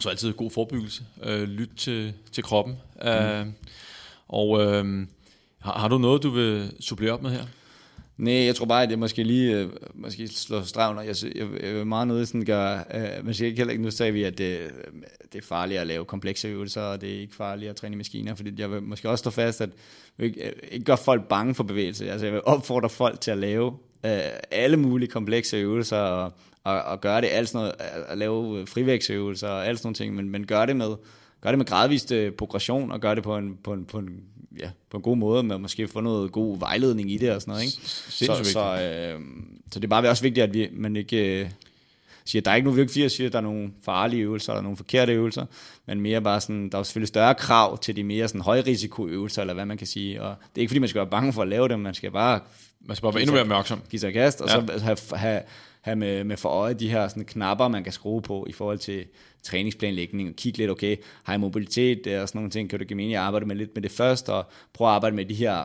så 0.00 0.08
altid 0.08 0.32
god 0.32 0.50
forebyggelse. 0.50 1.04
Øh, 1.22 1.42
lyt 1.42 1.70
til, 1.76 2.12
til 2.32 2.44
kroppen. 2.44 2.76
Mm. 3.02 3.08
Øh, 3.08 3.46
og 4.28 4.60
øh, 4.60 5.06
har, 5.58 5.78
har 5.78 5.88
du 5.88 5.98
noget, 5.98 6.22
du 6.22 6.30
vil 6.30 6.72
supplere 6.80 7.12
op 7.12 7.22
med 7.22 7.30
her? 7.30 7.44
Nej, 8.18 8.34
jeg 8.34 8.56
tror 8.56 8.66
bare, 8.66 8.82
at 8.82 8.90
jeg 8.90 8.98
måske 8.98 9.22
lige 9.22 9.58
øh, 9.60 9.68
måske 9.94 10.28
slår 10.28 10.62
stravn, 10.62 10.98
og 10.98 11.06
jeg, 11.06 11.14
jeg, 11.34 11.46
jeg 11.62 11.74
vil 11.74 11.86
meget 11.86 12.08
noget 12.08 12.28
sådan 12.28 12.44
gøre, 12.44 12.84
øh, 12.94 13.24
man 13.24 13.34
siger 13.34 13.46
ikke 13.48 13.58
heller 13.58 13.72
ikke, 13.72 13.82
nu 13.84 13.90
sagde 13.90 14.12
vi, 14.12 14.22
at 14.24 14.38
det, 14.38 14.58
det 15.32 15.38
er 15.38 15.46
farligt 15.46 15.80
at 15.80 15.86
lave 15.86 16.04
komplekse 16.04 16.48
øvelser, 16.48 16.80
og 16.82 17.00
det 17.00 17.14
er 17.16 17.20
ikke 17.20 17.34
farligt 17.34 17.70
at 17.70 17.76
træne 17.76 17.94
i 17.94 17.96
maskiner, 17.96 18.34
fordi 18.34 18.50
jeg 18.60 18.70
vil 18.70 18.82
måske 18.82 19.10
også 19.10 19.22
stå 19.22 19.30
fast, 19.30 19.60
at 19.60 19.70
jeg 20.18 20.26
ikke, 20.26 20.46
øh, 20.46 20.52
ikke 20.70 20.84
gør 20.84 20.96
folk 20.96 21.28
bange 21.28 21.54
for 21.54 21.64
bevægelse, 21.64 22.10
altså 22.10 22.26
jeg 22.26 22.32
vil 22.32 22.42
opfordre 22.44 22.88
folk 22.88 23.20
til 23.20 23.30
at 23.30 23.38
lave 23.38 23.72
øh, 24.06 24.20
alle 24.50 24.76
mulige 24.76 25.08
komplekse 25.10 25.56
øvelser, 25.56 25.98
og, 25.98 26.32
og, 26.64 26.82
og 26.82 27.00
gøre 27.00 27.20
det 27.20 27.28
alt 27.32 27.48
sådan 27.48 27.58
noget, 27.58 27.74
øh, 27.80 28.12
at- 28.12 28.18
lave 28.18 28.66
frivægtsøvelser 28.66 29.48
og 29.48 29.66
alt 29.66 29.78
sådan 29.78 29.86
nogle 29.86 29.94
ting, 29.94 30.14
men, 30.14 30.30
men 30.30 30.46
gør 30.46 30.66
det 30.66 30.76
med, 30.76 30.94
gør 31.40 31.50
det 31.50 31.58
med 31.58 31.66
gradvist 31.66 32.12
progression, 32.38 32.92
og 32.92 33.00
gør 33.00 33.14
det 33.14 33.24
på 33.24 33.36
en, 33.36 33.58
på 33.64 33.72
en, 33.72 33.84
på 33.84 33.98
en, 33.98 34.20
ja, 34.60 34.70
på 34.90 34.96
en 34.96 35.02
god 35.02 35.16
måde, 35.16 35.42
med 35.42 35.58
måske 35.58 35.88
få 35.88 36.00
noget 36.00 36.32
god 36.32 36.58
vejledning 36.58 37.12
i 37.12 37.18
det 37.18 37.30
og 37.30 37.40
sådan 37.40 37.52
noget, 37.52 37.62
ikke? 37.64 37.76
Sindssygt 37.86 38.46
Så, 38.46 38.52
så, 38.52 38.82
øh, 38.82 39.20
så 39.72 39.78
det 39.80 39.84
er 39.84 39.88
bare 39.88 40.08
også 40.08 40.22
vigtigt, 40.22 40.44
at 40.44 40.54
vi, 40.54 40.68
man 40.72 40.96
ikke 40.96 41.40
øh, 41.40 41.50
siger, 42.24 42.42
der 42.42 42.50
er 42.50 42.54
ikke 42.54 42.64
nogen 42.64 42.76
virkelig, 42.78 43.10
siger, 43.10 43.26
at 43.26 43.32
der 43.32 43.38
er 43.38 43.42
nogle 43.42 43.70
farlige 43.84 44.22
øvelser, 44.22 44.52
eller 44.52 44.62
nogle 44.62 44.76
forkerte 44.76 45.12
øvelser, 45.12 45.46
men 45.86 46.00
mere 46.00 46.22
bare 46.22 46.40
sådan, 46.40 46.68
der 46.68 46.78
er 46.78 46.82
selvfølgelig 46.82 47.08
større 47.08 47.34
krav 47.34 47.78
til 47.78 47.96
de 47.96 48.04
mere 48.04 48.28
sådan 48.28 48.40
højrisikoøvelser, 48.40 49.40
eller 49.40 49.54
hvad 49.54 49.66
man 49.66 49.76
kan 49.78 49.86
sige, 49.86 50.22
og 50.22 50.34
det 50.54 50.56
er 50.56 50.60
ikke 50.60 50.70
fordi, 50.70 50.78
man 50.78 50.88
skal 50.88 50.98
være 50.98 51.10
bange 51.10 51.32
for 51.32 51.42
at 51.42 51.48
lave 51.48 51.68
dem, 51.68 51.80
man 51.80 51.94
skal 51.94 52.10
bare 52.10 52.40
Man 52.86 52.96
skal 52.96 53.06
bare 53.06 53.14
være 53.14 53.22
endnu 53.22 53.32
mere 53.32 53.42
opmærksom. 53.42 53.80
give 53.90 54.00
sig 54.00 54.12
kast, 54.12 54.40
og 54.40 54.48
Ja. 54.48 54.60
ja. 54.60 54.78
så 54.78 54.84
have, 54.84 54.96
have, 55.14 55.40
have 55.84 55.96
med, 55.96 56.24
med 56.24 56.36
for 56.36 56.48
øje 56.48 56.74
de 56.74 56.90
her 56.90 57.08
sådan 57.08 57.24
knapper, 57.24 57.68
man 57.68 57.84
kan 57.84 57.92
skrue 57.92 58.22
på 58.22 58.46
i 58.48 58.52
forhold 58.52 58.78
til 58.78 59.04
træningsplanlægning, 59.42 60.28
og 60.28 60.36
kigge 60.36 60.58
lidt, 60.58 60.70
okay, 60.70 60.96
har 61.24 61.32
jeg 61.32 61.40
mobilitet 61.40 62.06
øh, 62.06 62.22
og 62.22 62.28
sådan 62.28 62.38
nogle 62.38 62.50
ting, 62.50 62.70
kan 62.70 62.78
du 62.78 62.84
give 62.84 62.96
mening 62.96 63.14
at 63.14 63.20
arbejde 63.20 63.46
med 63.46 63.56
lidt 63.56 63.70
med 63.74 63.82
det 63.82 63.90
først, 63.90 64.28
og 64.28 64.44
prøve 64.72 64.88
at 64.88 64.94
arbejde 64.94 65.16
med 65.16 65.24
de 65.24 65.34
her, 65.34 65.64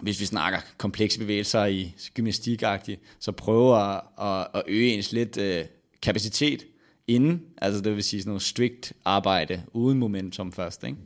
hvis 0.00 0.20
vi 0.20 0.26
snakker 0.26 0.58
komplekse 0.78 1.18
bevægelser 1.18 1.64
i 1.64 1.94
gymnastikagtigt, 2.14 3.00
så 3.18 3.32
prøve 3.32 3.80
at, 3.80 4.00
at, 4.20 4.46
at 4.54 4.62
øge 4.66 4.94
ens 4.94 5.12
lidt 5.12 5.38
øh, 5.38 5.64
kapacitet 6.02 6.66
inden, 7.08 7.42
altså 7.58 7.80
det 7.80 7.96
vil 7.96 8.04
sige 8.04 8.20
sådan 8.20 8.30
noget 8.30 8.42
strict 8.42 8.92
arbejde 9.04 9.62
uden 9.72 9.98
momentum 9.98 10.52
først, 10.52 10.84
ikke? 10.84 10.96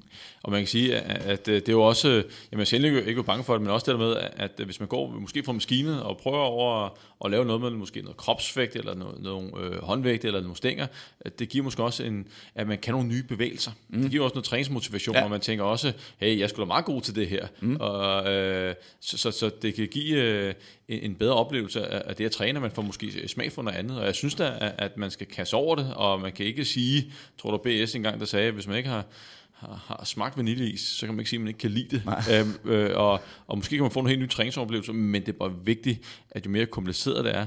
Og 0.43 0.51
man 0.51 0.61
kan 0.61 0.67
sige, 0.67 0.97
at, 0.97 1.23
at 1.23 1.49
øh, 1.49 1.55
det 1.55 1.69
er 1.69 1.73
jo 1.73 1.83
også, 1.83 2.09
jamen 2.53 2.67
jeg 2.73 2.81
er 2.81 2.85
ikke, 2.85 3.05
ikke 3.05 3.23
bange 3.23 3.45
for 3.45 3.53
det, 3.53 3.63
men 3.63 3.71
også 3.71 3.93
det 3.93 3.99
der 3.99 4.07
med, 4.07 4.17
at, 4.17 4.33
at 4.37 4.65
hvis 4.65 4.81
man 4.81 4.89
går 4.89 5.11
måske 5.11 5.43
fra 5.43 5.53
maskinen 5.53 5.99
og 5.99 6.17
prøver 6.17 6.39
over 6.39 6.85
at, 6.85 6.93
at 7.25 7.31
lave 7.31 7.45
noget 7.45 7.61
med 7.61 7.71
måske 7.71 8.03
noget 8.03 8.17
kropsvægt, 8.17 8.77
eller 8.77 8.95
noget, 8.95 9.23
nogle 9.23 9.51
øh, 9.61 9.83
håndvægt, 9.83 10.25
eller 10.25 10.41
nogle 10.41 10.57
stænger, 10.57 10.87
at 11.21 11.39
det 11.39 11.49
giver 11.49 11.65
måske 11.65 11.83
også 11.83 12.05
en, 12.05 12.27
at 12.55 12.67
man 12.67 12.79
kan 12.79 12.95
nogle 12.95 13.09
nye 13.09 13.23
bevægelser. 13.23 13.73
Mm. 13.89 14.03
Det 14.03 14.11
giver 14.11 14.25
også 14.25 14.35
noget 14.35 14.45
træningsmotivation. 14.45 15.17
Ja. 15.17 15.25
og 15.25 15.31
man 15.31 15.41
tænker 15.41 15.65
også, 15.65 15.93
hey, 16.19 16.39
jeg 16.39 16.51
skulle 16.51 16.65
da 16.65 16.67
meget 16.67 16.85
god 16.85 17.03
til 17.03 17.15
det 17.15 17.29
her. 17.29 17.47
Mm. 17.61 17.77
Og, 17.81 18.33
øh, 18.33 18.75
så, 19.01 19.19
så, 19.19 19.31
så 19.31 19.51
det 19.63 19.75
kan 19.75 19.89
give 19.89 20.17
øh, 20.17 20.55
en, 20.89 21.03
en 21.03 21.15
bedre 21.15 21.35
oplevelse 21.35 21.87
af, 21.87 22.03
af 22.07 22.17
det 22.17 22.25
at 22.25 22.31
træne, 22.31 22.61
man 22.61 22.71
får 22.71 22.83
måske 22.83 23.29
smag 23.29 23.53
for 23.53 23.63
noget 23.63 23.79
andet, 23.79 23.99
og 23.99 24.07
jeg 24.07 24.15
synes 24.15 24.35
da, 24.35 24.57
at, 24.61 24.75
at 24.79 24.97
man 24.97 25.11
skal 25.11 25.27
kaste 25.27 25.55
over 25.55 25.77
det, 25.77 25.90
og 25.97 26.21
man 26.21 26.33
kan 26.33 26.47
ikke 26.47 26.65
sige, 26.65 27.13
tror 27.39 27.51
du 27.51 27.57
BS 27.57 27.95
engang, 27.95 28.21
der 28.21 28.27
sagde, 28.27 28.49
at 28.49 28.55
hvis 28.55 28.67
man 28.67 28.77
ikke 28.77 28.89
har 28.89 29.05
har, 29.53 29.85
har 29.87 30.05
smagt 30.05 30.37
vaniljeis, 30.37 30.81
så 30.81 31.07
kan 31.07 31.15
man 31.15 31.21
ikke 31.21 31.31
sige, 31.31 31.39
at 31.39 31.41
man 31.41 31.49
ikke 31.49 31.59
kan 31.59 31.71
lide 31.71 31.97
det. 31.97 32.03
Øhm, 32.33 32.71
øh, 32.71 32.91
og, 32.97 33.21
og 33.47 33.59
måske 33.59 33.77
kan 33.77 33.83
man 33.83 33.91
få 33.91 34.01
en 34.01 34.07
helt 34.07 34.21
ny 34.21 34.29
træningsoplevelse, 34.29 34.93
men 34.93 35.23
det 35.23 35.29
er 35.29 35.39
bare 35.39 35.55
vigtigt, 35.65 36.01
at 36.31 36.47
jo 36.47 36.51
mere 36.51 36.67
kompliceret 36.67 37.25
det 37.25 37.37
er, 37.37 37.47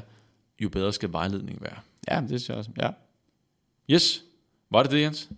jo 0.60 0.70
bedre 0.70 0.94
skal 0.94 1.12
vejledningen 1.12 1.64
være. 1.64 1.78
Ja, 2.12 2.22
det 2.22 2.30
synes 2.30 2.50
jeg 2.50 2.58
også. 2.58 2.70
Ja, 2.82 2.90
Yes, 3.90 4.24
var 4.72 4.84
det 4.84 4.92
det, 4.92 5.02
Jens? 5.02 5.30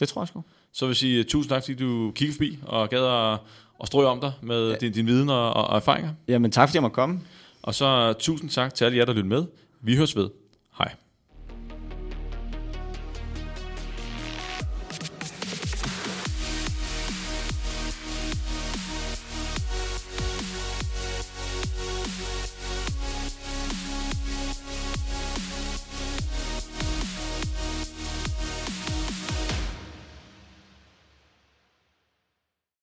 det 0.00 0.08
tror 0.08 0.22
jeg 0.22 0.28
sgu. 0.28 0.42
Så 0.72 0.86
vil 0.86 0.90
jeg 0.90 0.96
sige 0.96 1.20
uh, 1.20 1.26
tusind 1.26 1.50
tak, 1.50 1.62
fordi 1.62 1.74
du 1.74 2.12
kiggede 2.14 2.36
forbi 2.36 2.58
og 2.62 2.90
gad 2.90 3.04
at, 3.04 3.38
at 3.80 3.86
strøge 3.86 4.08
om 4.08 4.20
dig 4.20 4.32
med 4.42 4.70
ja. 4.70 4.76
din, 4.76 4.92
din 4.92 5.06
viden 5.06 5.28
og, 5.28 5.52
og, 5.54 5.76
erfaringer. 5.76 6.14
Jamen 6.28 6.50
tak, 6.50 6.68
fordi 6.68 6.76
jeg 6.76 6.82
måtte 6.82 6.94
komme. 6.94 7.20
Og 7.62 7.74
så 7.74 8.10
uh, 8.10 8.20
tusind 8.20 8.50
tak 8.50 8.74
til 8.74 8.84
alle 8.84 8.98
jer, 8.98 9.04
der 9.04 9.12
lyttede 9.12 9.28
med. 9.28 9.44
Vi 9.80 9.96
høres 9.96 10.16
ved. 10.16 10.30